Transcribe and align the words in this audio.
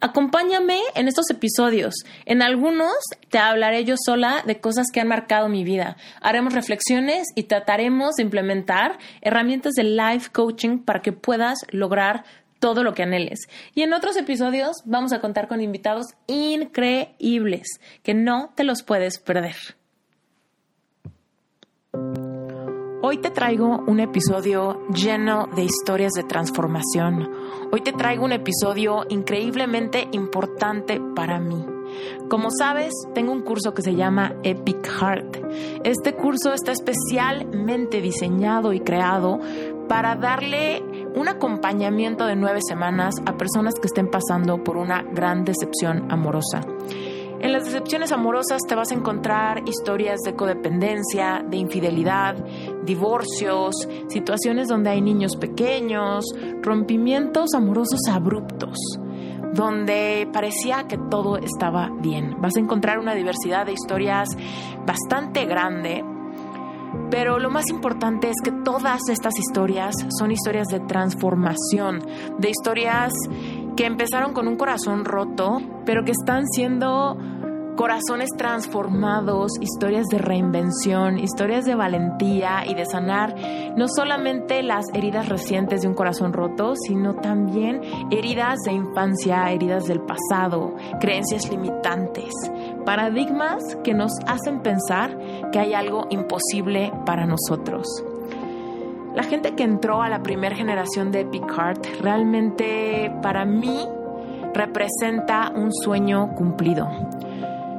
Acompáñame 0.00 0.80
en 0.94 1.08
estos 1.08 1.30
episodios. 1.30 1.94
En 2.24 2.42
algunos 2.42 2.94
te 3.30 3.38
hablaré 3.38 3.84
yo 3.84 3.96
sola 3.98 4.42
de 4.46 4.60
cosas 4.60 4.86
que 4.92 5.00
han 5.00 5.08
marcado 5.08 5.48
mi 5.48 5.64
vida. 5.64 5.96
Haremos 6.20 6.54
reflexiones 6.54 7.28
y 7.34 7.44
trataremos 7.44 8.14
de 8.16 8.22
implementar 8.22 8.98
herramientas 9.20 9.74
de 9.74 9.84
life 9.84 10.30
coaching 10.32 10.78
para 10.78 11.02
que 11.02 11.12
puedas 11.12 11.58
lograr 11.70 12.24
todo 12.58 12.82
lo 12.82 12.94
que 12.94 13.02
anheles. 13.02 13.48
Y 13.74 13.82
en 13.82 13.92
otros 13.92 14.16
episodios 14.16 14.76
vamos 14.84 15.12
a 15.12 15.20
contar 15.20 15.48
con 15.48 15.60
invitados 15.60 16.06
increíbles 16.26 17.80
que 18.02 18.14
no 18.14 18.52
te 18.54 18.64
los 18.64 18.82
puedes 18.82 19.18
perder. 19.18 19.56
Hoy 23.00 23.18
te 23.18 23.30
traigo 23.30 23.84
un 23.86 24.00
episodio 24.00 24.86
lleno 24.88 25.46
de 25.54 25.62
historias 25.62 26.12
de 26.12 26.24
transformación. 26.24 27.30
Hoy 27.70 27.82
te 27.82 27.92
traigo 27.92 28.24
un 28.24 28.32
episodio 28.32 29.04
increíblemente 29.10 30.08
importante 30.12 31.02
para 31.14 31.38
mí. 31.38 31.66
Como 32.30 32.48
sabes, 32.50 32.94
tengo 33.14 33.30
un 33.30 33.42
curso 33.42 33.74
que 33.74 33.82
se 33.82 33.94
llama 33.94 34.36
Epic 34.42 34.86
Heart. 34.86 35.36
Este 35.84 36.14
curso 36.14 36.54
está 36.54 36.72
especialmente 36.72 38.00
diseñado 38.00 38.72
y 38.72 38.80
creado 38.80 39.38
para 39.86 40.16
darle 40.16 40.82
un 41.14 41.28
acompañamiento 41.28 42.24
de 42.24 42.36
nueve 42.36 42.60
semanas 42.66 43.16
a 43.26 43.36
personas 43.36 43.74
que 43.74 43.88
estén 43.88 44.10
pasando 44.10 44.64
por 44.64 44.78
una 44.78 45.02
gran 45.02 45.44
decepción 45.44 46.10
amorosa. 46.10 46.64
En 47.40 47.52
las 47.52 47.66
decepciones 47.66 48.10
amorosas 48.10 48.60
te 48.68 48.74
vas 48.74 48.90
a 48.90 48.94
encontrar 48.94 49.62
historias 49.68 50.18
de 50.24 50.34
codependencia, 50.34 51.44
de 51.48 51.56
infidelidad, 51.56 52.34
divorcios, 52.84 53.74
situaciones 54.08 54.66
donde 54.66 54.90
hay 54.90 55.00
niños 55.00 55.36
pequeños, 55.36 56.24
rompimientos 56.62 57.54
amorosos 57.54 58.00
abruptos, 58.10 58.76
donde 59.54 60.28
parecía 60.32 60.88
que 60.88 60.98
todo 60.98 61.36
estaba 61.36 61.90
bien. 62.00 62.40
Vas 62.40 62.56
a 62.56 62.60
encontrar 62.60 62.98
una 62.98 63.14
diversidad 63.14 63.66
de 63.66 63.72
historias 63.72 64.28
bastante 64.84 65.44
grande, 65.44 66.04
pero 67.08 67.38
lo 67.38 67.50
más 67.50 67.68
importante 67.70 68.30
es 68.30 68.36
que 68.42 68.50
todas 68.50 69.08
estas 69.08 69.38
historias 69.38 69.94
son 70.18 70.32
historias 70.32 70.66
de 70.66 70.80
transformación, 70.80 72.00
de 72.38 72.50
historias 72.50 73.12
que 73.78 73.86
empezaron 73.86 74.32
con 74.32 74.48
un 74.48 74.56
corazón 74.56 75.04
roto, 75.04 75.62
pero 75.86 76.02
que 76.04 76.10
están 76.10 76.48
siendo 76.48 77.16
corazones 77.76 78.28
transformados, 78.36 79.52
historias 79.60 80.06
de 80.08 80.18
reinvención, 80.18 81.16
historias 81.16 81.64
de 81.64 81.76
valentía 81.76 82.66
y 82.66 82.74
de 82.74 82.84
sanar 82.84 83.36
no 83.76 83.86
solamente 83.86 84.64
las 84.64 84.86
heridas 84.94 85.28
recientes 85.28 85.82
de 85.82 85.86
un 85.86 85.94
corazón 85.94 86.32
roto, 86.32 86.74
sino 86.74 87.14
también 87.14 87.80
heridas 88.10 88.58
de 88.66 88.72
infancia, 88.72 89.48
heridas 89.52 89.84
del 89.84 90.00
pasado, 90.00 90.74
creencias 90.98 91.48
limitantes, 91.48 92.32
paradigmas 92.84 93.62
que 93.84 93.94
nos 93.94 94.10
hacen 94.26 94.60
pensar 94.60 95.16
que 95.52 95.60
hay 95.60 95.74
algo 95.74 96.08
imposible 96.10 96.92
para 97.06 97.26
nosotros. 97.26 97.86
La 99.14 99.22
gente 99.24 99.54
que 99.54 99.64
entró 99.64 100.02
a 100.02 100.08
la 100.08 100.22
primera 100.22 100.54
generación 100.54 101.10
de 101.10 101.20
Epic 101.20 101.50
Heart 101.50 101.86
realmente 102.00 103.12
para 103.22 103.44
mí 103.44 103.86
representa 104.54 105.50
un 105.54 105.72
sueño 105.72 106.34
cumplido. 106.34 106.88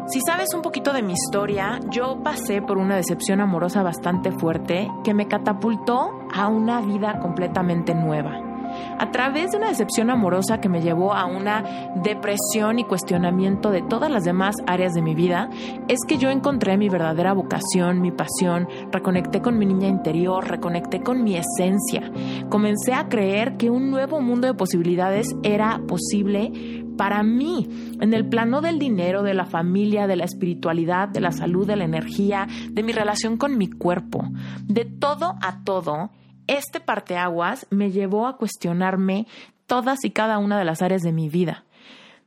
Si 0.07 0.21
sabes 0.21 0.53
un 0.55 0.61
poquito 0.61 0.91
de 0.91 1.03
mi 1.03 1.13
historia, 1.13 1.79
yo 1.91 2.21
pasé 2.23 2.61
por 2.61 2.77
una 2.77 2.95
decepción 2.95 3.41
amorosa 3.41 3.83
bastante 3.83 4.31
fuerte 4.31 4.89
que 5.03 5.13
me 5.13 5.27
catapultó 5.27 6.19
a 6.33 6.47
una 6.47 6.81
vida 6.81 7.19
completamente 7.19 7.93
nueva 7.93 8.48
a 8.97 9.11
través 9.11 9.51
de 9.51 9.57
una 9.57 9.69
decepción 9.69 10.09
amorosa 10.09 10.59
que 10.59 10.69
me 10.69 10.81
llevó 10.81 11.13
a 11.13 11.25
una 11.25 11.63
depresión 12.03 12.79
y 12.79 12.83
cuestionamiento 12.83 13.71
de 13.71 13.81
todas 13.81 14.11
las 14.11 14.23
demás 14.23 14.55
áreas 14.67 14.93
de 14.93 15.01
mi 15.01 15.15
vida, 15.15 15.49
es 15.87 15.99
que 16.07 16.17
yo 16.17 16.29
encontré 16.29 16.77
mi 16.77 16.89
verdadera 16.89 17.33
vocación, 17.33 18.01
mi 18.01 18.11
pasión, 18.11 18.67
reconecté 18.91 19.41
con 19.41 19.57
mi 19.57 19.65
niña 19.65 19.87
interior, 19.87 20.47
reconecté 20.47 21.01
con 21.01 21.23
mi 21.23 21.35
esencia. 21.35 22.11
Comencé 22.49 22.93
a 22.93 23.09
creer 23.09 23.57
que 23.57 23.69
un 23.69 23.91
nuevo 23.91 24.21
mundo 24.21 24.47
de 24.47 24.53
posibilidades 24.53 25.35
era 25.43 25.81
posible 25.87 26.85
para 26.99 27.23
mí, 27.23 27.65
en 28.01 28.13
el 28.13 28.27
plano 28.27 28.59
del 28.59 28.77
dinero, 28.77 29.23
de 29.23 29.33
la 29.33 29.45
familia, 29.45 30.05
de 30.05 30.17
la 30.17 30.25
espiritualidad, 30.25 31.07
de 31.07 31.21
la 31.21 31.31
salud, 31.31 31.65
de 31.65 31.77
la 31.77 31.85
energía, 31.85 32.45
de 32.71 32.83
mi 32.83 32.91
relación 32.91 33.37
con 33.37 33.57
mi 33.57 33.69
cuerpo, 33.69 34.27
de 34.65 34.83
todo 34.83 35.35
a 35.41 35.63
todo 35.63 36.09
este 36.49 36.79
parteaguas 36.79 37.67
me 37.69 37.91
llevó 37.91 38.27
a 38.27 38.37
cuestionarme 38.37 39.27
todas 39.67 40.03
y 40.03 40.11
cada 40.11 40.39
una 40.39 40.57
de 40.57 40.65
las 40.65 40.81
áreas 40.81 41.01
de 41.01 41.11
mi 41.11 41.29
vida. 41.29 41.63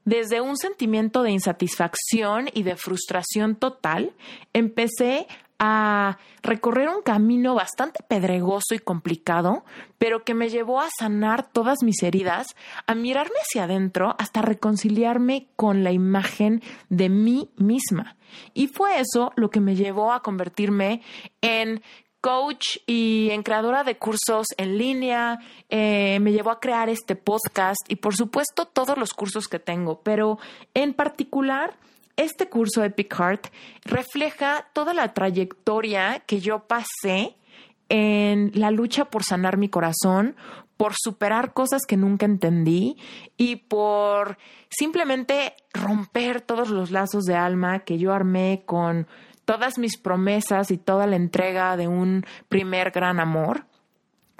Desde 0.05 0.41
un 0.41 0.57
sentimiento 0.57 1.23
de 1.23 1.31
insatisfacción 1.31 2.49
y 2.53 2.63
de 2.63 2.77
frustración 2.77 3.55
total, 3.55 4.13
empecé 4.53 5.27
a 5.59 6.19
recorrer 6.43 6.89
un 6.89 7.03
camino 7.03 7.55
bastante 7.55 8.03
pedregoso 8.03 8.75
y 8.75 8.81
complicado, 8.81 9.65
pero 9.99 10.25
que 10.25 10.35
me 10.35 10.49
llevó 10.49 10.81
a 10.81 10.89
sanar 10.99 11.53
todas 11.53 11.85
mis 11.85 12.03
heridas, 12.03 12.49
a 12.89 12.97
mirarme 12.97 13.37
hacia 13.41 13.65
adentro 13.65 14.17
hasta 14.19 14.43
reconciliarme 14.43 15.47
con 15.55 15.85
la 15.85 15.93
imagen 15.93 16.63
de 16.89 17.09
mí 17.09 17.49
misma. 17.57 18.17
Y 18.55 18.67
fue 18.67 18.99
eso 18.99 19.33
lo 19.37 19.51
que 19.51 19.61
me 19.61 19.77
llevó 19.77 20.13
a 20.13 20.23
convertirme 20.23 21.03
en 21.43 21.81
coach 22.23 22.79
y 22.87 23.29
en 23.33 23.43
creadora 23.43 23.85
de 23.85 23.99
cursos 23.99 24.47
en 24.57 24.79
línea, 24.79 25.41
eh, 25.69 26.19
me 26.21 26.33
llevó 26.33 26.51
a 26.51 26.61
crear 26.61 26.89
este 26.89 27.17
podcast 27.17 27.81
y 27.89 27.97
por 27.97 28.17
supuesto 28.17 28.65
todos 28.65 28.97
los 28.97 29.13
cursos 29.13 29.49
que 29.49 29.59
tengo, 29.59 30.01
pero 30.03 30.39
en 30.73 30.95
particular 30.95 31.77
este 32.17 32.49
curso 32.49 32.85
Epic 32.85 33.13
Heart 33.15 33.49
refleja 33.85 34.69
toda 34.73 34.95
la 34.95 35.13
trayectoria 35.13 36.21
que 36.21 36.41
yo 36.41 36.61
pasé 36.61 37.37
en 37.89 38.53
la 38.55 38.71
lucha 38.71 39.07
por 39.07 39.25
sanar 39.25 39.57
mi 39.57 39.69
corazón, 39.69 40.37
por 40.77 40.95
superar 40.97 41.53
cosas 41.53 41.83
que 41.87 41.97
nunca 41.97 42.25
entendí 42.25 42.97
y 43.37 43.57
por 43.57 44.39
simplemente 44.71 45.55
romper 45.73 46.41
todos 46.41 46.71
los 46.71 46.91
lazos 46.91 47.25
de 47.25 47.35
alma 47.35 47.81
que 47.81 47.99
yo 47.99 48.13
armé 48.13 48.63
con 48.67 49.07
todas 49.45 49.79
mis 49.79 49.97
promesas 49.97 50.71
y 50.71 50.79
toda 50.79 51.07
la 51.07 51.17
entrega 51.17 51.77
de 51.77 51.89
un 51.89 52.25
primer 52.49 52.91
gran 52.91 53.21
amor. 53.21 53.67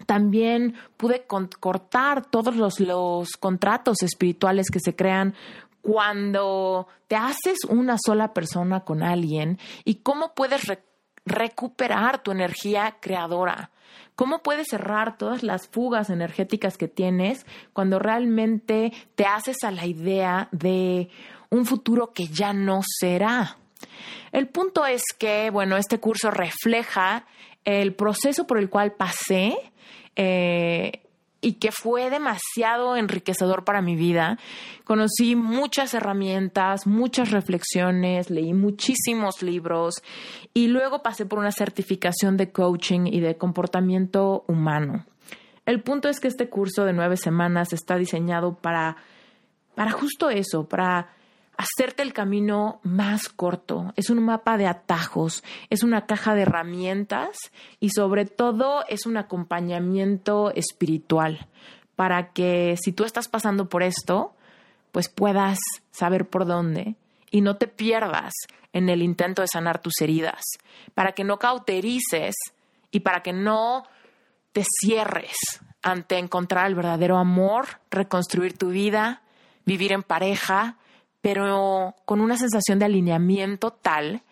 También 0.07 0.75
pude 0.97 1.27
cortar 1.27 2.27
todos 2.27 2.81
los, 2.81 3.29
contratos 3.39 4.03
espirituales 4.03 4.67
que 4.71 4.81
se 4.81 4.97
crean 4.97 5.35
cuando 5.81 6.89
te 7.09 7.17
haces 7.17 7.59
una 7.69 7.97
sola 8.05 8.33
persona 8.33 8.81
con 8.81 9.03
alguien 9.03 9.59
y 9.85 9.97
cómo 9.97 10.35
puedes 10.35 10.63
recuperar 11.25 12.23
tu 12.23 12.31
energía 12.31 12.97
creadora. 13.01 13.71
¿Cómo 14.15 14.43
puedes 14.43 14.69
cerrar 14.69 15.17
todas 15.17 15.43
las 15.43 15.69
fugas 15.69 16.11
energéticas 16.11 16.77
que 16.77 16.89
tienes 16.89 17.47
cuando 17.73 17.99
realmente 17.99 18.93
te 19.15 19.25
haces 19.25 19.65
a 19.65 19.71
la 19.71 19.87
idea 19.87 20.49
de 20.53 21.09
un 21.51 21.65
futuro 21.65 22.13
que 22.13 22.27
ya 22.27 22.53
no 22.53 22.81
será? 23.01 23.57
El 24.33 24.49
punto 24.49 24.87
es 24.87 25.03
que, 25.19 25.51
bueno, 25.51 25.77
este 25.77 25.99
curso 25.99 26.31
refleja 26.31 27.27
el 27.65 27.95
proceso 27.95 28.47
por 28.47 28.59
el 28.59 28.71
cual 28.71 28.93
pasé 28.93 29.57
eh, 30.17 31.03
y 31.41 31.55
que 31.55 31.73
fue 31.73 32.09
demasiado 32.09 32.97
enriquecedor 32.97 33.65
para 33.65 33.83
mi 33.83 33.97
vida. 33.97 34.39
Conocí 34.85 35.37
muchas 35.37 35.93
herramientas, 35.93 36.87
muchas 36.87 37.31
reflexiones, 37.31 38.31
leí 38.31 38.55
muchísimos 38.55 39.43
libros 39.43 40.03
y 40.55 40.69
luego 40.69 41.03
pasé 41.03 41.27
por 41.27 41.39
una 41.39 41.53
certificación 41.53 42.37
de 42.37 42.53
coaching 42.53 43.07
y 43.07 43.21
de 43.21 43.37
comportamiento 43.37 44.45
humano. 44.47 45.05
El 45.67 45.83
punto 45.83 46.09
es 46.09 46.21
que 46.21 46.29
este 46.29 46.49
curso 46.49 46.85
de 46.85 46.93
nueve 46.93 47.17
semanas 47.17 47.73
está 47.73 47.97
diseñado 47.97 48.57
para, 48.57 48.97
para 49.75 49.93
justo 49.93 50.31
eso, 50.31 50.69
para 50.69 51.11
hacerte 51.57 52.03
el 52.03 52.13
camino 52.13 52.81
más 52.83 53.29
corto. 53.29 53.93
Es 53.97 54.11
un 54.11 54.23
mapa 54.25 54.57
de 54.57 54.67
atajos, 54.67 55.45
es 55.71 55.83
una 55.83 56.07
caja 56.07 56.35
de 56.35 56.43
herramientas 56.43 57.37
y 57.81 57.91
sobre 57.91 58.25
todo 58.25 58.85
es 58.89 59.07
un 59.07 59.17
acompañamiento 59.17 60.53
espiritual 60.55 61.49
para 61.97 62.33
que 62.33 62.77
si 62.83 62.93
tú 62.93 63.05
estás 63.05 63.29
pasando 63.29 63.69
por 63.69 63.83
esto, 63.83 64.35
pues 64.93 65.09
puedas 65.09 65.59
saber 65.91 66.29
por 66.29 66.47
dónde 66.47 66.97
y 67.31 67.41
no 67.41 67.57
te 67.57 67.67
pierdas 67.67 68.33
en 68.73 68.89
el 68.89 69.03
intento 69.03 69.43
de 69.43 69.49
sanar 69.49 69.81
tus 69.81 70.01
heridas, 70.01 70.43
para 70.95 71.13
que 71.13 71.25
no 71.25 71.39
cauterices 71.39 72.35
y 72.91 73.01
para 73.01 73.23
que 73.23 73.33
no 73.33 73.85
te 74.53 74.65
cierres 74.65 75.37
ante 75.83 76.19
encontrar 76.19 76.67
el 76.67 76.75
verdadero 76.75 77.19
amor, 77.19 77.81
reconstruir 77.91 78.57
tu 78.57 78.71
vida, 78.71 79.23
vivir 79.65 79.93
en 79.93 80.03
pareja, 80.03 80.77
pero 81.23 81.95
con 82.05 82.21
una 82.21 82.37
sensación 82.37 82.79
de 82.79 82.85
alineamiento 82.85 83.71
tal 83.71 84.23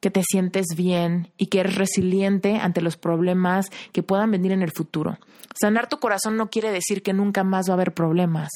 que 0.00 0.10
te 0.10 0.22
sientes 0.22 0.66
bien 0.76 1.32
y 1.36 1.46
que 1.46 1.60
eres 1.60 1.76
resiliente 1.76 2.56
ante 2.56 2.80
los 2.80 2.96
problemas 2.96 3.66
que 3.92 4.02
puedan 4.02 4.30
venir 4.30 4.52
en 4.52 4.62
el 4.62 4.72
futuro. 4.72 5.18
Sanar 5.60 5.88
tu 5.88 5.98
corazón 5.98 6.36
no 6.36 6.50
quiere 6.50 6.70
decir 6.70 7.02
que 7.02 7.12
nunca 7.12 7.42
más 7.42 7.68
va 7.68 7.72
a 7.72 7.74
haber 7.74 7.92
problemas. 7.92 8.48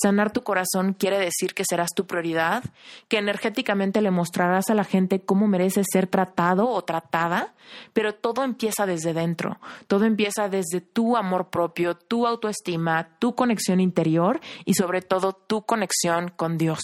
Sanar 0.00 0.32
tu 0.32 0.42
corazón 0.42 0.92
quiere 0.92 1.18
decir 1.18 1.54
que 1.54 1.64
serás 1.68 1.90
tu 1.94 2.06
prioridad, 2.06 2.64
que 3.06 3.18
energéticamente 3.18 4.00
le 4.00 4.10
mostrarás 4.10 4.70
a 4.70 4.74
la 4.74 4.84
gente 4.84 5.20
cómo 5.20 5.46
mereces 5.46 5.86
ser 5.92 6.08
tratado 6.08 6.68
o 6.68 6.82
tratada, 6.82 7.54
pero 7.92 8.14
todo 8.14 8.42
empieza 8.44 8.86
desde 8.86 9.14
dentro. 9.14 9.60
Todo 9.86 10.04
empieza 10.04 10.48
desde 10.48 10.80
tu 10.80 11.16
amor 11.16 11.50
propio, 11.50 11.94
tu 11.94 12.26
autoestima, 12.26 13.10
tu 13.18 13.34
conexión 13.34 13.78
interior 13.78 14.40
y 14.64 14.74
sobre 14.74 15.02
todo 15.02 15.34
tu 15.34 15.62
conexión 15.62 16.32
con 16.34 16.58
Dios, 16.58 16.80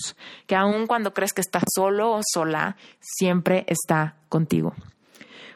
que 0.47 0.55
aun 0.55 0.87
cuando 0.87 1.15
crees 1.15 1.33
que 1.33 1.41
estás 1.41 1.65
solo 1.75 2.13
o 2.13 2.21
sola, 2.23 2.77
siempre 3.01 3.65
está 3.67 4.04
contigo. 4.29 4.75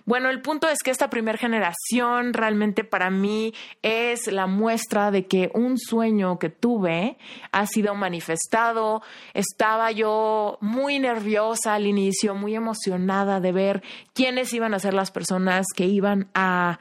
Bueno, 0.08 0.30
el 0.30 0.40
punto 0.40 0.70
es 0.70 0.78
que 0.82 0.90
esta 0.90 1.10
primera 1.10 1.36
generación 1.36 2.32
realmente 2.32 2.82
para 2.82 3.10
mí 3.10 3.52
es 3.82 4.26
la 4.32 4.46
muestra 4.46 5.10
de 5.10 5.26
que 5.26 5.50
un 5.52 5.76
sueño 5.76 6.38
que 6.38 6.48
tuve 6.48 7.18
ha 7.52 7.66
sido 7.66 7.94
manifestado. 7.94 9.02
Estaba 9.34 9.92
yo 9.92 10.56
muy 10.62 10.98
nerviosa 10.98 11.74
al 11.74 11.86
inicio, 11.86 12.34
muy 12.34 12.54
emocionada 12.54 13.40
de 13.40 13.52
ver 13.52 13.82
quiénes 14.14 14.54
iban 14.54 14.72
a 14.72 14.78
ser 14.78 14.94
las 14.94 15.10
personas 15.10 15.66
que 15.76 15.84
iban 15.84 16.30
a 16.32 16.78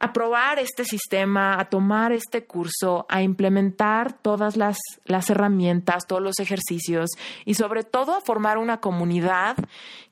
a 0.00 0.14
probar 0.14 0.58
este 0.58 0.84
sistema, 0.84 1.60
a 1.60 1.66
tomar 1.66 2.12
este 2.12 2.44
curso, 2.46 3.04
a 3.10 3.22
implementar 3.22 4.14
todas 4.14 4.56
las, 4.56 4.78
las 5.04 5.28
herramientas, 5.28 6.06
todos 6.06 6.22
los 6.22 6.38
ejercicios 6.40 7.10
y 7.44 7.54
sobre 7.54 7.84
todo 7.84 8.14
a 8.14 8.22
formar 8.22 8.56
una 8.56 8.80
comunidad 8.80 9.56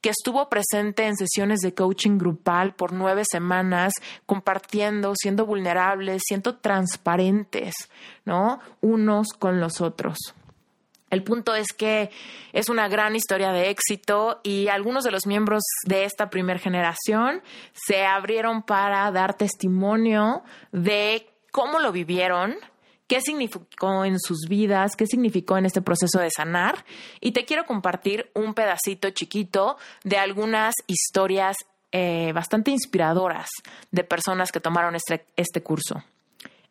que 0.03 0.11
estuvo 0.11 0.51
presente 0.51 1.07
en 1.07 1.17
sesiones 1.17 1.61
de 1.61 1.73
coaching 1.73 2.19
grupal 2.19 2.75
por 2.75 2.93
nueve 2.93 3.23
semanas, 3.29 3.95
compartiendo, 4.27 5.15
siendo 5.17 5.47
vulnerables, 5.47 6.23
siendo 6.27 6.57
transparentes, 6.57 7.75
¿no? 8.27 8.61
Unos 8.83 9.29
con 9.39 9.59
los 9.59 9.81
otros. 9.81 10.19
El 11.11 11.23
punto 11.23 11.55
es 11.55 11.73
que 11.73 12.11
es 12.53 12.69
una 12.69 12.89
gran 12.89 13.17
historia 13.17 13.53
de 13.53 13.71
éxito 13.71 14.41
y 14.43 14.69
algunos 14.69 15.05
de 15.05 15.11
los 15.11 15.27
miembros 15.27 15.63
de 15.87 16.05
esta 16.05 16.29
primera 16.29 16.59
generación 16.59 17.43
se 17.73 18.05
abrieron 18.05 18.63
para 18.63 19.11
dar 19.11 19.35
testimonio 19.35 20.43
de 20.71 21.27
cómo 21.51 21.79
lo 21.79 21.93
vivieron, 21.93 22.57
qué 23.07 23.21
significó 23.23 24.05
en 24.05 24.19
sus 24.21 24.49
vidas, 24.49 24.97
qué 24.97 25.07
significó 25.07 25.57
en 25.57 25.65
este 25.65 25.81
proceso 25.81 26.21
de 26.21 26.31
sanar. 26.31 26.85
Y 27.21 27.33
te 27.33 27.47
quiero 27.47 27.65
compartir 27.65 28.31
un 28.35 28.53
pedacito 28.53 29.11
chiquito 29.11 29.79
de 30.05 30.19
algunas 30.19 30.75
historias 30.87 31.57
eh, 31.91 32.33
bastante 32.35 32.71
inspiradoras 32.71 33.49
de 33.91 34.05
personas 34.05 34.53
que 34.53 34.61
tomaron 34.61 34.95
este, 34.95 35.25
este 35.37 35.63
curso 35.63 36.05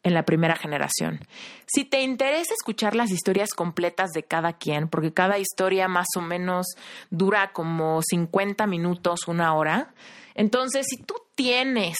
en 0.08 0.14
la 0.14 0.24
primera 0.24 0.56
generación. 0.56 1.20
Si 1.66 1.86
te 1.86 2.02
interesa 2.02 2.54
escuchar 2.54 2.96
las 2.96 3.12
historias 3.12 3.54
completas 3.54 4.12
de 4.12 4.24
cada 4.24 4.54
quien, 4.54 4.88
porque 4.88 5.14
cada 5.14 5.38
historia 5.38 5.88
más 5.88 6.08
o 6.16 6.22
menos 6.22 6.66
dura 7.10 7.52
como 7.54 8.02
50 8.02 8.66
minutos, 8.68 9.28
una 9.28 9.54
hora, 9.54 9.94
entonces 10.36 10.86
si 10.90 10.98
tú 11.04 11.16
tienes 11.36 11.98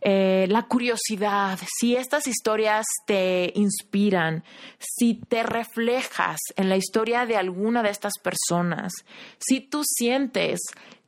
eh, 0.00 0.46
la 0.48 0.62
curiosidad, 0.62 1.58
si 1.78 1.96
estas 1.96 2.26
historias 2.26 2.86
te 3.06 3.52
inspiran, 3.54 4.44
si 4.78 5.14
te 5.14 5.42
reflejas 5.42 6.38
en 6.56 6.68
la 6.68 6.76
historia 6.76 7.26
de 7.26 7.36
alguna 7.36 7.82
de 7.82 7.90
estas 7.90 8.12
personas, 8.22 8.92
si 9.38 9.60
tú 9.60 9.82
sientes 9.84 10.60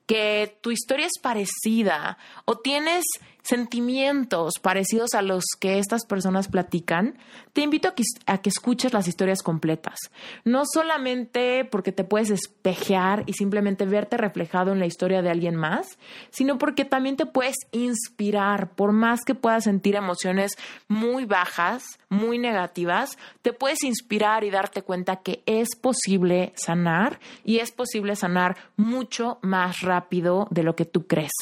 que 0.07 0.59
tu 0.63 0.71
historia 0.71 1.07
es 1.07 1.21
parecida 1.23 2.17
o 2.47 2.59
tienes 2.59 3.05
sentimientos 3.49 4.55
parecidos 4.61 5.15
a 5.15 5.23
los 5.23 5.45
que 5.59 5.79
estas 5.79 6.05
personas 6.05 6.49
platican, 6.49 7.17
te 7.55 7.63
invito 7.63 7.89
a 8.27 8.39
que, 8.39 8.51
escuches 8.51 8.93
las 8.93 9.09
historias 9.09 9.43
completas. 9.43 9.99
No 10.45 10.65
solamente 10.71 11.65
porque 11.65 11.93
te 11.93 12.05
puedes 12.05 12.31
espejear 12.31 13.25
y 13.27 13.33
simplemente 13.33 13.87
verte 13.87 14.19
reflejado 14.19 14.73
en 14.73 14.79
la 14.79 14.87
historia 14.87 15.23
de 15.23 15.31
alguien 15.31 15.57
más, 15.57 15.99
sino 16.31 16.59
porque 16.59 16.85
también 16.85 17.17
te 17.17 17.25
puedes 17.25 17.57
inspirar, 17.73 18.75
por 18.75 18.93
más 18.93 19.21
que 19.25 19.35
puedas 19.35 19.65
sentir 19.65 19.97
emociones 19.97 20.53
muy 20.87 21.25
bajas, 21.25 21.85
muy 22.11 22.39
negativas, 22.39 23.17
te 23.41 23.55
puedes 23.55 23.83
inspirar 23.83 24.45
y 24.45 24.51
darte 24.51 24.83
cuenta 24.83 25.17
que 25.17 25.43
es 25.47 25.75
posible 25.75 26.53
sanar 26.55 27.19
y 27.45 27.61
es 27.61 27.73
posible 27.73 28.15
sanar 28.15 28.57
mucho 28.77 29.39
más 29.41 29.81
rápido 29.81 30.49
de 30.51 30.65
lo 30.65 30.77
que 30.77 30.85
tú 30.85 31.07
crees. 31.07 31.33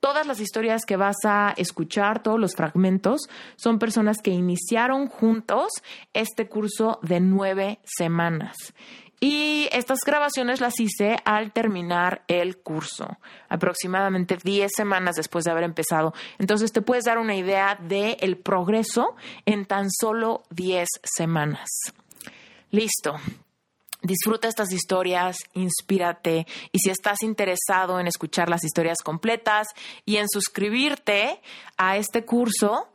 Todas 0.00 0.26
las 0.26 0.40
historias 0.40 0.84
que 0.84 0.96
vas 0.96 1.16
a 1.24 1.54
escuchar, 1.56 2.22
todos 2.22 2.38
los 2.38 2.54
fragmentos, 2.54 3.22
son 3.56 3.78
personas 3.78 4.18
que 4.22 4.30
iniciaron 4.30 5.08
juntos 5.08 5.72
este 6.12 6.48
curso 6.48 7.00
de 7.02 7.20
nueve 7.20 7.80
semanas. 7.84 8.56
Y 9.20 9.68
estas 9.72 9.98
grabaciones 10.06 10.60
las 10.60 10.78
hice 10.78 11.16
al 11.24 11.52
terminar 11.52 12.22
el 12.28 12.58
curso, 12.58 13.18
aproximadamente 13.48 14.38
diez 14.40 14.70
semanas 14.76 15.16
después 15.16 15.44
de 15.44 15.50
haber 15.50 15.64
empezado. 15.64 16.14
Entonces 16.38 16.72
te 16.72 16.82
puedes 16.82 17.04
dar 17.04 17.18
una 17.18 17.34
idea 17.34 17.76
del 17.80 18.36
progreso 18.36 19.16
en 19.44 19.66
tan 19.66 19.90
solo 19.90 20.44
diez 20.50 20.88
semanas. 21.02 21.68
Listo. 22.70 23.16
Disfruta 24.02 24.46
estas 24.46 24.72
historias, 24.72 25.38
inspírate 25.54 26.46
y 26.70 26.78
si 26.78 26.90
estás 26.90 27.22
interesado 27.22 27.98
en 27.98 28.06
escuchar 28.06 28.48
las 28.48 28.62
historias 28.62 28.98
completas 29.02 29.66
y 30.04 30.18
en 30.18 30.28
suscribirte 30.28 31.40
a 31.76 31.96
este 31.96 32.24
curso, 32.24 32.88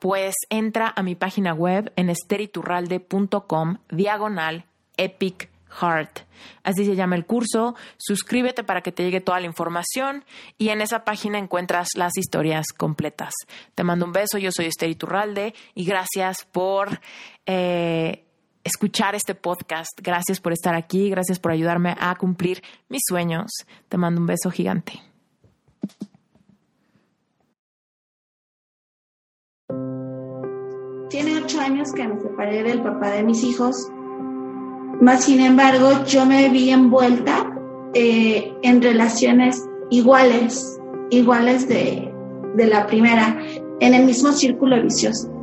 pues 0.00 0.34
entra 0.50 0.92
a 0.94 1.02
mi 1.02 1.14
página 1.14 1.54
web 1.54 1.92
en 1.96 2.10
esteriturralde.com 2.10 3.78
diagonal 3.90 4.66
epic 4.98 5.48
heart. 5.80 6.20
Así 6.62 6.84
se 6.84 6.94
llama 6.94 7.16
el 7.16 7.24
curso. 7.24 7.74
Suscríbete 7.96 8.62
para 8.62 8.82
que 8.82 8.92
te 8.92 9.02
llegue 9.02 9.20
toda 9.20 9.40
la 9.40 9.46
información 9.46 10.24
y 10.58 10.68
en 10.70 10.82
esa 10.82 11.04
página 11.04 11.38
encuentras 11.38 11.88
las 11.96 12.18
historias 12.18 12.66
completas. 12.76 13.32
Te 13.74 13.84
mando 13.84 14.04
un 14.04 14.12
beso, 14.12 14.36
yo 14.36 14.52
soy 14.52 14.66
Esther 14.66 14.90
Iturralde 14.90 15.54
y 15.74 15.84
gracias 15.84 16.44
por... 16.44 17.00
Eh, 17.46 18.26
escuchar 18.64 19.14
este 19.14 19.34
podcast. 19.34 19.98
Gracias 20.02 20.40
por 20.40 20.52
estar 20.52 20.74
aquí, 20.74 21.10
gracias 21.10 21.38
por 21.38 21.52
ayudarme 21.52 21.96
a 21.98 22.14
cumplir 22.16 22.62
mis 22.88 23.02
sueños. 23.08 23.50
Te 23.88 23.96
mando 23.96 24.20
un 24.20 24.26
beso 24.26 24.50
gigante. 24.50 25.00
Tiene 31.08 31.38
ocho 31.38 31.60
años 31.60 31.92
que 31.92 32.06
me 32.06 32.20
separé 32.20 32.62
del 32.62 32.82
papá 32.82 33.10
de 33.10 33.24
mis 33.24 33.42
hijos, 33.42 33.88
más 35.00 35.24
sin 35.24 35.40
embargo 35.40 36.04
yo 36.04 36.24
me 36.24 36.48
vi 36.50 36.70
envuelta 36.70 37.52
eh, 37.94 38.54
en 38.62 38.80
relaciones 38.80 39.64
iguales, 39.90 40.78
iguales 41.10 41.68
de, 41.68 42.12
de 42.54 42.66
la 42.66 42.86
primera, 42.86 43.42
en 43.80 43.94
el 43.94 44.04
mismo 44.04 44.30
círculo 44.30 44.80
vicioso 44.80 45.39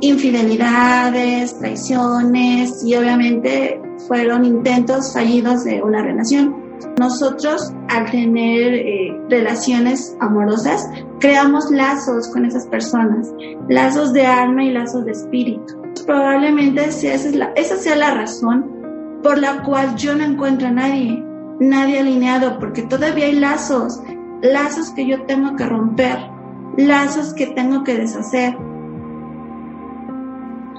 infidelidades, 0.00 1.58
traiciones 1.58 2.82
y 2.84 2.94
obviamente 2.94 3.80
fueron 4.08 4.44
intentos 4.44 5.12
fallidos 5.12 5.64
de 5.64 5.82
una 5.82 6.02
relación. 6.02 6.56
Nosotros 6.98 7.72
al 7.88 8.10
tener 8.10 8.74
eh, 8.74 9.20
relaciones 9.28 10.16
amorosas 10.20 10.88
creamos 11.18 11.70
lazos 11.70 12.28
con 12.28 12.46
esas 12.46 12.66
personas, 12.66 13.28
lazos 13.68 14.12
de 14.12 14.26
alma 14.26 14.64
y 14.64 14.72
lazos 14.72 15.04
de 15.04 15.12
espíritu. 15.12 15.74
Probablemente 16.06 16.84
esa, 16.84 17.52
esa 17.54 17.76
sea 17.76 17.96
la 17.96 18.14
razón 18.14 19.20
por 19.22 19.38
la 19.38 19.62
cual 19.62 19.94
yo 19.96 20.16
no 20.16 20.24
encuentro 20.24 20.68
a 20.68 20.72
nadie, 20.72 21.22
nadie 21.60 22.00
alineado, 22.00 22.58
porque 22.58 22.82
todavía 22.82 23.26
hay 23.26 23.38
lazos, 23.38 24.00
lazos 24.40 24.90
que 24.92 25.06
yo 25.06 25.22
tengo 25.24 25.56
que 25.56 25.66
romper, 25.66 26.18
lazos 26.78 27.34
que 27.34 27.48
tengo 27.48 27.84
que 27.84 27.98
deshacer 27.98 28.56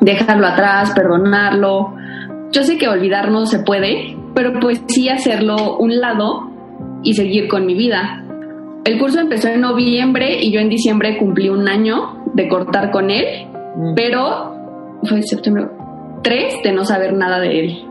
dejarlo 0.02 0.48
atrás, 0.48 0.92
perdonarlo. 0.94 1.94
Yo 2.52 2.64
sé 2.64 2.78
que 2.78 2.90
olvidar 2.90 3.32
no 3.32 3.46
se 3.46 3.60
puede, 3.60 4.18
pero 4.36 4.60
pues 4.60 4.84
sí 4.88 5.08
hacerlo 5.08 5.78
un 5.78 6.02
lado 6.02 6.50
y 7.04 7.14
seguir 7.14 7.48
con 7.48 7.66
mi 7.66 7.76
vida. 7.76 8.24
El 8.84 9.00
curso 9.00 9.20
empezó 9.20 9.48
en 9.48 9.62
noviembre 9.62 10.42
y 10.42 10.52
yo 10.52 10.60
en 10.60 10.70
diciembre 10.70 11.18
cumplí 11.18 11.50
un 11.50 11.68
año 11.70 12.24
de 12.34 12.50
cortar 12.50 12.92
con 12.92 13.10
él, 13.12 13.48
mm. 13.76 13.94
pero 13.96 14.56
fue 15.04 15.22
septiembre 15.22 15.68
3 16.24 16.64
de 16.64 16.74
no 16.74 16.84
saber 16.84 17.14
nada 17.14 17.40
de 17.40 17.60
él. 17.60 17.86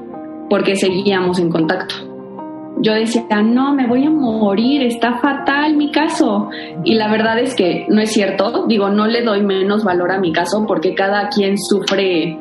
porque 0.50 0.75
seguíamos 0.75 1.38
en 1.38 1.49
contacto. 1.49 2.10
Yo 2.80 2.94
decía, 2.94 3.25
no, 3.42 3.75
me 3.75 3.87
voy 3.87 4.04
a 4.04 4.10
morir, 4.10 4.82
está 4.82 5.18
fatal 5.18 5.76
mi 5.76 5.90
caso. 5.90 6.49
Y 6.84 6.94
la 6.94 7.10
verdad 7.10 7.38
es 7.38 7.54
que 7.54 7.87
no 7.88 8.00
es 8.00 8.12
cierto, 8.12 8.66
digo, 8.66 8.88
no 8.88 9.06
le 9.06 9.22
doy 9.22 9.42
menos 9.42 9.84
valor 9.84 10.12
a 10.12 10.18
mi 10.18 10.32
caso 10.32 10.64
porque 10.66 10.94
cada 10.94 11.28
quien 11.28 11.58
sufre 11.58 12.38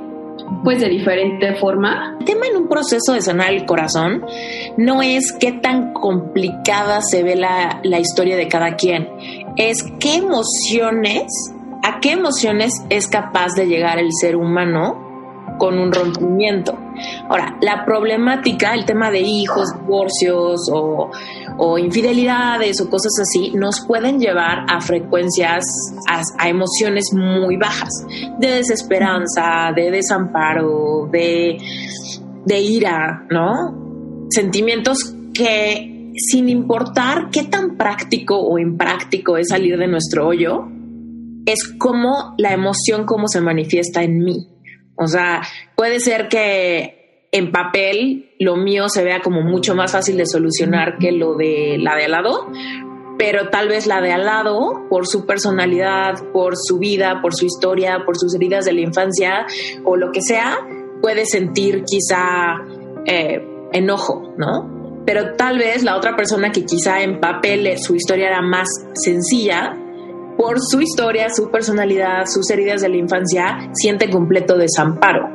pues 0.64 0.80
de 0.82 0.90
diferente 0.90 1.56
forma. 1.56 2.16
El 2.20 2.26
tema 2.26 2.48
en 2.50 2.58
un 2.58 2.68
proceso 2.68 3.14
de 3.14 3.22
sanar 3.22 3.54
el 3.54 3.66
corazón 3.66 4.26
no 4.78 5.02
es 5.02 5.34
qué 5.34 5.52
tan 5.52 5.94
complicada 5.94 7.02
se 7.02 7.24
ve 7.24 7.36
la, 7.36 7.82
la 7.84 8.00
historia 8.00 8.38
de 8.38 8.48
cada 8.48 8.76
quien, 8.76 9.08
es 9.58 9.84
qué 10.00 10.16
emociones, 10.16 11.26
a 11.84 12.00
qué 12.00 12.12
emociones 12.12 12.74
es 12.90 13.08
capaz 13.08 13.54
de 13.56 13.68
llegar 13.68 14.00
el 14.00 14.10
ser 14.20 14.36
humano 14.36 15.09
con 15.60 15.78
un 15.78 15.92
rompimiento. 15.92 16.76
Ahora, 17.30 17.56
la 17.62 17.86
problemática, 17.86 18.74
el 18.74 18.86
tema 18.86 19.12
de 19.12 19.20
hijos, 19.20 19.70
divorcios 19.80 20.68
o, 20.72 21.78
infidelidades 21.78 22.82
o 22.82 22.90
cosas 22.90 23.12
así, 23.22 23.52
nos 23.52 23.82
pueden 23.86 24.20
llevar 24.20 24.66
a 24.68 24.82
frecuencias, 24.82 25.64
a, 26.40 26.50
emociones 26.50 27.06
muy 27.14 27.58
bajas, 27.58 27.92
de 28.40 28.48
desesperanza, 28.48 29.72
de 29.76 29.92
desamparo, 29.92 31.08
de, 31.12 31.58
de 32.46 32.60
ira, 32.60 33.28
¿no? 33.30 34.26
Sentimientos 34.32 35.14
que 35.34 36.12
sin 36.16 36.50
importar 36.50 37.30
qué 37.32 37.44
tan 37.44 37.78
práctico 37.78 38.40
o 38.40 38.58
impráctico 38.58 39.38
es 39.38 39.50
salir 39.50 39.78
de 39.78 39.88
nuestro 39.88 40.28
hoyo, 40.28 40.68
es 41.46 41.74
como 41.78 42.36
la 42.38 42.54
emoción 42.54 43.06
como 43.06 43.28
se 43.28 43.42
manifiesta 43.42 44.04
en 44.04 44.20
mí. 44.20 44.48
O 45.00 45.08
sea, 45.08 45.42
puede 45.76 46.02
ser 46.02 46.28
que 46.28 47.28
en 47.32 47.52
papel 47.52 48.32
lo 48.38 48.58
mío 48.58 48.90
se 48.90 49.04
vea 49.04 49.22
como 49.22 49.42
mucho 49.42 49.74
más 49.74 49.94
fácil 49.94 50.18
de 50.18 50.26
solucionar 50.26 50.98
que 51.00 51.14
lo 51.14 51.36
de 51.36 51.78
la 51.80 51.96
de 51.96 52.06
al 52.06 52.12
lado, 52.12 52.48
pero 53.18 53.50
tal 53.50 53.70
vez 53.70 53.88
la 53.88 54.02
de 54.02 54.12
al 54.12 54.26
lado, 54.26 54.88
por 54.90 55.08
su 55.08 55.26
personalidad, 55.26 56.16
por 56.34 56.56
su 56.58 56.80
vida, 56.80 57.20
por 57.22 57.34
su 57.34 57.46
historia, 57.46 58.04
por 58.06 58.18
sus 58.18 58.36
heridas 58.36 58.66
de 58.66 58.74
la 58.74 58.82
infancia 58.82 59.46
o 59.86 59.96
lo 59.96 60.12
que 60.12 60.22
sea, 60.22 60.58
puede 61.02 61.26
sentir 61.26 61.84
quizá 61.86 62.58
eh, 63.06 63.42
enojo, 63.72 64.34
¿no? 64.38 65.04
Pero 65.06 65.36
tal 65.36 65.60
vez 65.60 65.84
la 65.84 65.96
otra 65.96 66.18
persona 66.18 66.52
que 66.52 66.66
quizá 66.66 67.02
en 67.02 67.22
papel 67.22 67.78
su 67.78 67.96
historia 67.96 68.28
era 68.28 68.42
más 68.42 68.68
sencilla, 68.94 69.78
por 70.40 70.58
su 70.62 70.80
historia, 70.80 71.28
su 71.30 71.52
personalidad, 71.52 72.26
sus 72.26 72.50
heridas 72.50 72.82
de 72.82 72.88
la 72.88 72.96
infancia, 72.96 73.58
siente 73.74 74.10
completo 74.10 74.58
desamparo. 74.58 75.28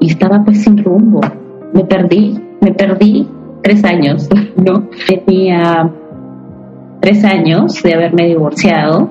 Y 0.00 0.10
estaba 0.10 0.42
pues 0.42 0.64
sin 0.64 0.82
rumbo. 0.82 1.20
Me 1.74 1.84
perdí, 1.84 2.42
me 2.62 2.72
perdí 2.72 3.28
tres 3.62 3.84
años, 3.84 4.30
¿no? 4.56 4.88
Tenía 5.06 5.92
tres 7.00 7.22
años 7.22 7.82
de 7.82 7.92
haberme 7.92 8.28
divorciado. 8.28 9.10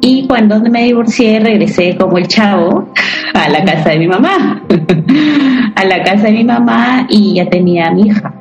Y 0.00 0.26
cuando 0.26 0.58
me 0.60 0.84
divorcié, 0.84 1.38
regresé 1.38 1.98
como 1.98 2.16
el 2.16 2.28
chavo 2.28 2.88
a 3.34 3.50
la 3.50 3.62
casa 3.62 3.90
de 3.90 3.98
mi 3.98 4.08
mamá. 4.08 4.62
a 5.76 5.84
la 5.84 6.02
casa 6.02 6.28
de 6.28 6.32
mi 6.32 6.44
mamá 6.44 7.06
y 7.10 7.34
ya 7.34 7.46
tenía 7.46 7.88
a 7.88 7.90
mi 7.92 8.06
hija, 8.06 8.34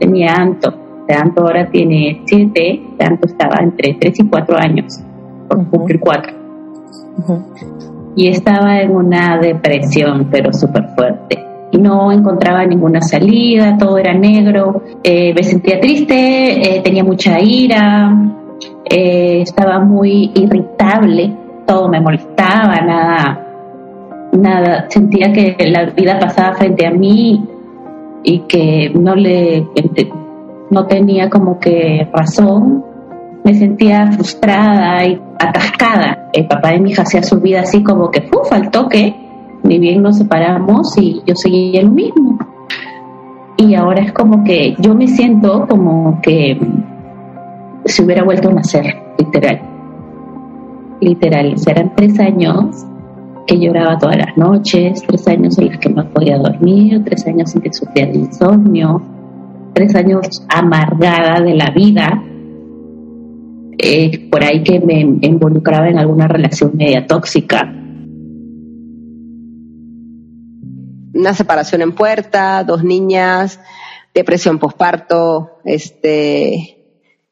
tenía 0.00 0.34
Anto 0.34 0.83
tanto 1.06 1.42
ahora 1.42 1.68
tiene 1.70 2.22
siete, 2.24 2.82
tanto 2.98 3.26
estaba 3.26 3.56
entre 3.62 3.94
tres 3.94 4.18
y 4.20 4.24
cuatro 4.24 4.56
años, 4.56 5.00
por 5.48 5.68
cumplir 5.68 6.00
cuatro. 6.00 6.32
Y 8.16 8.28
estaba 8.28 8.80
en 8.80 8.94
una 8.94 9.38
depresión, 9.38 10.28
pero 10.30 10.52
súper 10.52 10.88
fuerte. 10.94 11.44
Y 11.72 11.78
no 11.78 12.12
encontraba 12.12 12.64
ninguna 12.64 13.00
salida, 13.00 13.76
todo 13.76 13.98
era 13.98 14.14
negro, 14.14 14.82
eh, 15.02 15.34
me 15.34 15.42
sentía 15.42 15.80
triste, 15.80 16.76
eh, 16.76 16.80
tenía 16.82 17.02
mucha 17.02 17.40
ira, 17.40 18.12
eh, 18.84 19.40
estaba 19.42 19.80
muy 19.80 20.30
irritable, 20.34 21.32
todo 21.66 21.88
me 21.88 22.00
molestaba, 22.00 22.76
nada, 22.76 23.44
nada, 24.32 24.86
sentía 24.88 25.32
que 25.32 25.56
la 25.68 25.86
vida 25.86 26.18
pasaba 26.20 26.54
frente 26.54 26.86
a 26.86 26.90
mí 26.90 27.44
y 28.22 28.38
que 28.40 28.92
no 28.94 29.14
le 29.16 29.66
no 30.74 30.86
tenía 30.86 31.30
como 31.30 31.58
que 31.58 32.08
razón, 32.12 32.84
me 33.44 33.54
sentía 33.54 34.10
frustrada 34.12 35.06
y 35.06 35.20
atascada. 35.38 36.30
El 36.32 36.46
papá 36.48 36.72
de 36.72 36.80
mi 36.80 36.90
hija 36.90 37.02
hacía 37.02 37.22
su 37.22 37.40
vida 37.40 37.60
así 37.60 37.82
como 37.82 38.10
que 38.10 38.22
¡fu! 38.22 38.40
faltó 38.44 38.88
que 38.88 39.14
ni 39.62 39.78
bien 39.78 40.02
nos 40.02 40.18
separamos 40.18 40.98
y 40.98 41.22
yo 41.24 41.34
seguía 41.36 41.82
lo 41.82 41.90
mismo. 41.90 42.38
Y 43.56 43.74
ahora 43.76 44.02
es 44.02 44.12
como 44.12 44.42
que 44.42 44.74
yo 44.80 44.94
me 44.94 45.06
siento 45.06 45.66
como 45.68 46.20
que 46.20 46.58
se 47.84 48.04
hubiera 48.04 48.24
vuelto 48.24 48.48
a 48.48 48.54
nacer, 48.54 48.96
literal. 49.18 49.60
Literal, 51.00 51.56
serán 51.58 51.92
tres 51.94 52.18
años 52.18 52.84
que 53.46 53.58
lloraba 53.58 53.98
todas 53.98 54.16
las 54.16 54.36
noches, 54.36 55.02
tres 55.06 55.28
años 55.28 55.56
en 55.58 55.68
los 55.68 55.78
que 55.78 55.90
no 55.90 56.04
podía 56.08 56.38
dormir, 56.38 57.02
tres 57.04 57.26
años 57.26 57.54
en 57.54 57.62
que 57.62 57.72
sufría 57.72 58.06
de 58.06 58.18
insomnio, 58.18 59.02
tres 59.74 59.94
años 59.94 60.44
amargada 60.48 61.40
de 61.40 61.54
la 61.54 61.70
vida, 61.70 62.22
eh, 63.76 64.28
por 64.30 64.42
ahí 64.42 64.62
que 64.62 64.80
me 64.80 65.00
involucraba 65.00 65.88
en 65.88 65.98
alguna 65.98 66.28
relación 66.28 66.72
media 66.74 67.06
tóxica. 67.06 67.70
Una 71.12 71.34
separación 71.34 71.82
en 71.82 71.92
puerta, 71.92 72.64
dos 72.64 72.82
niñas, 72.82 73.60
depresión 74.14 74.58
posparto, 74.58 75.58
este, 75.64 76.78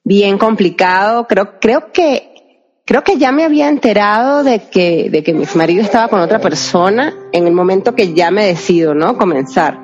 bien 0.05 0.37
complicado. 0.39 1.27
Creo, 1.27 1.59
creo 1.61 1.93
que, 1.93 2.81
creo 2.85 3.03
que 3.03 3.19
ya 3.19 3.33
me 3.33 3.45
había 3.45 3.69
enterado 3.69 4.45
de 4.45 4.61
que, 4.69 5.09
de 5.11 5.23
que 5.23 5.33
mi 5.33 5.45
marido 5.55 5.83
estaba 5.83 6.09
con 6.09 6.21
otra 6.21 6.41
persona 6.41 7.15
en 7.33 7.47
el 7.47 7.53
momento 7.53 7.95
que 7.95 8.13
ya 8.15 8.31
me 8.31 8.47
decido, 8.47 8.95
¿no? 8.95 9.17
Comenzar 9.17 9.82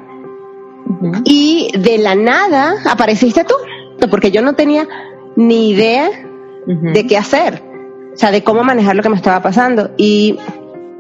y 1.25 1.71
de 1.78 1.99
la 1.99 2.14
nada 2.14 2.75
apareciste 2.88 3.45
tú, 3.45 3.54
porque 4.11 4.30
yo 4.30 4.42
no 4.42 4.54
tenía 4.54 4.87
ni 5.37 5.71
idea 5.71 6.11
de 6.66 7.07
qué 7.07 7.16
hacer, 7.16 7.62
o 8.14 8.16
sea, 8.16 8.30
de 8.30 8.42
cómo 8.42 8.62
manejar 8.64 8.97
lo 8.97 9.02
que 9.02 9.09
me 9.09 9.16
estaba 9.16 9.42
pasando. 9.42 9.90
Y, 9.97 10.38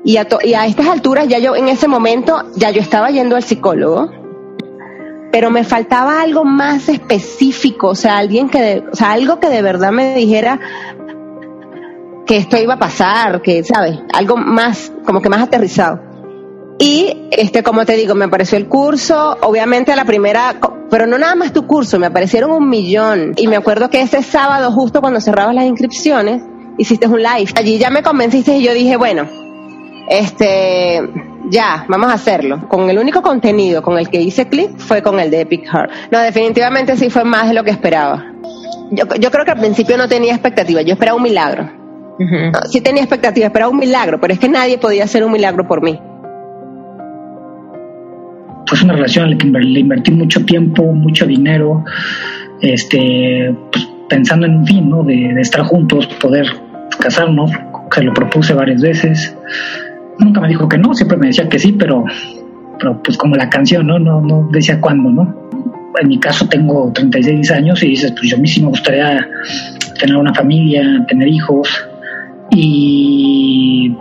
y, 0.04 0.16
a, 0.16 0.26
y 0.44 0.54
a 0.54 0.66
estas 0.66 0.86
alturas, 0.86 1.28
ya 1.28 1.38
yo 1.38 1.56
en 1.56 1.68
ese 1.68 1.88
momento, 1.88 2.44
ya 2.56 2.70
yo 2.70 2.80
estaba 2.80 3.10
yendo 3.10 3.36
al 3.36 3.42
psicólogo, 3.42 4.10
pero 5.30 5.50
me 5.50 5.64
faltaba 5.64 6.22
algo 6.22 6.44
más 6.44 6.88
específico, 6.88 7.88
o 7.88 7.94
sea, 7.94 8.18
alguien 8.18 8.48
que, 8.48 8.84
o 8.90 8.96
sea, 8.96 9.12
algo 9.12 9.40
que 9.40 9.48
de 9.48 9.62
verdad 9.62 9.92
me 9.92 10.14
dijera 10.14 10.58
que 12.26 12.36
esto 12.36 12.56
iba 12.58 12.74
a 12.74 12.78
pasar, 12.78 13.40
que, 13.42 13.64
¿sabes? 13.64 13.98
Algo 14.12 14.36
más, 14.36 14.92
como 15.04 15.20
que 15.20 15.28
más 15.28 15.42
aterrizado. 15.42 16.00
Y, 16.78 17.07
este, 17.30 17.62
como 17.62 17.84
te 17.84 17.94
digo, 17.94 18.14
me 18.14 18.24
apareció 18.24 18.56
el 18.56 18.68
curso, 18.68 19.36
obviamente 19.42 19.92
a 19.92 19.96
la 19.96 20.04
primera, 20.04 20.56
pero 20.90 21.06
no 21.06 21.18
nada 21.18 21.34
más 21.34 21.52
tu 21.52 21.66
curso, 21.66 21.98
me 21.98 22.06
aparecieron 22.06 22.50
un 22.50 22.68
millón. 22.68 23.34
Y 23.36 23.46
me 23.46 23.56
acuerdo 23.56 23.90
que 23.90 24.00
ese 24.00 24.22
sábado, 24.22 24.72
justo 24.72 25.00
cuando 25.00 25.20
cerrabas 25.20 25.54
las 25.54 25.66
inscripciones, 25.66 26.42
hiciste 26.78 27.06
un 27.06 27.22
live. 27.22 27.50
Allí 27.56 27.78
ya 27.78 27.90
me 27.90 28.02
convenciste 28.02 28.56
y 28.56 28.64
yo 28.64 28.72
dije, 28.72 28.96
bueno, 28.96 29.28
este, 30.08 31.02
ya, 31.50 31.84
vamos 31.88 32.10
a 32.10 32.14
hacerlo. 32.14 32.66
Con 32.68 32.88
el 32.88 32.98
único 32.98 33.20
contenido 33.20 33.82
con 33.82 33.98
el 33.98 34.08
que 34.08 34.20
hice 34.20 34.48
clic 34.48 34.78
fue 34.78 35.02
con 35.02 35.20
el 35.20 35.30
de 35.30 35.42
Epic 35.42 35.66
Heart. 35.66 35.90
No, 36.10 36.20
definitivamente 36.20 36.96
sí 36.96 37.10
fue 37.10 37.24
más 37.24 37.48
de 37.48 37.54
lo 37.54 37.62
que 37.62 37.70
esperaba. 37.70 38.24
Yo, 38.90 39.04
yo 39.20 39.30
creo 39.30 39.44
que 39.44 39.50
al 39.50 39.58
principio 39.58 39.98
no 39.98 40.08
tenía 40.08 40.32
expectativa, 40.32 40.80
yo 40.80 40.94
esperaba 40.94 41.16
un 41.16 41.24
milagro. 41.24 41.70
sí 42.70 42.80
tenía 42.80 43.02
expectativa, 43.02 43.46
esperaba 43.46 43.70
un 43.70 43.78
milagro, 43.78 44.18
pero 44.18 44.32
es 44.32 44.40
que 44.40 44.48
nadie 44.48 44.78
podía 44.78 45.04
hacer 45.04 45.22
un 45.22 45.30
milagro 45.30 45.68
por 45.68 45.82
mí 45.82 46.00
pues 48.68 48.82
una 48.82 48.94
relación 48.94 49.24
en 49.24 49.30
la 49.32 49.38
que 49.38 49.46
le 49.46 49.80
invertí 49.80 50.10
mucho 50.10 50.44
tiempo, 50.44 50.92
mucho 50.92 51.26
dinero, 51.26 51.84
este, 52.60 53.54
pues, 53.72 53.88
pensando 54.08 54.46
en 54.46 54.56
un 54.56 54.66
fin, 54.66 54.90
¿no? 54.90 55.02
De, 55.04 55.40
estar 55.40 55.62
juntos, 55.62 56.06
poder 56.20 56.46
casarnos, 57.00 57.50
se 57.92 58.02
lo 58.02 58.12
propuse 58.12 58.54
varias 58.54 58.82
veces. 58.82 59.36
Nunca 60.18 60.40
me 60.40 60.48
dijo 60.48 60.68
que 60.68 60.78
no, 60.78 60.94
siempre 60.94 61.16
me 61.16 61.28
decía 61.28 61.48
que 61.48 61.58
sí, 61.58 61.72
pero, 61.72 62.04
pero 62.78 63.02
pues 63.02 63.16
como 63.16 63.36
la 63.36 63.48
canción, 63.48 63.86
¿no? 63.86 63.98
No, 63.98 64.20
no 64.20 64.48
decía 64.52 64.80
cuándo, 64.80 65.10
¿no? 65.10 65.48
En 66.00 66.08
mi 66.08 66.18
caso 66.18 66.48
tengo 66.48 66.92
36 66.92 67.50
años 67.50 67.82
y 67.82 67.88
dices, 67.88 68.12
pues 68.12 68.30
yo 68.30 68.36
a 68.36 68.40
mí 68.40 68.48
sí 68.48 68.60
me 68.60 68.68
gustaría 68.68 69.26
tener 69.98 70.16
una 70.16 70.34
familia, 70.34 71.04
tener 71.08 71.28
hijos 71.28 71.68
y 72.50 73.94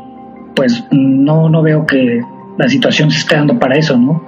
pues 0.56 0.84
no, 0.92 1.50
no 1.50 1.62
veo 1.62 1.86
que 1.86 2.22
la 2.58 2.68
situación 2.68 3.12
se 3.12 3.20
está 3.20 3.38
dando 3.38 3.58
para 3.60 3.78
eso, 3.78 3.98
¿no? 3.98 4.26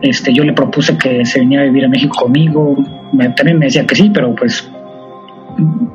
Este, 0.00 0.32
yo 0.32 0.44
le 0.44 0.52
propuse 0.52 0.96
que 0.96 1.24
se 1.24 1.40
viniera 1.40 1.64
a 1.64 1.66
vivir 1.66 1.84
a 1.84 1.88
México 1.88 2.16
conmigo, 2.16 2.76
también 3.36 3.58
me 3.58 3.66
decía 3.66 3.86
que 3.86 3.96
sí, 3.96 4.10
pero 4.12 4.34
pues 4.34 4.70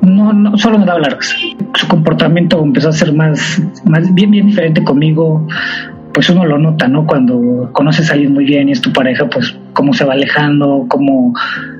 no, 0.02 0.32
no 0.32 0.58
solo 0.58 0.78
me 0.78 0.84
daba 0.84 1.00
largas. 1.00 1.34
Su 1.74 1.88
comportamiento 1.88 2.62
empezó 2.62 2.90
a 2.90 2.92
ser 2.92 3.12
más, 3.12 3.62
más 3.84 4.12
bien, 4.14 4.30
bien 4.30 4.46
diferente 4.46 4.82
conmigo. 4.84 5.46
pues 6.12 6.28
uno 6.30 6.44
lo 6.44 6.58
nota, 6.58 6.86
¿no? 6.86 7.06
Cuando 7.06 7.70
conoces 7.72 8.10
a 8.10 8.12
alguien 8.12 8.34
muy 8.34 8.44
bien 8.44 8.68
y 8.68 8.72
es 8.72 8.80
tu 8.80 8.92
pareja, 8.92 9.28
pues 9.28 9.56
cómo 9.72 9.92
se 9.92 10.04
va 10.04 10.12
alejando, 10.12 10.84
cómo 10.88 11.34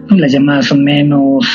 las 0.08 0.32
llamadas 0.32 0.66
son 0.66 0.82
menos. 0.82 1.46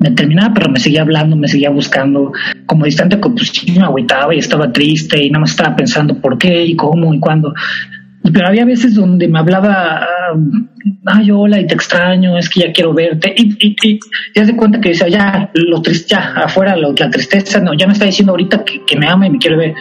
Me 0.00 0.10
terminaba, 0.10 0.54
pero 0.54 0.70
me 0.70 0.80
seguía 0.80 1.02
hablando, 1.02 1.36
me 1.36 1.46
seguía 1.46 1.70
buscando. 1.70 2.32
Como 2.66 2.86
distante, 2.86 3.18
pues 3.18 3.50
sí 3.52 3.72
me 3.72 3.84
agüitaba 3.84 4.34
y 4.34 4.38
estaba 4.38 4.72
triste 4.72 5.22
y 5.22 5.30
nada 5.30 5.40
más 5.40 5.50
estaba 5.50 5.76
pensando 5.76 6.20
por 6.20 6.38
qué 6.38 6.64
y 6.64 6.74
cómo 6.74 7.14
y 7.14 7.20
cuándo. 7.20 7.54
Pero 8.32 8.48
había 8.48 8.64
veces 8.64 8.94
donde 8.94 9.28
me 9.28 9.38
hablaba, 9.38 10.06
ay, 11.06 11.30
hola, 11.30 11.60
y 11.60 11.66
te 11.66 11.74
extraño, 11.74 12.36
es 12.36 12.48
que 12.48 12.60
ya 12.60 12.72
quiero 12.72 12.92
verte. 12.92 13.34
Y, 13.36 13.56
y, 13.60 13.98
ya 14.34 14.44
se 14.44 14.56
cuenta 14.56 14.80
que 14.80 14.90
decía, 14.90 15.08
ya, 15.08 15.50
lo 15.54 15.80
triste, 15.80 16.08
ya, 16.10 16.34
afuera, 16.44 16.76
lo, 16.76 16.92
la 16.92 17.10
tristeza, 17.10 17.60
no, 17.60 17.72
ya 17.74 17.86
me 17.86 17.92
está 17.92 18.04
diciendo 18.04 18.32
ahorita 18.32 18.64
que, 18.64 18.84
que 18.84 18.96
me 18.96 19.06
ama 19.06 19.26
y 19.26 19.30
me 19.30 19.38
quiere 19.38 19.56
ver 19.56 19.74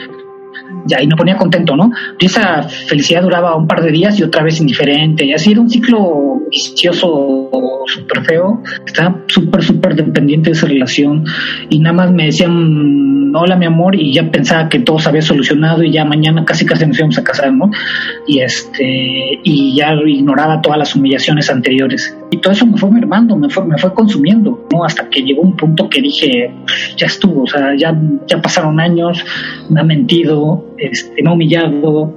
ya, 0.85 1.01
y 1.01 1.07
me 1.07 1.15
ponía 1.15 1.37
contento, 1.37 1.75
¿no? 1.75 1.91
Y 2.19 2.25
esa 2.25 2.63
felicidad 2.63 3.23
duraba 3.23 3.55
un 3.55 3.67
par 3.67 3.81
de 3.81 3.91
días 3.91 4.19
y 4.19 4.23
otra 4.23 4.43
vez 4.43 4.59
indiferente, 4.59 5.25
y 5.25 5.33
así 5.33 5.51
era 5.51 5.61
un 5.61 5.69
ciclo 5.69 6.41
vicioso 6.49 7.49
súper 7.85 8.25
feo, 8.25 8.63
estaba 8.85 9.21
súper, 9.27 9.63
súper 9.63 9.95
dependiente 9.95 10.49
de 10.49 10.55
esa 10.55 10.67
relación, 10.67 11.25
y 11.69 11.79
nada 11.79 11.93
más 11.93 12.11
me 12.11 12.25
decían, 12.25 13.35
hola 13.35 13.55
mi 13.55 13.65
amor, 13.65 13.95
y 13.95 14.13
ya 14.13 14.29
pensaba 14.31 14.69
que 14.69 14.79
todo 14.79 14.99
se 14.99 15.09
había 15.09 15.21
solucionado, 15.21 15.83
y 15.83 15.91
ya 15.91 16.05
mañana 16.05 16.45
casi 16.45 16.65
casi 16.65 16.85
nos 16.85 16.97
íbamos 16.97 17.17
a 17.17 17.23
casar, 17.23 17.53
¿no? 17.53 17.69
Y 18.27 18.39
este, 18.39 19.39
y 19.43 19.75
ya 19.75 19.93
ignoraba 20.05 20.61
todas 20.61 20.79
las 20.79 20.95
humillaciones 20.95 21.49
anteriores. 21.49 22.15
Y 22.31 22.37
todo 22.37 22.53
eso 22.53 22.65
me 22.65 22.77
fue 22.77 22.91
mermando, 22.91 23.35
me 23.35 23.49
fue, 23.49 23.65
me 23.65 23.77
fue 23.77 23.93
consumiendo, 23.93 24.67
¿no? 24.71 24.83
Hasta 24.83 25.09
que 25.09 25.21
llegó 25.21 25.41
un 25.41 25.55
punto 25.55 25.89
que 25.89 26.01
dije, 26.01 26.53
ya 26.95 27.07
estuvo, 27.07 27.43
o 27.43 27.47
sea, 27.47 27.75
ya, 27.75 27.99
ya 28.27 28.39
pasaron 28.41 28.79
años, 28.79 29.25
me 29.69 29.81
ha 29.81 29.83
mentido, 29.83 30.63
este, 30.77 31.23
me 31.23 31.29
ha 31.29 31.33
humillado, 31.33 32.13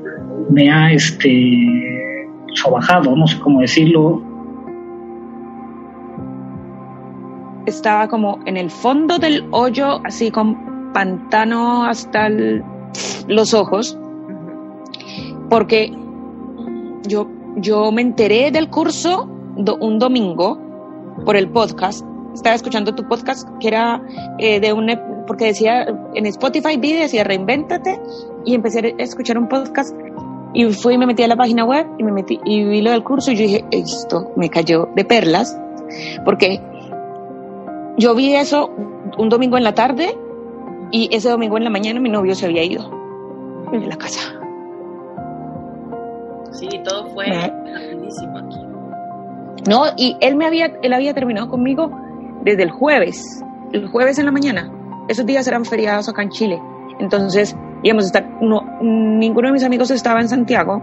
me 0.50 0.70
ha 0.70 0.92
este, 0.92 2.28
sobajado, 2.54 3.16
no 3.16 3.26
sé 3.26 3.38
cómo 3.40 3.60
decirlo. 3.60 4.22
Estaba 7.64 8.06
como 8.08 8.40
en 8.44 8.58
el 8.58 8.70
fondo 8.70 9.18
del 9.18 9.44
hoyo, 9.50 10.02
así 10.04 10.30
con 10.30 10.92
pantano 10.92 11.86
hasta 11.86 12.28
los 13.28 13.54
ojos, 13.54 13.98
porque 15.48 15.90
yo, 17.08 17.30
yo 17.56 17.90
me 17.92 18.02
enteré 18.02 18.50
del 18.50 18.68
curso 18.68 19.30
un 19.56 19.98
domingo 19.98 20.58
por 21.24 21.36
el 21.36 21.48
podcast. 21.50 22.04
Estaba 22.34 22.56
escuchando 22.56 22.94
tu 22.94 23.06
podcast 23.06 23.48
que 23.60 23.68
era 23.68 24.02
eh, 24.38 24.60
de 24.60 24.72
un, 24.72 24.90
porque 25.26 25.46
decía 25.46 25.86
en 26.14 26.26
Spotify 26.26 26.76
vi, 26.78 26.94
decía 26.94 27.24
reinvéntate 27.24 28.00
y 28.44 28.54
empecé 28.54 28.94
a 28.98 29.02
escuchar 29.02 29.38
un 29.38 29.48
podcast 29.48 29.94
y 30.54 30.70
fui 30.72 30.94
y 30.94 30.98
me 30.98 31.06
metí 31.06 31.22
a 31.22 31.28
la 31.28 31.36
página 31.36 31.64
web 31.64 31.86
y 31.98 32.02
me 32.02 32.12
metí 32.12 32.40
y 32.44 32.64
vi 32.64 32.82
lo 32.82 32.90
del 32.90 33.02
curso 33.02 33.32
y 33.32 33.36
yo 33.36 33.42
dije, 33.42 33.64
esto 33.70 34.32
me 34.36 34.50
cayó 34.50 34.88
de 34.94 35.04
perlas, 35.04 35.58
porque 36.24 36.60
yo 37.96 38.14
vi 38.14 38.34
eso 38.34 38.70
un 39.18 39.28
domingo 39.28 39.56
en 39.56 39.64
la 39.64 39.74
tarde 39.74 40.16
y 40.90 41.08
ese 41.14 41.30
domingo 41.30 41.56
en 41.56 41.64
la 41.64 41.70
mañana 41.70 42.00
mi 42.00 42.10
novio 42.10 42.34
se 42.34 42.46
había 42.46 42.62
ido 42.64 42.90
en 43.72 43.88
la 43.88 43.96
casa. 43.96 44.20
Sí, 46.52 46.68
todo 46.84 47.06
fue 47.06 47.34
aquí. 47.34 47.91
No, 49.68 49.84
y 49.96 50.16
él 50.20 50.36
me 50.36 50.46
había, 50.46 50.66
él 50.82 50.92
había 50.92 51.14
terminado 51.14 51.48
conmigo 51.48 51.90
desde 52.44 52.64
el 52.64 52.70
jueves, 52.70 53.42
el 53.72 53.88
jueves 53.88 54.18
en 54.18 54.26
la 54.26 54.32
mañana. 54.32 54.70
Esos 55.08 55.26
días 55.26 55.46
eran 55.46 55.64
feriados 55.64 56.08
acá 56.08 56.22
en 56.22 56.30
Chile. 56.30 56.60
Entonces, 56.98 57.56
íbamos 57.82 58.04
a 58.04 58.06
estar, 58.06 58.28
no, 58.40 58.64
ninguno 58.80 59.48
de 59.48 59.52
mis 59.52 59.64
amigos 59.64 59.90
estaba 59.90 60.20
en 60.20 60.28
Santiago, 60.28 60.82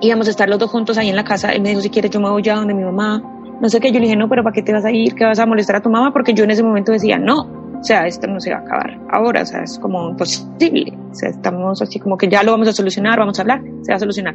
íbamos 0.00 0.26
a 0.26 0.30
estar 0.30 0.48
los 0.48 0.58
dos 0.58 0.70
juntos 0.70 0.98
ahí 0.98 1.08
en 1.08 1.16
la 1.16 1.24
casa, 1.24 1.50
él 1.50 1.62
me 1.62 1.70
dijo, 1.70 1.80
si 1.80 1.90
quieres 1.90 2.10
yo 2.10 2.20
me 2.20 2.28
voy 2.28 2.42
ya 2.42 2.56
donde 2.56 2.74
mi 2.74 2.84
mamá, 2.84 3.22
no 3.60 3.68
sé 3.68 3.80
qué, 3.80 3.88
yo 3.88 3.98
le 3.98 4.06
dije, 4.06 4.16
no, 4.16 4.28
pero 4.28 4.42
¿para 4.42 4.52
qué 4.52 4.62
te 4.62 4.72
vas 4.72 4.84
a 4.84 4.90
ir? 4.90 5.14
¿Qué 5.14 5.24
vas 5.24 5.38
a 5.38 5.46
molestar 5.46 5.76
a 5.76 5.80
tu 5.80 5.88
mamá? 5.88 6.12
Porque 6.12 6.34
yo 6.34 6.44
en 6.44 6.50
ese 6.50 6.62
momento 6.62 6.92
decía, 6.92 7.18
no, 7.18 7.42
o 7.80 7.82
sea, 7.82 8.06
esto 8.06 8.26
no 8.26 8.40
se 8.40 8.50
va 8.50 8.58
a 8.58 8.60
acabar 8.60 8.98
ahora, 9.10 9.42
o 9.42 9.46
sea, 9.46 9.62
es 9.62 9.78
como 9.78 10.10
imposible, 10.10 10.92
o 11.10 11.14
sea, 11.14 11.30
estamos 11.30 11.80
así 11.80 11.98
como 11.98 12.16
que 12.16 12.28
ya 12.28 12.42
lo 12.42 12.52
vamos 12.52 12.68
a 12.68 12.72
solucionar, 12.72 13.18
vamos 13.18 13.38
a 13.38 13.42
hablar, 13.42 13.62
se 13.82 13.92
va 13.92 13.96
a 13.96 14.00
solucionar. 14.00 14.34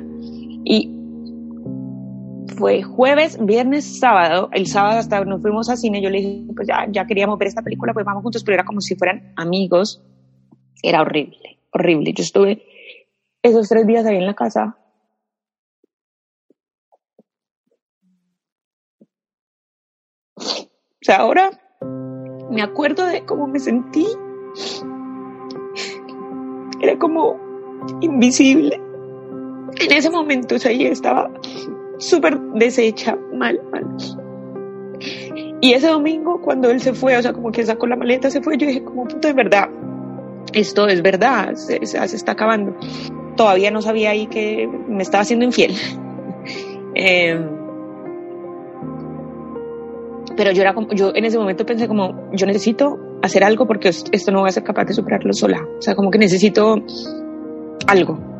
Y 0.63 0.98
fue 2.59 2.83
jueves, 2.83 3.43
viernes, 3.43 3.99
sábado. 3.99 4.49
El 4.51 4.67
sábado 4.67 4.99
hasta 4.99 5.23
nos 5.23 5.41
fuimos 5.41 5.69
a 5.69 5.77
cine. 5.77 6.01
Yo 6.01 6.09
le 6.09 6.17
dije, 6.19 6.53
pues 6.53 6.67
ya, 6.67 6.85
ya 6.91 7.07
queríamos 7.07 7.39
ver 7.39 7.47
esta 7.47 7.61
película, 7.61 7.93
pues 7.93 8.05
vamos 8.05 8.21
juntos, 8.21 8.43
pero 8.43 8.55
era 8.55 8.65
como 8.65 8.81
si 8.81 8.95
fueran 8.95 9.33
amigos. 9.37 10.03
Era 10.83 11.01
horrible, 11.01 11.59
horrible. 11.71 12.13
Yo 12.13 12.21
estuve 12.21 12.61
esos 13.41 13.69
tres 13.69 13.87
días 13.87 14.05
ahí 14.05 14.17
en 14.17 14.25
la 14.25 14.33
casa. 14.33 14.77
O 20.35 21.01
sea, 21.01 21.17
ahora 21.17 21.49
me 22.51 22.61
acuerdo 22.61 23.05
de 23.05 23.25
cómo 23.25 23.47
me 23.47 23.59
sentí. 23.59 24.05
Era 26.81 26.99
como 26.99 27.37
invisible. 28.01 28.75
En 29.79 29.91
ese 29.93 30.09
momento, 30.09 30.55
o 30.55 30.59
sea, 30.59 30.73
yo 30.73 30.89
estaba 30.89 31.31
súper 31.99 32.39
deshecha, 32.55 33.15
mal, 33.33 33.61
mal. 33.71 33.85
Y 35.61 35.73
ese 35.73 35.87
domingo, 35.87 36.41
cuando 36.41 36.69
él 36.69 36.81
se 36.81 36.93
fue, 36.93 37.17
o 37.17 37.21
sea, 37.21 37.33
como 37.33 37.51
que 37.51 37.65
sacó 37.65 37.85
la 37.85 37.95
maleta, 37.95 38.31
se 38.31 38.41
fue, 38.41 38.57
yo 38.57 38.65
dije, 38.65 38.83
como 38.83 39.05
puto, 39.05 39.27
de 39.27 39.33
verdad, 39.33 39.69
esto 40.53 40.87
es 40.87 41.01
verdad, 41.01 41.53
se, 41.55 41.85
se, 41.85 41.97
está 42.03 42.31
acabando. 42.31 42.75
Todavía 43.35 43.69
no 43.69 43.81
sabía 43.81 44.11
ahí 44.11 44.27
que 44.27 44.67
me 44.87 45.03
estaba 45.03 45.21
haciendo 45.21 45.45
infiel. 45.45 45.75
eh, 46.95 47.39
pero 50.35 50.53
yo 50.53 50.61
era 50.61 50.73
como, 50.73 50.87
yo 50.93 51.11
en 51.13 51.25
ese 51.25 51.37
momento 51.37 51.65
pensé 51.65 51.87
como, 51.87 52.31
yo 52.31 52.45
necesito 52.45 52.97
hacer 53.21 53.43
algo 53.43 53.67
porque 53.67 53.89
esto 53.89 54.31
no 54.31 54.39
voy 54.39 54.49
a 54.49 54.53
ser 54.53 54.63
capaz 54.63 54.85
de 54.85 54.93
superarlo 54.93 55.33
sola. 55.33 55.67
O 55.77 55.81
sea, 55.81 55.95
como 55.95 56.09
que 56.09 56.17
necesito 56.17 56.81
algo. 57.87 58.38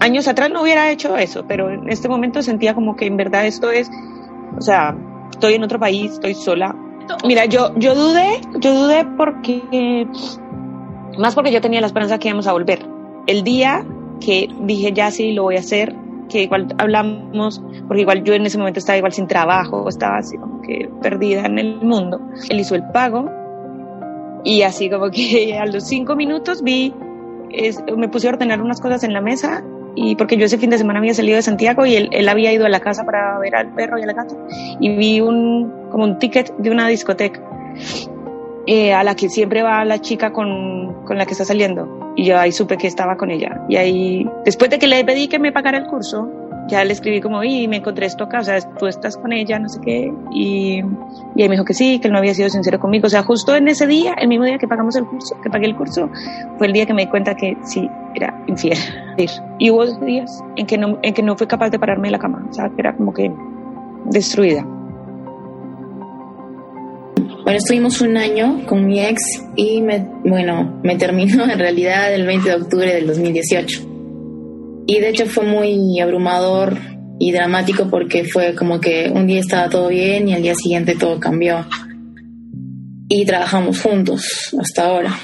Años 0.00 0.28
atrás 0.28 0.50
no 0.50 0.62
hubiera 0.62 0.90
hecho 0.90 1.16
eso, 1.16 1.44
pero 1.46 1.70
en 1.70 1.88
este 1.90 2.08
momento 2.08 2.42
sentía 2.42 2.74
como 2.74 2.96
que 2.96 3.06
en 3.06 3.16
verdad 3.16 3.46
esto 3.46 3.70
es, 3.70 3.90
o 4.56 4.60
sea, 4.62 4.96
estoy 5.30 5.54
en 5.54 5.62
otro 5.62 5.78
país, 5.78 6.12
estoy 6.12 6.34
sola. 6.34 6.74
Mira, 7.24 7.44
yo, 7.44 7.74
yo 7.76 7.94
dudé, 7.94 8.40
yo 8.60 8.74
dudé 8.74 9.04
porque 9.16 10.06
más 11.18 11.34
porque 11.34 11.52
yo 11.52 11.60
tenía 11.60 11.80
la 11.80 11.86
esperanza 11.86 12.18
que 12.18 12.28
íbamos 12.28 12.46
a 12.46 12.52
volver. 12.52 12.86
El 13.26 13.42
día 13.44 13.86
que 14.20 14.48
dije 14.62 14.92
ya 14.92 15.10
sí 15.10 15.32
lo 15.32 15.44
voy 15.44 15.56
a 15.56 15.60
hacer, 15.60 15.94
que 16.30 16.44
igual 16.44 16.74
hablamos, 16.78 17.62
porque 17.86 18.02
igual 18.02 18.22
yo 18.24 18.32
en 18.32 18.46
ese 18.46 18.56
momento 18.56 18.78
estaba 18.78 18.96
igual 18.96 19.12
sin 19.12 19.26
trabajo, 19.26 19.86
estaba 19.88 20.18
así 20.18 20.38
como 20.38 20.62
que 20.62 20.88
perdida 21.02 21.44
en 21.44 21.58
el 21.58 21.76
mundo. 21.82 22.20
Él 22.48 22.60
hizo 22.60 22.74
el 22.74 22.84
pago 22.90 23.28
y 24.44 24.62
así 24.62 24.88
como 24.88 25.10
que 25.10 25.58
a 25.60 25.66
los 25.66 25.84
cinco 25.84 26.16
minutos 26.16 26.62
vi, 26.62 26.94
es, 27.50 27.84
me 27.96 28.08
puse 28.08 28.28
a 28.28 28.30
ordenar 28.30 28.62
unas 28.62 28.80
cosas 28.80 29.04
en 29.04 29.12
la 29.12 29.20
mesa 29.20 29.62
y 30.02 30.16
porque 30.16 30.36
yo 30.36 30.46
ese 30.46 30.56
fin 30.56 30.70
de 30.70 30.78
semana 30.78 30.98
había 30.98 31.14
salido 31.14 31.36
de 31.36 31.42
Santiago 31.42 31.84
y 31.84 31.94
él, 31.94 32.08
él 32.12 32.28
había 32.28 32.52
ido 32.52 32.64
a 32.64 32.68
la 32.68 32.80
casa 32.80 33.04
para 33.04 33.38
ver 33.38 33.54
al 33.54 33.74
perro 33.74 33.98
y 33.98 34.02
al 34.02 34.14
gato 34.14 34.36
y 34.80 34.96
vi 34.96 35.20
un 35.20 35.72
como 35.90 36.04
un 36.04 36.18
ticket 36.18 36.56
de 36.56 36.70
una 36.70 36.88
discoteca 36.88 37.40
eh, 38.66 38.92
a 38.92 39.02
la 39.02 39.14
que 39.16 39.28
siempre 39.28 39.62
va 39.62 39.84
la 39.84 40.00
chica 40.00 40.32
con, 40.32 41.04
con 41.04 41.18
la 41.18 41.26
que 41.26 41.32
está 41.32 41.44
saliendo. 41.44 42.12
Y 42.16 42.24
yo 42.24 42.38
ahí 42.38 42.52
supe 42.52 42.76
que 42.76 42.86
estaba 42.86 43.16
con 43.16 43.30
ella. 43.30 43.62
Y 43.68 43.76
ahí, 43.76 44.30
después 44.44 44.70
de 44.70 44.78
que 44.78 44.86
le 44.86 45.04
pedí 45.04 45.28
que 45.28 45.38
me 45.38 45.50
pagara 45.50 45.78
el 45.78 45.86
curso, 45.86 46.30
ya 46.70 46.84
le 46.84 46.92
escribí 46.92 47.20
como, 47.20 47.42
y 47.42 47.68
me 47.68 47.76
encontré 47.78 48.06
esto 48.06 48.24
acá, 48.24 48.40
o 48.40 48.44
sea, 48.44 48.60
tú 48.78 48.86
estás 48.86 49.16
con 49.16 49.32
ella, 49.32 49.58
no 49.58 49.68
sé 49.68 49.80
qué. 49.84 50.12
Y, 50.32 50.80
y 51.36 51.42
ahí 51.42 51.48
me 51.48 51.56
dijo 51.56 51.64
que 51.64 51.74
sí, 51.74 51.98
que 51.98 52.08
él 52.08 52.12
no 52.12 52.18
había 52.18 52.34
sido 52.34 52.48
sincero 52.48 52.78
conmigo. 52.78 53.06
O 53.06 53.10
sea, 53.10 53.22
justo 53.22 53.54
en 53.54 53.68
ese 53.68 53.86
día, 53.86 54.14
el 54.18 54.28
mismo 54.28 54.44
día 54.44 54.58
que 54.58 54.68
pagamos 54.68 54.96
el 54.96 55.04
curso, 55.04 55.36
que 55.42 55.50
pagué 55.50 55.66
el 55.66 55.76
curso, 55.76 56.08
fue 56.58 56.68
el 56.68 56.72
día 56.72 56.86
que 56.86 56.94
me 56.94 57.04
di 57.04 57.10
cuenta 57.10 57.34
que 57.34 57.56
sí, 57.64 57.88
era 58.14 58.42
infiel. 58.46 58.78
Y 59.58 59.70
hubo 59.70 59.84
días 59.86 60.42
en 60.56 60.66
que 60.66 60.78
no, 60.78 60.98
en 61.02 61.12
que 61.12 61.22
no 61.22 61.36
fui 61.36 61.46
capaz 61.46 61.70
de 61.70 61.78
pararme 61.78 62.08
de 62.08 62.12
la 62.12 62.18
cama, 62.18 62.46
o 62.48 62.52
sea, 62.52 62.68
que 62.68 62.76
era 62.78 62.96
como 62.96 63.12
que 63.12 63.30
destruida. 64.06 64.64
Bueno, 67.44 67.58
estuvimos 67.58 68.00
un 68.00 68.16
año 68.16 68.64
con 68.66 68.86
mi 68.86 69.00
ex 69.00 69.20
y 69.56 69.82
bueno, 70.24 70.80
me 70.84 70.96
terminó 70.96 71.50
en 71.50 71.58
realidad 71.58 72.14
el 72.14 72.26
20 72.26 72.48
de 72.48 72.54
octubre 72.54 72.94
del 72.94 73.06
2018. 73.06 73.89
Y 74.86 75.00
de 75.00 75.10
hecho 75.10 75.26
fue 75.26 75.44
muy 75.44 76.00
abrumador 76.00 76.76
y 77.18 77.32
dramático 77.32 77.88
porque 77.90 78.24
fue 78.24 78.54
como 78.54 78.80
que 78.80 79.10
un 79.14 79.26
día 79.26 79.40
estaba 79.40 79.68
todo 79.68 79.88
bien 79.88 80.28
y 80.28 80.34
al 80.34 80.42
día 80.42 80.54
siguiente 80.54 80.96
todo 80.96 81.20
cambió. 81.20 81.66
Y 83.08 83.24
trabajamos 83.24 83.80
juntos 83.82 84.54
hasta 84.60 84.86
ahora. 84.86 85.18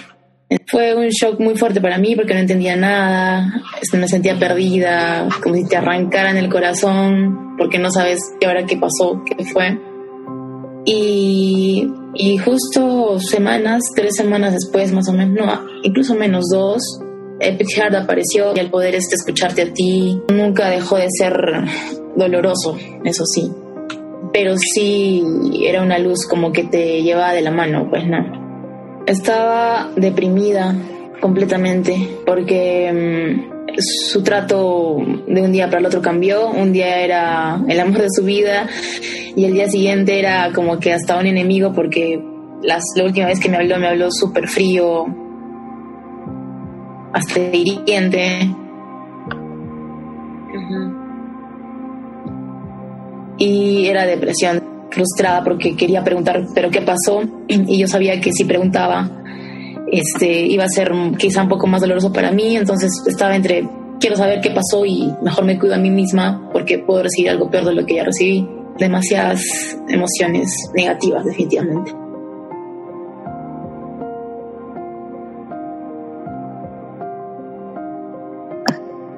Fue 0.68 0.94
un 0.94 1.08
shock 1.08 1.40
muy 1.40 1.56
fuerte 1.56 1.80
para 1.80 1.98
mí 1.98 2.14
porque 2.14 2.34
no 2.34 2.40
entendía 2.40 2.76
nada, 2.76 3.62
me 3.92 4.08
sentía 4.08 4.38
perdida, 4.38 5.28
como 5.42 5.56
si 5.56 5.66
te 5.66 5.76
arrancaran 5.76 6.36
el 6.36 6.48
corazón 6.48 7.46
porque 7.56 7.78
no 7.78 7.90
sabes 7.90 8.18
ahora 8.44 8.66
qué 8.66 8.76
pasó, 8.76 9.22
qué 9.24 9.44
fue. 9.44 9.78
Y, 10.84 11.88
y, 12.14 12.38
justo 12.38 13.18
semanas, 13.18 13.82
tres 13.94 14.14
semanas 14.14 14.52
después, 14.52 14.92
más 14.92 15.08
o 15.08 15.12
menos, 15.12 15.46
no, 15.46 15.60
incluso 15.82 16.14
menos 16.14 16.44
dos, 16.52 16.80
Epic 17.40 17.68
Heart 17.76 17.94
apareció 17.94 18.52
y 18.54 18.60
el 18.60 18.70
poder 18.70 18.94
este 18.94 19.16
escucharte 19.16 19.62
a 19.62 19.72
ti 19.72 20.20
nunca 20.32 20.68
dejó 20.68 20.96
de 20.96 21.08
ser 21.10 21.34
doloroso, 22.16 22.76
eso 23.04 23.24
sí. 23.26 23.50
Pero 24.32 24.56
sí 24.56 25.22
era 25.64 25.82
una 25.82 25.98
luz 25.98 26.26
como 26.26 26.52
que 26.52 26.64
te 26.64 27.02
llevaba 27.02 27.32
de 27.32 27.42
la 27.42 27.50
mano, 27.50 27.86
pues 27.90 28.06
no. 28.06 29.02
Estaba 29.06 29.90
deprimida 29.96 30.74
completamente 31.20 31.96
porque 32.24 32.92
mm, 32.92 33.56
su 33.78 34.22
trato 34.22 34.96
de 35.26 35.42
un 35.42 35.52
día 35.52 35.66
para 35.66 35.78
el 35.78 35.86
otro 35.86 36.02
cambió. 36.02 36.48
Un 36.50 36.72
día 36.72 37.00
era 37.00 37.60
el 37.68 37.80
amor 37.80 38.02
de 38.02 38.10
su 38.10 38.24
vida 38.24 38.68
y 39.36 39.44
el 39.44 39.52
día 39.52 39.68
siguiente 39.68 40.18
era 40.18 40.50
como 40.54 40.78
que 40.78 40.92
hasta 40.92 41.18
un 41.18 41.26
enemigo 41.26 41.72
porque 41.72 42.20
la 42.62 42.78
última 43.04 43.26
vez 43.26 43.38
que 43.38 43.48
me 43.48 43.58
habló 43.58 43.78
me 43.78 43.88
habló 43.88 44.10
súper 44.10 44.48
frío, 44.48 45.06
hasta 47.12 47.40
hiriente. 47.40 48.50
Y 53.38 53.86
era 53.86 54.06
depresión, 54.06 54.62
frustrada 54.90 55.44
porque 55.44 55.76
quería 55.76 56.02
preguntar, 56.02 56.46
pero 56.54 56.70
¿qué 56.70 56.80
pasó? 56.80 57.22
Y 57.48 57.78
yo 57.78 57.86
sabía 57.86 58.20
que 58.20 58.32
si 58.32 58.44
preguntaba, 58.44 59.10
este, 59.92 60.46
iba 60.46 60.64
a 60.64 60.68
ser 60.68 60.92
quizá 61.18 61.42
un 61.42 61.48
poco 61.48 61.66
más 61.66 61.80
doloroso 61.80 62.12
para 62.12 62.32
mí, 62.32 62.56
entonces 62.56 62.90
estaba 63.06 63.36
entre 63.36 63.68
quiero 64.00 64.16
saber 64.16 64.40
qué 64.40 64.50
pasó 64.50 64.84
y 64.84 65.12
mejor 65.22 65.44
me 65.44 65.58
cuido 65.58 65.74
a 65.74 65.78
mí 65.78 65.90
misma 65.90 66.48
porque 66.52 66.78
puedo 66.78 67.02
recibir 67.02 67.30
algo 67.30 67.50
peor 67.50 67.64
de 67.66 67.74
lo 67.74 67.86
que 67.86 67.96
ya 67.96 68.04
recibí. 68.04 68.48
Demasiadas 68.78 69.40
emociones 69.88 70.52
negativas, 70.74 71.24
definitivamente. 71.24 72.05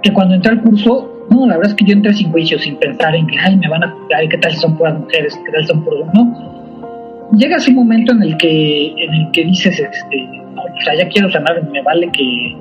Que 0.03 0.13
cuando 0.13 0.35
entré 0.35 0.53
al 0.53 0.63
curso, 0.63 1.27
no, 1.31 1.47
la 1.47 1.57
verdad 1.57 1.73
es 1.73 1.77
que 1.77 1.85
yo 1.85 1.93
entré 1.93 2.13
sin 2.15 2.31
juicio, 2.31 2.59
sin 2.59 2.77
pensar 2.77 3.15
en 3.15 3.27
que, 3.27 3.39
ay, 3.39 3.57
me 3.57 3.69
van 3.69 3.85
a 3.85 3.91
juzgar, 3.91 4.29
qué 4.29 4.39
tal 4.39 4.53
son 4.55 4.77
puras 4.77 4.99
mujeres, 4.99 5.39
qué 5.45 5.53
tal 5.53 5.67
son 5.67 5.85
puros, 5.85 6.07
no. 6.15 7.29
Llegas 7.37 7.69
un 7.69 7.75
momento 7.75 8.13
en 8.13 8.23
el 8.23 8.37
que, 8.39 8.89
en 8.97 9.15
el 9.15 9.31
que 9.33 9.45
dices, 9.45 9.79
este, 9.79 10.29
o 10.57 10.81
sea, 10.83 10.95
ya 10.95 11.09
quiero 11.09 11.31
sanar, 11.31 11.63
me 11.71 11.83
vale 11.83 12.11
que, 12.11 12.57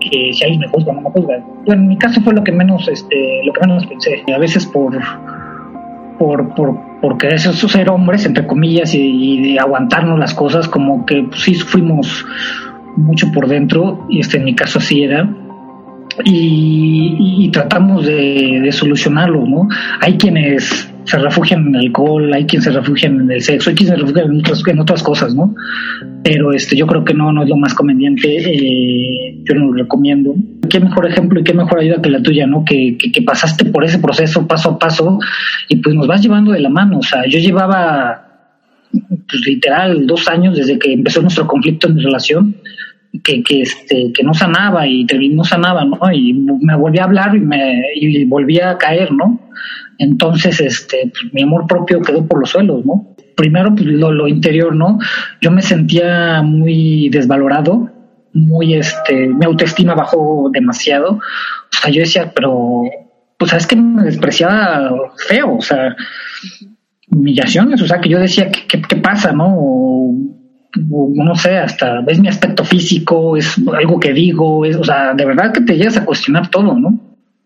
que 0.00 0.32
si 0.34 0.44
alguien 0.44 0.60
me 0.60 0.68
juzga 0.68 0.92
no 0.92 1.00
me 1.00 1.10
juzga. 1.10 1.38
Bueno, 1.64 1.82
en 1.82 1.88
mi 1.88 1.96
caso 1.96 2.20
fue 2.20 2.34
lo 2.34 2.44
que 2.44 2.52
menos, 2.52 2.86
este, 2.88 3.42
lo 3.44 3.52
menos 3.60 3.86
pensé. 3.86 4.22
A 4.34 4.38
veces 4.38 4.66
por, 4.66 4.98
por, 6.18 6.54
por, 6.54 6.78
por 7.00 7.16
querer 7.16 7.40
ser 7.40 7.88
hombres, 7.88 8.26
entre 8.26 8.46
comillas, 8.46 8.94
y, 8.94 9.40
de 9.40 9.58
aguantarnos 9.58 10.18
las 10.18 10.34
cosas, 10.34 10.68
como 10.68 11.06
que 11.06 11.22
pues, 11.22 11.40
sí 11.40 11.54
sufrimos 11.54 12.26
mucho 12.96 13.32
por 13.32 13.48
dentro, 13.48 14.04
y 14.10 14.20
este 14.20 14.36
en 14.36 14.44
mi 14.44 14.54
caso 14.54 14.80
así 14.80 15.02
era 15.02 15.34
y, 16.24 17.48
tratamos 17.52 18.06
de, 18.06 18.68
solucionarlo, 18.72 19.46
¿no? 19.46 19.68
Hay 20.00 20.16
quienes 20.16 20.88
se 21.04 21.18
refugian 21.18 21.66
en 21.66 21.74
el 21.74 21.86
alcohol, 21.86 22.32
hay 22.32 22.44
quienes 22.46 22.64
se 22.64 22.70
refugian 22.70 23.20
en 23.20 23.30
el 23.30 23.40
sexo, 23.40 23.70
hay 23.70 23.76
quienes 23.76 23.94
se 23.94 24.00
refugian 24.00 24.30
en 24.30 24.80
otras, 24.80 25.02
cosas, 25.02 25.34
¿no? 25.34 25.54
Pero 26.22 26.52
este, 26.52 26.76
yo 26.76 26.86
creo 26.86 27.04
que 27.04 27.14
no, 27.14 27.32
no 27.32 27.42
es 27.42 27.48
lo 27.48 27.56
más 27.56 27.74
conveniente, 27.74 28.36
eh, 28.36 29.38
yo 29.44 29.54
no 29.54 29.66
lo 29.66 29.72
recomiendo. 29.72 30.34
Qué 30.68 30.78
mejor 30.78 31.06
ejemplo 31.06 31.40
y 31.40 31.44
qué 31.44 31.54
mejor 31.54 31.80
ayuda 31.80 32.02
que 32.02 32.10
la 32.10 32.22
tuya, 32.22 32.46
¿no? 32.46 32.64
Que, 32.64 32.96
que, 32.96 33.22
pasaste 33.22 33.64
por 33.64 33.84
ese 33.84 33.98
proceso 33.98 34.46
paso 34.46 34.70
a 34.70 34.78
paso 34.78 35.18
y 35.68 35.76
pues 35.76 35.94
nos 35.94 36.06
vas 36.06 36.22
llevando 36.22 36.52
de 36.52 36.60
la 36.60 36.68
mano, 36.68 36.98
o 36.98 37.02
sea, 37.02 37.26
yo 37.26 37.38
llevaba 37.38 38.26
pues 38.92 39.46
literal 39.46 40.06
dos 40.06 40.26
años 40.28 40.56
desde 40.56 40.78
que 40.78 40.92
empezó 40.92 41.22
nuestro 41.22 41.46
conflicto 41.46 41.86
en 41.88 41.94
mi 41.94 42.02
relación 42.02 42.56
que, 43.24 43.42
que, 43.42 43.62
este, 43.62 44.12
que 44.12 44.22
no 44.22 44.34
sanaba 44.34 44.86
y 44.86 45.04
no 45.32 45.44
sanaba, 45.44 45.84
¿no? 45.84 45.98
Y 46.12 46.32
me 46.32 46.76
volví 46.76 46.98
a 46.98 47.04
hablar 47.04 47.34
y 47.34 47.40
me 47.40 47.82
y 47.94 48.24
volví 48.24 48.60
a 48.60 48.78
caer, 48.78 49.12
¿no? 49.12 49.40
Entonces, 49.98 50.60
este, 50.60 51.12
pues, 51.12 51.32
mi 51.34 51.42
amor 51.42 51.66
propio 51.66 52.00
quedó 52.00 52.26
por 52.26 52.40
los 52.40 52.50
suelos, 52.50 52.84
¿no? 52.86 53.14
Primero, 53.36 53.74
pues, 53.74 53.86
lo, 53.86 54.12
lo 54.12 54.28
interior, 54.28 54.74
¿no? 54.74 54.98
Yo 55.40 55.50
me 55.50 55.62
sentía 55.62 56.42
muy 56.42 57.08
desvalorado, 57.10 57.90
muy, 58.32 58.74
este, 58.74 59.28
mi 59.28 59.44
autoestima 59.44 59.94
bajó 59.94 60.48
demasiado. 60.52 61.14
O 61.14 61.20
sea, 61.70 61.90
yo 61.90 62.00
decía, 62.00 62.32
pero, 62.34 62.82
pues, 63.38 63.50
¿sabes 63.50 63.66
que 63.66 63.76
me 63.76 64.04
despreciaba 64.04 64.90
feo? 65.28 65.56
O 65.56 65.60
sea, 65.60 65.96
humillaciones, 67.10 67.82
o 67.82 67.86
sea, 67.86 68.00
que 68.00 68.08
yo 68.08 68.18
decía, 68.18 68.50
¿qué, 68.50 68.80
qué, 68.80 68.96
pasa, 68.96 69.32
no? 69.32 69.54
No 70.76 71.34
sé, 71.34 71.58
hasta 71.58 72.00
ves 72.00 72.20
mi 72.20 72.28
aspecto 72.28 72.64
físico, 72.64 73.36
es 73.36 73.56
algo 73.76 73.98
que 73.98 74.12
digo, 74.12 74.64
es, 74.64 74.76
o 74.76 74.84
sea, 74.84 75.14
de 75.14 75.24
verdad 75.24 75.52
que 75.52 75.62
te 75.62 75.76
llegas 75.76 75.96
a 75.96 76.04
cuestionar 76.04 76.48
todo, 76.48 76.78
¿no? 76.78 76.98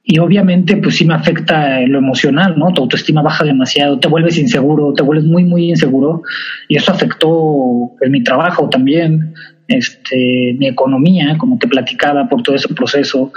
Y 0.06 0.18
obviamente, 0.18 0.76
pues 0.76 0.96
sí 0.96 1.06
me 1.06 1.14
afecta 1.14 1.80
lo 1.80 1.98
emocional, 1.98 2.58
¿no? 2.58 2.72
Tu 2.72 2.82
autoestima 2.82 3.22
baja 3.22 3.42
demasiado, 3.44 3.98
te 3.98 4.08
vuelves 4.08 4.36
inseguro, 4.36 4.92
te 4.92 5.02
vuelves 5.02 5.24
muy, 5.24 5.44
muy 5.44 5.70
inseguro, 5.70 6.22
y 6.68 6.76
eso 6.76 6.92
afectó 6.92 7.92
en 8.02 8.12
mi 8.12 8.22
trabajo 8.22 8.68
también, 8.68 9.32
este, 9.66 10.54
mi 10.58 10.66
economía, 10.68 11.38
como 11.38 11.56
te 11.58 11.66
platicaba 11.66 12.28
por 12.28 12.42
todo 12.42 12.54
ese 12.54 12.68
proceso, 12.74 13.32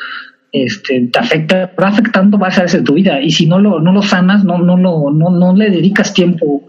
este, 0.52 1.08
te 1.08 1.20
afecta, 1.20 1.72
va 1.82 1.88
afectando 1.88 2.38
varias 2.38 2.58
áreas 2.58 2.74
de 2.74 2.82
tu 2.82 2.96
vida, 2.96 3.22
y 3.22 3.32
si 3.32 3.46
no 3.46 3.60
lo, 3.60 3.80
no 3.80 3.94
lo 3.94 4.02
sanas, 4.02 4.44
no, 4.44 4.58
no, 4.58 4.76
no, 4.76 5.10
no, 5.10 5.30
no 5.30 5.56
le 5.56 5.70
dedicas 5.70 6.14
tiempo 6.14 6.64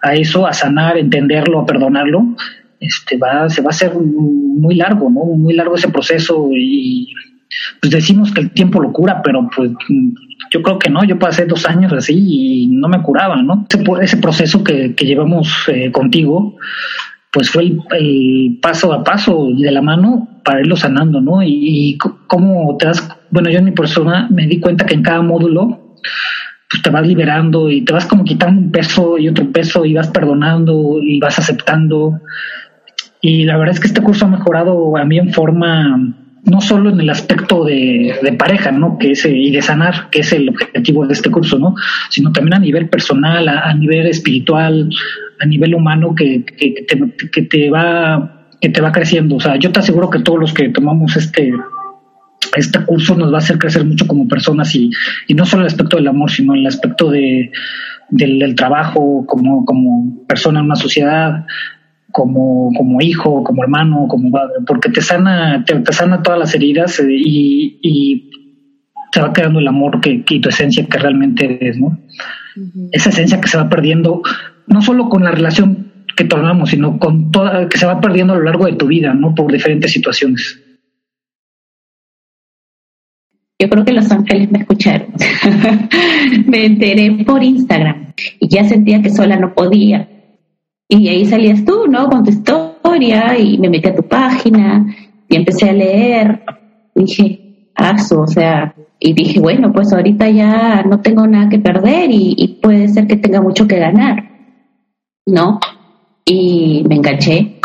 a 0.00 0.14
eso, 0.14 0.46
a 0.46 0.54
sanar, 0.54 0.96
entenderlo, 0.96 1.60
a 1.60 1.66
perdonarlo, 1.66 2.36
este 2.82 3.16
va, 3.16 3.48
se 3.48 3.62
va 3.62 3.68
a 3.68 3.70
hacer 3.70 3.92
muy 3.94 4.74
largo, 4.74 5.08
¿no? 5.08 5.24
Muy 5.24 5.54
largo 5.54 5.76
ese 5.76 5.88
proceso 5.88 6.48
y 6.52 7.14
pues 7.80 7.92
decimos 7.92 8.32
que 8.32 8.40
el 8.40 8.50
tiempo 8.50 8.80
lo 8.80 8.92
cura, 8.92 9.22
pero 9.22 9.48
pues 9.54 9.70
yo 10.50 10.62
creo 10.62 10.78
que 10.78 10.90
no, 10.90 11.04
yo 11.04 11.18
pasé 11.18 11.46
dos 11.46 11.66
años 11.66 11.92
así 11.92 12.14
y 12.16 12.66
no 12.66 12.88
me 12.88 13.02
curaba, 13.02 13.42
¿no? 13.42 13.66
Ese, 13.68 13.84
ese 14.02 14.16
proceso 14.16 14.64
que, 14.64 14.94
que 14.94 15.06
llevamos 15.06 15.48
eh, 15.68 15.90
contigo, 15.92 16.56
pues 17.30 17.50
fue 17.50 17.72
el, 17.98 18.58
paso 18.60 18.92
a 18.92 19.04
paso 19.04 19.48
de 19.56 19.70
la 19.70 19.82
mano 19.82 20.40
para 20.44 20.60
irlo 20.60 20.76
sanando, 20.76 21.20
¿no? 21.20 21.42
Y, 21.42 21.94
y 21.94 21.98
cómo 21.98 22.76
te 22.78 22.86
das, 22.86 23.08
bueno, 23.30 23.50
yo 23.50 23.58
en 23.58 23.66
mi 23.66 23.72
persona 23.72 24.28
me 24.30 24.46
di 24.46 24.60
cuenta 24.60 24.86
que 24.86 24.94
en 24.94 25.02
cada 25.02 25.22
módulo 25.22 25.96
pues 26.72 26.82
te 26.82 26.88
vas 26.88 27.06
liberando 27.06 27.70
y 27.70 27.84
te 27.84 27.92
vas 27.92 28.06
como 28.06 28.24
quitando 28.24 28.60
un 28.60 28.72
peso 28.72 29.18
y 29.18 29.28
otro 29.28 29.50
peso 29.52 29.84
y 29.84 29.92
vas 29.92 30.08
perdonando 30.08 30.98
y 31.02 31.20
vas 31.20 31.38
aceptando 31.38 32.18
y 33.24 33.44
la 33.44 33.56
verdad 33.56 33.74
es 33.76 33.80
que 33.80 33.86
este 33.86 34.02
curso 34.02 34.26
ha 34.26 34.28
mejorado 34.28 34.96
a 34.96 35.04
mí 35.04 35.16
en 35.16 35.32
forma, 35.32 35.96
no 36.44 36.60
solo 36.60 36.90
en 36.90 37.00
el 37.00 37.08
aspecto 37.08 37.64
de, 37.64 38.34
pareja, 38.36 38.72
¿no? 38.72 38.98
Que 38.98 39.12
es, 39.12 39.24
y 39.24 39.52
de 39.52 39.62
sanar, 39.62 40.10
que 40.10 40.20
es 40.20 40.32
el 40.32 40.48
objetivo 40.48 41.06
de 41.06 41.14
este 41.14 41.30
curso, 41.30 41.56
¿no? 41.56 41.76
Sino 42.10 42.32
también 42.32 42.54
a 42.54 42.58
nivel 42.58 42.88
personal, 42.88 43.46
a, 43.46 43.72
nivel 43.74 44.08
espiritual, 44.08 44.90
a 45.40 45.46
nivel 45.46 45.72
humano, 45.76 46.16
que, 46.16 46.44
que, 46.44 46.84
te, 46.88 47.30
que, 47.30 47.42
te 47.42 47.70
va, 47.70 48.48
que 48.60 48.70
te 48.70 48.80
va 48.80 48.90
creciendo. 48.90 49.36
O 49.36 49.40
sea, 49.40 49.54
yo 49.54 49.70
te 49.70 49.78
aseguro 49.78 50.10
que 50.10 50.18
todos 50.18 50.40
los 50.40 50.52
que 50.52 50.68
tomamos 50.70 51.16
este 51.16 51.54
este 52.56 52.84
curso 52.84 53.14
nos 53.14 53.32
va 53.32 53.36
a 53.36 53.38
hacer 53.38 53.56
crecer 53.56 53.84
mucho 53.84 54.06
como 54.06 54.28
personas 54.28 54.74
y, 54.74 54.90
y 55.28 55.34
no 55.34 55.46
solo 55.46 55.62
el 55.62 55.68
aspecto 55.68 55.96
del 55.96 56.08
amor, 56.08 56.30
sino 56.30 56.54
el 56.54 56.66
aspecto 56.66 57.08
de, 57.08 57.50
del, 58.10 58.40
del 58.40 58.54
trabajo 58.54 59.24
como, 59.26 59.64
como 59.64 60.26
persona 60.26 60.58
en 60.58 60.66
una 60.66 60.76
sociedad, 60.76 61.46
como, 62.12 62.70
como 62.76 63.00
hijo, 63.00 63.42
como 63.42 63.62
hermano, 63.62 64.06
como 64.08 64.30
porque 64.66 64.90
te 64.90 65.00
sana, 65.00 65.64
te, 65.64 65.92
sana 65.92 66.22
todas 66.22 66.38
las 66.38 66.54
heridas 66.54 67.00
eh, 67.00 67.06
y, 67.10 67.78
y, 67.82 68.30
te 69.10 69.20
va 69.20 69.32
quedando 69.32 69.58
el 69.58 69.68
amor 69.68 70.00
que, 70.00 70.24
y 70.26 70.40
tu 70.40 70.48
esencia 70.48 70.86
que 70.86 70.98
realmente 70.98 71.44
eres, 71.44 71.78
¿no? 71.78 71.98
Esa 72.92 73.10
esencia 73.10 73.40
que 73.40 73.48
se 73.48 73.58
va 73.58 73.68
perdiendo, 73.68 74.22
no 74.66 74.80
solo 74.80 75.10
con 75.10 75.22
la 75.22 75.32
relación 75.32 75.92
que 76.16 76.24
tornamos, 76.24 76.70
sino 76.70 76.98
con 76.98 77.30
toda, 77.30 77.68
que 77.68 77.76
se 77.76 77.84
va 77.84 78.00
perdiendo 78.00 78.32
a 78.32 78.36
lo 78.36 78.44
largo 78.44 78.64
de 78.66 78.74
tu 78.74 78.86
vida, 78.86 79.12
¿no? 79.12 79.34
Por 79.34 79.52
diferentes 79.52 79.92
situaciones. 79.92 80.62
Yo 83.58 83.68
creo 83.68 83.84
que 83.84 83.92
los 83.92 84.10
ángeles 84.10 84.50
me 84.50 84.60
escucharon. 84.60 85.08
me 86.46 86.66
enteré 86.66 87.24
por 87.24 87.42
Instagram 87.42 88.14
y 88.40 88.48
ya 88.48 88.64
sentía 88.64 89.02
que 89.02 89.10
sola 89.10 89.36
no 89.36 89.54
podía 89.54 90.08
y 90.98 91.08
ahí 91.08 91.24
salías 91.24 91.64
tú, 91.64 91.86
¿no? 91.88 92.08
Con 92.08 92.22
tu 92.22 92.30
historia 92.30 93.38
y 93.38 93.56
me 93.56 93.70
metí 93.70 93.88
a 93.88 93.94
tu 93.94 94.02
página 94.02 94.94
y 95.28 95.36
empecé 95.36 95.70
a 95.70 95.72
leer. 95.72 96.44
Dije, 96.94 97.70
aso, 97.74 98.20
o 98.20 98.26
sea, 98.26 98.74
y 99.00 99.14
dije, 99.14 99.40
bueno, 99.40 99.72
pues 99.72 99.90
ahorita 99.92 100.28
ya 100.28 100.82
no 100.82 101.00
tengo 101.00 101.26
nada 101.26 101.48
que 101.48 101.58
perder 101.58 102.10
y, 102.10 102.58
puede 102.62 102.88
ser 102.88 103.06
que 103.06 103.16
tenga 103.16 103.40
mucho 103.40 103.66
que 103.66 103.78
ganar, 103.78 104.30
¿no? 105.26 105.58
Y 106.26 106.84
me 106.86 106.96
enganché. 106.96 107.58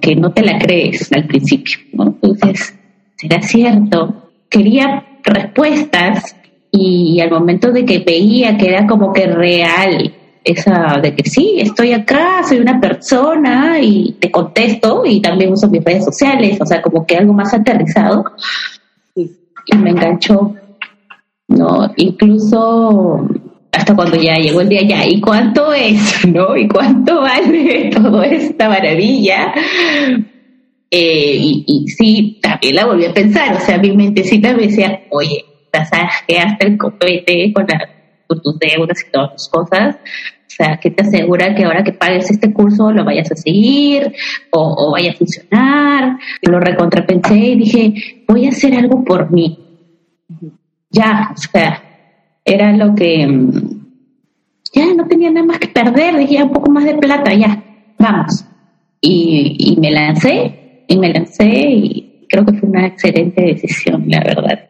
Que 0.00 0.16
no 0.16 0.32
te 0.32 0.42
la 0.42 0.58
crees 0.58 1.12
al 1.12 1.26
principio, 1.26 1.78
¿no? 1.92 2.06
Entonces, 2.06 2.76
¿será 3.16 3.40
cierto? 3.40 4.32
Quería 4.50 5.20
respuestas 5.22 6.36
y 6.70 7.20
al 7.20 7.30
momento 7.30 7.72
de 7.72 7.84
que 7.84 8.00
veía 8.00 8.56
que 8.56 8.68
era 8.68 8.86
como 8.86 9.12
que 9.12 9.26
real 9.26 10.12
esa 10.46 11.00
de 11.02 11.14
que 11.14 11.28
sí, 11.28 11.56
estoy 11.58 11.92
acá, 11.92 12.42
soy 12.48 12.58
una 12.58 12.80
persona 12.80 13.80
y 13.80 14.12
te 14.20 14.30
contesto 14.30 15.02
y 15.04 15.20
también 15.20 15.52
uso 15.52 15.68
mis 15.68 15.82
redes 15.82 16.04
sociales, 16.04 16.58
o 16.60 16.64
sea, 16.66 16.80
como 16.80 17.04
que 17.04 17.16
algo 17.16 17.32
más 17.32 17.52
aterrizado. 17.52 18.24
Y 19.16 19.76
me 19.76 19.90
enganchó, 19.90 20.54
¿no? 21.48 21.92
Incluso 21.96 23.28
hasta 23.72 23.96
cuando 23.96 24.16
ya 24.16 24.36
llegó 24.36 24.60
el 24.60 24.68
día 24.68 24.82
ya, 24.82 25.06
¿y 25.06 25.20
cuánto 25.20 25.72
es? 25.72 26.24
¿No? 26.32 26.56
¿Y 26.56 26.68
cuánto 26.68 27.22
vale 27.22 27.90
toda 27.94 28.26
esta 28.26 28.68
maravilla? 28.68 29.52
Eh, 30.88 31.36
y, 31.40 31.64
y, 31.66 31.88
sí, 31.88 32.38
también 32.40 32.76
la 32.76 32.86
volví 32.86 33.04
a 33.04 33.12
pensar, 33.12 33.56
o 33.56 33.60
sea, 33.60 33.78
mi 33.78 33.90
mentecita 33.96 34.54
me 34.54 34.68
decía, 34.68 35.00
oye, 35.10 35.44
hasta 35.76 36.66
el 36.66 36.76
copete 36.76 37.52
con, 37.52 37.66
con 38.26 38.42
tus 38.42 38.58
deudas 38.58 39.04
y 39.06 39.10
todas 39.10 39.32
tus 39.32 39.48
cosas, 39.48 39.96
o 39.96 40.64
sea, 40.64 40.78
¿qué 40.80 40.90
te 40.90 41.02
asegura 41.02 41.54
que 41.54 41.64
ahora 41.64 41.84
que 41.84 41.92
pagues 41.92 42.30
este 42.30 42.52
curso 42.52 42.90
lo 42.90 43.04
vayas 43.04 43.30
a 43.30 43.36
seguir 43.36 44.12
o, 44.50 44.74
o 44.88 44.92
vaya 44.92 45.10
a 45.10 45.14
funcionar? 45.14 46.18
Lo 46.42 46.58
recontrapensé 46.60 47.36
y 47.36 47.56
dije, 47.56 48.24
voy 48.26 48.46
a 48.46 48.50
hacer 48.50 48.74
algo 48.74 49.04
por 49.04 49.30
mí. 49.30 49.58
Ya, 50.90 51.30
o 51.34 51.36
sea, 51.36 51.82
era 52.42 52.72
lo 52.72 52.94
que 52.94 53.26
mm, 53.26 53.86
ya 54.72 54.94
no 54.94 55.06
tenía 55.06 55.30
nada 55.30 55.44
más 55.44 55.58
que 55.58 55.68
perder, 55.68 56.16
dije 56.16 56.42
un 56.42 56.52
poco 56.52 56.70
más 56.70 56.84
de 56.84 56.94
plata, 56.94 57.34
ya, 57.34 57.62
vamos. 57.98 58.44
Y, 59.00 59.56
y 59.58 59.80
me 59.80 59.90
lancé, 59.90 60.84
y 60.88 60.96
me 60.96 61.12
lancé 61.12 61.44
y 61.44 62.26
creo 62.28 62.46
que 62.46 62.54
fue 62.54 62.68
una 62.68 62.86
excelente 62.86 63.42
decisión, 63.42 64.04
la 64.08 64.20
verdad. 64.20 64.65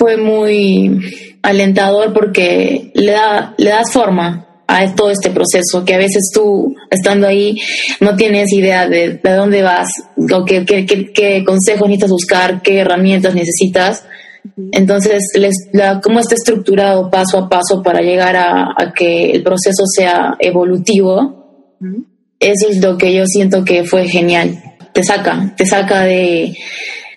Fue 0.00 0.16
muy 0.16 0.98
alentador 1.42 2.14
porque 2.14 2.90
le, 2.94 3.12
da, 3.12 3.54
le 3.58 3.68
das 3.68 3.92
forma 3.92 4.46
a 4.66 4.94
todo 4.94 5.10
este 5.10 5.28
proceso, 5.28 5.84
que 5.84 5.92
a 5.92 5.98
veces 5.98 6.30
tú, 6.32 6.74
estando 6.90 7.26
ahí, 7.26 7.60
no 8.00 8.16
tienes 8.16 8.50
idea 8.50 8.88
de, 8.88 9.20
de 9.22 9.32
dónde 9.34 9.62
vas, 9.62 9.90
o 10.16 10.44
qué, 10.46 10.64
qué, 10.64 10.86
qué, 10.86 11.12
qué 11.12 11.44
consejos 11.44 11.86
necesitas 11.86 12.10
buscar, 12.12 12.62
qué 12.62 12.78
herramientas 12.78 13.34
necesitas. 13.34 14.04
Entonces, 14.72 15.22
les, 15.38 15.54
la, 15.74 16.00
cómo 16.00 16.20
está 16.20 16.34
estructurado 16.34 17.10
paso 17.10 17.36
a 17.36 17.50
paso 17.50 17.82
para 17.82 18.00
llegar 18.00 18.36
a, 18.36 18.94
que 18.96 19.32
el 19.32 19.42
proceso 19.42 19.84
sea 19.84 20.34
evolutivo, 20.38 21.76
eso 22.38 22.70
es 22.70 22.80
lo 22.80 22.96
que 22.96 23.12
yo 23.12 23.26
siento 23.26 23.66
que 23.66 23.84
fue 23.84 24.08
genial. 24.08 24.62
Te 24.94 25.04
saca, 25.04 25.52
te 25.58 25.66
saca 25.66 26.04
de, 26.04 26.56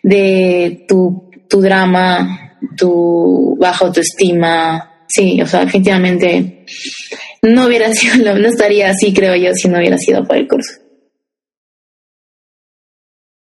de 0.02 0.86
tu, 0.86 1.30
tu 1.48 1.62
drama, 1.62 2.44
tu 2.76 3.58
baja 3.60 3.86
autoestima. 3.86 5.06
Sí, 5.08 5.42
o 5.42 5.46
sea, 5.46 5.66
definitivamente 5.66 6.66
no 7.42 7.68
hubiera 7.68 7.92
sido, 7.94 8.38
no 8.38 8.48
estaría 8.48 8.90
así, 8.90 9.14
creo 9.14 9.36
yo, 9.36 9.54
si 9.54 9.68
no 9.68 9.78
hubiera 9.78 9.98
sido 9.98 10.24
por 10.26 10.38
el 10.38 10.48
curso. 10.48 10.80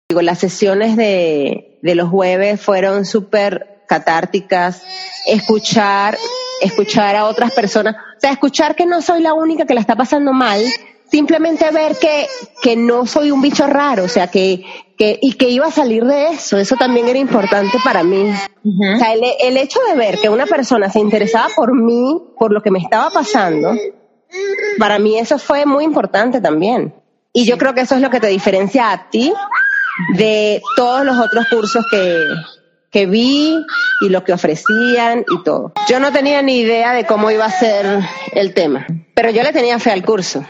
Digo, 0.10 0.22
las 0.22 0.40
sesiones 0.40 0.98
de, 0.98 1.80
de 1.84 1.96
los 1.96 2.10
jueves 2.10 2.60
fueron 2.60 3.06
súper 3.06 3.84
catárticas, 3.88 4.84
escuchar, 5.28 6.18
escuchar 6.62 7.16
a 7.16 7.26
otras 7.26 7.52
personas, 7.52 7.96
o 7.96 8.20
sea, 8.20 8.32
escuchar 8.32 8.76
que 8.76 8.86
no 8.86 9.02
soy 9.02 9.22
la 9.22 9.34
única 9.34 9.66
que 9.66 9.74
la 9.74 9.82
está 9.82 9.96
pasando 9.96 10.34
mal, 10.34 10.64
simplemente 11.12 11.70
ver 11.72 11.98
que, 11.98 12.28
que 12.62 12.76
no 12.76 13.06
soy 13.06 13.32
un 13.32 13.42
bicho 13.42 13.68
raro, 13.68 14.04
o 14.04 14.08
sea, 14.08 14.28
que, 14.28 14.66
que, 14.98 15.20
y 15.22 15.34
que 15.34 15.50
iba 15.50 15.68
a 15.68 15.72
salir 15.72 16.06
de 16.06 16.30
eso, 16.30 16.58
eso 16.58 16.76
también 16.76 17.08
era 17.08 17.20
importante 17.20 17.78
para 17.84 18.04
mí. 18.04 18.32
O 18.32 18.98
sea, 18.98 19.14
el, 19.14 19.24
el 19.42 19.58
hecho 19.58 19.80
de 19.90 19.96
ver 19.96 20.20
que 20.20 20.30
una 20.30 20.46
persona 20.46 20.90
se 20.90 21.00
interesaba 21.00 21.48
por 21.56 21.74
mí, 21.74 22.22
por 22.38 22.52
lo 22.52 22.62
que 22.62 22.72
me 22.72 22.80
estaba 22.80 23.10
pasando, 23.10 23.74
para 24.78 25.00
mí 25.00 25.18
eso 25.18 25.40
fue 25.40 25.66
muy 25.66 25.84
importante 25.84 26.42
también. 26.42 26.94
Y 27.34 27.46
yo 27.46 27.58
creo 27.58 27.74
que 27.74 27.82
eso 27.82 27.96
es 27.96 28.02
lo 28.02 28.10
que 28.10 28.20
te 28.20 28.28
diferencia 28.28 28.92
a 28.92 29.10
ti 29.10 29.34
de 30.16 30.62
todos 30.76 31.06
los 31.06 31.18
otros 31.18 31.48
cursos 31.50 31.86
que, 31.92 32.24
que 32.92 33.06
vi 33.06 33.66
y 34.02 34.10
lo 34.10 34.24
que 34.24 34.34
ofrecían 34.34 35.26
y 35.30 35.44
todo. 35.44 35.74
Yo 35.88 36.00
no 36.00 36.12
tenía 36.12 36.42
ni 36.42 36.60
idea 36.60 36.94
de 36.94 37.06
cómo 37.06 37.32
iba 37.32 37.46
a 37.46 37.52
ser 37.52 37.86
el 38.34 38.54
tema, 38.54 38.88
pero 39.14 39.30
yo 39.30 39.44
le 39.44 39.54
tenía 39.54 39.80
fe 39.80 39.92
al 39.92 40.04
curso. 40.04 40.44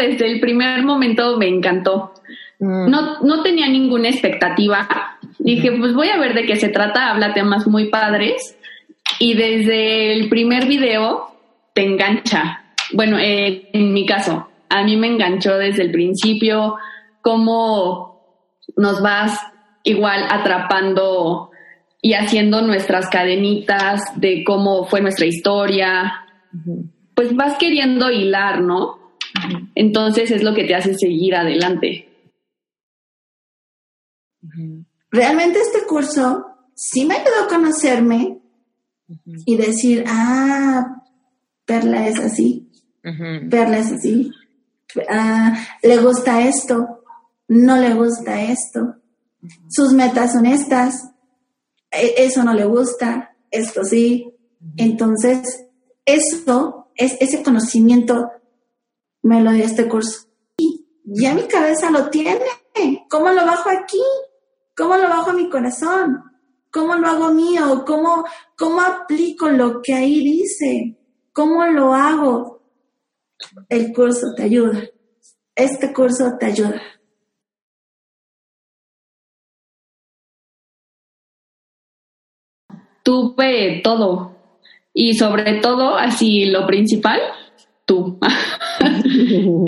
Desde 0.00 0.26
el 0.30 0.40
primer 0.40 0.82
momento 0.82 1.36
me 1.36 1.48
encantó. 1.48 2.12
Mm. 2.58 2.90
No, 2.90 3.20
no 3.20 3.42
tenía 3.42 3.68
ninguna 3.68 4.08
expectativa. 4.08 4.88
Dije, 5.38 5.72
pues 5.72 5.94
voy 5.94 6.08
a 6.08 6.18
ver 6.18 6.34
de 6.34 6.44
qué 6.44 6.56
se 6.56 6.68
trata, 6.68 7.10
habla 7.10 7.32
temas 7.32 7.66
muy 7.66 7.88
padres. 7.88 8.56
Y 9.18 9.34
desde 9.34 10.12
el 10.12 10.28
primer 10.28 10.66
video 10.66 11.30
te 11.74 11.84
engancha. 11.84 12.64
Bueno, 12.92 13.18
eh, 13.18 13.68
en 13.72 13.92
mi 13.92 14.06
caso, 14.06 14.48
a 14.68 14.84
mí 14.84 14.96
me 14.96 15.08
enganchó 15.08 15.56
desde 15.58 15.82
el 15.82 15.90
principio, 15.90 16.76
cómo 17.22 18.10
nos 18.76 19.02
vas 19.02 19.38
igual 19.82 20.24
atrapando 20.28 21.50
y 22.02 22.14
haciendo 22.14 22.62
nuestras 22.62 23.08
cadenitas 23.08 24.00
de 24.16 24.44
cómo 24.44 24.84
fue 24.84 25.00
nuestra 25.00 25.26
historia. 25.26 26.24
Pues 27.14 27.34
vas 27.34 27.58
queriendo 27.58 28.10
hilar, 28.10 28.62
¿no? 28.62 28.99
Entonces 29.74 30.30
es 30.30 30.42
lo 30.42 30.54
que 30.54 30.64
te 30.64 30.74
hace 30.74 30.94
seguir 30.94 31.34
adelante. 31.34 32.08
Realmente 35.10 35.58
este 35.60 35.86
curso 35.86 36.46
sí 36.74 37.04
me 37.04 37.14
ayudó 37.14 37.44
a 37.44 37.48
conocerme 37.48 38.40
y 39.46 39.56
decir, 39.56 40.04
ah, 40.06 41.02
Perla 41.64 42.08
es 42.08 42.18
así, 42.18 42.70
Perla 43.50 43.78
es 43.78 43.92
así, 43.92 44.32
Ah, 45.08 45.56
le 45.82 45.98
gusta 45.98 46.46
esto, 46.46 47.02
no 47.48 47.76
le 47.76 47.94
gusta 47.94 48.42
esto, 48.42 48.96
sus 49.68 49.92
metas 49.92 50.32
son 50.32 50.46
estas, 50.46 51.10
e, 51.90 52.14
eso 52.18 52.42
no 52.42 52.54
le 52.54 52.64
gusta, 52.64 53.36
esto 53.50 53.84
sí. 53.84 54.34
Entonces, 54.76 55.66
eso, 56.04 56.90
es, 56.94 57.16
ese 57.20 57.42
conocimiento 57.42 58.30
me 59.22 59.42
lo 59.42 59.52
dio 59.52 59.64
este 59.64 59.88
curso. 59.88 60.26
Y 60.56 60.86
ya 61.04 61.34
mi 61.34 61.42
cabeza 61.42 61.90
lo 61.90 62.10
tiene. 62.10 62.40
¿Cómo 63.08 63.30
lo 63.30 63.44
bajo 63.44 63.70
aquí? 63.70 64.02
¿Cómo 64.76 64.96
lo 64.96 65.08
bajo 65.08 65.30
a 65.30 65.34
mi 65.34 65.48
corazón? 65.48 66.24
¿Cómo 66.70 66.94
lo 66.94 67.08
hago 67.08 67.32
mío? 67.32 67.84
¿Cómo, 67.86 68.24
cómo 68.56 68.80
aplico 68.80 69.48
lo 69.48 69.82
que 69.82 69.94
ahí 69.94 70.20
dice? 70.20 70.96
¿Cómo 71.32 71.66
lo 71.66 71.92
hago? 71.94 72.60
el 73.68 73.92
curso 73.92 74.34
te 74.36 74.44
ayuda. 74.44 74.82
Este 75.54 75.92
curso 75.92 76.36
te 76.38 76.46
ayuda. 76.46 76.80
Tuve 83.02 83.80
todo 83.82 84.36
y 84.92 85.14
sobre 85.14 85.60
todo, 85.60 85.96
así 85.96 86.46
lo 86.46 86.66
principal, 86.66 87.20
tú. 87.84 88.18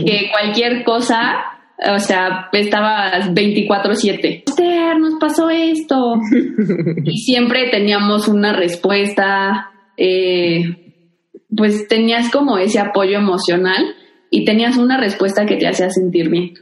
que 0.05 0.31
cualquier 0.31 0.85
cosa, 0.85 1.45
o 1.95 1.99
sea, 1.99 2.49
estabas 2.53 3.33
24/7. 3.33 4.45
Nos 4.99 5.15
pasó 5.19 5.51
esto. 5.51 6.15
y 7.05 7.19
siempre 7.19 7.71
teníamos 7.71 8.29
una 8.29 8.53
respuesta. 8.53 9.71
Eh, 9.97 10.79
pues 11.55 11.87
tenías 11.89 12.31
como 12.31 12.59
ese 12.59 12.79
apoyo 12.79 13.19
emocional 13.19 13.95
y 14.31 14.45
tenías 14.45 14.79
una 14.79 14.99
respuesta 14.99 15.45
que 15.45 15.57
te 15.57 15.69
hacía 15.69 15.91
sentir 15.91 16.31
bien. 16.31 16.55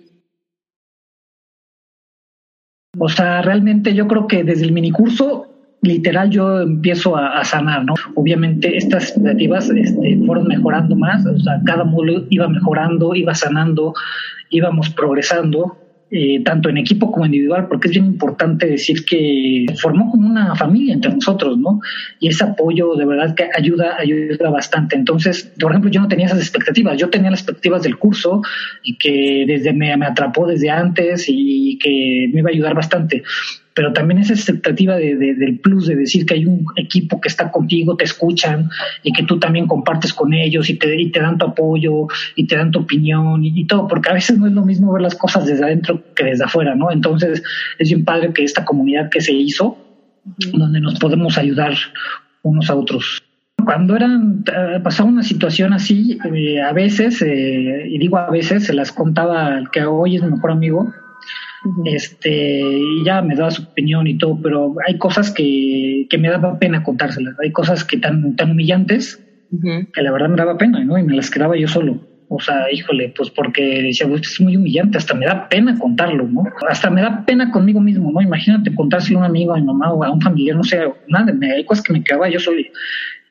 O 2.98 3.08
sea, 3.08 3.40
realmente 3.42 3.94
yo 3.94 4.08
creo 4.08 4.26
que 4.26 4.42
desde 4.42 4.64
el 4.64 4.72
minicurso, 4.72 5.49
literal, 5.82 6.30
yo 6.30 6.60
empiezo 6.60 7.16
a, 7.16 7.44
sanar, 7.44 7.84
¿no? 7.84 7.94
Obviamente 8.14 8.76
estas 8.76 9.04
expectativas 9.04 9.70
este, 9.70 10.18
fueron 10.26 10.46
mejorando 10.46 10.94
más, 10.94 11.24
o 11.24 11.38
sea, 11.38 11.60
cada 11.64 11.84
módulo 11.84 12.26
iba 12.30 12.48
mejorando, 12.48 13.14
iba 13.14 13.34
sanando, 13.34 13.94
íbamos 14.50 14.90
progresando 14.90 15.78
eh, 16.12 16.42
tanto 16.42 16.68
en 16.68 16.76
equipo 16.76 17.12
como 17.12 17.24
individual, 17.24 17.68
porque 17.68 17.86
es 17.86 17.92
bien 17.92 18.06
importante 18.06 18.66
decir 18.66 19.04
que 19.04 19.66
formó 19.80 20.10
como 20.10 20.28
una 20.28 20.56
familia 20.56 20.94
entre 20.94 21.14
nosotros, 21.14 21.56
¿no? 21.56 21.80
Y 22.18 22.28
ese 22.28 22.44
apoyo 22.44 22.96
de 22.96 23.06
verdad 23.06 23.34
que 23.34 23.48
ayuda, 23.56 23.96
ayuda 23.96 24.50
bastante. 24.50 24.96
Entonces, 24.96 25.52
por 25.60 25.70
ejemplo, 25.70 25.88
yo 25.88 26.00
no 26.00 26.08
tenía 26.08 26.26
esas 26.26 26.40
expectativas, 26.40 26.98
yo 26.98 27.10
tenía 27.10 27.30
las 27.30 27.40
expectativas 27.40 27.84
del 27.84 27.96
curso 27.96 28.42
y 28.82 28.98
que 28.98 29.44
desde 29.46 29.72
me, 29.72 29.96
me 29.96 30.06
atrapó 30.06 30.48
desde 30.48 30.68
antes 30.68 31.26
y 31.28 31.78
que 31.78 32.28
me 32.32 32.40
iba 32.40 32.50
a 32.50 32.52
ayudar 32.52 32.74
bastante 32.74 33.22
pero 33.80 33.94
también 33.94 34.20
esa 34.20 34.34
expectativa 34.34 34.96
de, 34.96 35.16
del 35.16 35.58
plus 35.58 35.86
de 35.86 35.96
decir 35.96 36.26
que 36.26 36.34
hay 36.34 36.44
un 36.44 36.66
equipo 36.76 37.18
que 37.18 37.28
está 37.28 37.50
contigo, 37.50 37.96
te 37.96 38.04
escuchan 38.04 38.68
y 39.02 39.10
que 39.10 39.22
tú 39.22 39.38
también 39.38 39.66
compartes 39.66 40.12
con 40.12 40.34
ellos 40.34 40.68
y 40.68 40.76
te, 40.76 41.00
y 41.00 41.10
te 41.10 41.18
dan 41.18 41.38
tu 41.38 41.46
apoyo 41.46 42.06
y 42.36 42.46
te 42.46 42.56
dan 42.56 42.72
tu 42.72 42.80
opinión 42.80 43.42
y, 43.42 43.66
todo, 43.66 43.88
porque 43.88 44.10
a 44.10 44.12
veces 44.12 44.38
no 44.38 44.46
es 44.46 44.52
lo 44.52 44.66
mismo 44.66 44.92
ver 44.92 45.00
las 45.00 45.14
cosas 45.14 45.46
desde 45.46 45.64
adentro 45.64 46.04
que 46.14 46.24
desde 46.24 46.44
afuera, 46.44 46.74
¿no? 46.74 46.92
Entonces 46.92 47.42
es 47.78 47.88
bien 47.88 48.04
padre 48.04 48.34
que 48.34 48.44
esta 48.44 48.66
comunidad 48.66 49.08
que 49.08 49.22
se 49.22 49.32
hizo 49.32 49.78
donde 50.52 50.78
nos 50.78 50.98
podemos 50.98 51.38
ayudar 51.38 51.72
unos 52.42 52.68
a 52.68 52.74
otros. 52.74 53.22
Cuando 53.64 53.96
eran, 53.96 54.44
eh, 54.46 54.80
pasaba 54.84 55.08
una 55.08 55.22
situación 55.22 55.72
así, 55.72 56.18
eh, 56.22 56.60
a 56.60 56.74
veces, 56.74 57.22
eh, 57.22 57.86
y 57.88 57.96
digo 57.96 58.18
a 58.18 58.28
veces, 58.28 58.66
se 58.66 58.74
las 58.74 58.92
contaba 58.92 59.56
el 59.56 59.70
que 59.70 59.84
hoy 59.84 60.16
es 60.16 60.22
mi 60.22 60.32
mejor 60.32 60.50
amigo, 60.50 60.92
este, 61.84 62.60
y 62.60 63.04
ya 63.04 63.22
me 63.22 63.34
daba 63.34 63.50
su 63.50 63.62
opinión 63.62 64.06
y 64.06 64.16
todo, 64.18 64.38
pero 64.42 64.74
hay 64.86 64.98
cosas 64.98 65.30
que, 65.30 66.06
que 66.08 66.18
me 66.18 66.30
daba 66.30 66.58
pena 66.58 66.82
contárselas, 66.82 67.34
hay 67.42 67.52
cosas 67.52 67.84
que 67.84 67.98
tan, 67.98 68.36
tan 68.36 68.52
humillantes 68.52 69.24
que 69.92 70.02
la 70.02 70.12
verdad 70.12 70.28
me 70.28 70.36
daba 70.36 70.56
pena, 70.56 70.84
¿no? 70.84 70.96
Y 70.96 71.02
me 71.02 71.14
las 71.14 71.30
quedaba 71.30 71.56
yo 71.56 71.66
solo. 71.66 72.00
O 72.28 72.38
sea, 72.38 72.70
híjole, 72.72 73.12
pues 73.16 73.28
porque 73.30 73.82
decía, 73.82 74.06
pues 74.06 74.22
es 74.22 74.40
muy 74.40 74.56
humillante, 74.56 74.98
hasta 74.98 75.14
me 75.14 75.26
da 75.26 75.48
pena 75.48 75.76
contarlo, 75.76 76.28
¿no? 76.28 76.44
Hasta 76.68 76.88
me 76.88 77.02
da 77.02 77.24
pena 77.26 77.50
conmigo 77.50 77.80
mismo, 77.80 78.12
¿no? 78.12 78.22
Imagínate 78.22 78.72
contárselo 78.72 79.18
a 79.18 79.22
un 79.22 79.26
amigo, 79.26 79.52
a 79.52 79.58
mi 79.58 79.64
mamá 79.64 79.92
o 79.92 80.04
a 80.04 80.12
un 80.12 80.20
familiar, 80.20 80.56
no 80.56 80.62
sé, 80.62 80.78
nada, 81.08 81.32
me, 81.32 81.50
hay 81.50 81.64
cosas 81.64 81.82
que 81.82 81.92
me 81.92 82.04
quedaba 82.04 82.28
yo 82.28 82.38
solo. 82.38 82.62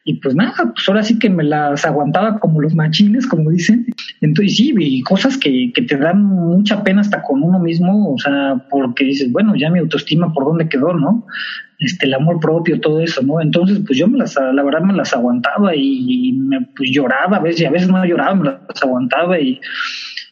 Y 0.09 0.15
pues 0.15 0.33
nada, 0.33 0.55
pues 0.73 0.89
ahora 0.89 1.03
sí 1.03 1.19
que 1.19 1.29
me 1.29 1.43
las 1.43 1.85
aguantaba 1.85 2.39
como 2.39 2.61
los 2.61 2.73
machines, 2.73 3.27
como 3.27 3.51
dicen. 3.51 3.85
Entonces 4.21 4.57
sí, 4.57 4.73
y 4.75 5.03
cosas 5.03 5.37
que, 5.37 5.71
que 5.71 5.83
te 5.83 5.97
dan 5.97 6.23
mucha 6.23 6.83
pena 6.83 7.01
hasta 7.01 7.21
con 7.21 7.43
uno 7.43 7.59
mismo, 7.59 8.13
o 8.13 8.17
sea, 8.17 8.65
porque 8.71 9.03
dices, 9.03 9.31
bueno, 9.31 9.53
ya 9.55 9.69
mi 9.69 9.77
autoestima 9.77 10.33
por 10.33 10.45
dónde 10.45 10.67
quedó, 10.67 10.95
¿no? 10.95 11.27
este, 11.77 12.07
el 12.07 12.15
amor 12.15 12.39
propio, 12.39 12.81
todo 12.81 13.01
eso, 13.01 13.21
¿no? 13.21 13.39
Entonces, 13.39 13.81
pues 13.85 13.99
yo 13.99 14.07
me 14.07 14.17
las, 14.17 14.35
la 14.35 14.63
verdad 14.63 14.81
me 14.81 14.93
las 14.93 15.13
aguantaba 15.13 15.75
y, 15.75 16.33
me 16.33 16.61
pues, 16.75 16.89
lloraba 16.91 17.37
a 17.37 17.39
veces, 17.39 17.61
y 17.61 17.65
a 17.65 17.71
veces 17.71 17.87
no 17.87 18.03
lloraba, 18.03 18.33
me 18.33 18.45
las 18.45 18.81
aguantaba 18.81 19.39
y, 19.39 19.61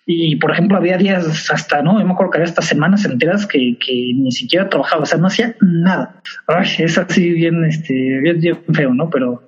y 0.07 0.37
por 0.37 0.51
ejemplo, 0.51 0.77
había 0.77 0.97
días 0.97 1.51
hasta, 1.51 1.83
¿no? 1.83 1.99
Yo 1.99 2.05
me 2.05 2.13
acuerdo 2.13 2.31
que 2.31 2.37
había 2.39 2.49
hasta 2.49 2.61
semanas 2.61 3.05
enteras 3.05 3.45
que, 3.45 3.77
que 3.77 4.11
ni 4.15 4.31
siquiera 4.31 4.69
trabajaba, 4.69 5.03
o 5.03 5.05
sea, 5.05 5.19
no 5.19 5.27
hacía 5.27 5.55
nada. 5.61 6.21
Ay, 6.47 6.67
es 6.79 6.97
así 6.97 7.29
bien, 7.29 7.63
este, 7.65 7.93
bien, 7.93 8.39
bien 8.39 8.57
feo, 8.73 8.93
¿no? 8.93 9.09
Pero, 9.09 9.43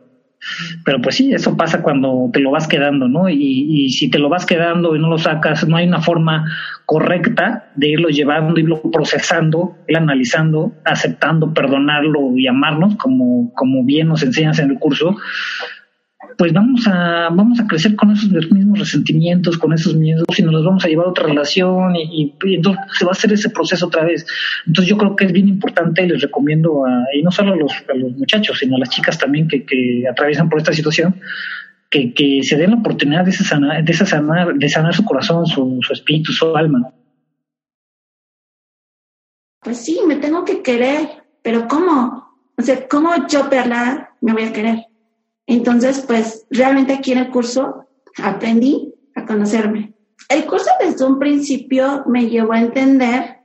pero 0.86 1.02
pues 1.02 1.16
sí, 1.16 1.34
eso 1.34 1.58
pasa 1.58 1.82
cuando 1.82 2.30
te 2.32 2.40
lo 2.40 2.52
vas 2.52 2.68
quedando, 2.68 3.08
¿no? 3.08 3.30
Y, 3.30 3.36
y, 3.70 3.90
si 3.90 4.10
te 4.10 4.20
lo 4.20 4.30
vas 4.30 4.46
quedando 4.46 4.96
y 4.96 5.00
no 5.00 5.10
lo 5.10 5.18
sacas, 5.18 5.68
no 5.68 5.76
hay 5.76 5.88
una 5.88 6.02
forma 6.02 6.46
correcta 6.86 7.70
de 7.76 7.90
irlo 7.90 8.10
llevando, 8.10 8.60
irlo 8.60 8.82
procesando, 8.92 9.78
ir 9.88 9.98
analizando, 9.98 10.74
aceptando, 10.86 11.54
perdonarlo 11.54 12.38
y 12.38 12.48
amarnos, 12.48 12.96
como, 12.96 13.54
como 13.54 13.84
bien 13.84 14.08
nos 14.08 14.24
enseñas 14.24 14.60
en 14.60 14.72
el 14.72 14.80
curso, 14.80 15.18
pues 16.40 16.54
vamos 16.54 16.88
a, 16.88 17.28
vamos 17.34 17.60
a 17.60 17.68
crecer 17.68 17.98
con 17.98 18.12
esos 18.12 18.30
mismos 18.30 18.80
resentimientos, 18.80 19.58
con 19.58 19.74
esos 19.74 19.94
miedos 19.94 20.26
y 20.38 20.42
nos 20.42 20.54
los 20.54 20.64
vamos 20.64 20.86
a 20.86 20.88
llevar 20.88 21.08
a 21.08 21.10
otra 21.10 21.28
relación 21.28 21.98
y, 21.98 22.34
entonces 22.42 22.82
se 22.98 23.04
va 23.04 23.12
a 23.12 23.12
hacer 23.12 23.34
ese 23.34 23.50
proceso 23.50 23.88
otra 23.88 24.06
vez. 24.06 24.26
Entonces 24.66 24.90
yo 24.90 24.98
creo 24.98 25.18
que 25.18 25.26
es 25.26 25.34
bien 25.34 25.50
importante 25.50 26.08
les 26.08 26.22
recomiendo 26.22 26.86
a, 26.86 27.04
y 27.14 27.22
no 27.24 27.30
solo 27.30 27.52
a 27.52 27.56
los, 27.58 27.74
a 27.90 27.94
los 27.94 28.14
muchachos, 28.16 28.58
sino 28.58 28.78
a 28.78 28.80
las 28.80 28.90
chicas 28.90 29.20
también 29.20 29.50
que, 29.50 29.66
que 29.66 30.06
atraviesan 30.10 30.48
por 30.48 30.60
esta 30.60 30.72
situación, 30.72 31.20
que, 31.90 32.14
que 32.14 32.42
se 32.42 32.56
den 32.56 32.72
la 32.72 32.78
oportunidad 32.78 33.26
de, 33.26 33.34
sanar, 33.34 33.84
de, 33.84 33.94
sanar, 33.94 34.54
de 34.54 34.70
sanar 34.70 34.96
su 34.96 35.04
corazón, 35.04 35.46
su, 35.46 35.80
su 35.82 35.92
espíritu, 35.92 36.32
su 36.32 36.56
alma. 36.56 36.90
Pues 39.62 39.78
sí, 39.78 40.00
me 40.08 40.16
tengo 40.16 40.46
que 40.46 40.62
querer, 40.62 41.06
pero 41.42 41.68
¿cómo? 41.68 42.30
O 42.58 42.62
sea, 42.62 42.88
¿cómo 42.88 43.28
yo, 43.28 43.50
Perla, 43.50 44.12
me 44.22 44.32
voy 44.32 44.44
a 44.44 44.54
querer? 44.54 44.89
Entonces, 45.50 46.04
pues 46.06 46.46
realmente 46.52 46.94
aquí 46.94 47.12
en 47.12 47.18
el 47.18 47.32
curso 47.32 47.88
aprendí 48.22 48.94
a 49.16 49.26
conocerme. 49.26 49.96
El 50.30 50.46
curso 50.46 50.70
desde 50.80 51.04
un 51.04 51.18
principio 51.18 52.04
me 52.06 52.30
llevó 52.30 52.54
a 52.54 52.62
entender 52.62 53.38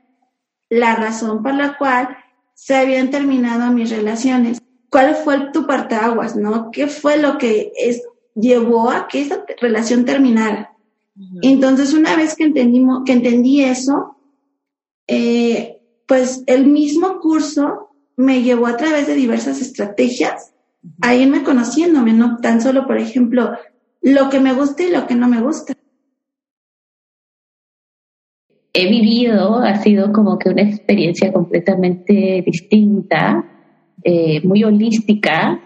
la 0.69 0.97
razón 0.97 1.43
por 1.43 1.55
la 1.55 1.79
cual 1.79 2.15
se 2.53 2.75
habían 2.77 3.11
terminado 3.11 3.73
mis 3.73 3.89
relaciones. 3.89 4.61
¿Cuál 4.91 5.15
fue 5.15 5.51
tu 5.51 5.67
parteaguas, 5.67 6.37
no? 6.37 6.71
¿Qué 6.71 6.89
fue 6.89 7.17
lo 7.17 7.39
que 7.39 7.73
es, 7.75 8.03
llevó 8.35 8.91
a 8.91 9.09
que 9.09 9.23
esa 9.23 9.43
relación 9.59 10.05
terminara? 10.05 10.77
Entonces, 11.41 11.95
una 11.95 12.17
vez 12.17 12.35
que, 12.37 12.45
entendimos, 12.45 13.03
que 13.07 13.13
entendí 13.13 13.65
eso, 13.65 14.19
eh, 15.07 15.81
pues 16.07 16.43
el 16.47 16.67
mismo 16.67 17.19
curso 17.21 17.97
me 18.17 18.43
llevó 18.43 18.67
a 18.67 18.77
través 18.77 19.07
de 19.07 19.15
diversas 19.15 19.63
estrategias 19.63 20.54
a 21.01 21.15
irme 21.15 21.43
conociéndome, 21.43 22.13
no 22.13 22.39
tan 22.39 22.61
solo, 22.61 22.87
por 22.87 22.99
ejemplo, 22.99 23.53
lo 24.03 24.29
que 24.29 24.41
me 24.41 24.53
gusta 24.53 24.83
y 24.83 24.91
lo 24.91 25.07
que 25.07 25.15
no 25.15 25.29
me 25.29 25.41
gusta. 25.41 25.75
He 28.73 28.89
vivido, 28.89 29.59
ha 29.59 29.77
sido 29.77 30.13
como 30.13 30.39
que 30.39 30.51
una 30.51 30.63
experiencia 30.63 31.33
completamente 31.33 32.43
distinta, 32.45 33.45
eh, 34.03 34.41
muy 34.45 34.65
holística, 34.65 35.61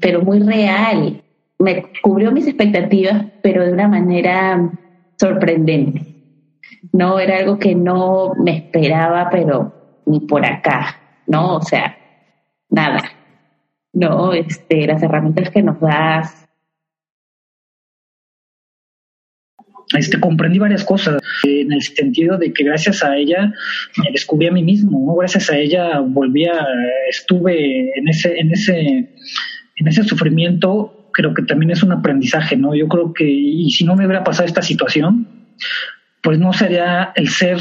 pero 0.00 0.22
muy 0.22 0.40
real. 0.40 1.22
Me 1.58 1.82
cubrió 2.00 2.30
mis 2.30 2.46
expectativas, 2.46 3.26
pero 3.42 3.64
de 3.66 3.72
una 3.72 3.88
manera 3.88 4.70
sorprendente. 5.16 6.02
No 6.92 7.18
era 7.18 7.38
algo 7.38 7.58
que 7.58 7.74
no 7.74 8.34
me 8.36 8.56
esperaba, 8.56 9.28
pero 9.30 9.72
ni 10.06 10.20
por 10.20 10.46
acá, 10.46 10.96
¿no? 11.26 11.56
O 11.56 11.62
sea, 11.62 11.98
nada. 12.70 13.17
¿No? 13.92 14.32
Este, 14.32 14.86
las 14.86 15.02
herramientas 15.02 15.50
que 15.50 15.62
nos 15.62 15.80
das. 15.80 16.48
Este, 19.96 20.20
comprendí 20.20 20.58
varias 20.58 20.84
cosas 20.84 21.22
en 21.44 21.72
el 21.72 21.80
sentido 21.80 22.36
de 22.36 22.52
que 22.52 22.64
gracias 22.64 23.02
a 23.02 23.16
ella 23.16 23.50
me 23.96 24.10
descubrí 24.12 24.46
a 24.46 24.52
mí 24.52 24.62
mismo, 24.62 25.02
¿no? 25.06 25.14
gracias 25.14 25.48
a 25.48 25.56
ella 25.56 26.00
volví 26.00 26.44
a, 26.44 26.66
estuve 27.08 27.98
en 27.98 28.06
ese, 28.06 28.38
en 28.38 28.52
ese, 28.52 28.78
en 29.76 29.88
ese 29.88 30.04
sufrimiento, 30.04 31.08
creo 31.14 31.32
que 31.32 31.42
también 31.42 31.70
es 31.70 31.82
un 31.82 31.92
aprendizaje, 31.92 32.54
¿no? 32.54 32.74
Yo 32.74 32.86
creo 32.86 33.14
que, 33.14 33.24
y 33.24 33.70
si 33.70 33.84
no 33.84 33.96
me 33.96 34.04
hubiera 34.04 34.24
pasado 34.24 34.46
esta 34.46 34.60
situación, 34.60 35.26
pues 36.22 36.38
no 36.38 36.52
sería 36.52 37.12
el 37.14 37.30
ser 37.30 37.56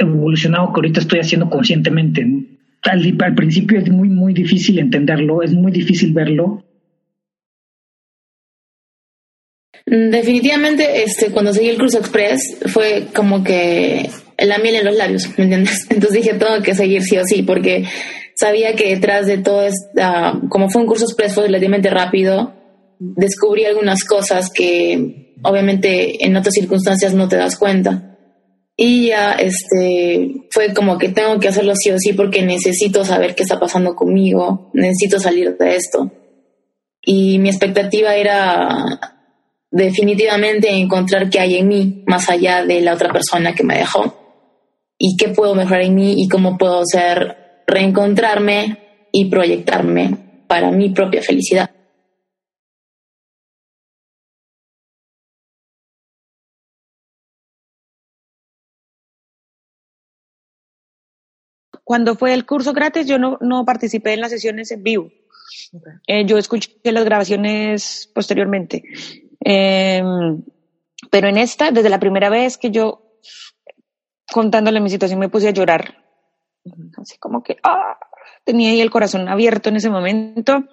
evolucionado 0.00 0.72
que 0.72 0.78
ahorita 0.78 0.98
estoy 0.98 1.20
haciendo 1.20 1.48
conscientemente, 1.48 2.24
¿no? 2.24 2.44
al, 2.90 3.34
principio 3.34 3.78
es 3.78 3.88
muy, 3.90 4.08
muy 4.08 4.21
difícil 4.32 4.78
entenderlo, 4.78 5.42
es 5.42 5.52
muy 5.52 5.72
difícil 5.72 6.12
verlo. 6.12 6.64
Definitivamente, 9.84 11.02
este, 11.02 11.30
cuando 11.30 11.52
seguí 11.52 11.68
el 11.68 11.78
curso 11.78 11.98
express 11.98 12.58
fue 12.66 13.08
como 13.14 13.42
que 13.42 14.08
la 14.38 14.58
miel 14.58 14.76
en 14.76 14.84
los 14.84 14.96
labios, 14.96 15.28
¿me 15.36 15.44
entiendes? 15.44 15.86
Entonces 15.90 16.22
dije, 16.22 16.34
tengo 16.34 16.62
que 16.62 16.74
seguir 16.74 17.02
sí 17.02 17.16
o 17.18 17.24
sí, 17.24 17.42
porque 17.42 17.84
sabía 18.34 18.74
que 18.74 18.94
detrás 18.94 19.26
de 19.26 19.38
todo, 19.38 19.62
esta, 19.66 20.40
como 20.48 20.70
fue 20.70 20.82
un 20.82 20.88
curso 20.88 21.04
express, 21.04 21.34
fue 21.34 21.44
relativamente 21.44 21.90
rápido, 21.90 22.54
descubrí 22.98 23.64
algunas 23.64 24.04
cosas 24.04 24.50
que 24.50 25.34
obviamente 25.42 26.24
en 26.24 26.36
otras 26.36 26.54
circunstancias 26.54 27.14
no 27.14 27.28
te 27.28 27.36
das 27.36 27.56
cuenta. 27.56 28.11
Y 28.84 29.06
ya 29.06 29.34
este, 29.34 30.48
fue 30.50 30.74
como 30.74 30.98
que 30.98 31.10
tengo 31.10 31.38
que 31.38 31.46
hacerlo 31.46 31.76
sí 31.76 31.92
o 31.92 31.98
sí 32.00 32.14
porque 32.14 32.42
necesito 32.42 33.04
saber 33.04 33.36
qué 33.36 33.44
está 33.44 33.60
pasando 33.60 33.94
conmigo, 33.94 34.72
necesito 34.74 35.20
salir 35.20 35.56
de 35.56 35.76
esto. 35.76 36.10
Y 37.00 37.38
mi 37.38 37.48
expectativa 37.48 38.16
era 38.16 38.84
definitivamente 39.70 40.68
encontrar 40.68 41.30
qué 41.30 41.38
hay 41.38 41.58
en 41.58 41.68
mí 41.68 42.02
más 42.08 42.28
allá 42.28 42.64
de 42.64 42.80
la 42.80 42.94
otra 42.94 43.12
persona 43.12 43.54
que 43.54 43.62
me 43.62 43.76
dejó 43.76 44.16
y 44.98 45.16
qué 45.16 45.28
puedo 45.28 45.54
mejorar 45.54 45.82
en 45.82 45.94
mí 45.94 46.16
y 46.16 46.26
cómo 46.26 46.58
puedo 46.58 46.82
ser 46.84 47.62
reencontrarme 47.68 48.78
y 49.12 49.26
proyectarme 49.26 50.42
para 50.48 50.72
mi 50.72 50.90
propia 50.90 51.22
felicidad. 51.22 51.70
Cuando 61.92 62.14
fue 62.14 62.32
el 62.32 62.46
curso 62.46 62.72
gratis, 62.72 63.06
yo 63.06 63.18
no, 63.18 63.36
no 63.42 63.66
participé 63.66 64.14
en 64.14 64.22
las 64.22 64.30
sesiones 64.30 64.70
en 64.70 64.82
vivo. 64.82 65.10
Eh, 66.06 66.24
yo 66.24 66.38
escuché 66.38 66.70
las 66.84 67.04
grabaciones 67.04 68.10
posteriormente. 68.14 68.82
Em, 69.40 70.42
pero 71.10 71.28
en 71.28 71.36
esta, 71.36 71.70
desde 71.70 71.90
la 71.90 72.00
primera 72.00 72.30
vez 72.30 72.56
que 72.56 72.70
yo, 72.70 73.18
contándole 74.32 74.80
mi 74.80 74.88
situación, 74.88 75.20
me 75.20 75.28
puse 75.28 75.48
a 75.48 75.50
llorar. 75.50 76.02
Así 76.96 77.18
como 77.18 77.42
que, 77.42 77.58
ah, 77.62 77.98
tenía 78.42 78.70
ahí 78.70 78.80
el 78.80 78.90
corazón 78.90 79.28
abierto 79.28 79.68
en 79.68 79.76
ese 79.76 79.90
momento. 79.90 80.64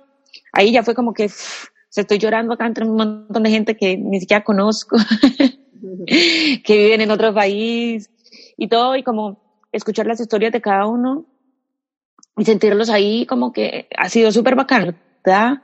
Ahí 0.53 0.71
ya 0.71 0.83
fue 0.83 0.95
como 0.95 1.13
que, 1.13 1.27
se 1.27 1.99
estoy 1.99 2.17
llorando 2.17 2.53
acá 2.53 2.65
entre 2.65 2.85
un 2.85 2.95
montón 2.95 3.43
de 3.43 3.49
gente 3.49 3.75
que 3.75 3.97
ni 3.97 4.21
siquiera 4.21 4.45
conozco, 4.45 4.95
que 6.63 6.77
viven 6.77 7.01
en 7.01 7.11
otro 7.11 7.33
país 7.33 8.09
y 8.55 8.69
todo, 8.69 8.95
y 8.95 9.03
como 9.03 9.48
escuchar 9.71 10.07
las 10.07 10.19
historias 10.19 10.51
de 10.51 10.61
cada 10.61 10.85
uno 10.87 11.25
y 12.37 12.45
sentirlos 12.45 12.89
ahí 12.89 13.25
como 13.25 13.51
que 13.51 13.87
ha 13.97 14.09
sido 14.09 14.31
súper 14.31 14.55
bacán, 14.55 14.97
¿verdad? 15.23 15.61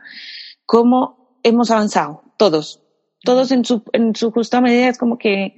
Cómo 0.66 1.40
hemos 1.44 1.72
avanzado, 1.72 2.24
todos, 2.38 2.82
todos 3.24 3.52
en 3.52 3.66
su, 3.66 3.84
en 3.94 4.16
su 4.16 4.32
justa 4.32 4.62
medida, 4.62 4.90
es 4.90 4.98
como 4.98 5.18
que 5.18 5.56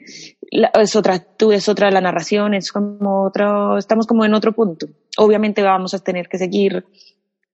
es 0.51 0.95
otra, 0.95 1.19
tú 1.19 1.51
es 1.51 1.67
otra 1.69 1.91
la 1.91 2.01
narración, 2.01 2.53
es 2.53 2.71
como 2.71 3.25
otro, 3.25 3.77
estamos 3.77 4.07
como 4.07 4.25
en 4.25 4.33
otro 4.33 4.53
punto. 4.53 4.87
obviamente 5.17 5.61
vamos 5.61 5.93
a 5.93 5.99
tener 5.99 6.27
que 6.27 6.37
seguir, 6.37 6.85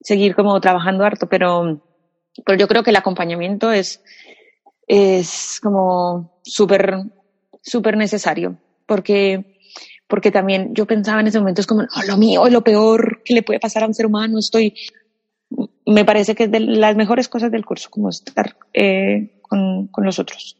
seguir 0.02 0.36
como 0.36 0.60
trabajando 0.62 1.04
harto, 1.04 1.28
pero, 1.28 1.82
pero 2.46 2.58
yo 2.58 2.68
creo 2.68 2.84
que 2.84 2.91
el 2.91 2.96
acompañamiento 2.96 3.72
es, 3.72 4.04
es 4.88 5.60
como 5.62 6.39
súper, 6.44 6.98
súper 7.62 7.98
necesario, 7.98 8.58
porque, 8.86 9.53
porque 10.14 10.30
también 10.30 10.76
yo 10.76 10.86
pensaba 10.86 11.22
en 11.22 11.26
ese 11.26 11.39
momento 11.39 11.61
es 11.61 11.66
como, 11.66 11.88
lo 12.07 12.18
mío 12.18 12.45
es 12.45 12.53
lo 12.53 12.64
peor 12.64 13.24
que 13.26 13.34
le 13.34 13.41
puede 13.41 13.59
pasar 13.59 13.82
a 13.82 13.88
un 13.88 13.95
ser 13.95 14.05
humano, 14.05 14.38
estoy, 14.38 14.76
me 15.88 16.05
parece 16.05 16.36
que 16.36 16.43
es 16.43 16.51
de 16.51 16.59
las 16.59 16.95
mejores 16.95 17.28
cosas 17.28 17.51
del 17.51 17.66
curso, 17.66 17.89
como 17.89 18.09
estar 18.09 18.55
eh, 18.74 19.39
con, 19.41 19.88
con 19.88 20.05
los 20.05 20.20
otros 20.20 20.55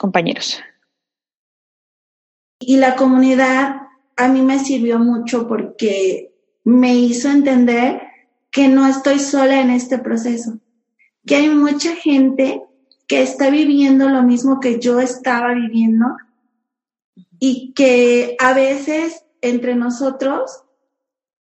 compañeros. 0.00 0.60
Y 2.58 2.78
la 2.78 2.96
comunidad 2.96 3.82
a 4.16 4.26
mí 4.26 4.42
me 4.42 4.58
sirvió 4.58 4.98
mucho 4.98 5.46
porque 5.46 6.34
me 6.64 6.96
hizo 6.96 7.30
entender 7.30 8.02
que 8.50 8.66
no 8.66 8.88
estoy 8.88 9.20
sola 9.20 9.60
en 9.60 9.70
este 9.70 10.00
proceso, 10.00 10.58
que 11.24 11.36
hay 11.36 11.50
mucha 11.50 11.94
gente 11.94 12.62
que 13.06 13.22
está 13.22 13.48
viviendo 13.48 14.08
lo 14.08 14.24
mismo 14.24 14.58
que 14.58 14.80
yo 14.80 14.98
estaba 14.98 15.54
viviendo 15.54 16.06
y 17.38 17.72
que 17.74 18.36
a 18.38 18.52
veces 18.52 19.24
entre 19.40 19.74
nosotros 19.74 20.62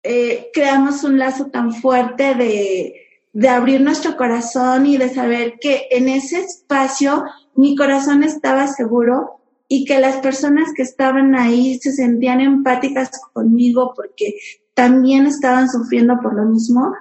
eh, 0.03 0.49
creamos 0.53 1.03
un 1.03 1.17
lazo 1.17 1.47
tan 1.47 1.73
fuerte 1.73 2.35
de, 2.35 2.95
de 3.31 3.49
abrir 3.49 3.81
nuestro 3.81 4.15
corazón 4.17 4.85
y 4.85 4.97
de 4.97 5.09
saber 5.09 5.55
que 5.59 5.87
en 5.91 6.09
ese 6.09 6.39
espacio 6.41 7.23
mi 7.55 7.75
corazón 7.75 8.23
estaba 8.23 8.67
seguro 8.67 9.39
y 9.67 9.85
que 9.85 9.99
las 9.99 10.17
personas 10.17 10.69
que 10.75 10.83
estaban 10.83 11.35
ahí 11.35 11.79
se 11.79 11.91
sentían 11.91 12.41
empáticas 12.41 13.09
conmigo 13.33 13.93
porque 13.95 14.35
también 14.73 15.25
estaban 15.25 15.69
sufriendo 15.69 16.19
por 16.21 16.35
lo 16.35 16.45
mismo, 16.45 16.93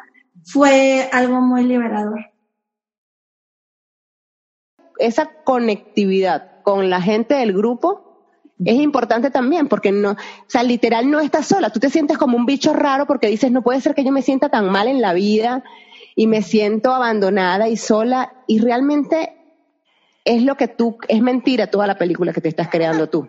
fue 0.44 1.08
algo 1.12 1.40
muy 1.40 1.64
liberador. 1.64 2.20
Esa 4.98 5.30
conectividad 5.44 6.62
con 6.62 6.90
la 6.90 7.00
gente 7.00 7.34
del 7.34 7.52
grupo 7.52 8.11
es 8.64 8.76
importante 8.76 9.30
también, 9.30 9.68
porque 9.68 9.92
no, 9.92 10.12
o 10.12 10.16
sea, 10.46 10.62
literal 10.62 11.10
no 11.10 11.20
estás 11.20 11.46
sola, 11.46 11.70
tú 11.70 11.80
te 11.80 11.90
sientes 11.90 12.18
como 12.18 12.36
un 12.36 12.46
bicho 12.46 12.72
raro 12.72 13.06
porque 13.06 13.28
dices, 13.28 13.50
no 13.50 13.62
puede 13.62 13.80
ser 13.80 13.94
que 13.94 14.04
yo 14.04 14.12
me 14.12 14.22
sienta 14.22 14.48
tan 14.48 14.70
mal 14.70 14.88
en 14.88 15.00
la 15.00 15.12
vida 15.12 15.62
y 16.14 16.26
me 16.26 16.42
siento 16.42 16.94
abandonada 16.94 17.68
y 17.68 17.76
sola. 17.76 18.32
Y 18.46 18.60
realmente 18.60 19.34
es 20.24 20.42
lo 20.42 20.56
que 20.56 20.68
tú, 20.68 20.98
es 21.08 21.20
mentira 21.20 21.68
toda 21.68 21.86
la 21.86 21.98
película 21.98 22.32
que 22.32 22.40
te 22.40 22.48
estás 22.48 22.68
creando 22.68 23.08
tú, 23.08 23.28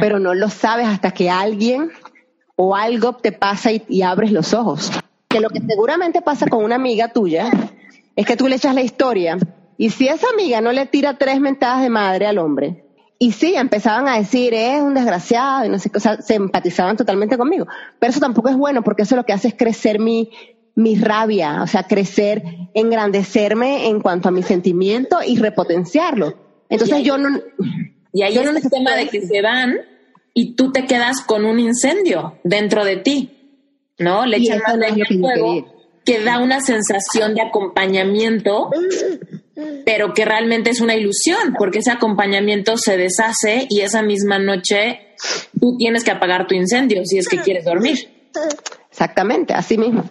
pero 0.00 0.18
no 0.18 0.34
lo 0.34 0.48
sabes 0.48 0.86
hasta 0.86 1.12
que 1.12 1.30
alguien 1.30 1.90
o 2.56 2.74
algo 2.74 3.14
te 3.16 3.32
pasa 3.32 3.70
y, 3.72 4.02
abres 4.02 4.32
los 4.32 4.52
ojos. 4.54 4.90
Que 5.28 5.40
lo 5.40 5.48
que 5.48 5.60
seguramente 5.60 6.20
pasa 6.20 6.46
con 6.46 6.64
una 6.64 6.74
amiga 6.74 7.08
tuya 7.08 7.50
es 8.16 8.26
que 8.26 8.36
tú 8.36 8.48
le 8.48 8.56
echas 8.56 8.74
la 8.74 8.82
historia 8.82 9.38
y 9.78 9.90
si 9.90 10.08
esa 10.08 10.28
amiga 10.28 10.60
no 10.60 10.72
le 10.72 10.86
tira 10.86 11.16
tres 11.16 11.40
mentadas 11.40 11.82
de 11.82 11.88
madre 11.88 12.26
al 12.26 12.38
hombre, 12.38 12.81
y 13.22 13.30
sí, 13.30 13.54
empezaban 13.54 14.08
a 14.08 14.18
decir, 14.18 14.52
es 14.52 14.82
un 14.82 14.94
desgraciado, 14.94 15.64
y 15.64 15.68
no 15.68 15.78
sé 15.78 15.90
qué, 15.90 15.98
o 15.98 16.00
sea, 16.00 16.20
se 16.20 16.34
empatizaban 16.34 16.96
totalmente 16.96 17.38
conmigo. 17.38 17.68
Pero 18.00 18.10
eso 18.10 18.18
tampoco 18.18 18.48
es 18.48 18.56
bueno, 18.56 18.82
porque 18.82 19.02
eso 19.02 19.14
lo 19.14 19.22
que 19.22 19.32
hace 19.32 19.46
es 19.46 19.54
crecer 19.54 20.00
mi, 20.00 20.32
mi 20.74 20.96
rabia, 20.96 21.62
o 21.62 21.68
sea, 21.68 21.84
crecer, 21.84 22.42
engrandecerme 22.74 23.86
en 23.86 24.00
cuanto 24.00 24.28
a 24.28 24.32
mi 24.32 24.42
sentimiento 24.42 25.18
y 25.24 25.36
repotenciarlo. 25.36 26.34
Entonces 26.68 27.04
yo 27.04 27.16
no... 27.16 27.38
Y 28.12 28.22
ahí 28.22 28.36
es 28.36 28.44
el 28.44 28.70
tema 28.70 28.96
de 28.96 29.06
que 29.06 29.24
se 29.24 29.40
van 29.40 29.76
y 30.34 30.56
tú 30.56 30.72
te 30.72 30.84
quedas 30.86 31.20
con 31.20 31.44
un 31.44 31.60
incendio 31.60 32.40
dentro 32.42 32.84
de 32.84 32.96
ti, 32.96 33.30
¿no? 34.00 34.26
Le 34.26 34.38
echan 34.38 34.62
más 34.66 34.76
leña 34.76 35.04
al 35.08 35.18
fuego, 35.20 35.74
que 36.04 36.24
da 36.24 36.40
una 36.40 36.60
sensación 36.60 37.36
de 37.36 37.42
acompañamiento, 37.42 38.68
pero 39.84 40.14
que 40.14 40.24
realmente 40.24 40.70
es 40.70 40.80
una 40.80 40.94
ilusión, 40.94 41.54
porque 41.58 41.80
ese 41.80 41.90
acompañamiento 41.90 42.76
se 42.76 42.96
deshace 42.96 43.66
y 43.68 43.80
esa 43.80 44.02
misma 44.02 44.38
noche 44.38 45.14
tú 45.60 45.76
tienes 45.76 46.04
que 46.04 46.10
apagar 46.10 46.46
tu 46.46 46.54
incendio 46.54 47.02
si 47.04 47.18
es 47.18 47.28
que 47.28 47.38
quieres 47.38 47.64
dormir. 47.64 48.30
Exactamente, 48.90 49.52
así 49.52 49.76
mismo. 49.76 50.04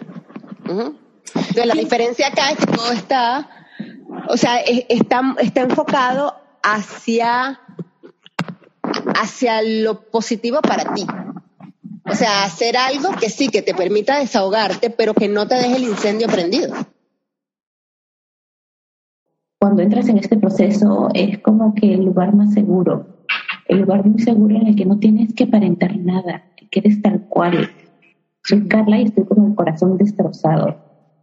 Entonces, 1.34 1.66
la 1.66 1.74
diferencia 1.74 2.28
acá 2.28 2.50
es 2.50 2.58
que 2.58 2.66
todo 2.66 2.92
está, 2.92 3.66
o 4.28 4.36
sea, 4.36 4.58
está, 4.60 5.34
está 5.40 5.60
enfocado 5.62 6.36
hacia, 6.62 7.60
hacia 9.14 9.62
lo 9.62 10.10
positivo 10.10 10.60
para 10.60 10.94
ti. 10.94 11.06
O 12.04 12.14
sea, 12.14 12.44
hacer 12.44 12.76
algo 12.76 13.12
que 13.12 13.30
sí, 13.30 13.48
que 13.48 13.62
te 13.62 13.74
permita 13.74 14.18
desahogarte, 14.18 14.90
pero 14.90 15.14
que 15.14 15.28
no 15.28 15.46
te 15.46 15.54
deje 15.54 15.76
el 15.76 15.84
incendio 15.84 16.26
prendido. 16.28 16.74
Cuando 19.62 19.80
entras 19.80 20.08
en 20.08 20.18
este 20.18 20.36
proceso 20.36 21.08
es 21.14 21.38
como 21.38 21.72
que 21.76 21.94
el 21.94 22.06
lugar 22.06 22.34
más 22.34 22.52
seguro, 22.52 23.06
el 23.68 23.82
lugar 23.82 24.04
muy 24.04 24.18
seguro 24.18 24.56
en 24.56 24.66
el 24.66 24.74
que 24.74 24.84
no 24.84 24.98
tienes 24.98 25.32
que 25.34 25.44
aparentar 25.44 25.96
nada, 25.98 26.42
que 26.68 26.80
eres 26.80 27.00
tal 27.00 27.28
cual, 27.28 27.70
soy 28.42 28.66
Carla 28.66 28.98
y 28.98 29.04
estoy 29.04 29.24
con 29.24 29.46
el 29.46 29.54
corazón 29.54 29.96
destrozado, 29.98 30.78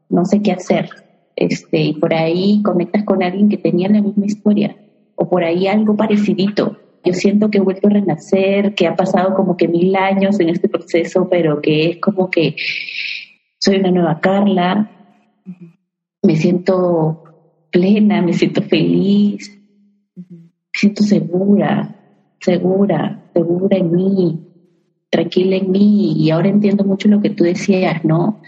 no 0.08 0.24
sé 0.24 0.42
qué 0.42 0.54
hacer. 0.54 0.88
Este, 1.36 1.82
y 1.82 1.94
por 1.96 2.14
ahí 2.14 2.64
conectas 2.64 3.04
con 3.04 3.22
alguien 3.22 3.50
que 3.50 3.58
tenía 3.58 3.90
la 3.90 4.02
misma 4.02 4.26
historia, 4.26 4.74
o 5.16 5.28
por 5.30 5.44
ahí 5.44 5.68
algo 5.68 5.98
parecidito. 5.98 6.78
Yo 7.04 7.12
siento 7.12 7.50
que 7.52 7.58
he 7.58 7.62
vuelto 7.62 7.88
a 7.90 7.92
renacer, 7.92 8.74
que 8.74 8.88
ha 8.88 8.96
pasado 8.96 9.36
como 9.36 9.58
que 9.58 9.68
mil 9.68 9.94
años 9.98 10.40
en 10.40 10.48
este 10.48 10.70
proceso, 10.70 11.28
pero 11.30 11.62
que 11.62 11.90
es 11.90 11.98
como 11.98 12.30
que 12.30 12.56
soy 13.58 13.82
una 13.82 13.92
nueva 13.92 14.22
Carla, 14.22 14.90
me 16.24 16.38
siento 16.38 17.26
plena, 17.72 18.22
me 18.22 18.34
siento 18.34 18.62
feliz, 18.62 19.60
me 20.16 20.52
siento 20.74 21.04
segura, 21.04 21.96
segura, 22.40 23.30
segura 23.34 23.78
en 23.78 23.92
mí, 23.92 24.40
tranquila 25.10 25.56
en 25.58 25.72
mí 25.72 26.14
y 26.18 26.30
ahora 26.30 26.50
entiendo 26.50 26.84
mucho 26.84 27.08
lo 27.08 27.22
que 27.22 27.32
tú 27.32 27.44
decías, 27.44 28.04
¿no? 28.04 28.42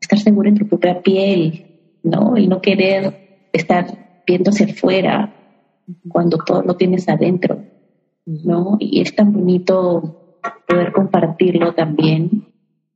Estar 0.00 0.18
seguro 0.18 0.48
en 0.48 0.56
tu 0.56 0.66
propia 0.66 1.02
piel, 1.02 1.66
¿no? 2.02 2.36
Y 2.36 2.48
no 2.48 2.60
querer 2.60 3.48
estar 3.52 4.22
viéndose 4.26 4.64
afuera 4.64 5.34
cuando 6.08 6.38
todo 6.38 6.62
lo 6.62 6.76
tienes 6.76 7.08
adentro, 7.08 7.62
¿no? 8.24 8.76
Y 8.80 9.00
es 9.00 9.14
tan 9.14 9.32
bonito 9.32 10.38
poder 10.66 10.92
compartirlo 10.92 11.74
también, 11.74 12.46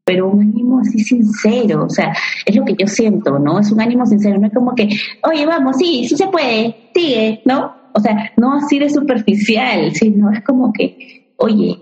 pero 0.05 0.29
un 0.29 0.41
ánimo 0.41 0.81
así 0.81 0.99
sincero, 1.01 1.85
o 1.85 1.91
sea, 1.91 2.13
es 2.45 2.57
lo 2.57 2.65
que 2.65 2.75
yo 2.79 2.87
siento, 2.87 3.39
¿no? 3.39 3.61
Es 3.61 3.71
un 3.71 3.81
ánimo 3.81 4.07
sincero, 4.07 4.39
no 4.39 4.47
es 4.47 4.55
como 4.55 4.75
que, 4.75 4.89
oye, 5.23 5.47
vamos, 5.47 5.77
sí, 5.77 6.07
sí 6.09 6.17
se 6.17 6.27
puede, 6.27 6.91
sigue, 6.95 7.43
¿no? 7.45 7.75
O 7.93 8.01
sea, 8.01 8.33
no 8.37 8.55
así 8.55 8.79
de 8.79 8.91
superficial, 8.91 9.93
sino 9.95 10.31
es 10.31 10.43
como 10.43 10.73
que, 10.73 11.35
oye, 11.37 11.79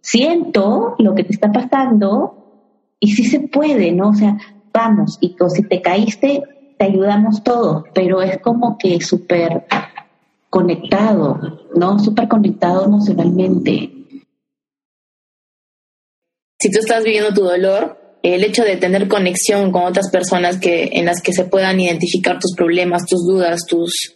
siento 0.00 0.94
lo 0.98 1.14
que 1.14 1.24
te 1.24 1.32
está 1.32 1.50
pasando 1.50 2.42
y 3.00 3.12
sí 3.12 3.24
se 3.24 3.40
puede, 3.40 3.92
¿no? 3.92 4.10
O 4.10 4.14
sea, 4.14 4.36
vamos, 4.72 5.18
y 5.20 5.36
si 5.48 5.62
te 5.64 5.80
caíste, 5.80 6.42
te 6.78 6.84
ayudamos 6.84 7.42
todos, 7.42 7.84
pero 7.94 8.22
es 8.22 8.38
como 8.38 8.78
que 8.78 9.00
súper 9.00 9.64
conectado, 10.50 11.38
¿no? 11.74 11.98
Súper 11.98 12.28
conectado 12.28 12.84
emocionalmente. 12.84 14.01
Si 16.62 16.70
tú 16.70 16.78
estás 16.78 17.02
viviendo 17.02 17.34
tu 17.34 17.42
dolor, 17.42 17.98
el 18.22 18.44
hecho 18.44 18.62
de 18.62 18.76
tener 18.76 19.08
conexión 19.08 19.72
con 19.72 19.82
otras 19.82 20.10
personas 20.10 20.60
que, 20.60 20.90
en 20.92 21.06
las 21.06 21.20
que 21.20 21.32
se 21.32 21.44
puedan 21.44 21.80
identificar 21.80 22.38
tus 22.38 22.54
problemas, 22.54 23.04
tus 23.04 23.26
dudas, 23.26 23.62
tus, 23.68 24.14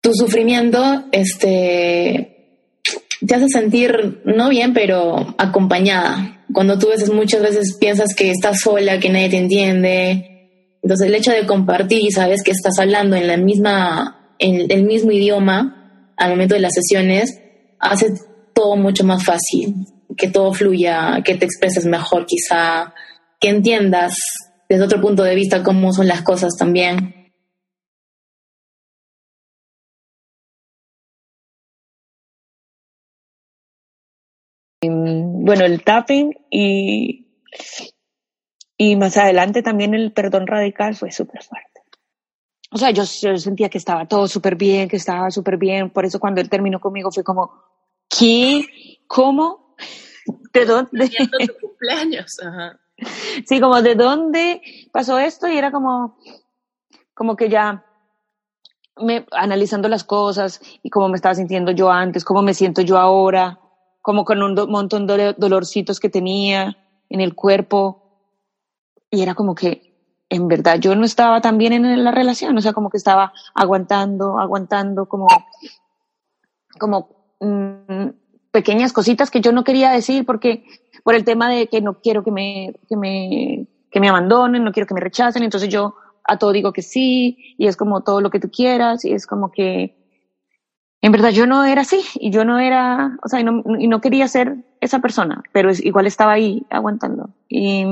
tu 0.00 0.14
sufrimiento, 0.14 1.06
este, 1.10 2.78
te 3.26 3.34
hace 3.34 3.48
sentir 3.48 4.22
no 4.24 4.48
bien, 4.48 4.72
pero 4.74 5.34
acompañada. 5.36 6.44
Cuando 6.52 6.78
tú 6.78 6.86
veces 6.90 7.10
muchas 7.10 7.42
veces 7.42 7.78
piensas 7.80 8.14
que 8.14 8.30
estás 8.30 8.60
sola, 8.60 9.00
que 9.00 9.10
nadie 9.10 9.30
te 9.30 9.38
entiende. 9.38 10.78
Entonces 10.84 11.08
el 11.08 11.16
hecho 11.16 11.32
de 11.32 11.46
compartir 11.46 12.00
y 12.00 12.12
sabes 12.12 12.44
que 12.44 12.52
estás 12.52 12.78
hablando 12.78 13.16
en 13.16 13.26
la 13.26 13.38
misma, 13.38 14.36
en 14.38 14.70
el 14.70 14.84
mismo 14.84 15.10
idioma 15.10 16.12
al 16.16 16.30
momento 16.30 16.54
de 16.54 16.60
las 16.60 16.74
sesiones, 16.74 17.40
hace 17.80 18.12
todo 18.54 18.76
mucho 18.76 19.02
más 19.02 19.24
fácil, 19.24 19.74
que 20.16 20.28
todo 20.28 20.52
fluya, 20.52 21.22
que 21.24 21.34
te 21.34 21.44
expreses 21.44 21.86
mejor 21.86 22.26
quizá, 22.26 22.94
que 23.40 23.48
entiendas 23.48 24.16
desde 24.68 24.84
otro 24.84 25.00
punto 25.00 25.22
de 25.22 25.34
vista 25.34 25.62
cómo 25.62 25.92
son 25.92 26.08
las 26.08 26.22
cosas 26.22 26.56
también. 26.58 27.24
bueno, 35.44 35.64
el 35.64 35.82
tapping 35.82 36.34
y, 36.50 37.26
y 38.76 38.96
más 38.96 39.16
adelante 39.16 39.62
también 39.62 39.94
el 39.94 40.12
perdón 40.12 40.46
radical 40.46 40.94
fue 40.94 41.12
súper 41.12 41.42
fuerte. 41.42 41.82
O 42.70 42.78
sea, 42.78 42.90
yo, 42.90 43.04
sentía 43.04 43.68
que 43.68 43.78
estaba 43.78 44.06
todo 44.06 44.26
súper 44.26 44.56
bien, 44.56 44.88
que 44.88 44.96
estaba 44.96 45.30
súper 45.30 45.58
bien. 45.58 45.90
Por 45.90 46.04
eso 46.04 46.18
cuando 46.18 46.40
él 46.40 46.50
terminó 46.50 46.80
conmigo 46.80 47.12
fue 47.12 47.22
como, 47.22 47.52
¿qué? 48.08 48.64
¿Cómo? 49.06 49.63
¿de 50.52 50.64
dónde? 50.64 51.08
Tu 51.08 51.54
cumpleaños. 51.60 52.38
Ajá. 52.40 52.78
Sí, 53.46 53.60
como 53.60 53.82
de 53.82 53.94
dónde 53.94 54.62
pasó 54.92 55.18
esto 55.18 55.48
y 55.48 55.58
era 55.58 55.70
como, 55.72 56.16
como 57.12 57.36
que 57.36 57.48
ya 57.48 57.84
me, 58.96 59.26
analizando 59.32 59.88
las 59.88 60.04
cosas 60.04 60.60
y 60.82 60.90
cómo 60.90 61.08
me 61.08 61.16
estaba 61.16 61.34
sintiendo 61.34 61.72
yo 61.72 61.90
antes, 61.90 62.24
cómo 62.24 62.42
me 62.42 62.54
siento 62.54 62.82
yo 62.82 62.98
ahora, 62.98 63.58
como 64.00 64.24
con 64.24 64.42
un 64.42 64.54
do- 64.54 64.68
montón 64.68 65.06
de 65.06 65.34
dolorcitos 65.36 65.98
que 65.98 66.08
tenía 66.08 66.76
en 67.08 67.20
el 67.20 67.34
cuerpo. 67.34 68.00
Y 69.10 69.22
era 69.22 69.34
como 69.34 69.54
que, 69.54 69.92
en 70.28 70.48
verdad, 70.48 70.78
yo 70.78 70.94
no 70.94 71.04
estaba 71.04 71.40
tan 71.40 71.58
bien 71.58 71.72
en 71.72 72.04
la 72.04 72.10
relación, 72.12 72.56
o 72.56 72.60
sea, 72.60 72.72
como 72.72 72.90
que 72.90 72.96
estaba 72.96 73.32
aguantando, 73.54 74.38
aguantando, 74.38 75.06
como, 75.06 75.26
como 76.78 77.08
mm, 77.40 78.08
pequeñas 78.54 78.92
cositas 78.92 79.32
que 79.32 79.40
yo 79.40 79.50
no 79.50 79.64
quería 79.64 79.90
decir 79.90 80.24
porque 80.24 80.64
por 81.02 81.16
el 81.16 81.24
tema 81.24 81.50
de 81.50 81.66
que 81.66 81.80
no 81.80 81.94
quiero 81.94 82.22
que 82.22 82.30
me, 82.30 82.72
que 82.88 82.96
me, 82.96 83.66
que 83.90 83.98
me 83.98 84.08
abandonen, 84.08 84.62
no 84.62 84.70
quiero 84.70 84.86
que 84.86 84.94
me 84.94 85.00
rechacen, 85.00 85.42
entonces 85.42 85.68
yo 85.68 85.96
a 86.22 86.38
todo 86.38 86.52
digo 86.52 86.72
que 86.72 86.80
sí, 86.80 87.56
y 87.58 87.66
es 87.66 87.76
como 87.76 88.04
todo 88.04 88.20
lo 88.20 88.30
que 88.30 88.38
tú 88.38 88.52
quieras, 88.52 89.04
y 89.04 89.12
es 89.12 89.26
como 89.26 89.50
que 89.50 89.96
en 91.02 91.10
verdad 91.10 91.30
yo 91.30 91.48
no 91.48 91.64
era 91.64 91.80
así, 91.80 92.00
y 92.14 92.30
yo 92.30 92.44
no 92.44 92.60
era, 92.60 93.18
o 93.24 93.28
sea, 93.28 93.40
y 93.40 93.44
no, 93.44 93.64
y 93.76 93.88
no 93.88 94.00
quería 94.00 94.28
ser 94.28 94.58
esa 94.80 95.00
persona, 95.00 95.42
pero 95.52 95.68
es, 95.68 95.84
igual 95.84 96.06
estaba 96.06 96.34
ahí 96.34 96.64
aguantando. 96.70 97.30
Y, 97.48 97.84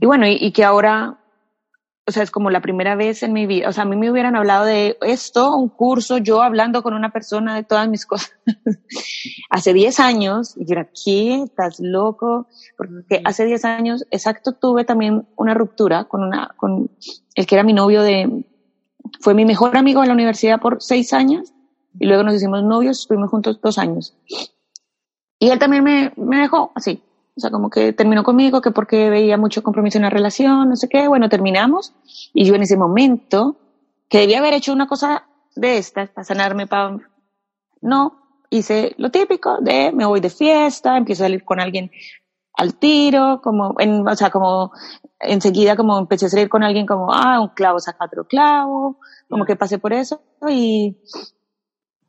y 0.00 0.06
bueno, 0.06 0.26
y 0.26 0.52
que 0.52 0.64
ahora, 0.64 1.18
o 2.08 2.12
sea, 2.12 2.22
es 2.22 2.30
como 2.30 2.50
la 2.50 2.60
primera 2.60 2.94
vez 2.94 3.24
en 3.24 3.32
mi 3.32 3.46
vida, 3.46 3.68
o 3.68 3.72
sea, 3.72 3.82
a 3.82 3.86
mí 3.86 3.96
me 3.96 4.10
hubieran 4.10 4.36
hablado 4.36 4.64
de 4.64 4.96
esto, 5.02 5.56
un 5.56 5.68
curso, 5.68 6.18
yo 6.18 6.40
hablando 6.40 6.84
con 6.84 6.94
una 6.94 7.10
persona 7.10 7.56
de 7.56 7.64
todas 7.64 7.88
mis 7.88 8.06
cosas, 8.06 8.32
hace 9.50 9.72
10 9.72 9.98
años, 9.98 10.54
y 10.56 10.66
yo 10.66 10.72
era, 10.74 10.88
¿qué? 11.04 11.42
¿Estás 11.42 11.80
loco? 11.80 12.46
Porque 12.76 13.20
hace 13.24 13.44
10 13.44 13.64
años, 13.64 14.06
exacto, 14.12 14.52
tuve 14.52 14.84
también 14.84 15.26
una 15.36 15.54
ruptura 15.54 16.04
con 16.04 16.22
una, 16.22 16.54
con 16.56 16.90
el 17.34 17.46
que 17.46 17.54
era 17.56 17.64
mi 17.64 17.72
novio 17.72 18.02
de, 18.02 18.44
fue 19.20 19.34
mi 19.34 19.44
mejor 19.44 19.76
amigo 19.76 20.00
de 20.00 20.06
la 20.06 20.14
universidad 20.14 20.60
por 20.60 20.80
6 20.80 21.12
años, 21.12 21.52
y 21.98 22.06
luego 22.06 22.22
nos 22.22 22.34
hicimos 22.34 22.62
novios, 22.62 23.00
estuvimos 23.00 23.30
juntos 23.30 23.60
dos 23.60 23.78
años. 23.78 24.16
Y 25.38 25.48
él 25.48 25.58
también 25.58 25.82
me, 25.82 26.12
me 26.16 26.38
dejó 26.38 26.70
así, 26.76 27.02
o 27.36 27.40
sea, 27.40 27.50
como 27.50 27.68
que 27.68 27.92
terminó 27.92 28.24
conmigo, 28.24 28.62
que 28.62 28.70
porque 28.70 29.10
veía 29.10 29.36
mucho 29.36 29.62
compromiso 29.62 29.98
en 29.98 30.04
la 30.04 30.10
relación, 30.10 30.70
no 30.70 30.76
sé 30.76 30.88
qué, 30.88 31.06
bueno, 31.06 31.28
terminamos, 31.28 31.92
y 32.32 32.44
yo 32.44 32.54
en 32.54 32.62
ese 32.62 32.76
momento, 32.76 33.56
que 34.08 34.20
debía 34.20 34.38
haber 34.38 34.54
hecho 34.54 34.72
una 34.72 34.86
cosa 34.86 35.26
de 35.54 35.78
estas, 35.78 36.10
para 36.10 36.24
sanarme, 36.24 36.66
para... 36.66 36.96
No, 37.82 38.26
hice 38.50 38.94
lo 38.98 39.10
típico 39.10 39.58
de 39.60 39.92
me 39.92 40.06
voy 40.06 40.20
de 40.20 40.30
fiesta, 40.30 40.96
empiezo 40.96 41.24
a 41.24 41.26
salir 41.26 41.44
con 41.44 41.60
alguien 41.60 41.90
al 42.54 42.74
tiro, 42.76 43.40
como, 43.42 43.74
en, 43.78 44.06
o 44.08 44.16
sea, 44.16 44.30
como 44.30 44.72
enseguida 45.20 45.76
como 45.76 45.98
empecé 45.98 46.26
a 46.26 46.30
salir 46.30 46.48
con 46.48 46.62
alguien 46.62 46.86
como, 46.86 47.12
ah, 47.12 47.40
un 47.40 47.48
clavo 47.48 47.78
saca 47.80 48.06
otro 48.06 48.26
clavo, 48.26 48.98
como 49.28 49.44
que 49.44 49.56
pasé 49.56 49.78
por 49.78 49.92
eso 49.92 50.22
y, 50.48 50.96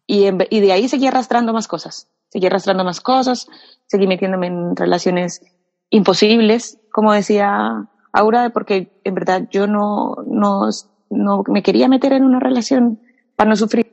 y, 0.05 0.25
en 0.25 0.45
y 0.49 0.61
de 0.61 0.71
ahí 0.71 0.87
seguí 0.87 1.07
arrastrando 1.07 1.51
más 1.51 1.67
cosas, 1.67 2.09
seguí 2.29 2.47
arrastrando 2.47 2.83
más 2.83 3.01
cosas, 3.01 3.47
seguí 3.85 4.07
metiéndome 4.07 4.47
en 4.47 4.75
relaciones 4.75 5.41
imposibles, 5.89 6.79
como 6.91 7.13
decía 7.13 7.87
Aura, 8.11 8.49
porque 8.49 8.91
en 9.03 9.15
verdad 9.15 9.47
yo 9.51 9.67
no, 9.67 10.15
no, 10.27 10.69
no 11.09 11.43
me 11.47 11.63
quería 11.63 11.87
meter 11.87 12.13
en 12.13 12.23
una 12.23 12.39
relación 12.39 12.99
para 13.35 13.49
no 13.49 13.55
sufrir. 13.55 13.85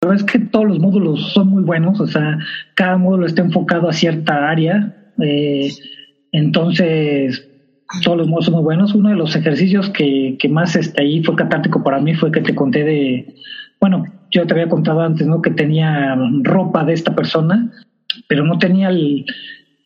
Pero 0.00 0.14
es 0.14 0.24
que 0.24 0.38
todos 0.38 0.66
los 0.66 0.78
módulos 0.80 1.32
son 1.32 1.48
muy 1.48 1.62
buenos, 1.62 2.00
o 2.00 2.06
sea, 2.06 2.38
cada 2.74 2.96
módulo 2.96 3.26
está 3.26 3.42
enfocado 3.42 3.88
a 3.88 3.92
cierta 3.92 4.50
área, 4.50 5.12
eh, 5.20 5.70
entonces 6.32 7.48
todos 8.02 8.16
los 8.16 8.26
módulos 8.26 8.46
son 8.46 8.54
muy 8.54 8.64
buenos. 8.64 8.94
Uno 8.94 9.10
de 9.10 9.16
los 9.16 9.36
ejercicios 9.36 9.90
que, 9.90 10.36
que 10.40 10.48
más 10.48 10.74
este, 10.76 11.02
ahí 11.02 11.22
fue 11.22 11.36
catártico 11.36 11.84
para 11.84 12.00
mí 12.00 12.14
fue 12.14 12.32
que 12.32 12.40
te 12.40 12.54
conté 12.54 12.84
de, 12.84 13.34
bueno, 13.80 14.04
yo 14.32 14.46
te 14.46 14.54
había 14.54 14.68
contado 14.68 15.00
antes, 15.00 15.26
¿no? 15.26 15.40
Que 15.42 15.50
tenía 15.50 16.16
ropa 16.42 16.84
de 16.84 16.94
esta 16.94 17.14
persona, 17.14 17.70
pero 18.28 18.44
no 18.44 18.58
tenía 18.58 18.88
el, 18.88 19.24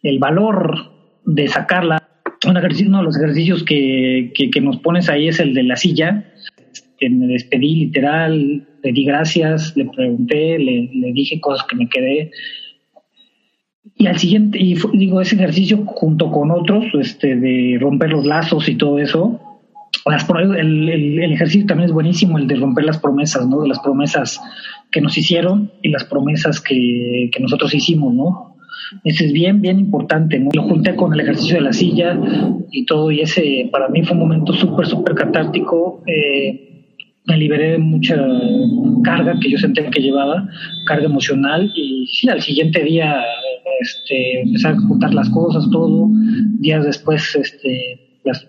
el 0.03 0.19
valor 0.19 0.93
de 1.25 1.49
sacarla. 1.49 2.03
Un 2.47 2.57
ejercicio, 2.57 2.89
uno 2.89 2.99
de 2.99 3.05
los 3.05 3.17
ejercicios 3.17 3.65
que, 3.65 4.33
que, 4.35 4.61
nos 4.61 4.79
pones 4.79 5.09
ahí 5.09 5.29
es 5.29 5.41
el 5.41 5.53
de 5.53 5.65
la 5.65 5.77
silla, 5.77 6.33
que 6.99 7.11
me 7.11 7.27
despedí 7.27 7.75
literal, 7.77 8.67
le 8.83 8.93
di 8.93 9.05
gracias, 9.05 9.77
le 9.77 9.87
pregunté, 9.87 10.59
le, 10.59 11.13
dije 11.13 11.41
cosas 11.41 11.67
que 11.67 11.77
me 11.77 11.89
quedé. 11.89 12.31
Y 13.97 14.07
al 14.07 14.19
siguiente, 14.19 14.59
y 14.61 14.77
fu- 14.77 14.91
digo, 14.93 15.21
ese 15.21 15.37
ejercicio 15.37 15.85
junto 15.87 16.31
con 16.31 16.51
otros, 16.51 16.85
este, 17.01 17.37
de 17.37 17.79
romper 17.81 18.11
los 18.11 18.27
lazos 18.27 18.69
y 18.69 18.77
todo 18.77 18.99
eso, 18.99 19.41
las 20.11 20.27
el, 20.31 20.89
el- 20.89 21.19
el 21.23 21.33
ejercicio 21.33 21.67
también 21.67 21.87
es 21.89 21.93
buenísimo, 21.93 22.39
el 22.39 22.47
de 22.47 22.57
romper 22.57 22.85
las 22.85 22.99
promesas, 22.99 23.47
¿no? 23.49 23.63
De 23.63 23.69
las 23.69 23.81
promesas 23.81 24.41
que 24.91 25.01
nos 25.01 25.17
hicieron 25.19 25.73
y 25.83 25.89
las 25.91 26.05
promesas 26.05 26.61
que, 26.61 27.29
que 27.33 27.41
nosotros 27.41 27.75
hicimos, 27.75 28.15
¿no? 28.15 28.57
Ese 29.05 29.25
es 29.27 29.33
bien, 29.33 29.61
bien 29.61 29.81
importante, 29.81 30.39
¿no? 30.39 30.51
Lo 30.55 30.63
junté 30.63 30.95
con 30.95 31.13
el 31.13 31.21
ejercicio 31.21 31.57
de 31.57 31.63
la 31.63 31.73
silla 31.73 32.19
y 32.71 32.85
todo, 32.87 33.11
y 33.11 33.21
ese 33.21 33.69
para 33.73 33.89
mí 33.89 34.03
fue 34.05 34.15
un 34.15 34.21
momento 34.21 34.53
súper, 34.53 34.87
súper 34.87 35.15
catártico. 35.15 36.03
Eh, 36.07 36.63
me 37.25 37.37
liberé 37.37 37.73
de 37.73 37.79
mucha 37.79 38.17
carga 39.03 39.35
que 39.41 39.51
yo 39.51 39.59
sentía 39.59 39.91
que 39.91 40.01
llevaba, 40.01 40.49
carga 40.87 41.07
emocional, 41.07 41.73
y 41.75 42.07
sí, 42.07 42.29
al 42.29 42.41
siguiente 42.43 42.85
día 42.85 43.21
este, 43.81 44.43
empecé 44.43 44.69
a 44.69 44.77
juntar 44.77 45.13
las 45.13 45.29
cosas, 45.31 45.69
todo. 45.73 46.09
Días 46.61 46.85
después 46.85 47.35
este, 47.35 48.21
las, 48.25 48.49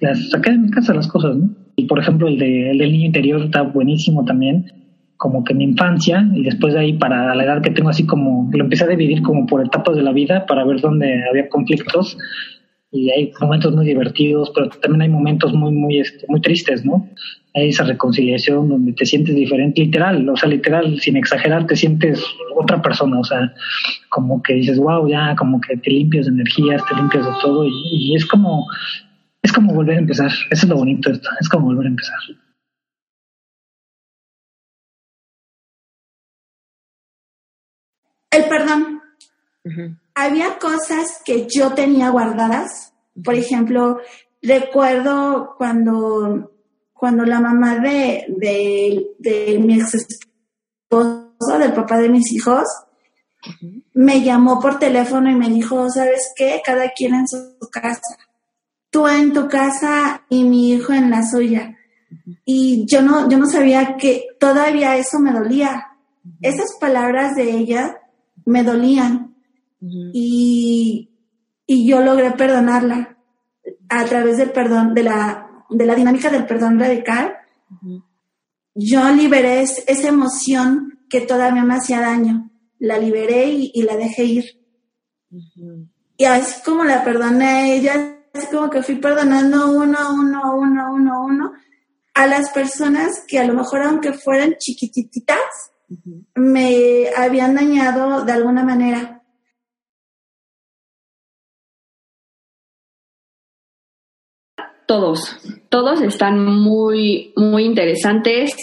las 0.00 0.30
saqué 0.30 0.52
de 0.52 0.58
mi 0.58 0.70
casa 0.70 0.94
las 0.94 1.08
cosas, 1.08 1.36
¿no? 1.36 1.50
Y 1.76 1.84
por 1.86 1.98
ejemplo, 1.98 2.28
el, 2.28 2.38
de, 2.38 2.70
el 2.70 2.78
del 2.78 2.92
niño 2.92 3.06
interior 3.06 3.42
está 3.42 3.62
buenísimo 3.62 4.24
también, 4.24 4.66
como 5.16 5.44
que 5.44 5.54
mi 5.54 5.64
infancia, 5.64 6.28
y 6.34 6.42
después 6.42 6.74
de 6.74 6.80
ahí 6.80 6.92
para 6.92 7.34
la 7.34 7.44
edad 7.44 7.62
que 7.62 7.70
tengo, 7.70 7.88
así 7.88 8.06
como 8.06 8.50
lo 8.52 8.64
empecé 8.64 8.84
a 8.84 8.88
dividir 8.88 9.22
como 9.22 9.46
por 9.46 9.64
etapas 9.64 9.96
de 9.96 10.02
la 10.02 10.12
vida 10.12 10.46
para 10.46 10.64
ver 10.64 10.80
dónde 10.80 11.22
había 11.28 11.48
conflictos 11.48 12.16
y 12.90 13.10
hay 13.10 13.32
momentos 13.40 13.74
muy 13.74 13.84
divertidos, 13.84 14.50
pero 14.54 14.70
también 14.70 15.02
hay 15.02 15.08
momentos 15.08 15.52
muy, 15.52 15.72
muy, 15.72 16.00
este, 16.00 16.24
muy 16.28 16.40
tristes, 16.40 16.84
¿no? 16.84 17.08
Hay 17.54 17.68
esa 17.68 17.84
reconciliación 17.84 18.68
donde 18.68 18.92
te 18.92 19.04
sientes 19.04 19.34
diferente, 19.34 19.82
literal, 19.82 20.26
o 20.28 20.36
sea, 20.36 20.48
literal, 20.48 20.98
sin 21.00 21.16
exagerar, 21.16 21.66
te 21.66 21.76
sientes 21.76 22.24
otra 22.56 22.80
persona, 22.80 23.18
o 23.18 23.24
sea, 23.24 23.52
como 24.08 24.42
que 24.42 24.54
dices, 24.54 24.78
wow, 24.78 25.06
ya, 25.08 25.34
como 25.36 25.60
que 25.60 25.76
te 25.76 25.90
limpias 25.90 26.26
de 26.26 26.32
energías, 26.32 26.82
te 26.88 26.94
limpias 26.96 27.26
de 27.26 27.32
todo, 27.42 27.66
y, 27.66 27.72
y 27.92 28.14
es 28.14 28.24
como, 28.24 28.66
es 29.42 29.52
como 29.52 29.74
volver 29.74 29.96
a 29.96 30.00
empezar, 30.00 30.26
eso 30.26 30.46
es 30.50 30.68
lo 30.68 30.76
bonito 30.76 31.10
de 31.10 31.16
esto, 31.16 31.30
es 31.40 31.48
como 31.48 31.66
volver 31.66 31.86
a 31.86 31.90
empezar. 31.90 32.18
El 38.30 38.44
perdón. 38.48 39.02
Había 40.14 40.58
cosas 40.58 41.22
que 41.24 41.46
yo 41.48 41.72
tenía 41.74 42.10
guardadas. 42.10 42.92
Por 43.22 43.34
ejemplo, 43.34 44.00
recuerdo 44.42 45.54
cuando, 45.56 46.52
cuando 46.92 47.24
la 47.24 47.40
mamá 47.40 47.78
de, 47.78 48.24
de, 48.28 49.06
de 49.18 49.58
mi 49.58 49.80
ex 49.80 49.94
esposo, 49.94 51.58
del 51.58 51.72
papá 51.72 51.98
de 51.98 52.08
mis 52.08 52.32
hijos, 52.32 52.64
me 53.94 54.22
llamó 54.22 54.60
por 54.60 54.78
teléfono 54.78 55.30
y 55.30 55.34
me 55.34 55.48
dijo, 55.48 55.88
¿sabes 55.90 56.32
qué? 56.36 56.60
Cada 56.64 56.90
quien 56.90 57.14
en 57.14 57.28
su 57.28 57.58
casa. 57.70 58.27
Tú 58.90 59.06
en 59.06 59.32
tu 59.32 59.48
casa 59.48 60.22
y 60.28 60.44
mi 60.44 60.72
hijo 60.72 60.92
en 60.92 61.10
la 61.10 61.22
suya. 61.26 61.76
Y 62.44 62.86
yo 62.86 63.02
no, 63.02 63.28
yo 63.28 63.36
no 63.38 63.46
sabía 63.46 63.96
que 63.96 64.26
todavía 64.40 64.96
eso 64.96 65.18
me 65.18 65.32
dolía. 65.32 65.86
Esas 66.40 66.76
palabras 66.80 67.34
de 67.36 67.50
ella 67.50 67.98
me 68.46 68.62
dolían 68.62 69.34
y, 70.12 71.10
y 71.66 71.88
yo 71.88 72.00
logré 72.00 72.30
perdonarla 72.32 73.16
a 73.88 74.04
través 74.06 74.38
del 74.38 74.50
perdón, 74.52 74.94
de 74.94 75.02
la, 75.04 75.46
de 75.70 75.86
la 75.86 75.94
dinámica 75.94 76.30
del 76.30 76.46
perdón 76.46 76.78
radical. 76.80 77.34
Yo 78.74 79.10
liberé 79.10 79.62
es- 79.62 79.84
esa 79.86 80.08
emoción 80.08 81.00
que 81.10 81.20
todavía 81.22 81.64
me 81.64 81.74
hacía 81.74 82.00
daño. 82.00 82.50
La 82.78 82.98
liberé 82.98 83.48
y, 83.50 83.70
y 83.74 83.82
la 83.82 83.96
dejé 83.96 84.24
ir. 84.24 84.44
Y 86.16 86.24
así 86.24 86.62
como 86.64 86.84
la 86.84 87.04
perdoné 87.04 87.44
a 87.44 87.68
ella, 87.74 88.17
como 88.46 88.70
que 88.70 88.82
fui 88.82 88.96
perdonando 88.96 89.70
uno, 89.70 89.98
uno, 90.14 90.56
uno, 90.56 90.92
uno, 90.92 91.24
uno, 91.24 91.52
a 92.14 92.26
las 92.26 92.50
personas 92.50 93.24
que 93.28 93.38
a 93.38 93.44
lo 93.44 93.54
mejor 93.54 93.82
aunque 93.82 94.12
fueran 94.12 94.56
chiquititas, 94.58 95.38
me 96.34 97.08
habían 97.16 97.54
dañado 97.54 98.24
de 98.24 98.32
alguna 98.32 98.64
manera. 98.64 99.22
Todos, 104.86 105.36
todos 105.68 106.00
están 106.00 106.44
muy, 106.44 107.32
muy 107.36 107.64
interesantes. 107.64 108.56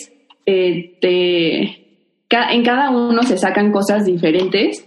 Eh, 0.45 0.97
te- 0.99 1.81
en 2.51 2.63
cada 2.63 2.89
uno 2.89 3.23
se 3.23 3.37
sacan 3.37 3.71
cosas 3.71 4.05
diferentes, 4.05 4.85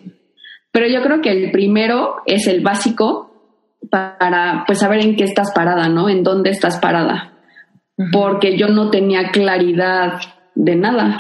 pero 0.73 0.87
yo 0.89 1.01
creo 1.03 1.23
que 1.23 1.31
el 1.31 1.51
primero 1.51 2.17
es 2.27 2.47
el 2.47 2.61
básico 2.61 3.28
para 3.91 4.65
pues 4.67 4.79
saber 4.79 5.01
en 5.05 5.17
qué 5.17 5.25
estás 5.25 5.53
parada, 5.55 5.89
¿no? 5.89 6.09
En 6.09 6.23
dónde 6.23 6.51
estás 6.51 6.79
parada. 6.79 7.35
Porque 8.13 8.57
yo 8.57 8.69
no 8.69 8.91
tenía 8.91 9.31
claridad 9.31 10.21
de 10.55 10.77
nada. 10.77 11.17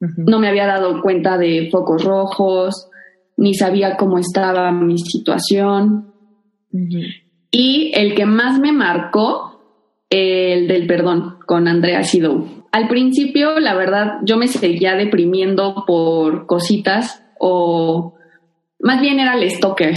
No 0.00 0.38
me 0.38 0.48
había 0.48 0.66
dado 0.66 1.02
cuenta 1.02 1.36
de 1.36 1.68
focos 1.70 2.04
rojos, 2.04 2.88
ni 3.36 3.54
sabía 3.54 3.96
cómo 3.96 4.18
estaba 4.18 4.72
mi 4.72 4.98
situación. 4.98 6.12
Y 7.50 7.92
el 7.94 8.14
que 8.14 8.26
más 8.26 8.58
me 8.58 8.72
marcó, 8.72 9.60
el 10.08 10.68
del 10.68 10.86
perdón, 10.86 11.38
con 11.46 11.68
Andrea 11.68 12.02
Sidou. 12.02 12.60
Al 12.72 12.88
principio, 12.88 13.58
la 13.58 13.74
verdad, 13.74 14.18
yo 14.24 14.36
me 14.36 14.46
seguía 14.46 14.94
deprimiendo 14.94 15.84
por 15.86 16.46
cositas 16.46 17.24
o 17.38 18.14
más 18.78 19.00
bien 19.00 19.18
era 19.20 19.34
el 19.34 19.50
stalker, 19.50 19.94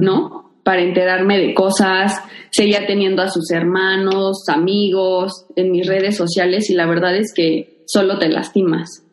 ¿no? 0.00 0.52
Para 0.64 0.82
enterarme 0.82 1.38
de 1.38 1.54
cosas, 1.54 2.20
seguía 2.50 2.86
teniendo 2.86 3.22
a 3.22 3.28
sus 3.28 3.50
hermanos, 3.50 4.48
amigos 4.48 5.46
en 5.56 5.72
mis 5.72 5.86
redes 5.86 6.16
sociales 6.16 6.70
y 6.70 6.74
la 6.74 6.86
verdad 6.86 7.16
es 7.16 7.32
que 7.34 7.84
solo 7.86 8.18
te 8.18 8.28
lastimas. 8.28 9.04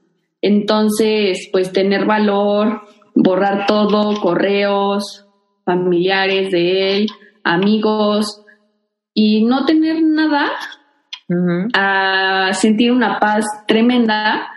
Entonces, 0.41 1.49
pues 1.51 1.71
tener 1.71 2.05
valor, 2.05 2.81
borrar 3.15 3.65
todo, 3.65 4.19
correos, 4.21 5.25
familiares 5.65 6.51
de 6.51 6.95
él, 6.95 7.07
amigos, 7.43 8.43
y 9.13 9.43
no 9.43 9.65
tener 9.65 10.01
nada, 10.01 10.51
a 11.73 12.53
sentir 12.53 12.91
una 12.91 13.19
paz 13.19 13.45
tremenda, 13.67 14.49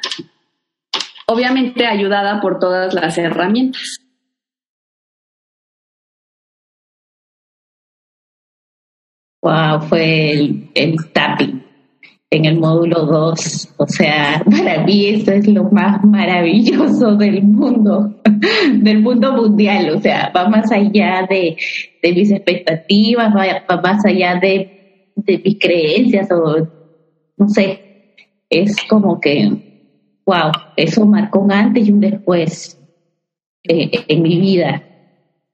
obviamente 1.27 1.87
ayudada 1.87 2.41
por 2.41 2.59
todas 2.59 2.95
las 2.95 3.17
herramientas. 3.19 4.01
Wow, 9.43 9.81
fue 9.83 10.33
el, 10.33 10.71
el 10.75 11.13
tapping 11.13 11.71
en 12.31 12.45
el 12.45 12.59
módulo 12.59 13.05
2. 13.07 13.75
O 13.77 13.87
sea, 13.87 14.43
para 14.51 14.85
mí 14.85 15.07
eso 15.07 15.33
es 15.33 15.49
lo 15.49 15.65
más 15.65 16.03
maravilloso 16.05 17.17
del 17.17 17.43
mundo, 17.43 18.21
del 18.75 19.01
mundo 19.01 19.33
mundial. 19.33 19.91
O 19.97 20.01
sea, 20.01 20.33
va 20.35 20.49
más 20.49 20.71
allá 20.71 21.27
de, 21.29 21.57
mis 22.03 22.31
expectativas, 22.31 23.35
va, 23.35 23.81
más 23.83 24.05
allá 24.05 24.37
de, 24.37 25.13
mis 25.27 25.59
creencias 25.59 26.31
o 26.31 26.69
no 27.37 27.49
sé. 27.49 28.15
Es 28.49 28.77
como 28.89 29.21
que, 29.21 29.49
wow, 30.25 30.51
eso 30.77 31.07
marcó 31.07 31.41
un 31.41 31.53
antes 31.53 31.89
y 31.89 31.93
un 31.93 32.01
después 32.01 32.77
eh, 33.63 33.91
en 34.09 34.23
mi 34.23 34.41
vida, 34.41 34.83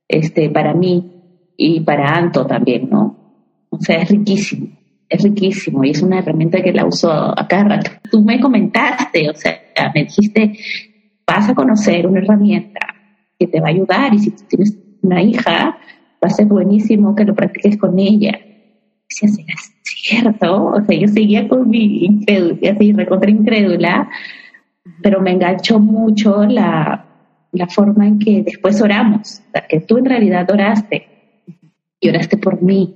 este, 0.09 0.49
para 0.51 0.73
mí 0.73 1.13
y 1.57 1.81
para 1.81 2.17
Anto 2.17 2.47
también, 2.47 2.89
¿no? 2.89 3.06
O 3.79 3.83
sea, 3.83 4.03
es 4.03 4.11
riquísimo 4.11 4.69
es 5.09 5.23
riquísimo 5.23 5.85
y 5.85 5.91
es 5.91 6.03
una 6.03 6.19
herramienta 6.19 6.63
que 6.63 6.73
la 6.73 6.87
uso 6.87 7.11
a 7.11 7.47
cada 7.49 7.65
rato. 7.65 7.91
Tú 8.11 8.23
me 8.23 8.41
comentaste, 8.41 9.31
o 9.31 9.35
sea, 9.35 9.61
me 9.95 10.05
dijiste, 10.05 10.59
vas 11.27 11.49
a 11.49 11.55
conocer 11.55 12.07
una 12.07 12.21
herramienta 12.21 12.81
que 13.39 13.47
te 13.47 13.61
va 13.61 13.69
a 13.69 13.71
ayudar 13.71 14.15
y 14.15 14.19
si 14.19 14.31
tienes 14.31 14.77
una 15.03 15.23
hija, 15.23 15.79
va 16.23 16.29
a 16.29 16.31
ser 16.31 16.47
buenísimo 16.47 17.15
que 17.15 17.25
lo 17.25 17.35
practiques 17.35 17.77
con 17.77 17.99
ella. 17.99 18.39
Si 19.09 19.27
es 19.27 19.39
cierto, 19.85 20.67
o 20.67 20.85
sea, 20.85 20.99
yo 20.99 21.07
seguía 21.09 21.47
con 21.49 21.69
mi 21.69 22.05
incrédula, 22.05 22.73
así 22.73 22.95
incrédula, 23.29 24.09
pero 25.03 25.21
me 25.21 25.33
enganchó 25.33 25.79
mucho 25.79 26.45
la, 26.45 27.07
la 27.53 27.67
forma 27.69 28.09
en 28.09 28.19
que 28.19 28.43
después 28.43 28.81
oramos, 28.83 29.43
o 29.49 29.51
sea, 29.53 29.67
que 29.69 29.81
tú 29.81 29.99
en 29.99 30.07
realidad 30.07 30.51
oraste 30.51 31.07
y 32.01 32.09
oraste 32.09 32.37
por 32.37 32.63
mí 32.63 32.96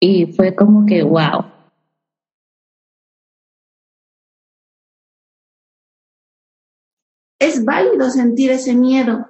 y 0.00 0.32
fue 0.32 0.54
como 0.56 0.86
que, 0.86 1.02
wow. 1.02 1.44
Es 7.38 7.64
válido 7.64 8.10
sentir 8.10 8.50
ese 8.50 8.74
miedo, 8.74 9.28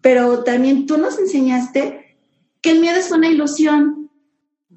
pero 0.00 0.44
también 0.44 0.86
tú 0.86 0.96
nos 0.96 1.18
enseñaste 1.18 2.16
que 2.60 2.70
el 2.72 2.80
miedo 2.80 2.96
es 2.98 3.10
una 3.10 3.28
ilusión 3.28 4.10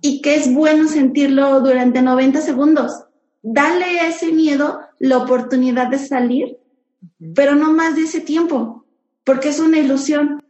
y 0.01 0.22
que 0.22 0.36
es 0.36 0.53
bueno 0.53 0.88
sentirlo 0.88 1.61
durante 1.61 2.01
90 2.01 2.41
segundos. 2.41 3.05
Dale 3.41 3.99
a 3.99 4.09
ese 4.09 4.32
miedo 4.32 4.82
la 4.99 5.18
oportunidad 5.20 5.89
de 5.89 5.99
salir, 5.99 6.57
pero 7.36 7.55
no 7.55 7.74
más 7.74 7.95
de 7.95 8.03
ese 8.03 8.22
tiempo, 8.22 8.86
porque 9.24 9.49
es 9.49 9.59
una 9.59 9.80
ilusión. 9.80 10.43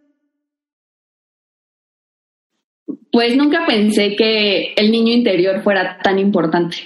Pues 3.14 3.38
nunca 3.38 3.68
pensé 3.68 4.16
que 4.16 4.74
el 4.76 4.92
niño 4.92 5.14
interior 5.14 5.62
fuera 5.62 6.00
tan 6.04 6.18
importante. 6.18 6.78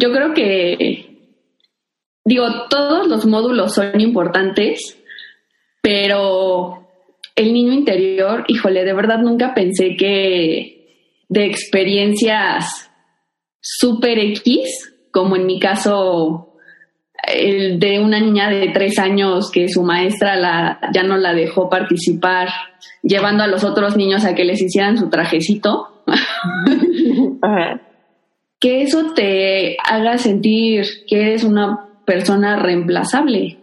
Yo 0.00 0.12
creo 0.12 0.32
que, 0.32 1.34
digo, 2.24 2.46
todos 2.68 3.08
los 3.08 3.26
módulos 3.26 3.74
son 3.74 4.00
importantes, 4.00 5.02
pero 5.82 6.86
el 7.34 7.52
niño 7.52 7.72
interior, 7.72 8.44
híjole, 8.46 8.84
de 8.84 8.94
verdad 8.94 9.18
nunca 9.18 9.52
pensé 9.52 9.96
que 9.96 11.16
de 11.28 11.46
experiencias 11.46 12.88
super 13.60 14.16
X, 14.16 14.94
como 15.10 15.34
en 15.34 15.46
mi 15.46 15.58
caso 15.58 16.49
el 17.26 17.78
de 17.78 18.00
una 18.00 18.20
niña 18.20 18.50
de 18.50 18.68
tres 18.72 18.98
años 18.98 19.50
que 19.50 19.68
su 19.68 19.82
maestra 19.82 20.36
la, 20.36 20.80
ya 20.92 21.02
no 21.02 21.16
la 21.16 21.32
dejó 21.34 21.68
participar, 21.68 22.48
llevando 23.02 23.44
a 23.44 23.46
los 23.46 23.64
otros 23.64 23.96
niños 23.96 24.24
a 24.24 24.34
que 24.34 24.44
les 24.44 24.60
hicieran 24.60 24.96
su 24.98 25.08
trajecito. 25.08 26.02
que 28.60 28.82
eso 28.82 29.14
te 29.14 29.76
haga 29.82 30.18
sentir 30.18 30.84
que 31.08 31.20
eres 31.22 31.44
una 31.44 31.88
persona 32.04 32.56
reemplazable. 32.56 33.58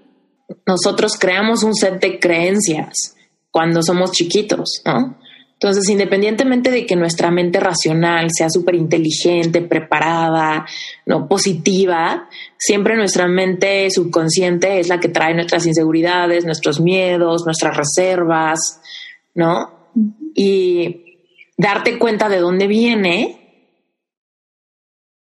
Nosotros 0.65 1.17
creamos 1.19 1.63
un 1.63 1.75
set 1.75 2.01
de 2.01 2.19
creencias 2.19 3.15
cuando 3.51 3.83
somos 3.83 4.11
chiquitos, 4.11 4.81
¿no? 4.85 5.17
Entonces, 5.59 5.89
independientemente 5.89 6.69
de 6.69 6.85
que 6.85 6.95
nuestra 6.95 7.31
mente 7.31 7.59
racional 7.59 8.27
sea 8.31 8.47
súper 8.47 8.75
inteligente, 8.75 9.63
preparada, 9.63 10.67
no 11.07 11.27
positiva, 11.27 12.29
siempre 12.59 12.95
nuestra 12.95 13.27
mente 13.27 13.89
subconsciente 13.89 14.79
es 14.79 14.87
la 14.87 14.99
que 14.99 15.09
trae 15.09 15.33
nuestras 15.33 15.65
inseguridades, 15.65 16.45
nuestros 16.45 16.79
miedos, 16.79 17.43
nuestras 17.43 17.75
reservas, 17.75 18.59
¿no? 19.33 19.89
Y 20.35 21.17
darte 21.57 21.97
cuenta 21.97 22.29
de 22.29 22.37
dónde 22.37 22.67
viene 22.67 23.37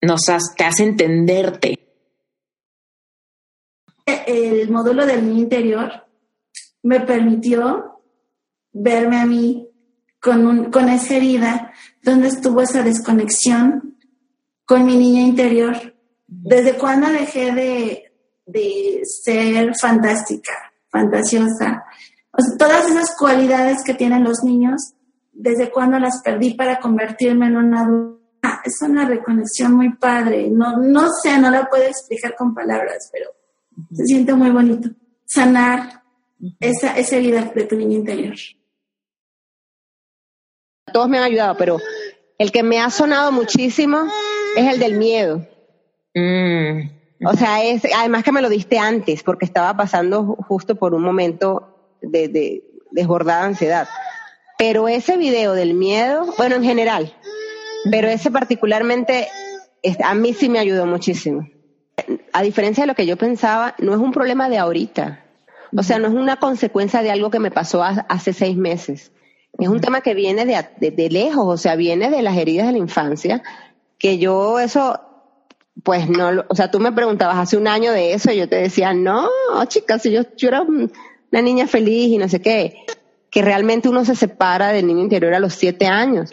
nos 0.02 0.22
te 0.58 0.64
hace 0.64 0.84
entenderte. 0.84 1.78
El 4.26 4.68
módulo 4.72 5.06
del 5.06 5.30
interior 5.30 6.08
me 6.82 7.02
permitió 7.02 8.02
verme 8.72 9.18
a 9.18 9.26
mí 9.28 9.70
con, 10.24 10.72
con 10.72 10.88
esa 10.88 11.16
herida, 11.18 11.74
donde 12.02 12.30
estuvo 12.30 12.62
esa 12.62 12.82
desconexión 12.82 13.98
con 14.66 14.86
mi 14.86 14.96
niña 14.96 15.22
interior. 15.22 15.76
¿Desde 16.26 16.78
cuándo 16.78 17.10
dejé 17.10 17.52
de, 17.52 18.14
de 18.46 19.02
ser 19.04 19.74
fantástica, 19.80 20.54
fantasiosa? 20.90 21.84
todas 22.58 22.90
esas 22.90 23.16
cualidades 23.16 23.84
que 23.84 23.94
tienen 23.94 24.24
los 24.24 24.44
niños, 24.44 24.94
¿desde 25.34 25.70
cuándo 25.70 26.00
las 26.00 26.22
perdí 26.24 26.56
para 26.56 26.80
convertirme 26.80 27.48
en 27.48 27.58
una 27.58 27.82
adulta? 27.82 28.62
Es 28.64 28.82
una 28.82 29.06
reconexión 29.06 29.74
muy 29.74 29.94
padre. 29.98 30.50
No, 30.50 30.78
no 30.78 31.10
sé, 31.22 31.38
no 31.38 31.52
la 31.52 31.70
puedo 31.70 31.84
explicar 31.84 32.34
con 32.36 32.56
palabras, 32.56 33.10
pero 33.12 33.30
se 33.92 34.06
siente 34.06 34.34
muy 34.34 34.50
bonito. 34.50 34.90
Sanar 35.26 36.02
esa, 36.60 36.98
esa 36.98 37.18
herida 37.18 37.52
de 37.54 37.64
tu 37.66 37.76
niña 37.76 37.98
interior 37.98 38.36
todos 40.92 41.10
me 41.10 41.18
han 41.18 41.24
ayudado, 41.24 41.56
pero 41.58 41.80
el 42.38 42.52
que 42.52 42.64
me 42.64 42.80
ha 42.80 42.90
sonado 42.90 43.32
muchísimo 43.32 44.08
es 44.56 44.74
el 44.74 44.80
del 44.80 44.98
miedo. 44.98 45.48
Mm. 46.14 46.90
O 47.26 47.34
sea, 47.36 47.64
es, 47.64 47.84
además 47.96 48.24
que 48.24 48.32
me 48.32 48.42
lo 48.42 48.50
diste 48.50 48.78
antes, 48.78 49.24
porque 49.24 49.46
estaba 49.46 49.76
pasando 49.78 50.38
justo 50.48 50.76
por 50.76 50.94
un 50.94 51.04
momento 51.04 51.98
de, 52.02 52.64
desbordada 52.92 53.46
ansiedad. 53.46 53.88
Pero 54.58 54.88
ese 54.88 55.18
video 55.18 55.54
del 55.54 55.74
miedo, 55.74 56.34
bueno, 56.38 56.56
en 56.56 56.64
general, 56.64 57.14
pero 57.90 58.08
ese 58.08 58.30
particularmente, 58.30 59.28
a 60.04 60.14
mí 60.16 60.34
sí 60.34 60.50
me 60.50 60.60
ayudó 60.60 60.86
muchísimo. 60.86 61.48
A 62.34 62.42
diferencia 62.42 62.84
de 62.84 62.88
lo 62.88 62.96
que 62.96 63.06
yo 63.06 63.18
pensaba, 63.18 63.76
no 63.80 63.94
es 63.94 64.00
un 64.00 64.12
problema 64.12 64.50
de 64.50 64.58
ahorita. 64.58 65.24
O 65.76 65.84
sea, 65.84 66.00
no 66.00 66.08
es 66.08 66.14
una 66.14 66.38
consecuencia 66.38 67.02
de 67.02 67.12
algo 67.12 67.32
que 67.32 67.40
me 67.40 67.52
pasó 67.52 67.84
hace 67.84 68.34
seis 68.34 68.58
meses. 68.58 69.12
Es 69.60 69.68
un 69.68 69.80
tema 69.82 70.02
que 70.02 70.14
viene 70.14 70.46
de, 70.46 71.10
lejos, 71.10 71.46
o 71.48 71.58
sea, 71.58 71.76
viene 71.76 72.10
de 72.10 72.22
las 72.22 72.38
heridas 72.38 72.68
de 72.68 72.74
la 72.74 72.78
infancia, 72.80 73.44
que 74.00 74.18
yo 74.18 74.60
eso 74.60 75.00
pues 75.84 76.08
no, 76.08 76.46
o 76.50 76.56
sea, 76.56 76.70
tú 76.70 76.80
me 76.80 76.92
preguntabas 76.92 77.38
hace 77.38 77.58
un 77.58 77.68
año 77.68 77.92
de 77.92 78.14
eso 78.14 78.32
y 78.32 78.38
yo 78.38 78.48
te 78.48 78.58
decía, 78.58 78.94
no, 78.94 79.28
chicas, 79.68 80.04
si 80.04 80.12
yo, 80.12 80.22
yo 80.38 80.50
era 80.50 80.62
una 80.62 81.42
niña 81.42 81.68
feliz 81.68 82.10
y 82.10 82.18
no 82.18 82.30
sé 82.30 82.42
qué, 82.42 82.86
que 83.32 83.42
realmente 83.42 83.90
uno 83.90 84.06
se 84.06 84.16
separa 84.16 84.70
del 84.70 84.86
niño 84.86 85.02
interior 85.02 85.34
a 85.34 85.40
los 85.40 85.54
siete 85.56 85.88
años. 85.88 86.30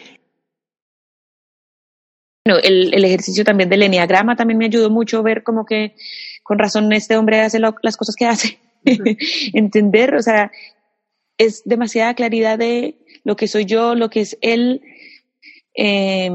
Bueno, 2.45 2.59
el, 2.63 2.93
el 2.93 3.05
ejercicio 3.05 3.43
también 3.43 3.69
del 3.69 3.83
enneagrama 3.83 4.35
también 4.35 4.57
me 4.57 4.65
ayudó 4.65 4.89
mucho 4.89 5.23
ver 5.23 5.43
como 5.43 5.65
que 5.65 5.95
con 6.43 6.59
razón 6.59 6.91
este 6.93 7.17
hombre 7.17 7.41
hace 7.41 7.59
lo- 7.59 7.75
las 7.81 7.97
cosas 7.97 8.15
que 8.15 8.25
hace. 8.25 8.59
Entender, 9.53 10.15
o 10.15 10.21
sea, 10.21 10.51
es 11.37 11.63
demasiada 11.65 12.13
claridad 12.15 12.57
de 12.59 13.00
lo 13.23 13.35
que 13.35 13.47
soy 13.47 13.65
yo, 13.65 13.95
lo 13.95 14.09
que 14.09 14.21
es 14.21 14.37
él. 14.41 14.81
eh, 15.75 16.29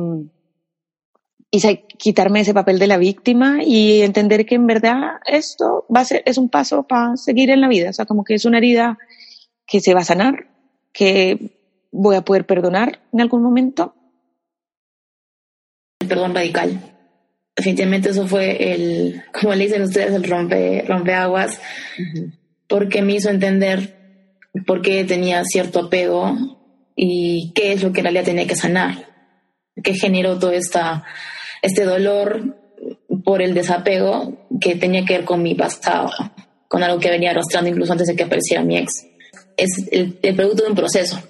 y 1.51 1.77
quitarme 1.99 2.41
ese 2.41 2.55
papel 2.55 2.79
de 2.79 2.87
la 2.87 2.99
víctima 2.99 3.63
y 3.65 4.03
entender 4.03 4.47
que 4.47 4.57
en 4.57 4.67
verdad 4.67 5.21
esto 5.27 5.87
va 5.95 6.01
a 6.01 6.05
ser, 6.05 6.23
es 6.27 6.39
un 6.39 6.49
paso 6.49 6.83
para 6.83 7.17
seguir 7.17 7.51
en 7.51 7.61
la 7.61 7.69
vida. 7.69 7.91
O 7.91 7.93
sea, 7.93 8.05
como 8.05 8.25
que 8.25 8.35
es 8.35 8.45
una 8.45 8.59
herida 8.59 8.99
que 9.67 9.81
se 9.81 9.95
va 9.95 10.01
a 10.01 10.05
sanar, 10.05 10.49
que 10.93 11.57
voy 11.91 12.17
a 12.17 12.23
poder 12.23 12.47
perdonar 12.47 13.01
en 13.13 13.21
algún 13.21 13.43
momento 13.43 13.95
el 16.01 16.09
perdón 16.09 16.35
radical. 16.35 16.93
Definitivamente 17.57 18.11
eso 18.11 18.27
fue 18.27 18.75
el, 18.75 19.23
como 19.33 19.55
le 19.55 19.65
dicen 19.65 19.83
ustedes, 19.83 20.13
el 20.13 20.25
rompe, 20.25 20.85
rompeaguas, 20.87 21.59
porque 22.69 23.01
me 23.01 23.15
hizo 23.15 23.31
entender 23.31 23.97
por 24.67 24.83
qué 24.83 25.05
tenía 25.05 25.43
cierto 25.45 25.87
apego 25.87 26.37
y 26.97 27.53
qué 27.55 27.73
es 27.73 27.83
lo 27.83 27.93
que 27.93 28.01
en 28.01 28.05
realidad 28.05 28.25
tenía 28.25 28.47
que 28.47 28.57
sanar, 28.57 29.07
qué 29.83 29.95
generó 29.95 30.39
todo 30.39 30.53
esta, 30.53 31.05
este 31.63 31.85
dolor 31.85 32.57
por 33.23 33.43
el 33.43 33.55
desapego 33.55 34.49
que 34.61 34.77
tenía 34.77 35.05
que 35.05 35.19
ver 35.19 35.25
con 35.25 35.43
mi 35.43 35.55
pasado, 35.55 36.11
con 36.69 36.83
algo 36.83 36.99
que 36.99 37.11
venía 37.11 37.31
arrastrando 37.31 37.71
incluso 37.71 37.93
antes 37.93 38.09
de 38.09 38.17
que 38.17 38.25
apareciera 38.25 38.65
mi 38.65 38.79
ex. 38.79 39.07
Es 39.57 39.87
el, 39.93 40.19
el 40.23 40.35
producto 40.35 40.65
de 40.65 40.71
un 40.71 40.77
proceso. 40.77 41.23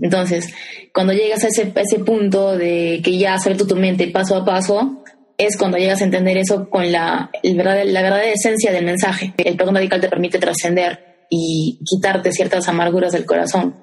Entonces, 0.00 0.52
cuando 0.94 1.12
llegas 1.12 1.44
a 1.44 1.48
ese, 1.48 1.72
a 1.74 1.80
ese 1.80 1.98
punto 1.98 2.56
de 2.56 3.00
que 3.04 3.18
ya 3.18 3.34
has 3.34 3.44
abierto 3.44 3.66
tu 3.66 3.76
mente 3.76 4.06
paso 4.08 4.36
a 4.36 4.44
paso, 4.44 5.02
es 5.36 5.56
cuando 5.56 5.78
llegas 5.78 6.00
a 6.00 6.04
entender 6.04 6.36
eso 6.36 6.68
con 6.68 6.92
la, 6.92 7.30
el 7.42 7.56
verdad, 7.56 7.82
la 7.84 8.02
verdadera 8.02 8.32
esencia 8.32 8.72
del 8.72 8.84
mensaje. 8.84 9.34
El 9.38 9.56
perdón 9.56 9.74
radical 9.74 10.00
te 10.00 10.08
permite 10.08 10.38
trascender 10.38 11.26
y 11.30 11.80
quitarte 11.84 12.32
ciertas 12.32 12.68
amarguras 12.68 13.12
del 13.12 13.24
corazón, 13.24 13.74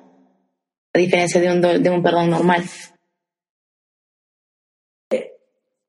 a 0.98 1.02
diferencia 1.02 1.40
de 1.40 1.52
un, 1.52 1.62
de 1.62 1.90
un 1.90 2.02
perdón 2.02 2.30
normal. 2.30 2.64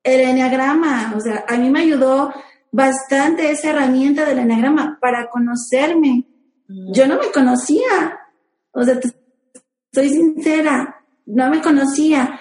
el 0.04 0.20
enneagrama, 0.20 1.12
o 1.16 1.20
sea, 1.20 1.44
a 1.46 1.56
mí 1.56 1.68
me 1.68 1.80
ayudó 1.80 2.32
bastante 2.72 3.50
esa 3.50 3.70
herramienta 3.70 4.24
del 4.24 4.38
enneagrama 4.38 4.98
para 5.00 5.28
conocerme. 5.28 6.24
Yo 6.66 7.06
no 7.06 7.18
me 7.18 7.30
conocía, 7.30 8.18
o 8.72 8.84
sea, 8.84 8.98
soy 9.92 10.09
sincera, 10.09 11.04
no 11.26 11.50
me 11.50 11.61
conocía. 11.61 12.40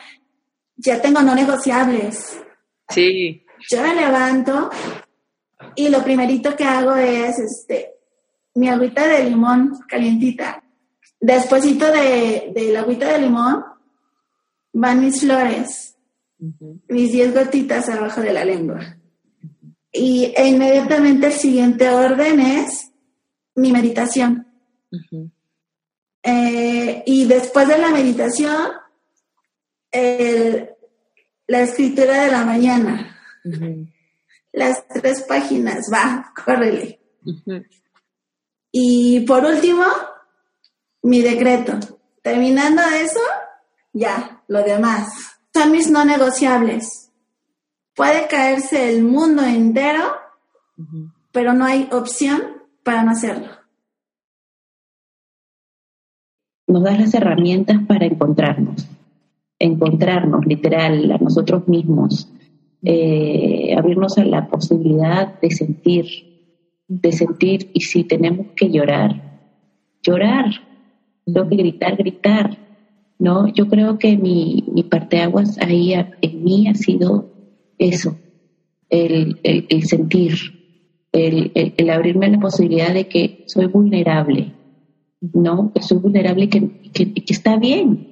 Ya 0.78 1.02
tengo 1.02 1.22
no 1.22 1.34
negociables. 1.34 2.40
Sí. 2.90 3.46
Yo 3.70 3.82
me 3.82 3.96
levanto 3.96 4.70
y 5.76 5.90
lo 5.90 6.04
primerito 6.04 6.56
que 6.56 6.64
hago 6.64 6.96
es 6.96 7.40
este 7.40 7.96
mi 8.56 8.70
agüita 8.70 9.08
de 9.08 9.24
limón 9.24 9.80
calientita. 9.88 10.64
Despuésito 11.20 11.86
de, 11.92 12.52
de 12.54 12.72
la 12.72 12.82
agüita 12.82 13.12
de 13.12 13.20
limón 13.20 13.64
van 14.74 15.02
mis 15.02 15.20
flores, 15.22 15.96
mis 16.88 17.12
10 17.12 17.34
gotitas 17.34 17.90
abajo 17.90 18.22
de 18.22 18.34
la 18.34 18.46
lengua. 18.46 18.80
Y 19.92 20.32
e 20.36 20.48
inmediatamente 20.50 21.28
el 21.28 21.34
siguiente 21.34 21.90
orden 21.90 22.40
es 22.40 22.92
mi 23.56 23.72
meditación. 23.72 24.46
Eh, 26.24 27.04
y 27.06 27.26
después 27.26 27.68
de 27.68 27.78
la 27.78 27.90
meditación, 27.90 28.72
el- 29.92 30.70
la 31.48 31.62
escritura 31.62 32.24
de 32.26 32.32
la 32.32 32.44
mañana. 32.46 33.18
Las 34.52 34.88
tres 34.88 35.24
páginas, 35.24 35.90
va, 35.92 36.32
córrele. 36.46 37.00
Y 38.72 39.22
por 39.22 39.46
último, 39.46 39.86
mi 41.08 41.22
decreto. 41.22 41.74
Terminando 42.22 42.82
eso, 42.82 43.20
ya, 43.94 44.44
lo 44.48 44.64
demás. 44.64 45.40
Son 45.54 45.72
mis 45.72 45.90
no 45.90 46.06
negociables. 46.06 47.12
Puede 47.96 48.28
caerse 48.28 48.90
el 48.90 49.04
mundo 49.04 49.44
entero, 49.44 50.16
pero 51.32 51.54
no 51.54 51.66
hay 51.66 51.90
opción 51.92 52.42
para 52.84 53.04
no 53.04 53.12
hacerlo. 53.12 53.58
nos 56.68 56.84
das 56.84 57.00
las 57.00 57.14
herramientas 57.14 57.80
para 57.88 58.06
encontrarnos, 58.06 58.88
encontrarnos 59.58 60.46
literal 60.46 61.12
a 61.12 61.18
nosotros 61.18 61.68
mismos, 61.68 62.30
eh, 62.84 63.74
abrirnos 63.76 64.18
a 64.18 64.26
la 64.26 64.48
posibilidad 64.48 65.40
de 65.40 65.50
sentir, 65.50 66.06
de 66.88 67.12
sentir 67.12 67.72
y 67.74 67.82
si 67.82 68.04
tenemos 68.04 68.48
que 68.56 68.70
llorar, 68.70 69.40
llorar, 70.04 70.46
tengo 71.34 71.50
que 71.50 71.56
gritar, 71.58 71.96
gritar, 71.98 72.60
¿no? 73.20 73.48
Yo 73.48 73.68
creo 73.68 73.98
que 73.98 74.18
mi, 74.18 74.64
mi 74.68 74.84
parteaguas 74.84 75.58
ahí 75.60 75.94
en 76.22 76.44
mí 76.44 76.68
ha 76.68 76.76
sido 76.76 77.28
eso, 77.78 78.18
el, 78.90 79.40
el- 79.44 79.66
sentir, 79.86 80.34
el, 81.14 81.52
el- 81.56 81.90
abrirme 81.90 82.28
a 82.28 82.32
la 82.32 82.40
posibilidad 82.40 82.94
de 82.94 83.06
que 83.06 83.34
soy 83.46 83.68
vulnerable, 83.68 84.56
¿no? 85.34 85.72
Que 85.74 85.82
soy 85.84 86.00
vulnerable 86.00 86.46
y 86.46 86.50
que, 86.50 86.70
que, 86.94 87.14
que 87.14 87.34
está 87.34 87.58
bien, 87.58 88.08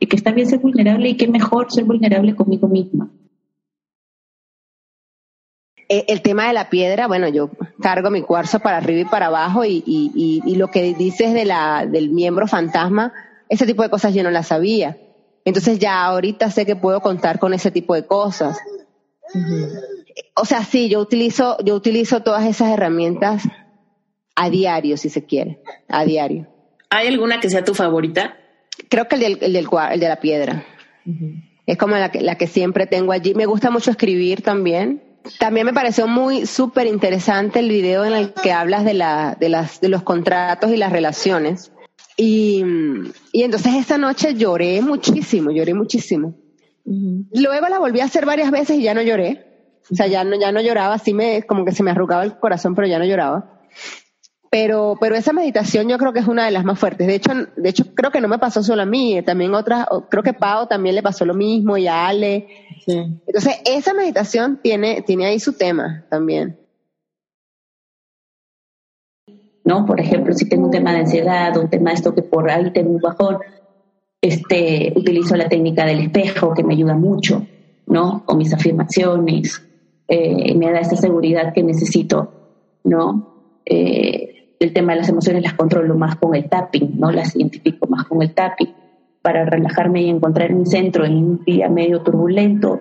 y 0.00 0.06
que 0.06 0.16
está 0.16 0.32
bien 0.32 0.48
ser 0.48 0.60
vulnerable 0.60 1.10
y 1.10 1.16
que 1.16 1.28
mejor 1.28 1.66
ser 1.70 1.84
vulnerable 1.84 2.34
conmigo 2.34 2.68
misma. 2.68 3.10
Eh, 5.92 6.04
El 6.08 6.22
tema 6.22 6.46
de 6.46 6.52
la 6.52 6.70
piedra, 6.70 7.08
bueno, 7.08 7.26
yo 7.28 7.50
cargo 7.82 8.10
mi 8.10 8.22
cuarzo 8.22 8.60
para 8.60 8.76
arriba 8.76 9.00
y 9.00 9.04
para 9.06 9.26
abajo 9.26 9.64
y, 9.64 9.82
y, 9.84 10.12
y, 10.14 10.40
y 10.52 10.54
lo 10.54 10.68
que 10.68 10.94
dices 10.94 11.34
de 11.34 11.44
la, 11.44 11.84
del 11.84 12.10
miembro 12.10 12.46
fantasma, 12.46 13.12
ese 13.48 13.66
tipo 13.66 13.82
de 13.82 13.90
cosas 13.90 14.14
yo 14.14 14.22
no 14.22 14.30
las 14.30 14.46
sabía. 14.46 14.96
Entonces 15.44 15.78
ya 15.80 16.04
ahorita 16.04 16.48
sé 16.50 16.64
que 16.64 16.76
puedo 16.76 17.00
contar 17.00 17.38
con 17.40 17.52
ese 17.54 17.70
tipo 17.72 17.94
de 17.94 18.06
cosas. 18.06 18.56
O 20.34 20.44
sea, 20.44 20.64
sí, 20.64 20.88
yo 20.88 21.00
utilizo, 21.00 21.56
yo 21.64 21.74
utilizo 21.74 22.22
todas 22.22 22.46
esas 22.46 22.68
herramientas 22.70 23.42
a 24.36 24.50
diario, 24.50 24.96
si 24.96 25.08
se 25.08 25.24
quiere, 25.24 25.60
a 25.88 26.04
diario. 26.04 26.46
¿Hay 26.90 27.08
alguna 27.08 27.40
que 27.40 27.50
sea 27.50 27.64
tu 27.64 27.74
favorita? 27.74 28.36
Creo 28.88 29.08
que 29.08 29.16
el 29.16 29.20
del, 29.22 29.38
el 29.40 29.52
del 29.52 29.66
cua- 29.68 29.92
el 29.92 30.00
de 30.00 30.08
la 30.08 30.16
piedra. 30.20 30.64
Es 31.66 31.76
como 31.78 31.96
la 31.96 32.10
que, 32.10 32.20
la 32.20 32.36
que 32.36 32.46
siempre 32.46 32.86
tengo 32.86 33.12
allí. 33.12 33.34
Me 33.34 33.46
gusta 33.46 33.70
mucho 33.70 33.90
escribir 33.90 34.42
también. 34.42 35.02
También 35.38 35.66
me 35.66 35.72
pareció 35.72 36.06
muy 36.06 36.46
súper 36.46 36.86
interesante 36.86 37.60
el 37.60 37.68
video 37.68 38.04
en 38.04 38.14
el 38.14 38.32
que 38.32 38.52
hablas 38.52 38.84
de, 38.84 38.94
la, 38.94 39.36
de, 39.38 39.48
las, 39.48 39.80
de 39.80 39.88
los 39.88 40.02
contratos 40.02 40.70
y 40.70 40.76
las 40.76 40.92
relaciones. 40.92 41.72
Y, 42.16 42.62
y 43.32 43.42
entonces 43.42 43.74
esa 43.74 43.98
noche 43.98 44.34
lloré 44.34 44.82
muchísimo, 44.82 45.50
lloré 45.50 45.74
muchísimo. 45.74 46.34
Luego 46.84 47.68
la 47.68 47.78
volví 47.78 48.00
a 48.00 48.04
hacer 48.04 48.26
varias 48.26 48.50
veces 48.50 48.78
y 48.78 48.82
ya 48.82 48.94
no 48.94 49.02
lloré. 49.02 49.46
O 49.90 49.94
sea, 49.94 50.06
ya 50.06 50.24
no, 50.24 50.38
ya 50.38 50.52
no 50.52 50.60
lloraba, 50.60 50.94
así 50.94 51.14
me, 51.14 51.42
como 51.42 51.64
que 51.64 51.72
se 51.72 51.82
me 51.82 51.90
arrugaba 51.90 52.24
el 52.24 52.38
corazón, 52.38 52.74
pero 52.74 52.86
ya 52.86 52.98
no 52.98 53.04
lloraba. 53.04 53.60
Pero, 54.50 54.96
pero 55.00 55.14
esa 55.14 55.32
meditación 55.32 55.88
yo 55.88 55.96
creo 55.96 56.12
que 56.12 56.18
es 56.18 56.26
una 56.26 56.44
de 56.44 56.50
las 56.50 56.64
más 56.64 56.78
fuertes. 56.78 57.06
De 57.06 57.14
hecho, 57.14 57.30
de 57.56 57.68
hecho 57.68 57.94
creo 57.94 58.10
que 58.10 58.20
no 58.20 58.26
me 58.26 58.38
pasó 58.38 58.62
solo 58.64 58.82
a 58.82 58.86
mí, 58.86 59.22
también 59.22 59.54
otras, 59.54 59.86
creo 60.08 60.24
que 60.24 60.32
Pau 60.32 60.66
también 60.66 60.96
le 60.96 61.02
pasó 61.02 61.24
lo 61.24 61.34
mismo 61.34 61.76
y 61.76 61.86
a 61.86 62.08
Ale. 62.08 62.48
Entonces, 62.86 63.60
esa 63.64 63.94
meditación 63.94 64.58
tiene, 64.60 65.02
tiene 65.02 65.26
ahí 65.26 65.38
su 65.38 65.52
tema 65.52 66.04
también. 66.10 66.58
¿no? 69.64 69.86
Por 69.86 70.00
ejemplo, 70.00 70.34
si 70.34 70.48
tengo 70.48 70.64
un 70.64 70.70
tema 70.70 70.92
de 70.92 71.00
ansiedad, 71.00 71.56
un 71.56 71.70
tema 71.70 71.90
de 71.90 71.96
esto 71.96 72.14
que 72.14 72.22
por 72.22 72.50
ahí 72.50 72.72
tengo 72.72 72.90
un 72.90 73.00
bajón, 73.00 73.38
este, 74.20 74.92
utilizo 74.96 75.36
la 75.36 75.48
técnica 75.48 75.84
del 75.86 76.00
espejo 76.00 76.54
que 76.54 76.64
me 76.64 76.74
ayuda 76.74 76.94
mucho, 76.94 77.46
¿no? 77.86 78.24
O 78.26 78.34
mis 78.34 78.52
afirmaciones, 78.52 79.62
eh, 80.08 80.54
me 80.56 80.72
da 80.72 80.80
esa 80.80 80.96
seguridad 80.96 81.52
que 81.54 81.62
necesito, 81.62 82.32
¿no? 82.84 83.60
Eh, 83.64 84.29
el 84.60 84.72
tema 84.72 84.92
de 84.92 85.00
las 85.00 85.08
emociones 85.08 85.42
las 85.42 85.54
controlo 85.54 85.96
más 85.96 86.16
con 86.16 86.34
el 86.34 86.48
tapping, 86.48 86.98
¿no? 86.98 87.10
Las 87.10 87.34
identifico 87.34 87.86
más 87.88 88.04
con 88.04 88.22
el 88.22 88.32
tapping 88.32 88.72
para 89.22 89.44
relajarme 89.44 90.02
y 90.02 90.10
encontrar 90.10 90.52
mi 90.52 90.66
centro 90.66 91.04
en 91.04 91.16
un 91.16 91.44
día 91.44 91.68
medio 91.68 92.02
turbulento. 92.02 92.80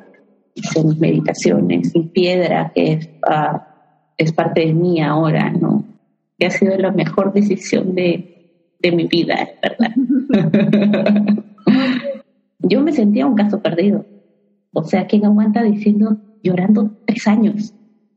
Hice 0.53 0.83
mis 0.83 0.99
meditaciones 0.99 1.91
sin 1.91 2.09
piedra, 2.09 2.71
que 2.75 2.93
es, 2.93 3.09
ah, 3.27 3.65
es 4.17 4.31
parte 4.33 4.61
de 4.61 4.73
mí 4.73 5.01
ahora, 5.01 5.49
¿no? 5.49 5.85
que 6.39 6.47
ha 6.47 6.51
sido 6.51 6.75
la 6.77 6.91
mejor 6.91 7.33
decisión 7.33 7.93
de, 7.93 8.75
de 8.81 8.91
mi 8.93 9.05
vida, 9.07 9.35
es 9.35 9.49
verdad. 9.61 9.91
Yo 12.59 12.81
me 12.81 12.93
sentía 12.93 13.27
un 13.27 13.35
caso 13.35 13.61
perdido. 13.61 14.05
O 14.71 14.83
sea, 14.83 15.05
¿quién 15.05 15.25
aguanta 15.25 15.61
diciendo 15.63 16.17
llorando 16.41 16.91
tres 17.05 17.27
años, 17.27 17.73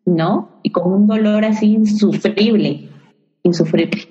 ¿no? 0.07 0.61
Y 0.63 0.71
con 0.71 0.93
un 0.93 1.07
dolor 1.09 1.45
así 1.45 1.73
insufrible, 1.73 2.91
insufrible. 3.43 4.09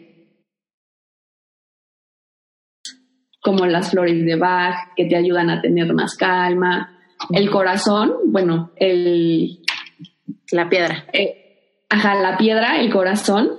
Como 3.41 3.65
las 3.65 3.91
flores 3.91 4.23
de 4.23 4.35
Bach, 4.35 4.93
que 4.95 5.05
te 5.05 5.15
ayudan 5.15 5.49
a 5.49 5.61
tener 5.61 5.93
más 5.93 6.15
calma. 6.15 6.99
El 7.31 7.49
corazón, 7.49 8.13
bueno, 8.25 8.71
el... 8.75 9.59
La 10.51 10.69
piedra. 10.69 11.05
Eh, 11.13 11.83
ajá, 11.89 12.15
la 12.15 12.37
piedra, 12.37 12.79
el 12.81 12.91
corazón, 12.91 13.51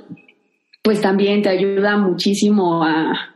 pues 0.83 1.01
también 1.01 1.43
te 1.43 1.49
ayuda 1.49 1.97
muchísimo 1.97 2.85
a... 2.85 3.35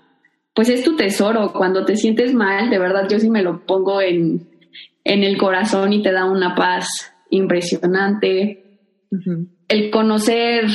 Pues 0.55 0.69
es 0.69 0.85
tu 0.85 0.97
tesoro. 0.97 1.53
Cuando 1.53 1.85
te 1.85 1.97
sientes 1.97 2.33
mal, 2.33 2.71
de 2.71 2.79
verdad, 2.79 3.09
yo 3.09 3.19
sí 3.19 3.29
me 3.29 3.43
lo 3.43 3.67
pongo 3.67 4.01
en, 4.01 4.49
en 5.05 5.23
el 5.23 5.37
corazón 5.37 5.93
y 5.93 6.03
te 6.03 6.13
da 6.13 6.25
una 6.25 6.55
paz 6.55 7.13
impresionante. 7.31 8.81
El 9.69 9.91
conocer 9.91 10.67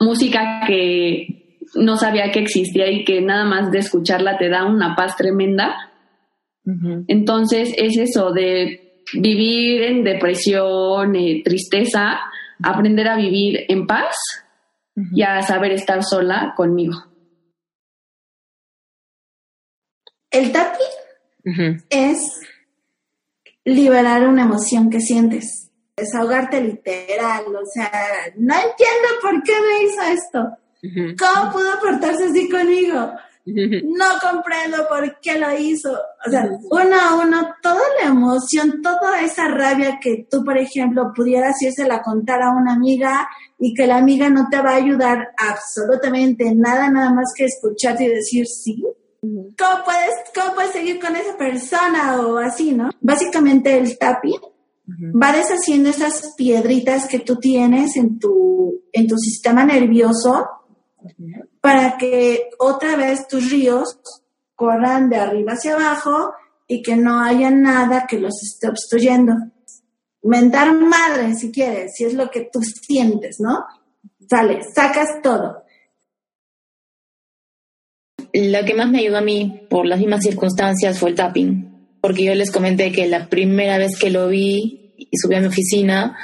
música 0.00 0.62
que 0.66 1.58
no 1.74 1.96
sabía 1.96 2.32
que 2.32 2.40
existía 2.40 2.90
y 2.90 3.04
que 3.04 3.20
nada 3.20 3.44
más 3.44 3.70
de 3.70 3.78
escucharla 3.78 4.38
te 4.38 4.48
da 4.48 4.64
una 4.64 4.96
paz 4.96 5.16
tremenda. 5.16 5.76
Entonces 7.08 7.74
es 7.76 7.96
eso 7.96 8.32
de 8.32 9.02
vivir 9.14 9.82
en 9.82 10.04
depresión, 10.04 11.16
eh, 11.16 11.42
tristeza, 11.44 12.20
aprender 12.62 13.08
a 13.08 13.16
vivir 13.16 13.64
en 13.68 13.86
paz 13.86 14.16
y 15.12 15.22
a 15.22 15.42
saber 15.42 15.72
estar 15.72 16.02
sola 16.04 16.54
conmigo. 16.56 16.94
El 20.30 20.52
tapping 20.52 21.82
es 21.88 22.40
liberar 23.64 24.28
una 24.28 24.42
emoción 24.42 24.90
que 24.90 25.00
sientes, 25.00 25.69
desahogarte 26.00 26.60
literal, 26.60 27.44
o 27.46 27.66
sea, 27.72 27.90
no 28.36 28.54
entiendo 28.54 29.08
por 29.22 29.42
qué 29.42 29.52
me 29.52 29.84
hizo 29.84 30.02
esto, 30.02 31.16
cómo 31.18 31.52
pudo 31.52 31.80
portarse 31.80 32.24
así 32.24 32.48
conmigo, 32.48 33.12
no 33.46 34.04
comprendo 34.20 34.86
por 34.88 35.20
qué 35.20 35.38
lo 35.38 35.56
hizo, 35.56 35.92
o 35.92 36.30
sea, 36.30 36.48
uno 36.70 36.96
a 37.00 37.14
uno, 37.16 37.54
toda 37.62 37.82
la 38.00 38.08
emoción, 38.08 38.82
toda 38.82 39.20
esa 39.22 39.48
rabia 39.48 39.98
que 40.00 40.26
tú, 40.30 40.44
por 40.44 40.58
ejemplo, 40.58 41.12
pudieras 41.14 41.56
la 41.78 42.02
contar 42.02 42.42
a 42.42 42.50
una 42.50 42.74
amiga 42.74 43.28
y 43.58 43.74
que 43.74 43.86
la 43.86 43.98
amiga 43.98 44.28
no 44.28 44.48
te 44.50 44.60
va 44.60 44.70
a 44.70 44.76
ayudar 44.76 45.30
absolutamente 45.36 46.54
nada, 46.54 46.90
nada 46.90 47.12
más 47.12 47.32
que 47.36 47.44
escucharte 47.44 48.04
y 48.04 48.08
decir 48.08 48.46
sí, 48.46 48.82
¿Cómo 49.22 49.84
puedes, 49.84 50.14
¿Cómo 50.34 50.54
puedes 50.54 50.72
seguir 50.72 50.98
con 50.98 51.14
esa 51.14 51.36
persona 51.36 52.22
o 52.22 52.38
así, 52.38 52.72
no? 52.72 52.90
Básicamente 53.02 53.76
el 53.76 53.98
tapping 53.98 54.40
va 54.98 55.32
deshaciendo 55.32 55.90
esas 55.90 56.34
piedritas 56.36 57.06
que 57.06 57.20
tú 57.20 57.36
tienes 57.36 57.96
en 57.96 58.18
tu, 58.18 58.82
en 58.92 59.06
tu 59.06 59.16
sistema 59.16 59.64
nervioso 59.64 60.48
para 61.60 61.96
que 61.98 62.50
otra 62.58 62.96
vez 62.96 63.26
tus 63.28 63.50
ríos 63.50 63.98
corran 64.54 65.08
de 65.08 65.16
arriba 65.16 65.52
hacia 65.52 65.74
abajo 65.74 66.32
y 66.66 66.82
que 66.82 66.96
no 66.96 67.20
haya 67.20 67.50
nada 67.50 68.06
que 68.08 68.18
los 68.18 68.42
esté 68.42 68.68
obstruyendo. 68.68 69.34
Mentar 70.22 70.74
madre, 70.74 71.34
si 71.34 71.50
quieres, 71.50 71.92
si 71.96 72.04
es 72.04 72.14
lo 72.14 72.30
que 72.30 72.48
tú 72.52 72.60
sientes, 72.62 73.40
¿no? 73.40 73.64
Sale, 74.28 74.60
sacas 74.74 75.22
todo 75.22 75.64
lo 78.32 78.64
que 78.64 78.74
más 78.74 78.90
me 78.90 79.00
ayudó 79.00 79.18
a 79.18 79.22
mí 79.22 79.62
por 79.68 79.86
las 79.86 79.98
mismas 79.98 80.22
circunstancias 80.22 80.98
fue 80.98 81.10
el 81.10 81.16
tapping, 81.16 81.98
porque 82.00 82.24
yo 82.24 82.34
les 82.34 82.50
comenté 82.50 82.92
que 82.92 83.06
la 83.08 83.28
primera 83.28 83.78
vez 83.78 83.98
que 83.98 84.10
lo 84.10 84.28
vi 84.28 84.79
y 85.10 85.16
subí 85.16 85.34
a 85.34 85.40
mi 85.40 85.46
oficina, 85.46 86.16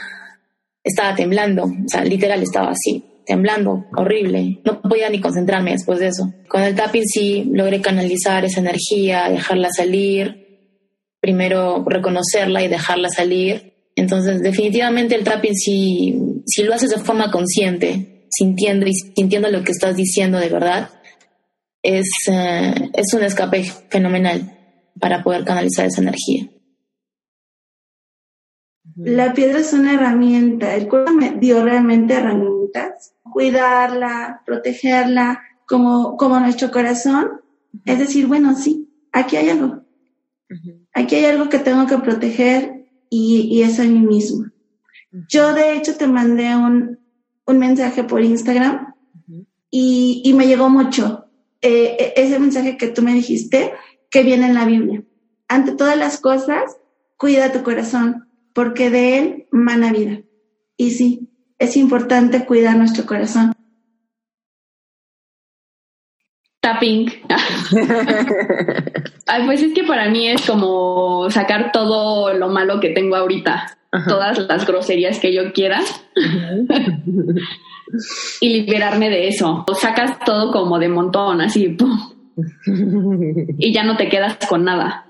estaba 0.82 1.14
temblando, 1.14 1.64
o 1.64 1.88
sea, 1.88 2.04
literal 2.04 2.42
estaba 2.42 2.70
así, 2.70 3.04
temblando, 3.26 3.86
horrible, 3.96 4.60
no 4.64 4.80
podía 4.80 5.10
ni 5.10 5.20
concentrarme 5.20 5.72
después 5.72 5.98
de 5.98 6.08
eso. 6.08 6.32
Con 6.48 6.62
el 6.62 6.76
tapping 6.76 7.04
sí 7.04 7.50
logré 7.52 7.80
canalizar 7.80 8.44
esa 8.44 8.60
energía, 8.60 9.28
dejarla 9.28 9.68
salir, 9.76 10.46
primero 11.20 11.84
reconocerla 11.84 12.62
y 12.62 12.68
dejarla 12.68 13.08
salir. 13.08 13.74
Entonces, 13.96 14.42
definitivamente 14.42 15.16
el 15.16 15.24
tapping 15.24 15.54
si, 15.54 16.16
si 16.46 16.62
lo 16.62 16.74
haces 16.74 16.90
de 16.90 16.98
forma 16.98 17.30
consciente, 17.30 18.26
sintiendo 18.30 18.86
sintiendo 19.14 19.50
lo 19.50 19.64
que 19.64 19.72
estás 19.72 19.96
diciendo 19.96 20.38
de 20.38 20.48
verdad, 20.48 20.90
es, 21.82 22.06
eh, 22.30 22.90
es 22.92 23.14
un 23.14 23.24
escape 23.24 23.64
fenomenal 23.88 24.52
para 25.00 25.22
poder 25.22 25.44
canalizar 25.44 25.86
esa 25.86 26.00
energía. 26.00 26.48
La 28.96 29.34
piedra 29.34 29.60
es 29.60 29.72
una 29.74 29.94
herramienta, 29.94 30.74
el 30.74 30.88
cuerpo 30.88 31.12
me 31.12 31.32
dio 31.32 31.62
realmente 31.62 32.14
herramientas, 32.14 33.14
cuidarla, 33.22 34.42
protegerla, 34.46 35.42
como, 35.66 36.16
como 36.16 36.40
nuestro 36.40 36.70
corazón, 36.70 37.40
es 37.84 37.98
decir, 37.98 38.26
bueno, 38.26 38.54
sí, 38.54 38.88
aquí 39.12 39.36
hay 39.36 39.50
algo, 39.50 39.82
aquí 40.94 41.16
hay 41.16 41.26
algo 41.26 41.50
que 41.50 41.58
tengo 41.58 41.86
que 41.86 41.98
proteger 41.98 42.86
y, 43.10 43.48
y 43.50 43.62
es 43.62 43.78
a 43.80 43.84
mí 43.84 43.98
mismo. 43.98 44.46
Yo 45.28 45.52
de 45.52 45.76
hecho 45.76 45.96
te 45.96 46.06
mandé 46.06 46.56
un, 46.56 46.98
un 47.46 47.58
mensaje 47.58 48.04
por 48.04 48.22
Instagram 48.22 48.94
y, 49.70 50.22
y 50.24 50.32
me 50.32 50.46
llegó 50.46 50.68
mucho, 50.68 51.26
eh, 51.60 51.96
e-, 51.98 52.22
ese 52.22 52.38
mensaje 52.38 52.76
que 52.76 52.88
tú 52.88 53.02
me 53.02 53.12
dijiste 53.12 53.72
que 54.10 54.22
viene 54.22 54.46
en 54.46 54.54
la 54.54 54.64
Biblia. 54.64 55.02
Ante 55.48 55.72
todas 55.72 55.96
las 55.96 56.18
cosas, 56.18 56.76
cuida 57.16 57.52
tu 57.52 57.62
corazón, 57.62 58.25
porque 58.56 58.88
de 58.88 59.18
él 59.18 59.46
mana 59.52 59.92
vida. 59.92 60.22
Y 60.78 60.90
sí, 60.92 61.28
es 61.58 61.76
importante 61.76 62.46
cuidar 62.46 62.74
nuestro 62.76 63.04
corazón. 63.04 63.52
Tapping. 66.60 67.12
pues 69.44 69.62
es 69.62 69.74
que 69.74 69.84
para 69.84 70.08
mí 70.08 70.28
es 70.28 70.46
como 70.46 71.28
sacar 71.30 71.70
todo 71.70 72.32
lo 72.32 72.48
malo 72.48 72.80
que 72.80 72.88
tengo 72.88 73.14
ahorita, 73.14 73.76
todas 74.08 74.38
las 74.38 74.66
groserías 74.66 75.20
que 75.20 75.34
yo 75.34 75.52
quiera. 75.52 75.82
y 78.40 78.48
liberarme 78.48 79.10
de 79.10 79.28
eso. 79.28 79.66
O 79.68 79.74
sacas 79.74 80.18
todo 80.20 80.50
como 80.50 80.78
de 80.78 80.88
montón, 80.88 81.42
así, 81.42 81.76
y 83.58 83.72
ya 83.72 83.84
no 83.84 83.98
te 83.98 84.08
quedas 84.08 84.38
con 84.48 84.64
nada. 84.64 85.05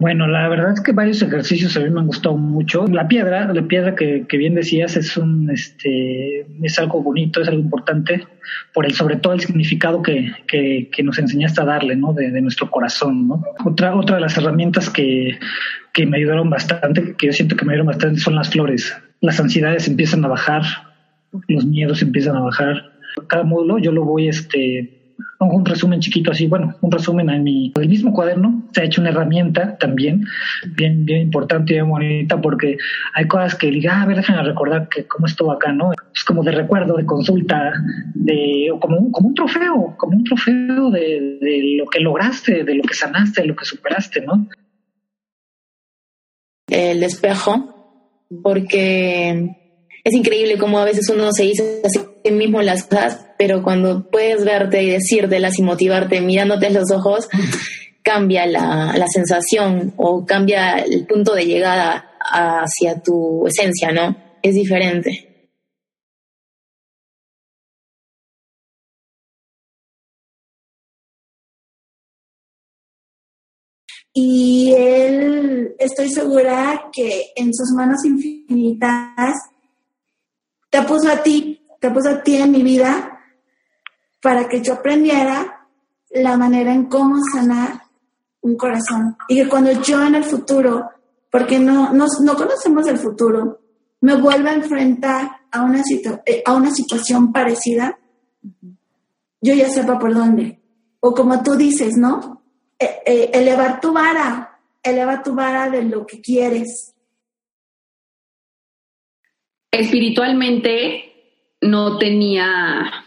Bueno, 0.00 0.26
la 0.26 0.48
verdad 0.48 0.72
es 0.72 0.80
que 0.80 0.92
varios 0.92 1.22
ejercicios 1.22 1.76
a 1.76 1.80
mí 1.80 1.90
me 1.90 2.00
han 2.00 2.06
gustado 2.06 2.36
mucho. 2.36 2.86
La 2.88 3.06
piedra, 3.06 3.52
la 3.52 3.62
piedra 3.62 3.94
que, 3.94 4.26
bien 4.32 4.54
decías, 4.54 4.96
es 4.96 5.16
un, 5.16 5.48
este, 5.50 6.46
es 6.62 6.78
algo 6.78 7.02
bonito, 7.02 7.40
es 7.40 7.48
algo 7.48 7.60
importante, 7.60 8.26
por 8.74 8.86
el, 8.86 8.94
sobre 8.94 9.16
todo 9.16 9.34
el 9.34 9.40
significado 9.40 10.02
que, 10.02 10.32
que, 10.48 11.02
nos 11.04 11.18
enseñaste 11.18 11.60
a 11.60 11.66
darle, 11.66 11.96
¿no? 11.96 12.14
De, 12.14 12.30
de, 12.30 12.40
nuestro 12.40 12.70
corazón, 12.70 13.28
¿no? 13.28 13.44
Otra, 13.64 13.94
otra 13.94 14.16
de 14.16 14.22
las 14.22 14.36
herramientas 14.36 14.90
que, 14.90 15.38
que 15.92 16.06
me 16.06 16.16
ayudaron 16.16 16.48
bastante, 16.48 17.14
que 17.16 17.26
yo 17.26 17.32
siento 17.32 17.54
que 17.54 17.64
me 17.64 17.74
ayudaron 17.74 17.88
bastante, 17.88 18.20
son 18.20 18.34
las 18.34 18.50
flores 18.50 18.96
las 19.20 19.38
ansiedades 19.38 19.86
empiezan 19.86 20.24
a 20.24 20.28
bajar, 20.28 20.62
los 21.48 21.66
miedos 21.66 22.02
empiezan 22.02 22.36
a 22.36 22.40
bajar. 22.40 22.92
Cada 23.28 23.44
módulo 23.44 23.78
yo 23.78 23.92
lo 23.92 24.04
voy, 24.04 24.28
este, 24.28 24.99
un 25.38 25.64
resumen 25.64 26.00
chiquito 26.00 26.30
así, 26.30 26.46
bueno, 26.46 26.74
un 26.80 26.90
resumen 26.90 27.30
en 27.30 27.42
mi, 27.42 27.72
el 27.80 27.88
mismo 27.88 28.12
cuaderno, 28.12 28.64
se 28.72 28.82
ha 28.82 28.84
hecho 28.84 29.00
una 29.00 29.10
herramienta 29.10 29.76
también, 29.78 30.24
bien, 30.76 31.04
bien 31.04 31.22
importante 31.22 31.72
y 31.72 31.76
bien 31.76 31.88
bonita, 31.88 32.40
porque 32.40 32.76
hay 33.14 33.26
cosas 33.26 33.54
que 33.54 33.70
diga, 33.70 33.96
ah, 33.96 34.02
a 34.02 34.06
ver, 34.06 34.16
déjame 34.16 34.42
recordar 34.42 34.88
que 34.88 35.06
cómo 35.06 35.26
estuvo 35.26 35.52
acá, 35.52 35.72
¿no? 35.72 35.92
Es 36.14 36.24
como 36.24 36.42
de 36.42 36.52
recuerdo, 36.52 36.96
de 36.96 37.06
consulta, 37.06 37.72
de, 38.14 38.70
o 38.72 38.78
como 38.78 38.98
un, 38.98 39.12
como 39.12 39.28
un 39.28 39.34
trofeo, 39.34 39.94
como 39.96 40.16
un 40.16 40.24
trofeo 40.24 40.90
de, 40.90 41.38
de 41.40 41.76
lo 41.78 41.86
que 41.86 42.00
lograste, 42.00 42.64
de 42.64 42.74
lo 42.74 42.82
que 42.82 42.94
sanaste, 42.94 43.42
de 43.42 43.48
lo 43.48 43.56
que 43.56 43.64
superaste, 43.64 44.20
¿no? 44.22 44.48
El 46.68 47.02
espejo 47.02 47.76
porque 48.42 49.56
es 50.04 50.14
increíble 50.14 50.56
cómo 50.56 50.78
a 50.78 50.84
veces 50.84 51.08
uno 51.08 51.32
se 51.32 51.44
dice 51.44 51.80
a 51.84 51.88
sí 52.24 52.30
mismo 52.30 52.62
las 52.62 52.84
cosas, 52.84 53.26
pero 53.38 53.62
cuando 53.62 54.08
puedes 54.10 54.44
verte 54.44 54.82
y 54.82 54.90
decírtelas 54.90 55.58
y 55.58 55.62
motivarte 55.62 56.20
mirándote 56.20 56.66
en 56.66 56.74
los 56.74 56.90
ojos, 56.90 57.28
cambia 58.02 58.46
la, 58.46 58.94
la 58.96 59.06
sensación 59.08 59.94
o 59.96 60.24
cambia 60.24 60.78
el 60.78 61.06
punto 61.06 61.34
de 61.34 61.46
llegada 61.46 62.10
hacia 62.20 63.00
tu 63.02 63.46
esencia, 63.46 63.92
¿no? 63.92 64.16
Es 64.42 64.54
diferente. 64.54 65.30
Y 74.12 74.74
él, 74.76 75.74
estoy 75.78 76.10
segura 76.10 76.90
que 76.92 77.26
en 77.36 77.54
sus 77.54 77.70
manos 77.76 78.04
infinitas 78.04 79.34
te 80.68 80.82
puso 80.82 81.10
a 81.10 81.22
ti, 81.22 81.49
te 81.80 81.90
puso 81.90 82.10
a 82.10 82.22
ti 82.22 82.36
en 82.36 82.52
mi 82.52 82.62
vida 82.62 83.20
para 84.22 84.48
que 84.48 84.62
yo 84.62 84.74
aprendiera 84.74 85.66
la 86.10 86.36
manera 86.36 86.72
en 86.72 86.86
cómo 86.86 87.16
sanar 87.32 87.82
un 88.42 88.56
corazón. 88.56 89.16
Y 89.28 89.42
que 89.42 89.48
cuando 89.48 89.72
yo 89.82 90.04
en 90.04 90.14
el 90.14 90.24
futuro 90.24 90.90
porque 91.30 91.58
no, 91.58 91.92
no, 91.92 92.06
no 92.22 92.34
conocemos 92.34 92.86
el 92.88 92.98
futuro, 92.98 93.60
me 94.00 94.16
vuelvo 94.16 94.48
a 94.48 94.54
enfrentar 94.54 95.30
a 95.50 95.62
una, 95.62 95.82
eh, 96.26 96.42
a 96.44 96.54
una 96.54 96.70
situación 96.72 97.32
parecida, 97.32 97.98
yo 99.40 99.54
ya 99.54 99.68
sepa 99.68 99.98
por 99.98 100.12
dónde. 100.12 100.60
O 100.98 101.14
como 101.14 101.42
tú 101.42 101.54
dices, 101.54 101.96
¿no? 101.96 102.42
E, 102.78 103.02
e, 103.06 103.30
elevar 103.32 103.80
tu 103.80 103.92
vara, 103.92 104.60
eleva 104.82 105.22
tu 105.22 105.34
vara 105.34 105.70
de 105.70 105.84
lo 105.84 106.04
que 106.04 106.20
quieres. 106.20 106.94
Espiritualmente 109.70 111.09
no 111.60 111.98
tenía, 111.98 113.04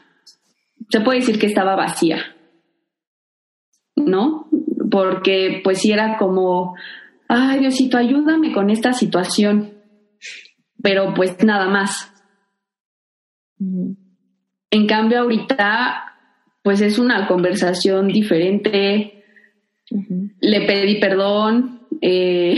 se 0.89 1.01
puede 1.01 1.19
decir 1.19 1.39
que 1.39 1.47
estaba 1.47 1.75
vacía, 1.75 2.35
¿no? 3.95 4.47
Porque 4.91 5.61
pues 5.63 5.79
sí 5.79 5.91
era 5.91 6.17
como, 6.17 6.75
ay 7.27 7.59
Diosito, 7.59 7.97
ayúdame 7.97 8.51
con 8.51 8.69
esta 8.69 8.93
situación, 8.93 9.73
pero 10.81 11.13
pues 11.13 11.43
nada 11.43 11.67
más. 11.67 12.11
En 13.59 14.87
cambio 14.87 15.19
ahorita 15.19 16.03
pues 16.63 16.81
es 16.81 16.97
una 16.97 17.27
conversación 17.27 18.07
diferente, 18.07 19.23
le 20.39 20.61
pedí 20.65 20.99
perdón, 20.99 21.87
eh, 22.01 22.55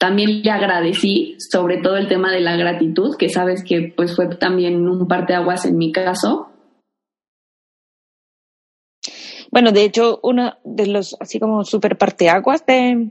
también 0.00 0.40
le 0.42 0.50
agradecí, 0.50 1.36
sobre 1.38 1.76
todo 1.76 1.98
el 1.98 2.08
tema 2.08 2.32
de 2.32 2.40
la 2.40 2.56
gratitud, 2.56 3.18
que 3.18 3.28
sabes 3.28 3.62
que 3.62 3.92
pues 3.94 4.16
fue 4.16 4.34
también 4.36 4.88
un 4.88 5.06
parteaguas 5.06 5.66
en 5.66 5.76
mi 5.76 5.92
caso. 5.92 6.48
Bueno, 9.50 9.72
de 9.72 9.84
hecho, 9.84 10.18
uno 10.22 10.54
de 10.64 10.86
los 10.86 11.18
así 11.20 11.38
como 11.38 11.66
super 11.66 11.98
parteaguas 11.98 12.64
de, 12.64 13.10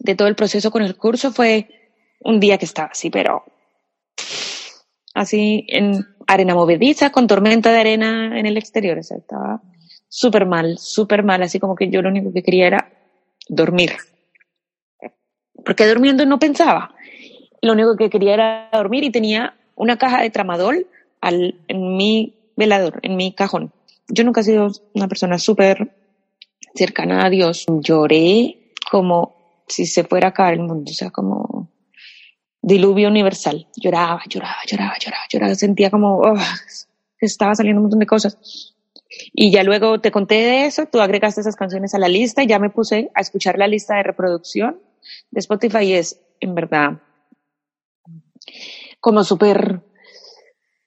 de 0.00 0.14
todo 0.16 0.26
el 0.26 0.34
proceso 0.34 0.72
con 0.72 0.82
el 0.82 0.96
curso 0.96 1.30
fue 1.30 1.68
un 2.24 2.40
día 2.40 2.58
que 2.58 2.64
estaba 2.64 2.88
así, 2.88 3.08
pero 3.08 3.44
así 5.14 5.64
en 5.68 6.04
arena 6.26 6.56
movediza, 6.56 7.12
con 7.12 7.28
tormenta 7.28 7.70
de 7.70 7.78
arena 7.78 8.36
en 8.36 8.46
el 8.46 8.56
exterior, 8.56 8.98
o 8.98 9.02
sea, 9.04 9.18
estaba 9.18 9.62
súper 10.08 10.44
mal, 10.44 10.76
súper 10.76 11.22
mal, 11.22 11.40
así 11.40 11.60
como 11.60 11.76
que 11.76 11.88
yo 11.88 12.02
lo 12.02 12.08
único 12.08 12.32
que 12.32 12.42
quería 12.42 12.66
era 12.66 12.92
dormir. 13.48 13.92
Porque 15.64 15.86
durmiendo 15.86 16.24
no 16.26 16.38
pensaba. 16.38 16.94
Lo 17.60 17.72
único 17.72 17.96
que 17.96 18.10
quería 18.10 18.34
era 18.34 18.68
dormir 18.72 19.04
y 19.04 19.10
tenía 19.10 19.54
una 19.74 19.96
caja 19.96 20.22
de 20.22 20.30
tramadol 20.30 20.86
en 21.22 21.96
mi 21.96 22.34
velador, 22.56 23.00
en 23.02 23.16
mi 23.16 23.32
cajón. 23.32 23.72
Yo 24.08 24.24
nunca 24.24 24.40
he 24.40 24.44
sido 24.44 24.70
una 24.94 25.08
persona 25.08 25.38
súper 25.38 25.94
cercana 26.74 27.26
a 27.26 27.30
Dios. 27.30 27.66
Lloré 27.68 28.72
como 28.90 29.62
si 29.66 29.86
se 29.86 30.04
fuera 30.04 30.28
a 30.28 30.32
caer 30.32 30.54
el 30.54 30.60
mundo, 30.60 30.90
o 30.90 30.94
sea, 30.94 31.10
como 31.10 31.70
diluvio 32.62 33.08
universal. 33.08 33.66
Lloraba, 33.76 34.22
lloraba, 34.28 34.58
lloraba, 34.66 34.94
lloraba, 34.98 35.24
lloraba. 35.30 35.54
Sentía 35.54 35.90
como 35.90 36.18
oh, 36.18 36.34
estaba 37.20 37.54
saliendo 37.54 37.80
un 37.80 37.84
montón 37.84 38.00
de 38.00 38.06
cosas. 38.06 38.74
Y 39.32 39.50
ya 39.50 39.62
luego 39.62 40.00
te 40.00 40.10
conté 40.10 40.34
de 40.34 40.66
eso, 40.66 40.86
tú 40.86 41.00
agregaste 41.00 41.40
esas 41.40 41.56
canciones 41.56 41.94
a 41.94 41.98
la 41.98 42.08
lista 42.08 42.42
y 42.42 42.46
ya 42.46 42.58
me 42.58 42.70
puse 42.70 43.10
a 43.14 43.20
escuchar 43.20 43.58
la 43.58 43.66
lista 43.66 43.96
de 43.96 44.02
reproducción 44.02 44.80
de 45.30 45.40
Spotify 45.40 45.94
es, 45.94 46.20
en 46.40 46.54
verdad, 46.54 47.00
como 49.00 49.24
súper, 49.24 49.82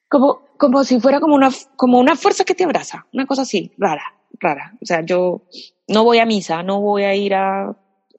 como, 0.10 0.46
como 0.58 0.84
si 0.84 1.00
fuera 1.00 1.20
como 1.20 1.36
una, 1.36 1.50
como 1.76 2.00
una 2.00 2.16
fuerza 2.16 2.44
que 2.44 2.56
te 2.56 2.64
abraza, 2.64 3.08
una 3.14 3.26
cosa 3.26 3.44
así, 3.44 3.72
rara, 3.78 4.04
rara. 4.40 4.74
O 4.82 4.86
sea, 4.86 5.06
yo 5.06 5.44
no 5.88 6.04
voy 6.04 6.20
a 6.20 6.26
misa, 6.26 6.64
no 6.64 6.82
voy 6.82 7.04
a 7.04 7.16
ir 7.16 7.34
a, 7.34 7.76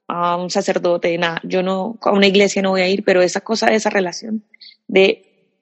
a 0.07 0.37
un 0.37 0.49
sacerdote, 0.49 1.17
nada, 1.17 1.41
yo 1.43 1.63
no, 1.63 1.97
a 2.01 2.11
una 2.11 2.27
iglesia 2.27 2.61
no 2.61 2.71
voy 2.71 2.81
a 2.81 2.89
ir, 2.89 3.03
pero 3.03 3.21
esa 3.21 3.41
cosa, 3.41 3.67
esa 3.67 3.89
relación 3.89 4.43
de 4.87 5.57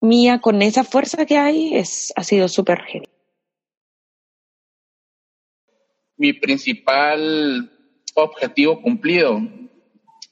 mía 0.00 0.40
con 0.40 0.62
esa 0.62 0.84
fuerza 0.84 1.26
que 1.26 1.38
hay 1.38 1.74
es, 1.76 2.12
ha 2.16 2.24
sido 2.24 2.48
súper 2.48 2.82
genial. 2.82 3.12
mi 6.22 6.32
principal 6.32 7.68
objetivo 8.14 8.80
cumplido 8.80 9.40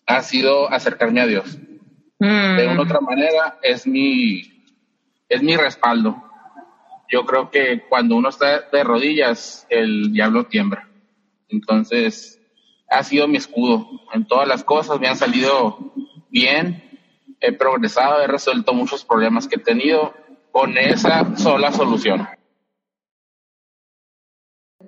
ha 0.06 0.22
sido 0.22 0.70
acercarme 0.70 1.20
a 1.20 1.26
Dios. 1.26 1.58
Mm. 2.18 2.56
De 2.56 2.66
una 2.66 2.80
u 2.80 2.82
otra 2.82 3.00
manera 3.00 3.58
es 3.62 3.86
mi, 3.86 4.42
es 5.28 5.42
mi 5.42 5.56
respaldo. 5.56 6.22
Yo 7.08 7.24
creo 7.24 7.50
que 7.50 7.82
cuando 7.88 8.16
uno 8.16 8.28
está 8.28 8.60
de 8.70 8.84
rodillas, 8.84 9.66
el 9.68 10.12
diablo 10.12 10.46
tiembla. 10.46 10.88
Entonces, 11.48 12.40
ha 12.88 13.02
sido 13.02 13.26
mi 13.26 13.36
escudo. 13.36 13.88
En 14.12 14.26
todas 14.26 14.46
las 14.46 14.62
cosas 14.62 15.00
me 15.00 15.08
han 15.08 15.16
salido 15.16 15.92
bien, 16.30 16.82
he 17.40 17.52
progresado, 17.52 18.22
he 18.22 18.26
resuelto 18.26 18.72
muchos 18.72 19.04
problemas 19.04 19.48
que 19.48 19.56
he 19.56 19.62
tenido 19.62 20.14
con 20.52 20.76
esa 20.78 21.36
sola 21.36 21.72
solución 21.72 22.28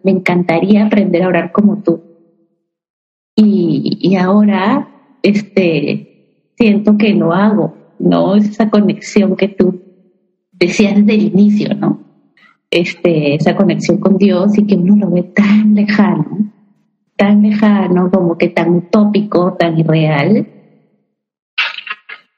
me 0.03 0.11
encantaría 0.11 0.85
aprender 0.85 1.23
a 1.23 1.29
orar 1.29 1.53
como 1.53 1.83
tú. 1.83 2.03
Y, 3.35 3.99
y 4.01 4.17
ahora, 4.17 4.89
este, 5.23 6.53
siento 6.57 6.97
que 6.97 7.15
lo 7.15 7.33
hago, 7.33 7.75
¿no? 7.99 8.35
Esa 8.35 8.71
conexión 8.71 9.37
que 9.37 9.49
tú 9.49 9.81
decías 10.53 10.97
desde 10.97 11.15
el 11.15 11.23
inicio, 11.27 11.75
¿no? 11.75 12.01
Este, 12.71 13.35
esa 13.35 13.57
conexión 13.57 13.99
con 13.99 14.17
Dios 14.17 14.57
y 14.57 14.67
que 14.67 14.75
uno 14.75 14.97
lo 14.97 15.11
ve 15.11 15.25
tan 15.25 15.75
lejano, 15.75 16.53
tan 17.17 17.43
lejano, 17.43 18.11
como 18.11 18.39
que 18.39 18.49
tan 18.49 18.77
utópico, 18.77 19.55
tan 19.59 19.79
irreal, 19.79 20.47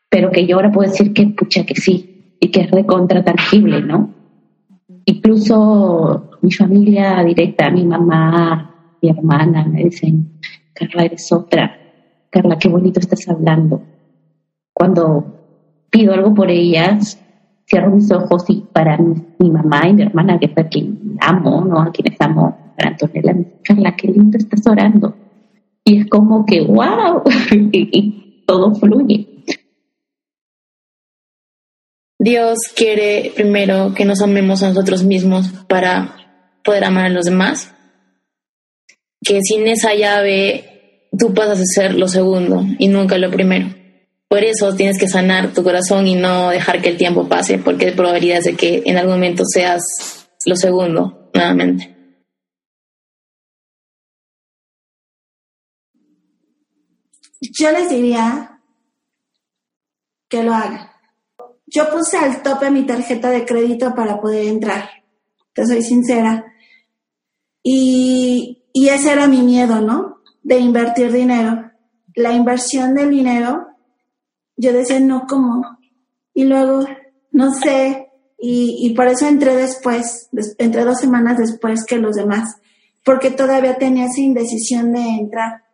pero 0.09 0.31
que 0.31 0.47
yo 0.47 0.57
ahora 0.57 0.73
puedo 0.73 0.91
decir 0.91 1.13
que 1.13 1.27
pucha 1.29 1.65
que 1.65 1.75
sí, 1.75 2.37
y 2.41 2.51
que 2.51 2.61
es 2.61 2.71
recontra 2.71 3.25
tangible, 3.25 3.81
¿no? 3.81 4.13
Incluso 5.07 6.39
mi 6.43 6.53
familia 6.53 7.23
directa, 7.23 7.71
mi 7.71 7.85
mamá, 7.85 8.97
mi 9.01 9.09
hermana, 9.09 9.65
me 9.65 9.85
dicen, 9.85 10.41
Carla, 10.73 11.05
eres 11.05 11.31
otra. 11.33 11.84
Carla, 12.35 12.59
qué 12.59 12.69
bonito 12.69 12.99
estás 12.99 13.29
hablando. 13.29 13.81
Cuando 14.73 15.87
pido 15.89 16.15
algo 16.15 16.35
por 16.35 16.51
ellas, 16.51 17.17
cierro 17.65 17.93
mis 17.93 18.11
ojos 18.11 18.45
y 18.49 18.63
para 18.73 18.99
mi, 18.99 19.51
mamá 19.51 19.89
y 19.89 19.93
mi 19.93 20.03
hermana, 20.03 20.41
que 20.41 20.53
a 20.57 20.69
quien 20.69 21.17
amo, 21.21 21.65
¿no? 21.65 21.81
A 21.81 21.93
quienes 21.93 22.21
amo, 22.21 22.75
para 22.77 22.91
Antonella, 22.91 23.37
Carla, 23.63 23.95
qué 23.95 24.09
lindo 24.09 24.37
estás 24.37 24.67
orando. 24.67 25.15
Y 25.85 26.01
es 26.01 26.11
como 26.11 26.45
que, 26.45 26.63
wow, 26.63 27.23
y 27.53 28.43
todo 28.45 28.75
fluye. 28.75 29.29
Dios 32.19 32.59
quiere 32.75 33.31
primero 33.37 33.95
que 33.95 34.05
nos 34.05 34.23
amemos 34.23 34.65
a 34.65 34.71
nosotros 34.71 35.05
mismos 35.05 35.53
para 35.69 36.17
poder 36.65 36.83
amar 36.83 37.05
a 37.05 37.11
los 37.11 37.27
demás. 37.27 37.73
Que 39.21 39.41
sin 39.41 39.69
esa 39.69 39.95
llave 39.95 40.74
tú 41.19 41.33
pasas 41.35 41.61
a 41.61 41.65
ser 41.65 41.95
lo 41.95 42.09
segundo 42.09 42.65
y 42.79 42.89
nunca 42.89 43.19
lo 43.19 43.31
primero. 43.31 43.69
Por 44.29 44.43
eso 44.43 44.75
tienes 44.75 44.99
que 44.99 45.09
sanar 45.09 45.53
tu 45.53 45.63
corazón 45.63 46.07
y 46.07 46.15
no 46.15 46.51
dejar 46.51 46.81
que 46.83 46.89
el 46.91 46.97
tiempo 46.97 47.29
pase, 47.29 47.59
porque 47.59 47.87
hay 47.87 47.93
probabilidades 47.93 48.45
de 48.45 48.57
que 48.57 48.83
en 48.85 48.97
algún 48.97 49.15
momento 49.15 49.45
seas 49.47 49.83
lo 50.47 50.57
segundo 50.57 51.31
nuevamente. 51.35 51.95
Yo 57.41 57.71
les 57.71 57.89
diría 57.91 58.61
que 60.29 60.43
lo 60.43 60.55
hagan 60.55 60.95
yo 61.75 61.91
puse 61.91 62.17
al 62.17 62.43
tope 62.43 62.71
mi 62.71 62.87
tarjeta 62.87 63.31
de 63.31 63.45
crédito 63.45 63.95
para 63.95 64.21
poder 64.21 64.47
entrar, 64.47 64.89
te 65.53 65.67
soy 65.67 65.83
sincera. 65.83 66.45
Y, 67.63 68.65
y 68.73 68.89
ese 68.89 69.13
era 69.13 69.27
mi 69.27 69.43
miedo, 69.43 69.81
¿no? 69.81 70.23
De 70.45 70.59
invertir 70.59 71.11
dinero. 71.11 71.73
La 72.15 72.33
inversión 72.33 72.95
del 72.95 73.11
dinero, 73.11 73.67
yo 74.57 74.73
decía, 74.73 75.01
no, 75.01 75.27
¿cómo? 75.29 75.79
Y 76.33 76.45
luego, 76.45 76.87
no 77.33 77.53
sé, 77.53 78.09
y, 78.39 78.79
y 78.87 78.95
por 78.95 79.09
eso 79.09 79.27
entré 79.27 79.57
después, 79.57 80.29
entré 80.59 80.85
dos 80.85 81.01
semanas 81.01 81.39
después 81.39 81.85
que 81.85 81.99
los 81.99 82.15
demás, 82.15 82.61
porque 83.05 83.33
todavía 83.33 83.77
tenía 83.79 84.07
esa 84.07 84.21
indecisión 84.21 84.93
de 84.93 85.01
entrar. 85.01 85.65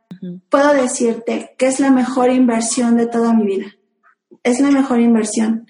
Puedo 0.48 0.72
decirte 0.72 1.54
que 1.58 1.66
es 1.66 1.78
la 1.78 1.90
mejor 1.90 2.30
inversión 2.30 2.96
de 2.96 3.06
toda 3.06 3.34
mi 3.34 3.44
vida. 3.44 3.66
Es 4.42 4.60
la 4.60 4.70
mejor 4.70 5.00
inversión 5.00 5.66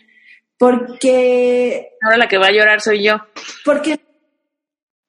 porque... 0.60 1.96
Ahora 2.02 2.18
la 2.18 2.28
que 2.28 2.36
va 2.36 2.48
a 2.48 2.52
llorar 2.52 2.82
soy 2.82 3.02
yo. 3.02 3.14
Porque, 3.64 3.98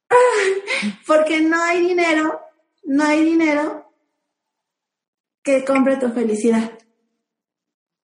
porque 1.05 1.41
no 1.41 1.61
hay 1.61 1.85
dinero, 1.85 2.39
no 2.83 3.03
hay 3.03 3.23
dinero 3.23 3.91
que 5.43 5.65
compre 5.65 5.97
tu 5.97 6.09
felicidad. 6.09 6.77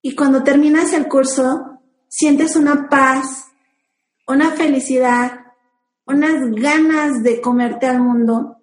Y 0.01 0.15
cuando 0.15 0.43
terminas 0.43 0.93
el 0.93 1.07
curso, 1.07 1.82
sientes 2.07 2.55
una 2.55 2.88
paz, 2.89 3.45
una 4.28 4.51
felicidad, 4.51 5.47
unas 6.05 6.51
ganas 6.51 7.23
de 7.23 7.41
comerte 7.41 7.86
al 7.86 8.01
mundo, 8.01 8.61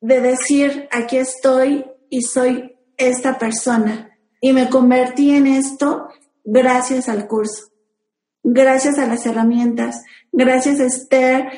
de 0.00 0.20
decir, 0.20 0.88
aquí 0.90 1.16
estoy 1.16 1.86
y 2.10 2.22
soy 2.22 2.76
esta 2.96 3.38
persona 3.38 4.18
y 4.40 4.52
me 4.52 4.68
convertí 4.68 5.34
en 5.34 5.46
esto 5.46 6.08
gracias 6.44 7.08
al 7.08 7.26
curso, 7.28 7.70
gracias 8.42 8.98
a 8.98 9.06
las 9.06 9.24
herramientas, 9.24 10.02
gracias 10.32 10.80
a 10.80 10.86
Esther 10.86 11.52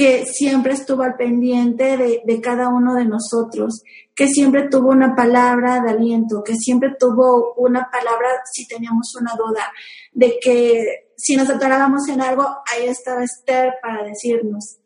que 0.00 0.24
siempre 0.24 0.72
estuvo 0.72 1.02
al 1.02 1.14
pendiente 1.14 1.98
de, 1.98 2.22
de, 2.24 2.40
cada 2.40 2.70
uno 2.70 2.94
de 2.94 3.04
nosotros, 3.04 3.82
que 4.14 4.28
siempre 4.28 4.66
tuvo 4.70 4.92
una 4.92 5.14
palabra 5.14 5.82
de 5.82 5.90
aliento, 5.90 6.42
que 6.42 6.54
siempre 6.54 6.96
tuvo 6.98 7.52
una 7.58 7.90
palabra 7.90 8.28
si 8.50 8.66
teníamos 8.66 9.14
una 9.20 9.32
duda, 9.34 9.70
de 10.12 10.38
que 10.40 11.10
si 11.18 11.36
nos 11.36 11.50
atorábamos 11.50 12.08
en 12.08 12.22
algo, 12.22 12.44
ahí 12.72 12.86
estaba 12.86 13.22
Esther 13.22 13.74
para 13.82 14.02
decirnos, 14.04 14.78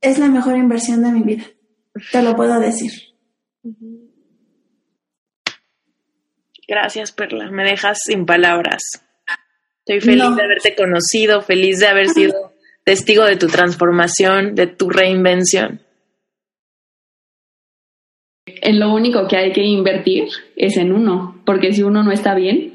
es 0.00 0.20
la 0.20 0.28
mejor 0.28 0.56
inversión 0.56 1.02
de 1.02 1.10
mi 1.10 1.24
vida, 1.24 1.42
te 2.12 2.22
lo 2.22 2.36
puedo 2.36 2.60
decir. 2.60 2.92
Gracias, 6.68 7.10
Perla, 7.10 7.50
me 7.50 7.64
dejas 7.64 7.98
sin 8.06 8.26
palabras. 8.26 8.80
Estoy 9.84 10.00
feliz 10.02 10.36
de 10.36 10.42
haberte 10.44 10.76
conocido, 10.76 11.42
feliz 11.42 11.80
de 11.80 11.88
haber 11.88 12.10
sido 12.10 12.49
testigo 12.84 13.24
de 13.24 13.36
tu 13.36 13.46
transformación, 13.46 14.54
de 14.54 14.66
tu 14.66 14.90
reinvención. 14.90 15.80
En 18.46 18.80
lo 18.80 18.92
único 18.92 19.26
que 19.28 19.36
hay 19.36 19.52
que 19.52 19.62
invertir 19.62 20.28
es 20.56 20.76
en 20.76 20.92
uno, 20.92 21.42
porque 21.46 21.72
si 21.72 21.82
uno 21.82 22.02
no 22.02 22.12
está 22.12 22.34
bien, 22.34 22.72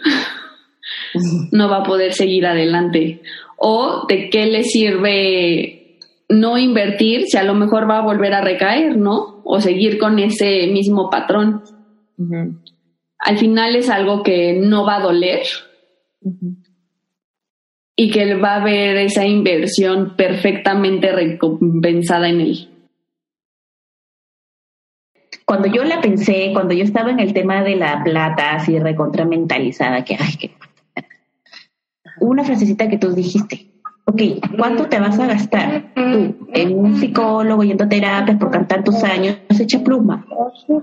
no 1.51 1.69
va 1.69 1.77
a 1.77 1.83
poder 1.83 2.13
seguir 2.13 2.45
adelante. 2.45 3.21
O 3.57 4.05
de 4.07 4.29
qué 4.29 4.45
le 4.45 4.63
sirve 4.63 5.99
no 6.29 6.57
invertir 6.57 7.25
si 7.27 7.37
a 7.37 7.43
lo 7.43 7.53
mejor 7.53 7.89
va 7.89 7.99
a 7.99 8.05
volver 8.05 8.33
a 8.33 8.41
recaer, 8.41 8.97
¿no? 8.97 9.41
O 9.43 9.59
seguir 9.59 9.97
con 9.97 10.19
ese 10.19 10.67
mismo 10.67 11.09
patrón. 11.09 11.61
Al 13.19 13.37
final 13.37 13.75
es 13.75 13.89
algo 13.89 14.23
que 14.23 14.53
no 14.53 14.85
va 14.85 14.97
a 14.97 15.01
doler 15.01 15.43
y 17.95 18.11
que 18.11 18.35
va 18.35 18.55
a 18.55 18.61
haber 18.61 18.97
esa 18.97 19.25
inversión 19.25 20.15
perfectamente 20.15 21.11
recompensada 21.11 22.29
en 22.29 22.41
él. 22.41 22.69
Cuando 25.45 25.67
yo 25.67 25.83
la 25.83 26.01
pensé, 26.01 26.49
cuando 26.53 26.73
yo 26.73 26.83
estaba 26.83 27.11
en 27.11 27.19
el 27.19 27.33
tema 27.33 27.63
de 27.63 27.75
la 27.75 28.03
plata, 28.03 28.55
así 28.55 28.79
recontramentalizada, 28.79 30.03
que, 30.03 30.17
ay, 30.19 30.35
que 30.37 30.51
una 32.19 32.43
frasecita 32.43 32.89
que 32.89 32.97
tú 32.97 33.13
dijiste. 33.13 33.71
Ok, 34.05 34.21
¿cuánto 34.57 34.85
te 34.85 34.99
vas 34.99 35.19
a 35.19 35.27
gastar 35.27 35.93
tú 35.95 36.35
en 36.53 36.77
un 36.77 36.95
psicólogo 36.99 37.63
yendo 37.63 37.85
a 37.85 37.89
terapias 37.89 38.37
por 38.37 38.51
cantar 38.51 38.83
tus 38.83 39.03
años? 39.03 39.37
Echa 39.59 39.83
pluma, 39.83 40.25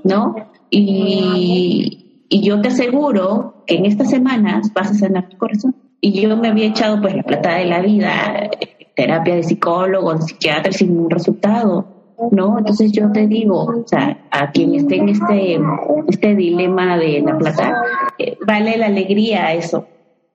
¿no? 0.04 0.34
Y, 0.70 2.26
y 2.28 2.42
yo 2.42 2.60
te 2.60 2.68
aseguro 2.68 3.62
que 3.66 3.76
en 3.76 3.86
estas 3.86 4.10
semanas 4.10 4.72
vas 4.74 4.90
a 4.90 4.94
sanar 4.94 5.28
tu 5.28 5.38
corazón. 5.38 5.74
Y 6.04 6.20
yo 6.20 6.36
me 6.36 6.48
había 6.48 6.66
echado 6.66 7.00
pues 7.00 7.14
la 7.14 7.22
plata 7.22 7.54
de 7.54 7.64
la 7.66 7.80
vida, 7.80 8.50
terapia 8.96 9.36
de 9.36 9.44
psicólogo, 9.44 10.20
psiquiatra 10.20 10.72
sin 10.72 10.98
un 10.98 11.08
resultado, 11.08 11.86
¿no? 12.32 12.58
Entonces 12.58 12.90
yo 12.90 13.12
te 13.12 13.28
digo, 13.28 13.62
o 13.62 13.86
sea, 13.86 14.26
a 14.32 14.50
quien 14.50 14.74
esté 14.74 14.96
en 14.96 15.10
este, 15.10 15.60
este 16.08 16.34
dilema 16.34 16.98
de 16.98 17.20
la 17.20 17.38
plata, 17.38 17.82
eh, 18.18 18.36
vale 18.44 18.76
la 18.78 18.86
alegría 18.86 19.52
eso, 19.54 19.86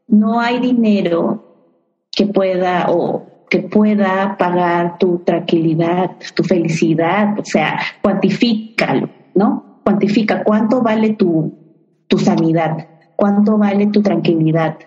no 0.08 0.40
hay 0.40 0.60
dinero 0.60 1.44
que 2.16 2.28
pueda 2.28 2.86
o 2.90 3.26
que 3.50 3.60
pueda 3.60 4.38
pagar 4.38 4.98
tu 4.98 5.20
tranquilidad, 5.20 6.12
tu 6.34 6.44
felicidad, 6.44 7.38
o 7.38 7.44
sea, 7.44 7.78
cuantifícalo, 8.02 9.10
¿no? 9.36 9.82
Cuantifica 9.84 10.46
cuánto 10.46 10.82
vale 10.82 11.16
tu, 11.16 11.54
tu 12.08 12.18
sanidad, 12.18 12.88
cuánto 13.18 13.58
vale 13.58 13.88
tu 13.88 14.02
tranquilidad, 14.02 14.78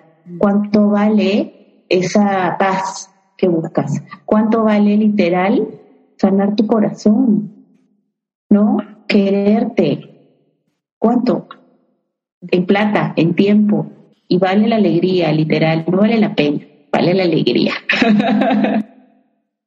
cuánto 0.40 0.88
vale 0.88 1.84
esa 1.90 2.56
paz 2.58 3.10
que 3.36 3.46
buscas, 3.46 4.02
cuánto 4.24 4.64
vale 4.64 4.96
literal 4.96 5.68
sanar 6.16 6.56
tu 6.56 6.66
corazón, 6.66 7.66
¿no? 8.48 8.78
Quererte, 9.06 10.48
¿cuánto? 10.98 11.46
En 12.50 12.64
plata, 12.64 13.12
en 13.16 13.34
tiempo, 13.34 13.86
y 14.28 14.38
vale 14.38 14.66
la 14.66 14.76
alegría, 14.76 15.30
literal, 15.30 15.84
no 15.90 15.98
vale 15.98 16.18
la 16.18 16.34
pena, 16.34 16.60
vale 16.90 17.12
la 17.12 17.24
alegría. 17.24 17.74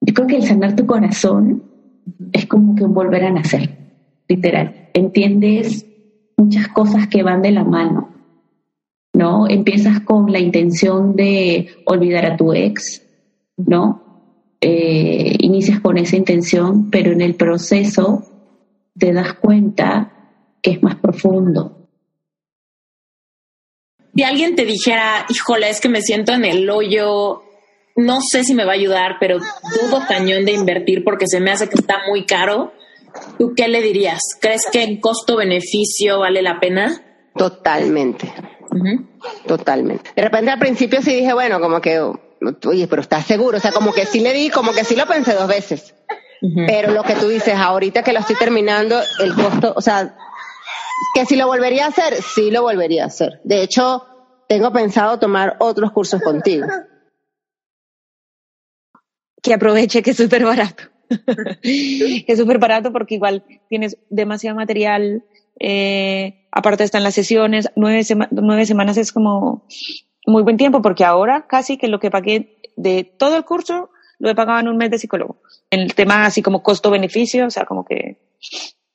Yo 0.02 0.14
creo 0.16 0.28
que 0.28 0.38
el 0.38 0.44
sanar 0.44 0.76
tu 0.76 0.88
corazón 0.88 1.64
es 2.32 2.48
como 2.48 2.74
que 2.74 2.84
un 2.84 2.96
volver 2.96 3.26
a 3.26 3.32
nacer, 3.32 3.70
literal. 4.28 4.90
Entiendes 4.96 5.86
muchas 6.36 6.68
cosas 6.70 7.08
que 7.10 7.22
van 7.22 7.44
de 7.44 7.52
la 7.52 7.64
mano, 7.64 8.13
¿no? 9.14 9.48
Empiezas 9.48 10.02
con 10.02 10.32
la 10.32 10.40
intención 10.40 11.16
de 11.16 11.70
olvidar 11.86 12.26
a 12.26 12.38
tu 12.38 12.54
ex, 12.54 13.02
¿no? 13.58 14.02
Eh, 14.60 15.36
inicias 15.40 15.80
con 15.80 15.98
esa 15.98 16.16
intención, 16.16 16.90
pero 16.90 17.12
en 17.12 17.22
el 17.22 17.36
proceso 17.36 18.24
te 18.98 19.14
das 19.14 19.34
cuenta 19.34 20.12
que 20.62 20.72
es 20.72 20.84
más 20.84 20.96
profundo, 20.96 21.84
si 24.16 24.22
alguien 24.22 24.56
te 24.56 24.66
dijera, 24.66 25.26
híjole, 25.28 25.70
es 25.70 25.82
que 25.82 25.90
me 25.90 26.02
siento 26.02 26.34
en 26.34 26.46
el 26.46 26.70
hoyo, 26.70 27.42
no 27.96 28.22
sé 28.22 28.44
si 28.44 28.54
me 28.54 28.64
va 28.64 28.74
a 28.74 28.76
ayudar, 28.76 29.18
pero 29.20 29.40
dudo 29.40 30.04
cañón 30.08 30.46
de 30.46 30.52
invertir 30.52 31.04
porque 31.04 31.26
se 31.28 31.40
me 31.40 31.52
hace 31.52 31.68
que 31.68 31.80
está 31.80 31.96
muy 32.08 32.26
caro, 32.26 32.74
¿tú 33.40 33.54
qué 33.56 33.68
le 33.68 33.82
dirías? 33.82 34.20
¿Crees 34.40 34.68
que 34.72 34.84
en 34.84 35.00
costo-beneficio 35.00 36.20
vale 36.20 36.44
la 36.44 36.60
pena? 36.60 37.02
Totalmente. 37.36 38.32
Totalmente. 39.48 40.12
De 40.16 40.22
repente 40.22 40.52
al 40.52 40.60
principio 40.60 41.02
sí 41.02 41.16
dije, 41.16 41.34
bueno, 41.34 41.60
como 41.60 41.82
que, 41.82 42.00
oye, 42.00 42.88
pero 42.88 43.02
estás 43.02 43.26
seguro, 43.26 43.58
o 43.58 43.62
sea, 43.62 43.72
como 43.72 43.94
que 43.94 44.06
sí 44.06 44.20
le 44.20 44.34
di, 44.34 44.50
como 44.50 44.74
que 44.74 44.84
sí 44.84 44.96
lo 44.96 45.06
pensé 45.06 45.34
dos 45.34 45.48
veces. 45.48 45.94
Pero 46.68 46.92
lo 46.92 47.04
que 47.04 47.16
tú 47.16 47.30
dices, 47.30 47.56
ahorita 47.56 48.04
que 48.04 48.12
lo 48.12 48.20
estoy 48.20 48.36
terminando, 48.36 49.00
el 49.22 49.34
costo, 49.34 49.74
o 49.78 49.82
sea, 49.82 50.14
que 51.14 51.26
si 51.26 51.38
lo 51.38 51.48
volvería 51.48 51.86
a 51.86 51.90
hacer, 51.90 52.16
sí 52.22 52.52
lo 52.52 52.64
volvería 52.64 53.06
a 53.06 53.08
hacer. 53.08 53.40
De 53.46 53.64
hecho, 53.64 54.06
tengo 54.50 54.74
pensado 54.74 55.20
tomar 55.20 55.56
otros 55.60 55.92
cursos 55.92 56.22
contigo. 56.22 56.68
Que 59.42 59.54
aproveche 59.54 60.02
que 60.02 60.12
es 60.12 60.18
súper 60.18 60.44
barato. 60.44 60.84
que 61.62 62.26
es 62.28 62.38
súper 62.38 62.60
barato 62.60 62.92
porque 62.92 63.16
igual 63.16 63.46
tienes 63.70 63.98
demasiado 64.10 64.58
material. 64.58 65.24
Eh, 65.60 66.43
aparte 66.54 66.84
están 66.84 67.04
las 67.04 67.16
sesiones. 67.16 67.70
Nueve, 67.76 68.06
nueve 68.32 68.66
semanas 68.66 68.98
es 68.98 69.12
como 69.12 69.66
muy 70.26 70.44
buen 70.44 70.58
tiempo 70.58 70.82
porque 70.82 71.04
ahora 71.04 71.48
casi 71.48 71.78
que 71.78 71.88
lo 71.88 72.00
que 72.00 72.12
pagué 72.12 72.62
de 72.78 73.04
todo 73.04 73.36
el 73.36 73.44
curso 73.44 73.90
lo 74.20 74.30
he 74.30 74.36
pagado 74.36 74.60
en 74.60 74.68
un 74.68 74.78
mes 74.78 74.92
de 74.92 75.00
psicólogo. 75.00 75.42
En 75.70 75.82
el 75.82 75.96
tema 75.96 76.26
así 76.26 76.42
como 76.42 76.64
costo-beneficio, 76.64 77.48
o 77.48 77.50
sea, 77.50 77.66
como 77.66 77.84
que 77.84 78.22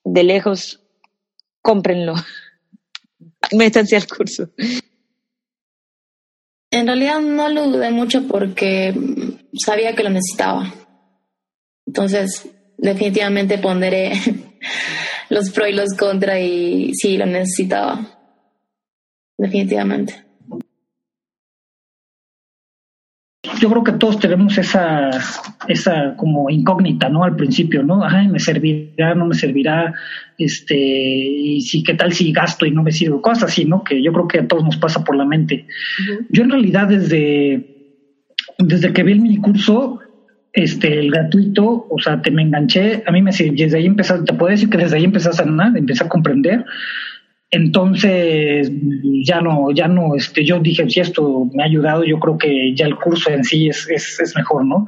de 0.05 0.23
lejos 0.23 0.81
cómprenlo. 1.61 2.15
Métanse 3.53 3.97
al 3.97 4.07
curso. 4.07 4.51
En 6.71 6.87
realidad 6.87 7.21
no 7.21 7.49
lo 7.49 7.67
dudé 7.69 7.91
mucho 7.91 8.27
porque 8.29 8.95
sabía 9.53 9.95
que 9.95 10.05
lo 10.05 10.11
necesitaba. 10.11 10.73
Entonces, 11.87 12.49
definitivamente 12.77 13.59
ponderé 13.59 14.13
los 15.31 15.51
pros 15.51 15.69
y 15.69 15.73
los 15.73 15.95
contra 15.95 16.41
y 16.41 16.93
sí, 16.95 17.17
lo 17.17 17.27
necesitaba. 17.27 18.01
Definitivamente. 19.37 20.29
yo 23.59 23.69
creo 23.71 23.85
que 23.85 23.93
todos 23.93 24.19
tenemos 24.19 24.57
esa, 24.59 25.11
esa 25.67 26.15
como 26.17 26.49
incógnita, 26.51 27.09
¿no? 27.09 27.25
Al 27.25 27.37
principio, 27.37 27.83
¿no? 27.83 28.05
Ay, 28.05 28.29
me 28.29 28.39
servirá, 28.39 29.15
no 29.15 29.27
me 29.27 29.35
servirá, 29.35 29.95
este, 30.37 30.77
y 30.77 31.61
si, 31.63 31.83
¿qué 31.83 31.95
tal 31.95 32.13
si 32.13 32.33
gasto 32.33 32.67
y 32.67 32.71
no 32.71 32.83
me 32.83 32.93
sirve? 32.93 33.21
Cosas 33.21 33.51
así, 33.51 33.65
¿no? 33.65 33.83
Que 33.83 34.03
yo 34.03 34.13
creo 34.13 34.29
que 34.29 34.39
a 34.41 34.49
todos 34.49 34.65
nos 34.65 34.77
pasa 34.77 35.05
por 35.05 35.17
la 35.17 35.25
mente. 35.25 35.67
Yo 36.31 36.45
en 36.45 36.51
realidad 36.51 36.89
desde, 36.89 37.97
desde 38.59 38.93
que 38.93 39.03
vi 39.03 39.13
el 39.13 39.21
minicurso, 39.21 40.01
este, 40.63 40.99
el 40.99 41.11
gratuito, 41.11 41.87
o 41.89 41.99
sea, 41.99 42.21
te 42.21 42.31
me 42.31 42.43
enganché, 42.43 43.03
a 43.07 43.13
mí 43.13 43.23
me 43.23 43.31
desde 43.31 43.79
ahí 43.79 43.87
empecé, 43.87 44.15
te 44.23 44.35
puedo 44.35 44.51
decir 44.51 44.69
que 44.69 44.79
desde 44.79 44.97
ahí 44.97 45.05
empecé 45.05 45.29
a 45.29 45.33
sanar, 45.33 45.77
empecé 45.77 46.05
a 46.05 46.09
comprender 46.09 46.65
entonces, 47.51 48.71
ya 49.25 49.41
no, 49.41 49.71
ya 49.73 49.89
no, 49.89 50.15
este, 50.15 50.45
yo 50.45 50.61
dije, 50.61 50.89
si 50.91 51.01
esto 51.01 51.49
me 51.55 51.63
ha 51.63 51.67
ayudado, 51.67 52.05
yo 52.05 52.19
creo 52.19 52.37
que 52.37 52.75
ya 52.75 52.87
el 52.87 52.97
curso 52.97 53.31
en 53.31 53.43
sí 53.43 53.69
es, 53.69 53.89
es, 53.89 54.21
es 54.21 54.37
mejor, 54.37 54.67
¿no? 54.67 54.87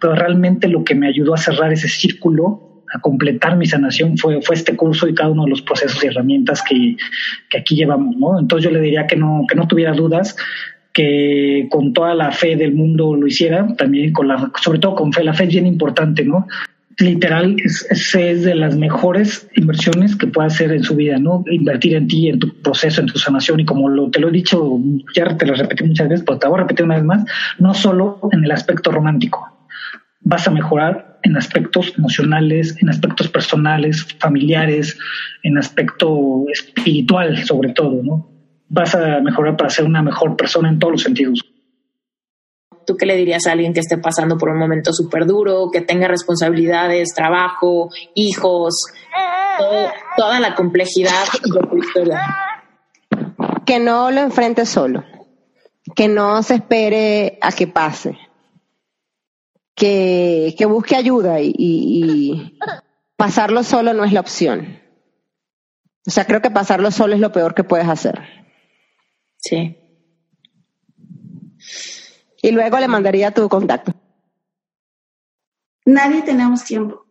Pero 0.00 0.14
realmente 0.14 0.68
lo 0.68 0.84
que 0.84 0.94
me 0.94 1.08
ayudó 1.08 1.34
a 1.34 1.38
cerrar 1.38 1.70
ese 1.70 1.88
círculo, 1.88 2.84
a 2.94 3.00
completar 3.00 3.58
mi 3.58 3.66
sanación, 3.66 4.16
fue, 4.16 4.40
fue 4.40 4.56
este 4.56 4.74
curso 4.74 5.06
y 5.06 5.14
cada 5.14 5.28
uno 5.28 5.44
de 5.44 5.50
los 5.50 5.60
procesos 5.60 6.02
y 6.02 6.06
herramientas 6.06 6.62
que, 6.62 6.96
que 7.50 7.58
aquí 7.58 7.74
llevamos, 7.74 8.16
¿no? 8.16 8.38
Entonces 8.38 8.64
yo 8.64 8.70
le 8.70 8.80
diría 8.80 9.06
que 9.06 9.16
no, 9.16 9.44
que 9.46 9.54
no 9.54 9.68
tuviera 9.68 9.92
dudas, 9.92 10.34
que 10.98 11.68
con 11.70 11.92
toda 11.92 12.12
la 12.12 12.32
fe 12.32 12.56
del 12.56 12.74
mundo 12.74 13.14
lo 13.14 13.24
hiciera, 13.24 13.68
también 13.76 14.12
con 14.12 14.26
la, 14.26 14.50
sobre 14.60 14.80
todo 14.80 14.96
con 14.96 15.12
fe, 15.12 15.22
la 15.22 15.32
fe 15.32 15.44
es 15.44 15.50
bien 15.50 15.64
importante, 15.64 16.24
¿no? 16.24 16.44
literal 16.98 17.54
es, 17.64 17.86
es, 18.16 18.42
de 18.42 18.56
las 18.56 18.76
mejores 18.76 19.48
inversiones 19.54 20.16
que 20.16 20.26
puede 20.26 20.48
hacer 20.48 20.72
en 20.72 20.82
su 20.82 20.96
vida, 20.96 21.16
¿no? 21.16 21.44
Invertir 21.48 21.94
en 21.94 22.08
ti, 22.08 22.28
en 22.28 22.40
tu 22.40 22.52
proceso, 22.62 23.00
en 23.00 23.06
tu 23.06 23.16
sanación 23.16 23.60
y 23.60 23.64
como 23.64 23.88
lo, 23.88 24.10
te 24.10 24.18
lo 24.18 24.30
he 24.30 24.32
dicho, 24.32 24.80
ya 25.14 25.36
te 25.36 25.46
lo 25.46 25.54
repetí 25.54 25.84
muchas 25.84 26.08
veces, 26.08 26.24
pero 26.26 26.40
te 26.40 26.48
voy 26.48 26.58
a 26.58 26.62
repetir 26.62 26.84
una 26.84 26.96
vez 26.96 27.04
más, 27.04 27.24
no 27.60 27.74
solo 27.74 28.18
en 28.32 28.42
el 28.42 28.50
aspecto 28.50 28.90
romántico, 28.90 29.46
vas 30.22 30.48
a 30.48 30.50
mejorar 30.50 31.20
en 31.22 31.36
aspectos 31.36 31.94
emocionales, 31.96 32.76
en 32.82 32.88
aspectos 32.88 33.28
personales, 33.28 34.04
familiares, 34.18 34.98
en 35.44 35.58
aspecto 35.58 36.44
espiritual 36.52 37.44
sobre 37.44 37.68
todo, 37.68 38.02
¿no? 38.02 38.37
Vas 38.68 38.94
a 38.94 39.20
mejorar 39.20 39.56
para 39.56 39.70
ser 39.70 39.84
una 39.84 40.02
mejor 40.02 40.36
persona 40.36 40.68
en 40.68 40.78
todos 40.78 40.92
los 40.92 41.02
sentidos. 41.02 41.40
¿Tú 42.88 42.96
qué 42.96 43.04
le 43.04 43.16
dirías 43.16 43.46
a 43.46 43.52
alguien 43.52 43.74
que 43.74 43.80
esté 43.80 43.98
pasando 43.98 44.38
por 44.38 44.48
un 44.48 44.58
momento 44.58 44.94
súper 44.94 45.26
duro, 45.26 45.70
que 45.70 45.82
tenga 45.82 46.08
responsabilidades, 46.08 47.14
trabajo, 47.14 47.90
hijos, 48.14 48.86
toda 50.16 50.40
la 50.40 50.54
complejidad 50.54 51.24
de 51.44 51.68
tu 51.68 51.76
historia? 51.76 52.20
Que 53.66 53.78
no 53.78 54.10
lo 54.10 54.20
enfrente 54.20 54.64
solo, 54.64 55.04
que 55.94 56.08
no 56.08 56.42
se 56.42 56.54
espere 56.54 57.38
a 57.42 57.52
que 57.52 57.66
pase, 57.66 58.18
que, 59.74 60.54
busque 60.66 60.96
ayuda 60.96 61.40
y, 61.40 61.54
y 61.58 62.58
pasarlo 63.16 63.64
solo 63.64 63.92
no 63.92 64.04
es 64.04 64.14
la 64.14 64.20
opción. 64.20 64.80
O 66.06 66.10
sea, 66.10 66.24
creo 66.24 66.40
que 66.40 66.50
pasarlo 66.50 66.90
solo 66.90 67.14
es 67.14 67.20
lo 67.20 67.32
peor 67.32 67.54
que 67.54 67.64
puedes 67.64 67.86
hacer. 67.86 68.47
Sí. 69.38 69.78
Y 72.42 72.50
luego 72.50 72.78
le 72.78 72.88
mandaría 72.88 73.32
tu 73.32 73.48
contacto. 73.48 73.92
Nadie 75.84 76.22
tenemos 76.22 76.64
tiempo. 76.64 77.06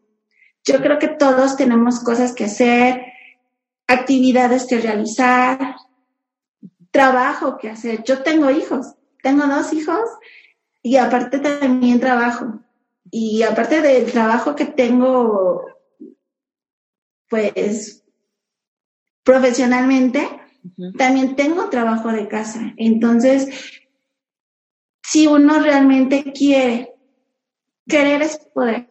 Yo 0.64 0.82
creo 0.82 0.99
que 0.99 1.08
todos 1.08 1.58
tenemos 1.58 1.99
cosas 2.02 2.34
que 2.34 2.45
hacer, 2.45 3.02
actividades 3.88 4.66
que 4.66 4.80
realizar, 4.80 5.76
trabajo 6.91 7.58
que 7.58 7.70
hacer. 7.70 8.04
Yo 8.04 8.22
tengo 8.22 8.52
hijos, 8.52 8.95
tengo 9.24 9.48
dos 9.48 9.74
hijos 9.74 10.02
y 10.84 10.98
aparte 10.98 11.40
también 11.40 11.99
trabajo. 11.99 12.60
Y 13.10 13.44
aparte 13.44 13.82
del 13.82 14.12
trabajo 14.12 14.56
que 14.56 14.66
tengo, 14.66 15.66
pues, 17.30 18.04
profesionalmente, 19.24 20.28
también 20.98 21.35
tengo 21.35 21.69
trabajo 21.69 22.11
de 22.11 22.27
casa. 22.27 22.73
Entonces, 22.77 23.49
si 25.03 25.27
uno 25.27 25.60
realmente 25.60 26.31
quiere, 26.34 26.94
querer 27.88 28.22
es 28.22 28.38
poder. 28.53 28.89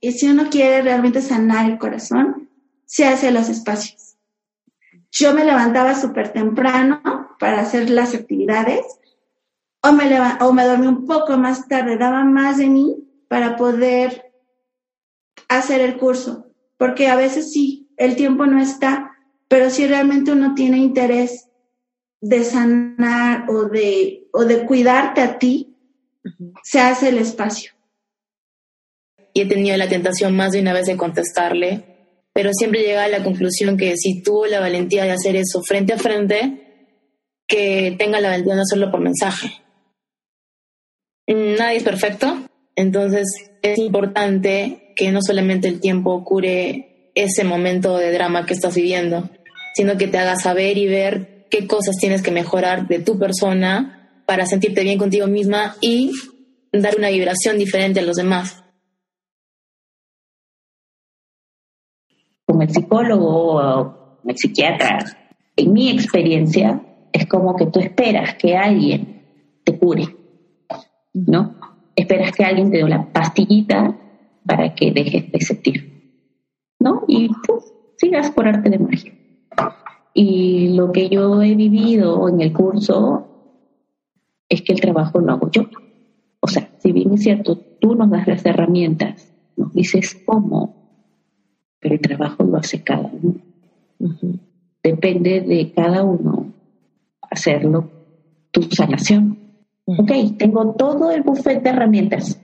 Y 0.00 0.12
si 0.12 0.28
uno 0.28 0.48
quiere 0.50 0.82
realmente 0.82 1.20
sanar 1.20 1.70
el 1.70 1.78
corazón, 1.78 2.50
se 2.84 3.04
hace 3.06 3.30
los 3.30 3.48
espacios. 3.48 4.16
Yo 5.10 5.34
me 5.34 5.44
levantaba 5.44 5.94
súper 5.94 6.32
temprano 6.32 7.36
para 7.38 7.60
hacer 7.60 7.90
las 7.90 8.14
actividades 8.14 8.84
o 9.82 9.92
me, 9.92 10.04
o 10.40 10.52
me 10.52 10.64
dormí 10.64 10.86
un 10.86 11.06
poco 11.06 11.36
más 11.36 11.66
tarde, 11.68 11.96
daba 11.96 12.24
más 12.24 12.58
de 12.58 12.68
mí 12.68 12.96
para 13.28 13.56
poder 13.56 14.32
hacer 15.48 15.80
el 15.80 15.96
curso. 15.96 16.46
Porque 16.76 17.08
a 17.08 17.16
veces 17.16 17.52
sí, 17.52 17.88
el 17.96 18.16
tiempo 18.16 18.46
no 18.46 18.60
está, 18.60 19.15
pero 19.48 19.70
si 19.70 19.86
realmente 19.86 20.32
uno 20.32 20.54
tiene 20.54 20.78
interés 20.78 21.48
de 22.20 22.44
sanar 22.44 23.48
o 23.48 23.64
de, 23.64 24.28
o 24.32 24.44
de 24.44 24.64
cuidarte 24.64 25.20
a 25.20 25.38
ti, 25.38 25.76
se 26.64 26.80
hace 26.80 27.10
el 27.10 27.18
espacio. 27.18 27.72
Y 29.32 29.42
he 29.42 29.46
tenido 29.46 29.76
la 29.76 29.88
tentación 29.88 30.34
más 30.34 30.52
de 30.52 30.60
una 30.60 30.72
vez 30.72 30.86
de 30.86 30.96
contestarle, 30.96 31.84
pero 32.32 32.50
siempre 32.52 32.82
llega 32.82 33.04
a 33.04 33.08
la 33.08 33.22
conclusión 33.22 33.76
que 33.76 33.96
si 33.96 34.22
tuvo 34.22 34.46
la 34.46 34.60
valentía 34.60 35.04
de 35.04 35.12
hacer 35.12 35.36
eso 35.36 35.62
frente 35.62 35.92
a 35.92 35.98
frente, 35.98 36.62
que 37.46 37.94
tenga 37.98 38.20
la 38.20 38.30
valentía 38.30 38.56
de 38.56 38.62
hacerlo 38.62 38.90
por 38.90 39.00
mensaje. 39.00 39.62
Nadie 41.28 41.78
es 41.78 41.82
perfecto, 41.82 42.48
entonces 42.74 43.26
es 43.62 43.78
importante 43.78 44.92
que 44.96 45.12
no 45.12 45.20
solamente 45.22 45.68
el 45.68 45.80
tiempo 45.80 46.24
cure 46.24 46.95
ese 47.16 47.42
momento 47.44 47.96
de 47.96 48.12
drama 48.12 48.46
que 48.46 48.54
estás 48.54 48.76
viviendo, 48.76 49.28
sino 49.74 49.96
que 49.96 50.06
te 50.06 50.18
haga 50.18 50.36
saber 50.36 50.78
y 50.78 50.86
ver 50.86 51.46
qué 51.50 51.66
cosas 51.66 51.96
tienes 51.96 52.22
que 52.22 52.30
mejorar 52.30 52.86
de 52.86 53.00
tu 53.00 53.18
persona 53.18 54.22
para 54.26 54.46
sentirte 54.46 54.84
bien 54.84 54.98
contigo 54.98 55.26
misma 55.26 55.76
y 55.80 56.12
dar 56.72 56.96
una 56.98 57.08
vibración 57.08 57.58
diferente 57.58 58.00
a 58.00 58.02
los 58.02 58.16
demás. 58.16 58.62
Como 62.44 62.62
el 62.62 62.70
psicólogo 62.70 63.54
o 63.54 64.20
el 64.24 64.36
psiquiatra, 64.36 64.98
en 65.56 65.72
mi 65.72 65.90
experiencia, 65.90 66.82
es 67.12 67.26
como 67.26 67.56
que 67.56 67.66
tú 67.66 67.80
esperas 67.80 68.34
que 68.34 68.56
alguien 68.56 69.24
te 69.64 69.78
cure, 69.78 70.14
¿no? 71.14 71.56
Esperas 71.96 72.32
que 72.32 72.44
alguien 72.44 72.70
te 72.70 72.78
dé 72.78 72.88
la 72.88 73.10
pastillita 73.10 73.96
para 74.44 74.74
que 74.74 74.92
dejes 74.92 75.32
de 75.32 75.40
sentir, 75.40 75.95
¿no? 76.86 77.02
Y 77.08 77.28
tú 77.44 77.60
sigas 77.96 78.30
por 78.30 78.46
arte 78.46 78.70
de 78.70 78.78
magia. 78.78 79.12
Y 80.14 80.74
lo 80.76 80.92
que 80.92 81.08
yo 81.08 81.42
he 81.42 81.54
vivido 81.56 82.28
en 82.28 82.40
el 82.40 82.52
curso 82.52 83.26
es 84.48 84.62
que 84.62 84.72
el 84.72 84.80
trabajo 84.80 85.18
lo 85.20 85.32
hago 85.32 85.50
yo. 85.50 85.62
O 86.40 86.46
sea, 86.46 86.70
si 86.78 86.92
bien 86.92 87.12
es 87.12 87.22
cierto, 87.22 87.58
tú 87.80 87.96
nos 87.96 88.08
das 88.08 88.28
las 88.28 88.46
herramientas, 88.46 89.34
nos 89.56 89.74
dices 89.74 90.16
cómo, 90.24 90.76
pero 91.80 91.96
el 91.96 92.00
trabajo 92.00 92.44
lo 92.44 92.56
hace 92.58 92.84
cada 92.84 93.10
uno. 93.12 93.34
Depende 94.82 95.40
de 95.40 95.72
cada 95.72 96.04
uno 96.04 96.52
hacerlo 97.28 97.90
tu 98.52 98.62
sanación. 98.62 99.38
Ok, 99.86 100.12
tengo 100.38 100.74
todo 100.74 101.10
el 101.10 101.22
buffet 101.22 101.62
de 101.62 101.70
herramientas. 101.70 102.40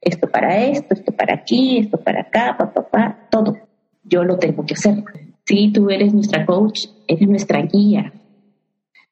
Esto 0.00 0.28
para 0.28 0.64
esto, 0.64 0.94
esto 0.94 1.12
para 1.12 1.34
aquí, 1.34 1.78
esto 1.78 1.98
para 1.98 2.20
acá, 2.22 2.56
papá, 2.56 2.88
pa, 2.88 3.28
todo. 3.30 3.69
Yo 4.10 4.24
lo 4.24 4.38
tengo 4.38 4.66
que 4.66 4.74
hacer. 4.74 5.04
Sí, 5.46 5.72
tú 5.72 5.88
eres 5.88 6.12
nuestra 6.12 6.44
coach, 6.44 6.86
eres 7.06 7.28
nuestra 7.28 7.62
guía. 7.62 8.12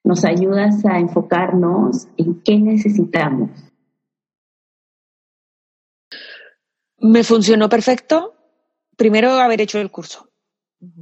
Nos 0.04 0.24
ayudas 0.24 0.84
a 0.84 0.98
enfocarnos 0.98 2.08
en 2.16 2.42
qué 2.42 2.58
necesitamos. 2.58 3.50
Me 6.98 7.22
funcionó 7.22 7.68
perfecto. 7.68 8.34
Primero 8.96 9.30
haber 9.34 9.60
hecho 9.60 9.78
el 9.78 9.92
curso, 9.92 10.28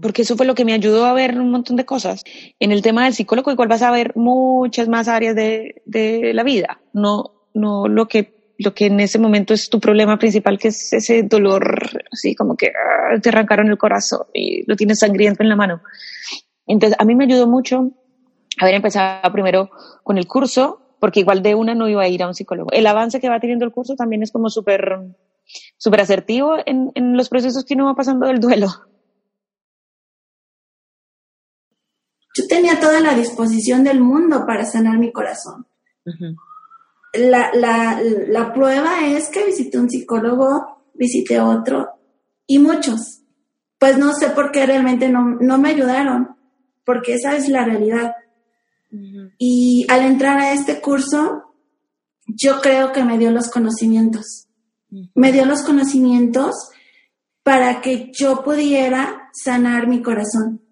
porque 0.02 0.22
eso 0.22 0.36
fue 0.36 0.44
lo 0.44 0.54
que 0.54 0.66
me 0.66 0.74
ayudó 0.74 1.06
a 1.06 1.14
ver 1.14 1.40
un 1.40 1.50
montón 1.50 1.76
de 1.76 1.86
cosas. 1.86 2.24
En 2.58 2.70
el 2.70 2.82
tema 2.82 3.04
del 3.04 3.14
psicólogo 3.14 3.50
igual 3.50 3.68
vas 3.68 3.80
a 3.80 3.90
ver 3.90 4.12
muchas 4.14 4.86
más 4.88 5.08
áreas 5.08 5.34
de, 5.34 5.82
de 5.86 6.34
la 6.34 6.42
vida, 6.42 6.82
no, 6.92 7.48
no 7.54 7.88
lo 7.88 8.06
que 8.06 8.35
lo 8.58 8.74
que 8.74 8.86
en 8.86 9.00
ese 9.00 9.18
momento 9.18 9.54
es 9.54 9.68
tu 9.68 9.80
problema 9.80 10.18
principal, 10.18 10.58
que 10.58 10.68
es 10.68 10.92
ese 10.92 11.22
dolor, 11.22 12.02
así 12.12 12.34
como 12.34 12.56
que 12.56 12.68
ah, 12.68 13.18
te 13.20 13.28
arrancaron 13.28 13.68
el 13.68 13.78
corazón 13.78 14.26
y 14.32 14.68
lo 14.68 14.76
tienes 14.76 15.00
sangriento 15.00 15.42
en 15.42 15.48
la 15.48 15.56
mano. 15.56 15.82
Entonces, 16.66 16.96
a 16.98 17.04
mí 17.04 17.14
me 17.14 17.24
ayudó 17.24 17.46
mucho 17.46 17.92
haber 18.58 18.74
empezado 18.74 19.30
primero 19.32 19.70
con 20.02 20.18
el 20.18 20.26
curso, 20.26 20.96
porque 20.98 21.20
igual 21.20 21.42
de 21.42 21.54
una 21.54 21.74
no 21.74 21.88
iba 21.88 22.02
a 22.02 22.08
ir 22.08 22.22
a 22.22 22.26
un 22.26 22.34
psicólogo. 22.34 22.70
El 22.72 22.86
avance 22.86 23.20
que 23.20 23.28
va 23.28 23.38
teniendo 23.38 23.64
el 23.64 23.72
curso 23.72 23.94
también 23.94 24.22
es 24.22 24.32
como 24.32 24.48
súper, 24.48 24.98
súper 25.76 26.00
asertivo 26.00 26.56
en, 26.64 26.90
en 26.94 27.16
los 27.16 27.28
procesos 27.28 27.64
que 27.64 27.74
uno 27.74 27.84
va 27.86 27.94
pasando 27.94 28.26
del 28.26 28.40
duelo. 28.40 28.68
Yo 32.34 32.46
tenía 32.48 32.80
toda 32.80 33.00
la 33.00 33.14
disposición 33.14 33.84
del 33.84 34.00
mundo 34.00 34.44
para 34.46 34.64
sanar 34.64 34.98
mi 34.98 35.12
corazón 35.12 35.66
la, 37.18 37.50
la, 37.54 38.00
la 38.28 38.52
prueba 38.52 39.06
es 39.06 39.28
que 39.28 39.46
visité 39.46 39.78
un 39.78 39.90
psicólogo, 39.90 40.90
visité 40.94 41.40
otro 41.40 41.88
y 42.46 42.58
muchos. 42.58 43.22
Pues 43.78 43.98
no 43.98 44.12
sé 44.14 44.30
por 44.30 44.52
qué 44.52 44.66
realmente 44.66 45.08
no, 45.08 45.36
no 45.40 45.58
me 45.58 45.70
ayudaron, 45.70 46.36
porque 46.84 47.14
esa 47.14 47.36
es 47.36 47.48
la 47.48 47.64
realidad. 47.64 48.14
Y 49.38 49.84
al 49.90 50.02
entrar 50.02 50.38
a 50.38 50.52
este 50.52 50.80
curso, 50.80 51.42
yo 52.26 52.60
creo 52.60 52.92
que 52.92 53.04
me 53.04 53.18
dio 53.18 53.30
los 53.30 53.50
conocimientos. 53.50 54.48
Me 55.14 55.32
dio 55.32 55.44
los 55.44 55.62
conocimientos 55.62 56.54
para 57.42 57.82
que 57.82 58.10
yo 58.12 58.42
pudiera 58.42 59.30
sanar 59.32 59.88
mi 59.88 60.02
corazón. 60.02 60.62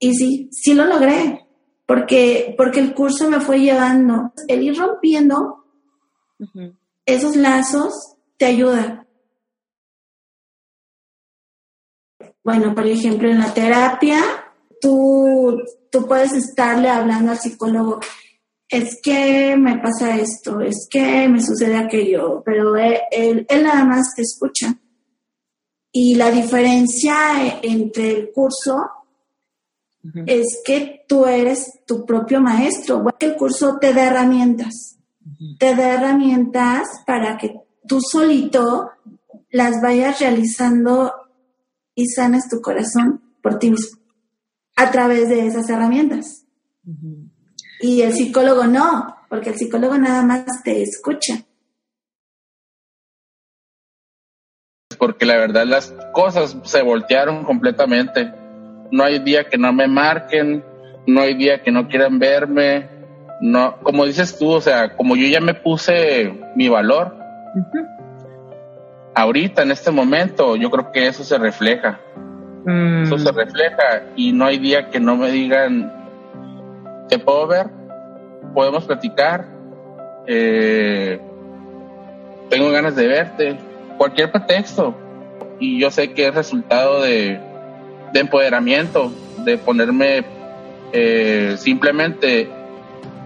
Y 0.00 0.14
sí, 0.14 0.48
sí 0.52 0.74
lo 0.74 0.84
logré, 0.84 1.46
porque, 1.86 2.54
porque 2.56 2.80
el 2.80 2.94
curso 2.94 3.30
me 3.30 3.40
fue 3.40 3.60
llevando, 3.60 4.32
el 4.46 4.62
ir 4.62 4.76
rompiendo 4.76 5.64
esos 7.04 7.36
lazos 7.36 8.16
te 8.36 8.46
ayudan. 8.46 9.06
Bueno, 12.42 12.74
por 12.74 12.86
ejemplo, 12.86 13.28
en 13.28 13.40
la 13.40 13.52
terapia, 13.52 14.20
tú, 14.80 15.60
tú 15.90 16.06
puedes 16.06 16.32
estarle 16.32 16.88
hablando 16.88 17.32
al 17.32 17.38
psicólogo, 17.38 18.00
es 18.68 19.00
que 19.02 19.56
me 19.56 19.78
pasa 19.78 20.16
esto, 20.16 20.60
es 20.60 20.86
que 20.90 21.28
me 21.28 21.42
sucede 21.42 21.76
aquello, 21.76 22.42
pero 22.44 22.76
él, 22.76 23.46
él, 23.48 23.62
nada 23.62 23.84
más 23.84 24.14
te 24.14 24.22
escucha. 24.22 24.78
Y 25.90 26.16
la 26.16 26.30
diferencia 26.30 27.58
entre 27.62 28.10
el 28.12 28.30
curso 28.32 28.76
es 30.26 30.62
que 30.64 31.04
tú 31.08 31.26
eres 31.26 31.80
tu 31.86 32.04
propio 32.04 32.40
maestro, 32.40 33.04
que 33.18 33.26
el 33.26 33.36
curso 33.36 33.78
te 33.80 33.92
da 33.92 34.06
herramientas, 34.06 34.97
te 35.58 35.74
da 35.74 35.94
herramientas 35.94 36.88
para 37.06 37.36
que 37.36 37.54
tú 37.86 38.00
solito 38.00 38.90
las 39.50 39.80
vayas 39.82 40.20
realizando 40.20 41.12
y 41.94 42.06
sanes 42.06 42.48
tu 42.48 42.60
corazón 42.60 43.22
por 43.42 43.58
ti 43.58 43.70
mismo 43.70 43.98
a 44.76 44.90
través 44.92 45.28
de 45.28 45.46
esas 45.46 45.68
herramientas. 45.68 46.44
Y 47.80 48.02
el 48.02 48.12
psicólogo 48.12 48.64
no, 48.64 49.16
porque 49.28 49.50
el 49.50 49.56
psicólogo 49.56 49.98
nada 49.98 50.22
más 50.22 50.62
te 50.62 50.82
escucha. 50.82 51.44
Porque 54.98 55.26
la 55.26 55.36
verdad 55.36 55.66
las 55.66 55.92
cosas 56.12 56.56
se 56.64 56.82
voltearon 56.82 57.44
completamente. 57.44 58.32
No 58.90 59.04
hay 59.04 59.18
día 59.18 59.48
que 59.48 59.58
no 59.58 59.72
me 59.72 59.86
marquen, 59.88 60.64
no 61.06 61.22
hay 61.22 61.34
día 61.34 61.62
que 61.62 61.70
no 61.72 61.88
quieran 61.88 62.18
verme. 62.18 62.97
No, 63.40 63.76
como 63.82 64.04
dices 64.04 64.36
tú, 64.38 64.50
o 64.50 64.60
sea, 64.60 64.96
como 64.96 65.16
yo 65.16 65.26
ya 65.28 65.40
me 65.40 65.54
puse 65.54 66.32
mi 66.56 66.68
valor, 66.68 67.16
ahorita 69.14 69.62
en 69.62 69.70
este 69.70 69.90
momento, 69.90 70.56
yo 70.56 70.70
creo 70.70 70.90
que 70.92 71.06
eso 71.06 71.24
se 71.24 71.38
refleja. 71.38 72.00
Mm. 72.64 73.04
Eso 73.04 73.18
se 73.18 73.32
refleja 73.32 74.02
y 74.16 74.32
no 74.32 74.46
hay 74.46 74.58
día 74.58 74.90
que 74.90 75.00
no 75.00 75.16
me 75.16 75.30
digan, 75.30 75.92
¿te 77.08 77.18
puedo 77.18 77.46
ver? 77.46 77.66
¿Podemos 78.54 78.84
platicar? 78.84 79.46
Eh, 80.26 81.20
tengo 82.50 82.70
ganas 82.70 82.96
de 82.96 83.06
verte. 83.06 83.58
Cualquier 83.96 84.30
pretexto. 84.30 84.94
Y 85.58 85.80
yo 85.80 85.90
sé 85.90 86.12
que 86.12 86.28
es 86.28 86.34
resultado 86.34 87.02
de, 87.02 87.40
empoderamiento, 88.14 89.12
de 89.44 89.58
ponerme 89.58 90.24
eh, 90.92 91.56
simplemente 91.58 92.48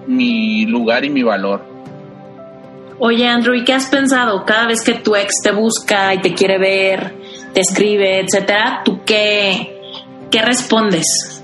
mi 0.07 0.67
lugar 0.67 1.05
y 1.05 1.11
mi 1.11 1.23
valor. 1.23 1.65
Oye, 2.99 3.27
Andrew, 3.27 3.55
¿y 3.55 3.65
qué 3.65 3.73
has 3.73 3.87
pensado 3.87 4.45
cada 4.45 4.67
vez 4.67 4.83
que 4.83 4.95
tu 4.95 5.17
ex 5.17 5.43
te 5.43 5.51
busca 5.51 6.15
y 6.15 6.21
te 6.21 6.35
quiere 6.35 6.59
ver? 6.59 7.23
te 7.53 7.61
escribe, 7.61 8.21
etcétera, 8.21 8.83
¿tú 8.85 9.01
qué, 9.05 9.81
qué 10.31 10.43
respondes? 10.43 11.43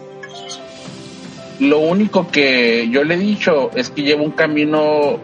Lo 1.60 1.80
único 1.80 2.28
que 2.28 2.88
yo 2.90 3.04
le 3.04 3.14
he 3.14 3.18
dicho 3.18 3.70
es 3.74 3.90
que 3.90 4.02
llevo 4.02 4.24
un 4.24 4.30
camino 4.30 5.18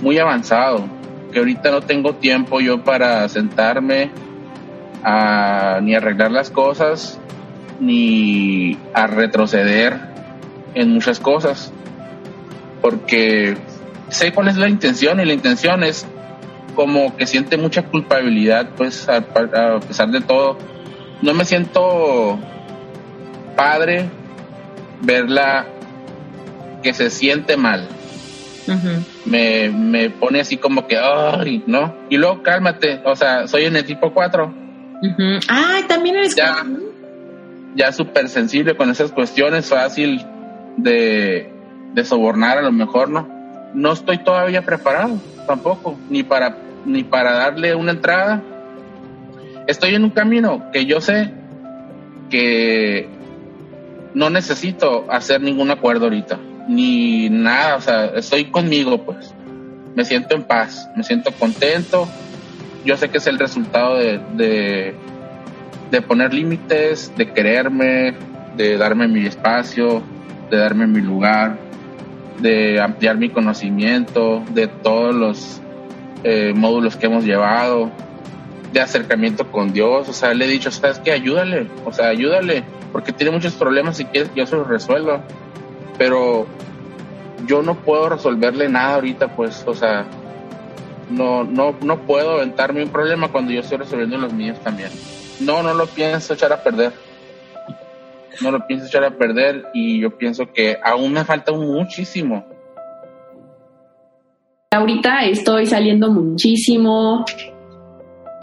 muy 0.00 0.18
avanzado, 0.18 0.84
que 1.32 1.40
ahorita 1.40 1.70
no 1.70 1.80
tengo 1.82 2.14
tiempo 2.14 2.60
yo 2.60 2.82
para 2.82 3.28
sentarme 3.28 4.10
a, 5.02 5.80
ni 5.82 5.94
arreglar 5.94 6.30
las 6.30 6.50
cosas, 6.50 7.18
ni 7.80 8.78
a 8.94 9.06
retroceder 9.06 9.98
en 10.74 10.90
muchas 10.90 11.18
cosas, 11.18 11.72
porque 12.80 13.56
sé 14.08 14.32
cuál 14.32 14.48
es 14.48 14.56
la 14.56 14.68
intención 14.68 15.20
y 15.20 15.24
la 15.24 15.32
intención 15.32 15.84
es 15.84 16.06
como 16.74 17.16
que 17.16 17.26
siente 17.26 17.56
mucha 17.56 17.82
culpabilidad, 17.82 18.70
pues 18.76 19.08
a, 19.08 19.20
pesar 19.20 20.10
de 20.10 20.20
todo. 20.20 20.56
No 21.22 21.34
me 21.34 21.44
siento 21.44 22.38
padre 23.56 24.08
verla 25.02 25.66
que 26.82 26.94
se 26.94 27.10
siente 27.10 27.56
mal. 27.56 27.86
me, 29.24 29.68
me 29.68 30.10
pone 30.10 30.40
así 30.40 30.56
como 30.56 30.86
que, 30.86 30.96
ay, 30.96 31.62
¿no? 31.66 31.94
Y 32.08 32.16
luego 32.16 32.42
cálmate, 32.42 33.00
o 33.04 33.16
sea, 33.16 33.46
soy 33.46 33.64
en 33.64 33.76
el 33.76 33.84
tipo 33.84 34.12
4. 34.12 34.54
Ay, 35.48 35.84
también 35.88 36.16
eres 36.16 36.36
ya, 36.36 36.64
ya 37.74 37.92
súper 37.92 38.28
sensible 38.28 38.76
con 38.76 38.90
esas 38.90 39.12
cuestiones, 39.12 39.66
fácil 39.66 40.24
de, 40.76 41.52
de 41.94 42.04
sobornar 42.04 42.58
a 42.58 42.62
lo 42.62 42.72
mejor, 42.72 43.08
¿no? 43.08 43.28
No 43.74 43.92
estoy 43.92 44.18
todavía 44.18 44.62
preparado 44.62 45.18
tampoco, 45.46 45.98
ni 46.08 46.22
para 46.22 46.56
ni 46.84 47.04
para 47.04 47.32
darle 47.32 47.74
una 47.74 47.92
entrada. 47.92 48.42
Estoy 49.66 49.94
en 49.94 50.04
un 50.04 50.10
camino 50.10 50.70
que 50.72 50.86
yo 50.86 51.00
sé 51.00 51.32
que 52.30 53.08
no 54.14 54.30
necesito 54.30 55.06
hacer 55.10 55.40
ningún 55.40 55.70
acuerdo 55.70 56.06
ahorita, 56.06 56.38
ni 56.68 57.28
nada, 57.28 57.76
o 57.76 57.80
sea, 57.80 58.06
estoy 58.06 58.46
conmigo, 58.46 59.04
pues. 59.04 59.34
Me 59.94 60.04
siento 60.04 60.36
en 60.36 60.44
paz, 60.44 60.88
me 60.96 61.02
siento 61.02 61.32
contento. 61.32 62.08
Yo 62.84 62.96
sé 62.96 63.08
que 63.08 63.18
es 63.18 63.26
el 63.26 63.38
resultado 63.38 63.96
de, 63.96 64.20
de, 64.34 64.94
de 65.90 66.02
poner 66.02 66.32
límites, 66.32 67.12
de 67.16 67.32
quererme, 67.32 68.14
de 68.56 68.78
darme 68.78 69.08
mi 69.08 69.26
espacio, 69.26 70.02
de 70.48 70.56
darme 70.56 70.86
mi 70.86 71.00
lugar, 71.00 71.58
de 72.40 72.80
ampliar 72.80 73.16
mi 73.16 73.30
conocimiento, 73.30 74.42
de 74.50 74.66
todos 74.66 75.14
los 75.14 75.60
eh, 76.24 76.52
módulos 76.54 76.96
que 76.96 77.06
hemos 77.06 77.24
llevado, 77.24 77.90
de 78.72 78.80
acercamiento 78.80 79.50
con 79.50 79.72
Dios, 79.72 80.08
o 80.08 80.12
sea, 80.12 80.32
le 80.34 80.44
he 80.44 80.48
dicho, 80.48 80.70
¿sabes 80.70 80.98
qué? 81.00 81.12
Ayúdale, 81.12 81.68
o 81.84 81.92
sea, 81.92 82.08
ayúdale, 82.08 82.62
porque 82.92 83.12
tiene 83.12 83.32
muchos 83.32 83.54
problemas 83.54 83.98
y 84.00 84.04
quieres 84.04 84.30
que 84.30 84.40
yo 84.40 84.46
se 84.46 84.56
los 84.56 84.68
resuelva, 84.68 85.22
pero 85.98 86.46
yo 87.46 87.62
no 87.62 87.74
puedo 87.74 88.08
resolverle 88.08 88.68
nada 88.68 88.94
ahorita, 88.94 89.34
pues, 89.34 89.64
o 89.66 89.74
sea, 89.74 90.06
no, 91.10 91.44
no, 91.44 91.74
no 91.82 91.98
puedo 92.00 92.32
aventarme 92.32 92.82
un 92.82 92.90
problema 92.90 93.28
cuando 93.28 93.52
yo 93.52 93.60
estoy 93.60 93.78
resolviendo 93.78 94.16
los 94.16 94.32
míos 94.32 94.58
también. 94.62 94.90
No, 95.40 95.62
no 95.62 95.74
lo 95.74 95.86
pienso 95.86 96.34
echar 96.34 96.52
a 96.52 96.62
perder. 96.62 96.92
No 98.42 98.50
lo 98.50 98.66
pienso 98.66 98.86
echar 98.86 99.04
a 99.04 99.16
perder 99.16 99.66
y 99.74 100.00
yo 100.00 100.16
pienso 100.16 100.52
que 100.52 100.76
aún 100.82 101.12
me 101.12 101.24
falta 101.24 101.52
muchísimo. 101.52 102.44
Ahorita 104.72 105.24
estoy 105.24 105.66
saliendo 105.66 106.10
muchísimo, 106.10 107.24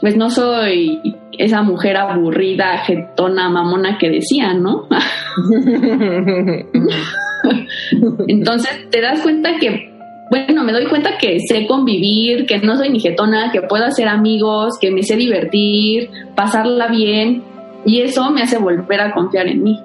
pues 0.01 0.17
no 0.17 0.29
soy 0.29 0.99
esa 1.37 1.61
mujer 1.61 1.97
aburrida, 1.97 2.77
jetona, 2.79 3.49
mamona 3.49 3.97
que 3.97 4.09
decía, 4.09 4.53
¿no? 4.53 4.87
Entonces 8.27 8.89
te 8.89 9.01
das 9.01 9.21
cuenta 9.21 9.57
que, 9.59 9.93
bueno, 10.29 10.63
me 10.63 10.73
doy 10.73 10.85
cuenta 10.87 11.17
que 11.17 11.39
sé 11.39 11.65
convivir, 11.65 12.45
que 12.45 12.59
no 12.59 12.75
soy 12.75 12.89
ni 12.89 12.99
jetona, 12.99 13.51
que 13.51 13.61
puedo 13.61 13.85
hacer 13.85 14.07
amigos, 14.07 14.77
que 14.79 14.91
me 14.91 15.03
sé 15.03 15.15
divertir, 15.15 16.09
pasarla 16.35 16.89
bien, 16.89 17.43
y 17.85 18.01
eso 18.01 18.29
me 18.31 18.41
hace 18.41 18.57
volver 18.57 19.01
a 19.01 19.13
confiar 19.13 19.47
en 19.47 19.63
mí 19.63 19.83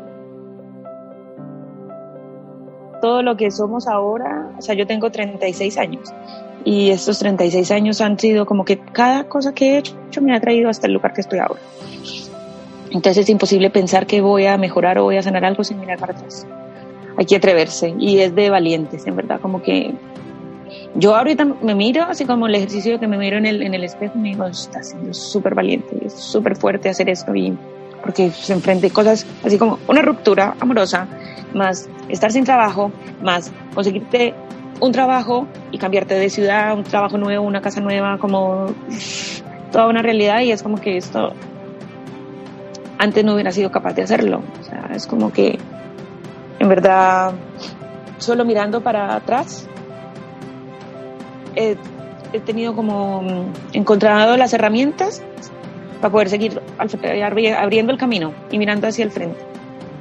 todo 3.02 3.22
lo 3.22 3.36
que 3.36 3.50
somos 3.50 3.88
ahora, 3.88 4.52
o 4.56 4.62
sea, 4.62 4.76
yo 4.76 4.86
tengo 4.86 5.10
36 5.10 5.76
años 5.76 6.08
y 6.64 6.90
estos 6.90 7.18
36 7.18 7.70
años 7.72 8.00
han 8.00 8.16
sido 8.16 8.46
como 8.46 8.64
que 8.64 8.78
cada 8.78 9.24
cosa 9.24 9.52
que 9.52 9.74
he 9.74 9.78
hecho 9.78 10.22
me 10.22 10.34
ha 10.34 10.40
traído 10.40 10.70
hasta 10.70 10.86
el 10.86 10.94
lugar 10.94 11.12
que 11.12 11.20
estoy 11.20 11.40
ahora. 11.40 11.60
Entonces 12.92 13.24
es 13.24 13.28
imposible 13.28 13.70
pensar 13.70 14.06
que 14.06 14.20
voy 14.20 14.46
a 14.46 14.56
mejorar 14.56 14.98
o 14.98 15.04
voy 15.04 15.16
a 15.16 15.22
sanar 15.22 15.44
algo 15.44 15.64
sin 15.64 15.80
mirar 15.80 15.98
para 15.98 16.12
atrás. 16.12 16.46
Hay 17.16 17.26
que 17.26 17.36
atreverse 17.36 17.92
y 17.98 18.20
es 18.20 18.34
de 18.36 18.50
valientes, 18.50 19.04
en 19.06 19.16
verdad, 19.16 19.40
como 19.40 19.62
que 19.62 19.92
yo 20.94 21.16
ahorita 21.16 21.44
me 21.44 21.74
miro, 21.74 22.04
así 22.04 22.24
como 22.24 22.46
el 22.46 22.54
ejercicio 22.54 23.00
que 23.00 23.08
me 23.08 23.18
miro 23.18 23.36
en 23.36 23.46
el, 23.46 23.84
espejo, 23.84 24.16
me 24.16 24.30
digo, 24.30 24.46
está 24.46 24.80
siendo 24.82 25.12
súper 25.12 25.56
valiente, 25.56 26.06
es 26.06 26.12
súper 26.12 26.54
fuerte 26.54 26.88
hacer 26.88 27.08
esto 27.08 27.34
y 27.34 27.56
porque 28.02 28.30
se 28.30 28.52
enfrenta 28.52 28.88
cosas 28.90 29.24
así 29.44 29.58
como 29.58 29.78
una 29.88 30.02
ruptura 30.02 30.56
amorosa, 30.60 31.06
más 31.54 31.88
estar 32.08 32.32
sin 32.32 32.44
trabajo, 32.44 32.90
más 33.22 33.52
conseguirte 33.74 34.34
un 34.80 34.92
trabajo 34.92 35.46
y 35.70 35.78
cambiarte 35.78 36.14
de 36.14 36.28
ciudad, 36.28 36.74
un 36.76 36.82
trabajo 36.82 37.16
nuevo, 37.16 37.46
una 37.46 37.60
casa 37.60 37.80
nueva, 37.80 38.18
como 38.18 38.66
toda 39.70 39.88
una 39.88 40.02
realidad 40.02 40.40
y 40.40 40.50
es 40.50 40.62
como 40.62 40.78
que 40.78 40.96
esto 40.96 41.32
antes 42.98 43.24
no 43.24 43.34
hubiera 43.34 43.52
sido 43.52 43.70
capaz 43.70 43.94
de 43.94 44.02
hacerlo. 44.02 44.42
O 44.60 44.64
sea, 44.64 44.90
es 44.94 45.06
como 45.06 45.32
que 45.32 45.58
en 46.58 46.68
verdad 46.68 47.32
solo 48.18 48.44
mirando 48.44 48.82
para 48.82 49.14
atrás 49.14 49.68
he, 51.54 51.76
he 52.32 52.40
tenido 52.40 52.74
como 52.74 53.52
encontrado 53.72 54.36
las 54.36 54.52
herramientas 54.52 55.22
para 56.02 56.10
poder 56.10 56.28
seguir 56.28 56.60
abriendo 57.56 57.92
el 57.92 57.98
camino 57.98 58.34
y 58.50 58.58
mirando 58.58 58.88
hacia 58.88 59.04
el 59.04 59.12
frente. 59.12 59.38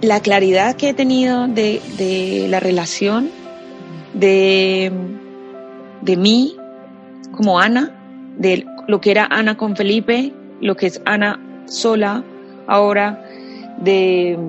La 0.02 0.20
claridad 0.20 0.76
que 0.76 0.90
he 0.90 0.94
tenido 0.96 1.48
de, 1.48 2.48
la 2.50 2.60
relación, 2.60 3.30
de, 4.16 4.92
de 6.02 6.18
mí 6.18 6.58
como 7.32 7.60
Ana, 7.60 7.92
de 8.36 8.66
lo 8.88 9.00
que 9.00 9.12
era 9.12 9.28
Ana 9.30 9.56
con 9.58 9.76
Felipe, 9.76 10.34
lo 10.60 10.76
que 10.76 10.88
es 10.88 11.00
Ana 11.06 11.40
sola 11.68 12.24
ahora, 12.66 13.24
de, 13.78 14.40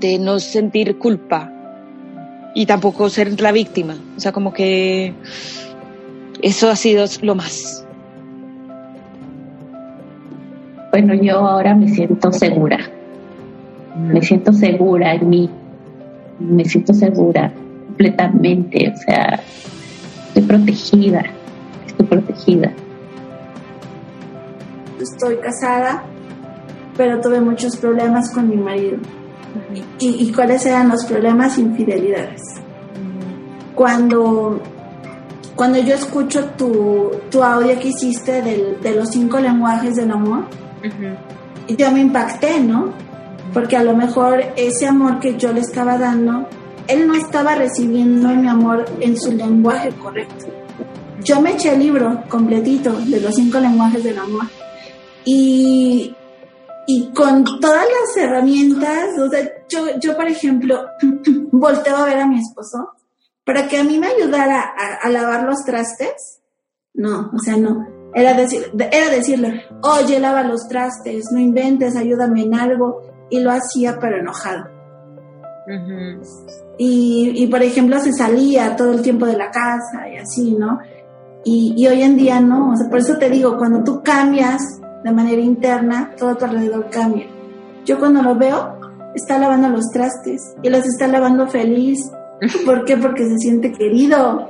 de 0.00 0.18
no 0.20 0.38
sentir 0.38 0.98
culpa 0.98 1.52
y 2.54 2.64
tampoco 2.66 3.10
ser 3.10 3.40
la 3.40 3.50
víctima. 3.50 3.96
O 4.16 4.20
sea, 4.20 4.30
como 4.30 4.52
que 4.52 5.14
eso 6.42 6.70
ha 6.70 6.76
sido 6.76 7.06
lo 7.22 7.34
más. 7.34 7.87
Bueno, 10.90 11.14
yo 11.14 11.36
ahora 11.36 11.74
me 11.74 11.88
siento 11.88 12.32
segura. 12.32 12.78
Me 13.96 14.22
siento 14.22 14.52
segura 14.52 15.14
en 15.14 15.28
mí. 15.28 15.50
Me 16.38 16.64
siento 16.64 16.94
segura 16.94 17.52
completamente. 17.98 18.92
O 18.94 18.96
sea, 18.96 19.40
estoy 20.28 20.42
protegida. 20.44 21.24
Estoy 21.86 22.06
protegida. 22.06 22.72
Estoy 25.00 25.36
casada, 25.36 26.02
pero 26.96 27.20
tuve 27.20 27.40
muchos 27.40 27.76
problemas 27.76 28.32
con 28.32 28.48
mi 28.48 28.56
marido. 28.56 28.98
¿Y, 29.98 30.32
cuáles 30.32 30.64
eran 30.66 30.88
los 30.88 31.04
problemas? 31.04 31.58
Infidelidades. 31.58 32.42
Cuando, 33.74 34.60
cuando 35.54 35.78
yo 35.78 35.94
escucho 35.94 36.44
tu, 36.56 37.10
tu 37.30 37.42
audio 37.42 37.78
que 37.78 37.88
hiciste 37.88 38.42
de 38.42 38.94
los 38.94 39.10
cinco 39.10 39.38
lenguajes 39.38 39.96
del 39.96 40.10
amor, 40.10 40.44
y 41.66 41.76
yo 41.76 41.90
me 41.90 42.00
impacté, 42.00 42.60
¿no? 42.60 42.92
Porque 43.52 43.76
a 43.76 43.82
lo 43.82 43.94
mejor 43.94 44.42
ese 44.56 44.86
amor 44.86 45.20
que 45.20 45.36
yo 45.36 45.52
le 45.52 45.60
estaba 45.60 45.98
dando, 45.98 46.48
él 46.86 47.06
no 47.06 47.14
estaba 47.14 47.54
recibiendo 47.54 48.28
mi 48.28 48.48
amor 48.48 48.84
en 49.00 49.18
su 49.18 49.32
lenguaje 49.32 49.90
correcto. 49.90 50.46
Yo 51.22 51.40
me 51.40 51.52
eché 51.52 51.74
el 51.74 51.80
libro 51.80 52.24
completito 52.28 52.92
de 52.92 53.20
los 53.20 53.34
cinco 53.34 53.58
lenguajes 53.58 54.02
del 54.02 54.18
amor. 54.18 54.44
Y, 55.24 56.14
y 56.86 57.10
con 57.12 57.44
todas 57.60 57.84
las 57.84 58.16
herramientas, 58.16 59.18
o 59.18 59.28
sea, 59.28 59.46
yo, 59.68 59.98
yo 60.00 60.16
por 60.16 60.26
ejemplo, 60.26 60.86
volteo 61.52 61.96
a 61.96 62.04
ver 62.06 62.20
a 62.20 62.26
mi 62.26 62.38
esposo 62.38 62.92
para 63.44 63.66
que 63.68 63.78
a 63.78 63.84
mí 63.84 63.98
me 63.98 64.08
ayudara 64.08 64.74
a 65.02 65.08
lavar 65.10 65.44
los 65.44 65.64
trastes. 65.64 66.40
No, 66.94 67.30
o 67.34 67.38
sea, 67.38 67.56
no 67.56 67.97
era, 68.14 68.34
decir, 68.34 68.70
era 68.90 69.10
decirle, 69.10 69.62
oye, 69.82 70.18
lava 70.18 70.42
los 70.42 70.66
trastes, 70.68 71.26
no 71.32 71.38
inventes, 71.38 71.96
ayúdame 71.96 72.42
en 72.42 72.54
algo. 72.54 73.02
Y 73.30 73.40
lo 73.40 73.50
hacía 73.50 73.98
pero 74.00 74.18
enojado. 74.18 74.64
y, 76.78 77.32
y, 77.42 77.46
por 77.48 77.62
ejemplo, 77.62 78.00
se 78.00 78.12
salía 78.12 78.74
todo 78.74 78.92
el 78.92 79.02
tiempo 79.02 79.26
de 79.26 79.36
la 79.36 79.50
casa 79.50 80.08
y 80.10 80.16
así, 80.16 80.54
¿no? 80.54 80.78
Y, 81.44 81.74
y 81.76 81.86
hoy 81.86 82.02
en 82.02 82.16
día 82.16 82.40
no. 82.40 82.72
O 82.72 82.76
sea, 82.76 82.88
por 82.88 83.00
eso 83.00 83.18
te 83.18 83.28
digo, 83.28 83.58
cuando 83.58 83.84
tú 83.84 84.02
cambias 84.02 84.62
de 85.04 85.12
manera 85.12 85.42
interna, 85.42 86.14
todo 86.16 86.30
a 86.30 86.34
tu 86.36 86.46
alrededor 86.46 86.88
cambia. 86.90 87.26
Yo 87.84 87.98
cuando 87.98 88.22
lo 88.22 88.34
veo, 88.34 88.78
está 89.14 89.38
lavando 89.38 89.68
los 89.68 89.90
trastes 89.90 90.54
y 90.62 90.70
los 90.70 90.86
está 90.86 91.06
lavando 91.06 91.46
feliz. 91.48 92.10
¿Por 92.64 92.84
qué? 92.84 92.96
Porque 92.96 93.28
se 93.28 93.36
siente 93.38 93.72
querido 93.72 94.48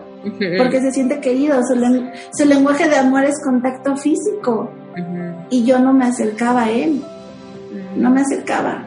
porque 0.59 0.81
se 0.81 0.91
siente 0.93 1.21
querido. 1.21 1.61
Su, 1.65 2.45
lenguaje 2.45 2.89
de 2.89 2.97
amor 2.97 3.25
es 3.25 3.43
contacto 3.43 3.97
físico. 3.97 4.71
Y 5.51 5.65
yo 5.65 5.79
no 5.79 5.93
me 5.93 6.07
acercaba 6.07 6.65
a 6.65 6.71
él. 6.71 7.03
No 7.97 8.11
me 8.11 8.21
acercaba. 8.21 8.85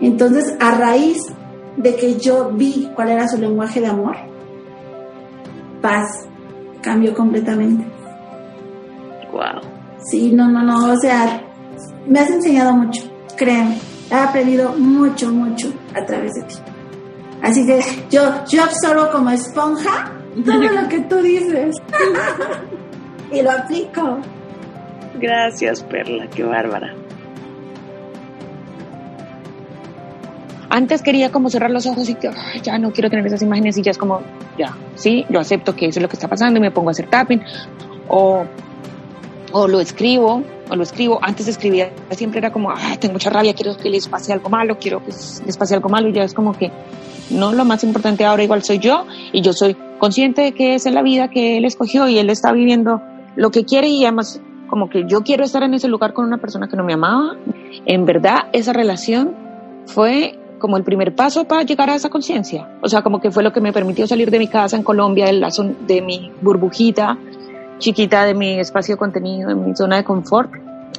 Entonces, 0.00 0.54
a 0.60 0.72
raíz 0.72 1.18
de 1.76 1.96
que 1.96 2.16
yo 2.16 2.50
vi 2.52 2.90
cuál 2.94 3.10
era 3.10 3.28
su 3.28 3.38
lenguaje 3.38 3.80
de 3.80 3.86
amor, 3.86 4.16
paz 5.80 6.26
cambió 6.80 7.14
completamente. 7.14 7.84
Wow. 9.32 9.60
Sí, 10.10 10.32
no, 10.32 10.48
no, 10.48 10.62
no. 10.62 10.92
O 10.92 10.96
sea, 10.96 11.42
me 12.06 12.20
has 12.20 12.30
enseñado 12.30 12.72
mucho, 12.72 13.02
créeme. 13.36 13.76
He 14.10 14.14
aprendido 14.14 14.72
mucho, 14.72 15.30
mucho 15.30 15.68
a 15.94 16.04
través 16.06 16.32
de 16.34 16.42
ti. 16.42 16.54
Así 17.42 17.66
que 17.66 17.80
yo, 18.10 18.22
yo 18.48 18.64
absorbo 18.64 19.10
como 19.12 19.30
esponja 19.30 20.17
todo 20.44 20.62
lo 20.62 20.88
que 20.88 21.00
tú 21.00 21.16
dices. 21.16 21.76
y 23.32 23.42
lo 23.42 23.50
aplico. 23.50 24.18
Gracias, 25.20 25.82
Perla, 25.82 26.28
qué 26.28 26.44
bárbara. 26.44 26.94
Antes 30.70 31.02
quería 31.02 31.32
como 31.32 31.48
cerrar 31.48 31.70
los 31.70 31.86
ojos 31.86 32.08
y 32.10 32.14
que 32.14 32.30
ya 32.62 32.78
no 32.78 32.92
quiero 32.92 33.08
tener 33.08 33.26
esas 33.26 33.42
imágenes 33.42 33.78
y 33.78 33.82
ya 33.82 33.90
es 33.90 33.98
como, 33.98 34.20
ya, 34.58 34.76
sí, 34.96 35.24
yo 35.30 35.40
acepto 35.40 35.74
que 35.74 35.86
eso 35.86 35.98
es 35.98 36.02
lo 36.02 36.08
que 36.08 36.16
está 36.16 36.28
pasando 36.28 36.58
y 36.58 36.62
me 36.62 36.70
pongo 36.70 36.90
a 36.90 36.92
hacer 36.92 37.08
tapping 37.08 37.42
o, 38.08 38.44
o 39.52 39.68
lo 39.68 39.80
escribo, 39.80 40.42
o 40.70 40.76
lo 40.76 40.82
escribo. 40.82 41.18
Antes 41.22 41.48
escribía, 41.48 41.92
siempre 42.10 42.38
era 42.38 42.52
como, 42.52 42.72
tengo 43.00 43.14
mucha 43.14 43.30
rabia, 43.30 43.54
quiero 43.54 43.76
que 43.76 43.90
les 43.90 44.08
pase 44.08 44.32
algo 44.32 44.48
malo, 44.48 44.78
quiero 44.78 45.00
que 45.04 45.12
les 45.46 45.56
pase 45.56 45.74
algo 45.74 45.88
malo 45.88 46.08
y 46.08 46.12
ya 46.12 46.22
es 46.22 46.34
como 46.34 46.56
que 46.56 46.70
no, 47.30 47.52
lo 47.52 47.64
más 47.64 47.84
importante 47.84 48.24
ahora 48.24 48.42
igual 48.42 48.62
soy 48.62 48.78
yo 48.78 49.06
y 49.32 49.42
yo 49.42 49.52
soy 49.52 49.76
consciente 49.98 50.42
de 50.42 50.52
que 50.52 50.74
esa 50.74 50.88
es 50.88 50.94
la 50.94 51.02
vida 51.02 51.28
que 51.28 51.58
él 51.58 51.64
escogió 51.64 52.08
y 52.08 52.18
él 52.18 52.30
está 52.30 52.52
viviendo 52.52 53.02
lo 53.36 53.50
que 53.50 53.64
quiere 53.64 53.88
y 53.88 54.04
además 54.04 54.40
como 54.68 54.88
que 54.88 55.04
yo 55.06 55.22
quiero 55.22 55.44
estar 55.44 55.62
en 55.62 55.74
ese 55.74 55.88
lugar 55.88 56.12
con 56.12 56.26
una 56.26 56.38
persona 56.38 56.68
que 56.68 56.76
no 56.76 56.84
me 56.84 56.92
amaba. 56.92 57.36
En 57.86 58.04
verdad, 58.04 58.48
esa 58.52 58.72
relación 58.72 59.34
fue 59.86 60.38
como 60.58 60.76
el 60.76 60.84
primer 60.84 61.14
paso 61.14 61.44
para 61.44 61.62
llegar 61.62 61.88
a 61.88 61.94
esa 61.94 62.10
conciencia. 62.10 62.68
O 62.82 62.88
sea, 62.88 63.02
como 63.02 63.20
que 63.20 63.30
fue 63.30 63.42
lo 63.42 63.52
que 63.52 63.60
me 63.60 63.72
permitió 63.72 64.06
salir 64.06 64.30
de 64.30 64.38
mi 64.38 64.48
casa 64.48 64.76
en 64.76 64.82
Colombia, 64.82 65.26
de, 65.26 65.34
la 65.34 65.48
de 65.86 66.02
mi 66.02 66.32
burbujita 66.42 67.16
chiquita, 67.78 68.24
de 68.24 68.34
mi 68.34 68.58
espacio 68.58 68.94
de 68.94 68.98
contenido, 68.98 69.48
de 69.48 69.54
mi 69.54 69.74
zona 69.74 69.96
de 69.96 70.04
confort. 70.04 70.50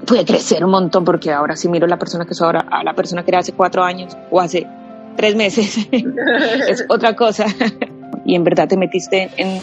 Pude 0.05 0.25
crecer 0.25 0.63
un 0.63 0.71
montón 0.71 1.03
porque 1.03 1.31
ahora 1.31 1.55
sí 1.55 1.67
miro 1.67 1.85
la 1.87 1.97
persona 1.97 2.25
que 2.25 2.33
soy 2.33 2.45
ahora, 2.45 2.65
a 2.71 2.83
la 2.83 2.93
persona 2.93 3.23
que 3.23 3.31
era 3.31 3.39
hace 3.39 3.53
cuatro 3.53 3.83
años 3.83 4.17
o 4.31 4.39
hace 4.39 4.65
tres 5.15 5.35
meses. 5.35 5.77
es 5.91 6.85
otra 6.89 7.15
cosa 7.15 7.45
y 8.25 8.35
en 8.35 8.43
verdad 8.43 8.67
te 8.67 8.77
metiste 8.77 9.29
en, 9.37 9.59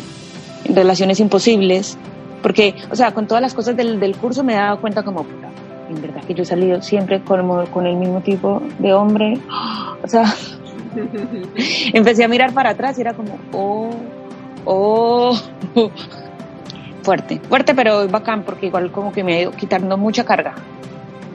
relaciones 0.75 1.21
imposibles, 1.21 1.97
porque, 2.43 2.75
o 2.91 2.97
sea, 2.97 3.15
con 3.15 3.29
todas 3.29 3.41
las 3.41 3.55
cosas 3.55 3.77
del, 3.77 4.01
del 4.01 4.17
curso 4.17 4.43
me 4.43 4.55
he 4.55 4.57
dado 4.57 4.81
cuenta 4.81 5.05
como, 5.05 5.25
en 5.89 6.03
verdad 6.03 6.25
que 6.25 6.35
yo 6.35 6.43
he 6.43 6.47
salido 6.47 6.83
siempre 6.83 7.23
con, 7.23 7.67
con 7.67 7.87
el 7.87 7.95
mismo 7.95 8.21
tipo 8.21 8.61
de 8.81 8.93
hombre, 8.93 9.39
o 10.03 10.09
sea, 10.09 10.25
empecé 11.93 12.25
a 12.25 12.29
mirar 12.29 12.53
para 12.53 12.71
atrás 12.71 12.99
y 12.99 13.03
era 13.03 13.15
como, 13.15 13.39
oh, 13.53 13.91
oh, 14.65 15.39
fuerte, 17.07 17.41
fuerte 17.49 17.73
pero 17.73 18.09
bacán 18.09 18.43
porque 18.43 18.67
igual 18.67 18.91
como 18.91 19.13
que 19.13 19.23
me 19.23 19.35
ha 19.35 19.41
ido 19.43 19.53
quitando 19.53 19.97
mucha 19.97 20.25
carga. 20.25 20.55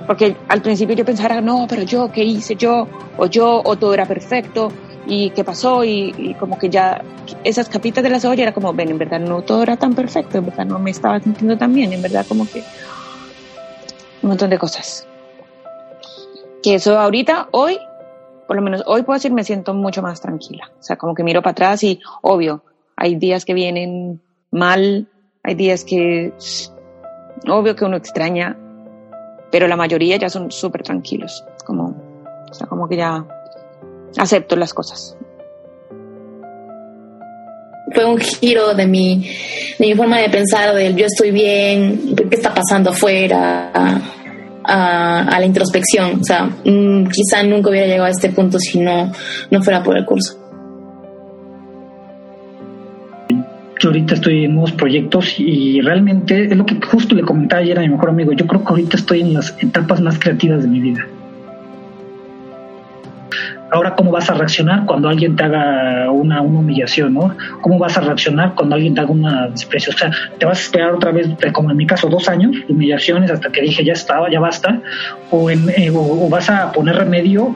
Porque 0.05 0.35
al 0.49 0.61
principio 0.61 0.95
yo 0.95 1.05
pensaba, 1.05 1.39
no, 1.39 1.65
pero 1.69 1.83
yo, 1.83 2.11
¿qué 2.11 2.23
hice 2.23 2.55
yo? 2.55 2.87
O 3.17 3.27
yo, 3.27 3.61
o 3.63 3.77
todo 3.77 3.93
era 3.93 4.05
perfecto, 4.05 4.69
y 5.05 5.29
qué 5.29 5.45
pasó 5.45 5.83
y, 5.85 6.35
como 6.39 6.57
que 6.57 6.69
ya 6.69 7.01
esas 7.45 7.69
capitas 7.69 8.03
de 8.03 8.09
la 8.09 8.19
cebolla 8.19 8.43
era 8.43 8.53
como, 8.53 8.73
ven, 8.73 8.89
en 8.89 8.97
verdad 8.97 9.19
no 9.21 9.41
todo 9.43 9.63
era 9.63 9.77
tan 9.77 9.95
perfecto, 9.95 10.39
en 10.39 10.47
verdad 10.47 10.65
no 10.65 10.77
me 10.77 10.91
estaba 10.91 11.21
sintiendo 11.21 11.57
tan 11.57 11.73
bien, 11.73 11.93
en 11.93 12.01
verdad 12.01 12.25
como 12.27 12.45
que 12.45 12.63
un 14.21 14.29
montón 14.29 14.49
de 14.49 14.57
cosas. 14.57 15.07
Que 16.61 16.75
eso 16.75 16.99
ahorita, 16.99 17.47
hoy, 17.51 17.79
por 18.45 18.57
lo 18.57 18.61
menos 18.61 18.83
hoy 18.85 19.03
puedo 19.03 19.17
decir, 19.17 19.31
me 19.31 19.45
siento 19.45 19.73
mucho 19.73 20.01
más 20.01 20.19
tranquila. 20.19 20.69
O 20.79 20.83
sea, 20.83 20.97
como 20.97 21.15
que 21.15 21.23
miro 21.23 21.41
para 21.41 21.51
atrás 21.51 21.83
y, 21.83 22.01
obvio, 22.21 22.61
hay 22.97 23.15
días 23.15 23.45
que 23.45 23.53
vienen 23.53 24.21
mal, 24.51 25.07
hay 25.43 25.55
días 25.55 25.83
que, 25.83 26.33
obvio 27.47 27.75
que 27.75 27.85
uno 27.85 27.97
extraña, 27.97 28.57
pero 29.51 29.67
la 29.67 29.75
mayoría 29.75 30.17
ya 30.17 30.29
son 30.29 30.51
súper 30.51 30.83
tranquilos. 30.83 31.43
Como, 31.65 31.95
o 32.49 32.53
sea, 32.53 32.67
como 32.67 32.87
que 32.87 32.97
ya 32.97 33.25
acepto 34.17 34.55
las 34.55 34.73
cosas. 34.73 35.17
Fue 37.93 38.05
un 38.05 38.17
giro 38.17 38.73
de 38.73 38.87
mi, 38.87 39.29
de 39.77 39.87
mi 39.87 39.95
forma 39.95 40.19
de 40.19 40.29
pensar, 40.29 40.73
del 40.73 40.95
yo 40.95 41.05
estoy 41.05 41.31
bien, 41.31 42.15
qué 42.15 42.35
está 42.35 42.53
pasando 42.53 42.91
afuera, 42.91 43.71
a, 44.63 45.39
la 45.39 45.45
introspección. 45.45 46.21
O 46.21 46.23
sea, 46.23 46.45
mm, 46.45 47.07
quizá 47.07 47.43
nunca 47.43 47.69
hubiera 47.69 47.87
llegado 47.87 48.05
a 48.05 48.11
este 48.11 48.29
punto 48.29 48.59
si 48.59 48.79
no, 48.79 49.11
no 49.49 49.61
fuera 49.61 49.83
por 49.83 49.97
el 49.97 50.05
curso. 50.05 50.40
Yo 53.81 53.89
ahorita 53.89 54.13
estoy 54.13 54.45
en 54.45 54.53
nuevos 54.53 54.73
proyectos 54.73 55.39
y 55.39 55.81
realmente 55.81 56.45
es 56.45 56.55
lo 56.55 56.67
que 56.67 56.79
justo 56.85 57.15
le 57.15 57.23
comentaba 57.23 57.63
ayer 57.63 57.79
a 57.79 57.81
mi 57.81 57.89
mejor 57.89 58.09
amigo. 58.09 58.31
Yo 58.31 58.45
creo 58.45 58.61
que 58.63 58.69
ahorita 58.69 58.95
estoy 58.95 59.21
en 59.21 59.33
las 59.33 59.57
etapas 59.59 59.99
más 60.01 60.19
creativas 60.19 60.61
de 60.61 60.69
mi 60.69 60.79
vida 60.79 61.03
Ahora, 63.71 63.95
¿cómo 63.95 64.11
vas 64.11 64.29
a 64.29 64.33
reaccionar 64.33 64.85
cuando 64.85 65.07
alguien 65.07 65.35
te 65.35 65.43
haga 65.45 66.11
una, 66.11 66.41
humillación, 66.41 67.13
¿no? 67.13 67.35
¿Cómo 67.61 67.79
vas 67.79 67.97
a 67.97 68.01
reaccionar 68.01 68.53
cuando 68.53 68.75
alguien 68.75 68.93
te 68.93 69.01
haga 69.01 69.11
una 69.11 69.47
desprecio? 69.47 69.93
O 69.95 69.97
sea, 69.97 70.11
¿te 70.37 70.45
vas 70.45 70.59
a 70.59 70.61
esperar 70.61 70.91
otra 70.91 71.11
vez, 71.11 71.29
como 71.51 71.71
en 71.71 71.77
mi 71.77 71.87
caso, 71.87 72.07
dos 72.09 72.27
años 72.27 72.51
de 72.51 72.73
humillaciones 72.73 73.31
hasta 73.31 73.49
que 73.49 73.61
dije 73.61 73.85
ya 73.85 73.93
estaba, 73.93 74.29
ya 74.29 74.41
basta? 74.41 74.81
¿O, 75.31 75.49
en, 75.49 75.69
eh, 75.69 75.89
o, 75.89 76.29
vas 76.29 76.49
a 76.49 76.71
poner 76.73 76.97
remedio 76.97 77.55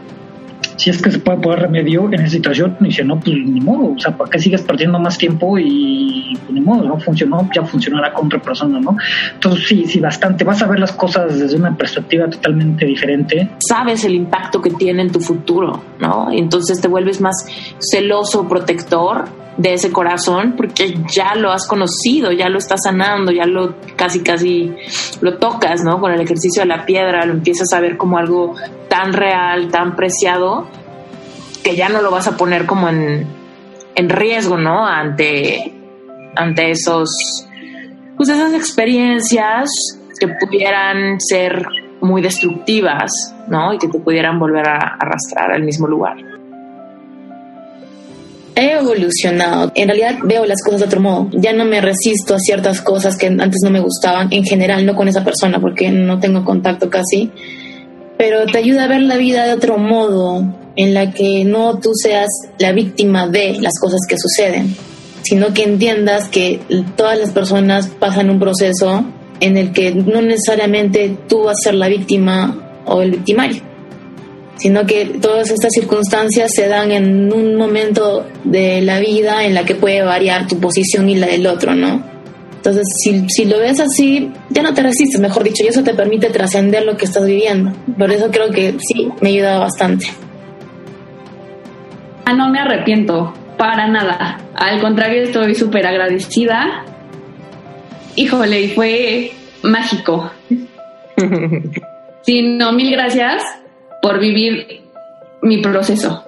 si 0.77 0.89
es 0.89 1.01
que 1.01 1.11
se 1.11 1.19
puede 1.19 1.39
poner 1.39 1.59
remedio 1.59 2.05
en 2.05 2.15
esa 2.15 2.29
situación, 2.29 2.77
y 2.81 2.85
dice, 2.85 3.03
no, 3.03 3.19
pues 3.19 3.35
ni 3.35 3.61
modo, 3.61 3.93
o 3.95 3.99
sea, 3.99 4.15
¿para 4.15 4.29
qué 4.29 4.39
sigues 4.39 4.61
perdiendo 4.61 4.99
más 4.99 5.17
tiempo? 5.17 5.57
Y 5.57 6.37
pues, 6.41 6.51
ni 6.51 6.61
modo, 6.61 6.83
no 6.83 6.99
funcionó, 6.99 7.49
ya 7.53 7.63
funcionará 7.63 8.13
con 8.13 8.27
otra 8.27 8.41
persona, 8.41 8.79
¿no? 8.79 8.97
Entonces 9.33 9.67
sí, 9.67 9.85
sí, 9.87 9.99
bastante, 9.99 10.43
vas 10.43 10.61
a 10.61 10.67
ver 10.67 10.79
las 10.79 10.91
cosas 10.91 11.39
desde 11.39 11.57
una 11.57 11.75
perspectiva 11.75 12.29
totalmente 12.29 12.85
diferente. 12.85 13.49
Sabes 13.59 14.03
el 14.05 14.15
impacto 14.15 14.61
que 14.61 14.71
tiene 14.71 15.03
en 15.03 15.11
tu 15.11 15.19
futuro, 15.19 15.81
¿no? 15.99 16.27
Entonces 16.31 16.81
te 16.81 16.87
vuelves 16.87 17.21
más 17.21 17.45
celoso, 17.79 18.47
protector 18.47 19.25
de 19.57 19.73
ese 19.73 19.91
corazón 19.91 20.55
porque 20.57 20.97
ya 21.13 21.35
lo 21.35 21.51
has 21.51 21.67
conocido, 21.67 22.31
ya 22.31 22.49
lo 22.49 22.57
estás 22.57 22.81
sanando, 22.83 23.31
ya 23.31 23.45
lo 23.45 23.75
casi 23.95 24.21
casi 24.21 24.73
lo 25.21 25.37
tocas, 25.37 25.83
¿no? 25.83 25.99
Con 25.99 26.11
el 26.11 26.21
ejercicio 26.21 26.61
de 26.61 26.67
la 26.67 26.85
piedra 26.85 27.25
lo 27.25 27.33
empiezas 27.33 27.71
a 27.73 27.79
ver 27.79 27.97
como 27.97 28.17
algo 28.17 28.55
tan 28.89 29.13
real, 29.13 29.69
tan 29.69 29.95
preciado 29.95 30.67
que 31.65 31.75
ya 31.75 31.89
no 31.89 32.01
lo 32.01 32.11
vas 32.11 32.27
a 32.27 32.37
poner 32.37 32.67
como 32.67 32.87
en, 32.87 33.27
en 33.95 34.09
riesgo, 34.09 34.55
¿no? 34.57 34.85
Ante 34.85 35.73
ante 36.35 36.69
esos 36.69 37.09
pues 38.15 38.29
esas 38.29 38.53
experiencias 38.53 39.69
que 40.19 40.27
pudieran 40.27 41.19
ser 41.19 41.65
muy 42.01 42.21
destructivas, 42.21 43.11
¿no? 43.47 43.73
Y 43.73 43.79
que 43.79 43.87
te 43.87 43.99
pudieran 43.99 44.39
volver 44.39 44.69
a 44.69 44.95
arrastrar 44.99 45.51
al 45.51 45.63
mismo 45.63 45.87
lugar 45.87 46.15
he 48.55 48.71
evolucionado. 48.71 49.71
En 49.75 49.89
realidad 49.89 50.15
veo 50.23 50.45
las 50.45 50.63
cosas 50.63 50.79
de 50.79 50.85
otro 50.85 51.01
modo. 51.01 51.29
Ya 51.33 51.51
no 51.51 51.65
me 51.65 51.81
resisto 51.81 52.35
a 52.35 52.39
ciertas 52.39 52.81
cosas 52.81 53.17
que 53.17 53.27
antes 53.27 53.59
no 53.63 53.69
me 53.69 53.81
gustaban, 53.81 54.29
en 54.31 54.45
general, 54.45 54.85
no 54.85 54.95
con 54.95 55.09
esa 55.09 55.25
persona, 55.25 55.59
porque 55.59 55.91
no 55.91 56.19
tengo 56.19 56.45
contacto 56.45 56.89
casi. 56.89 57.31
Pero 58.17 58.45
te 58.45 58.57
ayuda 58.59 58.85
a 58.85 58.87
ver 58.87 59.01
la 59.01 59.17
vida 59.17 59.45
de 59.45 59.53
otro 59.53 59.77
modo, 59.77 60.41
en 60.75 60.93
la 60.93 61.11
que 61.11 61.43
no 61.45 61.79
tú 61.79 61.91
seas 61.93 62.29
la 62.59 62.71
víctima 62.71 63.27
de 63.27 63.57
las 63.61 63.73
cosas 63.79 63.99
que 64.07 64.17
suceden, 64.17 64.75
sino 65.23 65.53
que 65.53 65.63
entiendas 65.63 66.27
que 66.29 66.59
todas 66.95 67.17
las 67.17 67.31
personas 67.31 67.87
pasan 67.87 68.29
un 68.29 68.39
proceso 68.39 69.05
en 69.39 69.57
el 69.57 69.71
que 69.71 69.93
no 69.93 70.21
necesariamente 70.21 71.17
tú 71.27 71.43
vas 71.43 71.57
a 71.59 71.69
ser 71.69 71.75
la 71.75 71.87
víctima 71.87 72.83
o 72.85 73.01
el 73.01 73.11
victimario 73.11 73.75
sino 74.57 74.85
que 74.85 75.05
todas 75.21 75.51
estas 75.51 75.71
circunstancias 75.73 76.51
se 76.53 76.67
dan 76.67 76.91
en 76.91 77.31
un 77.33 77.55
momento 77.55 78.25
de 78.43 78.81
la 78.81 78.99
vida 78.99 79.45
en 79.45 79.53
la 79.53 79.65
que 79.65 79.75
puede 79.75 80.01
variar 80.01 80.47
tu 80.47 80.59
posición 80.59 81.09
y 81.09 81.15
la 81.15 81.27
del 81.27 81.45
otro, 81.47 81.75
¿no? 81.75 82.03
Entonces, 82.55 82.87
si, 83.27 83.45
lo 83.45 83.59
ves 83.59 83.79
así, 83.79 84.31
ya 84.49 84.63
no 84.63 84.73
te 84.73 84.81
resistes, 84.81 85.19
mejor 85.19 85.43
dicho, 85.43 85.63
y 85.63 85.67
eso 85.67 85.83
te 85.83 85.93
permite 85.93 86.29
trascender 86.29 86.83
lo 86.83 86.97
que 86.97 87.05
estás 87.05 87.25
viviendo. 87.25 87.71
Por 87.97 88.11
eso 88.11 88.31
creo 88.31 88.49
que 88.49 88.75
sí, 88.79 89.07
me 89.21 89.29
ha 89.29 89.33
ayudado 89.33 89.59
bastante. 89.61 90.07
Ah, 92.25 92.33
no 92.33 92.49
me 92.49 92.59
arrepiento, 92.59 93.33
para 93.57 93.87
nada. 93.87 94.39
Al 94.55 94.81
contrario, 94.81 95.23
estoy 95.23 95.53
súper 95.53 95.85
agradecida. 95.85 96.83
Híjole, 98.15 98.69
fue 98.69 99.31
mágico. 99.61 100.31
sí, 102.23 102.41
no, 102.41 102.71
mil 102.73 102.91
gracias 102.91 103.43
por 104.01 104.19
vivir 104.19 104.81
mi 105.43 105.61
proceso. 105.61 106.25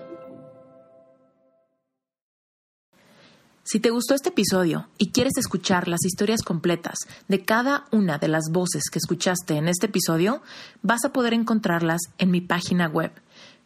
Si 3.63 3.81
te 3.81 3.89
gustó 3.89 4.13
este 4.13 4.29
episodio 4.29 4.87
y 4.97 5.11
quieres 5.11 5.33
escuchar 5.37 5.89
las 5.89 6.05
historias 6.05 6.41
completas 6.41 6.99
de 7.27 7.43
cada 7.43 7.85
una 7.91 8.17
de 8.17 8.29
las 8.29 8.43
voces 8.49 8.83
que 8.89 8.99
escuchaste 8.99 9.55
en 9.57 9.67
este 9.67 9.87
episodio, 9.87 10.41
vas 10.83 11.03
a 11.03 11.11
poder 11.11 11.33
encontrarlas 11.33 11.99
en 12.17 12.31
mi 12.31 12.39
página 12.39 12.87
web. 12.87 13.11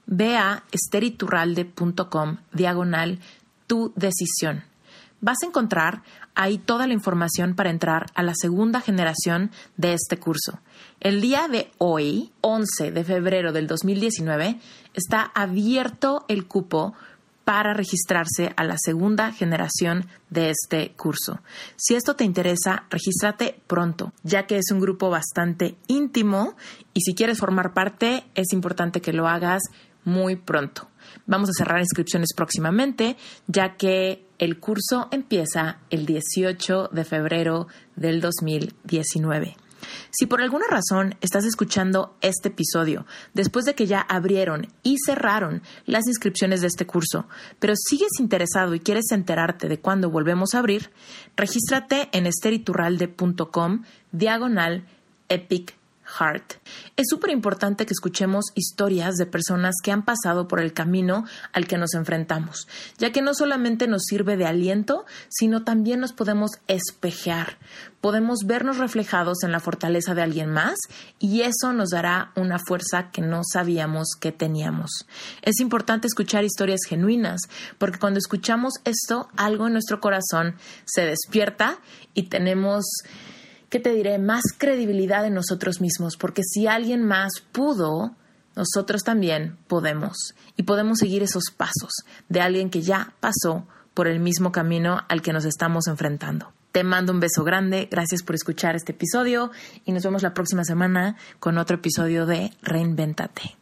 Ve 0.06 0.38
a 0.38 0.64
esteriturralde.com 0.72 2.38
diagonal 2.54 3.20
tu 3.68 3.94
decisión. 3.96 4.64
Vas 5.22 5.38
a 5.44 5.46
encontrar 5.46 6.02
ahí 6.34 6.58
toda 6.58 6.88
la 6.88 6.94
información 6.94 7.56
para 7.56 7.70
entrar 7.70 8.08
a 8.16 8.24
la 8.24 8.34
segunda 8.36 8.82
generación 8.82 9.52
de 9.78 9.94
este 9.94 10.18
curso. 10.18 10.60
El 11.00 11.22
día 11.22 11.48
de 11.48 11.72
hoy, 11.78 12.32
11 12.42 12.92
de 12.92 13.04
febrero 13.04 13.52
del 13.52 13.68
2019, 13.68 14.60
está 14.94 15.32
abierto 15.36 16.26
el 16.28 16.48
cupo 16.48 16.96
para 17.44 17.74
registrarse 17.74 18.54
a 18.56 18.64
la 18.64 18.78
segunda 18.78 19.32
generación 19.32 20.08
de 20.30 20.52
este 20.52 20.94
curso. 20.94 21.42
Si 21.76 21.96
esto 21.96 22.16
te 22.16 22.24
interesa, 22.24 22.86
regístrate 22.90 23.60
pronto, 23.68 24.14
ya 24.24 24.46
que 24.48 24.58
es 24.58 24.72
un 24.72 24.80
grupo 24.80 25.10
bastante 25.10 25.76
íntimo 25.88 26.56
y 26.94 27.02
si 27.02 27.14
quieres 27.14 27.40
formar 27.40 27.74
parte, 27.74 28.24
es 28.36 28.54
importante 28.54 29.02
que 29.02 29.14
lo 29.14 29.28
hagas 29.28 29.64
muy 30.04 30.36
pronto. 30.36 30.90
Vamos 31.26 31.50
a 31.50 31.54
cerrar 31.54 31.80
inscripciones 31.80 32.30
próximamente, 32.36 33.18
ya 33.48 33.76
que 33.76 34.26
el 34.38 34.60
curso 34.60 35.08
empieza 35.12 35.80
el 35.90 36.06
18 36.06 36.90
de 36.92 37.06
febrero 37.06 37.68
del 37.96 38.22
2019. 38.22 39.56
Si 40.12 40.26
por 40.26 40.42
alguna 40.42 40.66
razón 40.70 41.16
estás 41.22 41.46
escuchando 41.46 42.16
este 42.22 42.50
episodio 42.50 43.06
después 43.34 43.66
de 43.66 43.76
que 43.76 43.88
ya 43.88 44.02
abrieron 44.02 44.68
y 44.84 44.98
cerraron 45.06 45.64
las 45.86 46.08
inscripciones 46.08 46.62
de 46.62 46.68
este 46.68 46.86
curso, 46.86 47.28
pero 47.60 47.74
sigues 47.76 48.20
interesado 48.20 48.76
y 48.76 48.80
quieres 48.80 49.12
enterarte 49.12 49.68
de 49.68 49.80
cuándo 49.80 50.10
volvemos 50.10 50.54
a 50.54 50.60
abrir, 50.60 50.92
regístrate 51.36 52.10
en 52.12 52.28
esteriturralde.com 52.28 53.84
diagonal 54.12 54.86
epic 55.30 55.81
Heart. 56.20 56.54
Es 56.98 57.08
súper 57.10 57.32
importante 57.32 57.86
que 57.86 57.94
escuchemos 57.94 58.46
historias 58.56 59.16
de 59.16 59.26
personas 59.26 59.76
que 59.84 59.92
han 59.92 60.04
pasado 60.04 60.48
por 60.48 60.60
el 60.60 60.74
camino 60.74 61.26
al 61.54 61.68
que 61.68 61.78
nos 61.78 61.94
enfrentamos, 61.94 62.68
ya 62.98 63.12
que 63.12 63.22
no 63.22 63.34
solamente 63.34 63.88
nos 63.88 64.04
sirve 64.04 64.38
de 64.38 64.46
aliento, 64.46 65.06
sino 65.30 65.64
también 65.64 66.00
nos 66.00 66.14
podemos 66.14 66.52
espejear. 66.68 67.58
Podemos 68.02 68.40
vernos 68.46 68.78
reflejados 68.78 69.44
en 69.44 69.52
la 69.52 69.60
fortaleza 69.60 70.16
de 70.16 70.24
alguien 70.24 70.50
más 70.50 70.76
y 71.20 71.42
eso 71.42 71.72
nos 71.74 71.90
dará 71.90 72.32
una 72.36 72.58
fuerza 72.60 73.12
que 73.12 73.22
no 73.22 73.42
sabíamos 73.44 74.10
que 74.20 74.32
teníamos. 74.32 75.06
Es 75.44 75.60
importante 75.60 76.08
escuchar 76.08 76.44
historias 76.44 76.82
genuinas, 76.88 77.42
porque 77.78 78.00
cuando 78.00 78.18
escuchamos 78.18 78.74
esto, 78.86 79.30
algo 79.38 79.68
en 79.68 79.74
nuestro 79.74 80.00
corazón 80.00 80.56
se 80.86 81.06
despierta 81.06 81.78
y 82.14 82.24
tenemos 82.24 82.86
¿qué 83.72 83.80
te 83.80 83.94
diré? 83.94 84.20
Más 84.20 84.44
credibilidad 84.58 85.26
en 85.26 85.34
nosotros 85.34 85.82
mismos, 85.82 86.18
porque 86.18 86.44
si 86.44 86.68
alguien 86.68 87.04
más 87.04 87.32
pudo, 87.52 88.16
nosotros 88.56 89.02
también 89.04 89.58
podemos. 89.68 90.36
Y 90.58 90.64
podemos 90.64 91.00
seguir 91.00 91.24
esos 91.24 91.46
pasos 91.56 92.04
de 92.30 92.42
alguien 92.42 92.70
que 92.70 92.82
ya 92.82 93.16
pasó 93.20 93.66
por 93.96 94.08
el 94.08 94.20
mismo 94.20 94.52
camino 94.52 95.02
al 95.08 95.22
que 95.22 95.34
nos 95.34 95.46
estamos 95.46 95.88
enfrentando. 95.88 96.54
Te 96.72 96.84
mando 96.84 97.12
un 97.12 97.20
beso 97.20 97.44
grande, 97.44 97.88
gracias 97.90 98.24
por 98.24 98.36
escuchar 98.36 98.76
este 98.76 98.92
episodio 98.92 99.52
y 99.86 99.92
nos 99.92 100.04
vemos 100.04 100.22
la 100.22 100.34
próxima 100.34 100.64
semana 100.64 101.16
con 101.40 101.58
otro 101.58 101.78
episodio 101.78 102.26
de 102.26 102.52
Reinventate. 102.62 103.61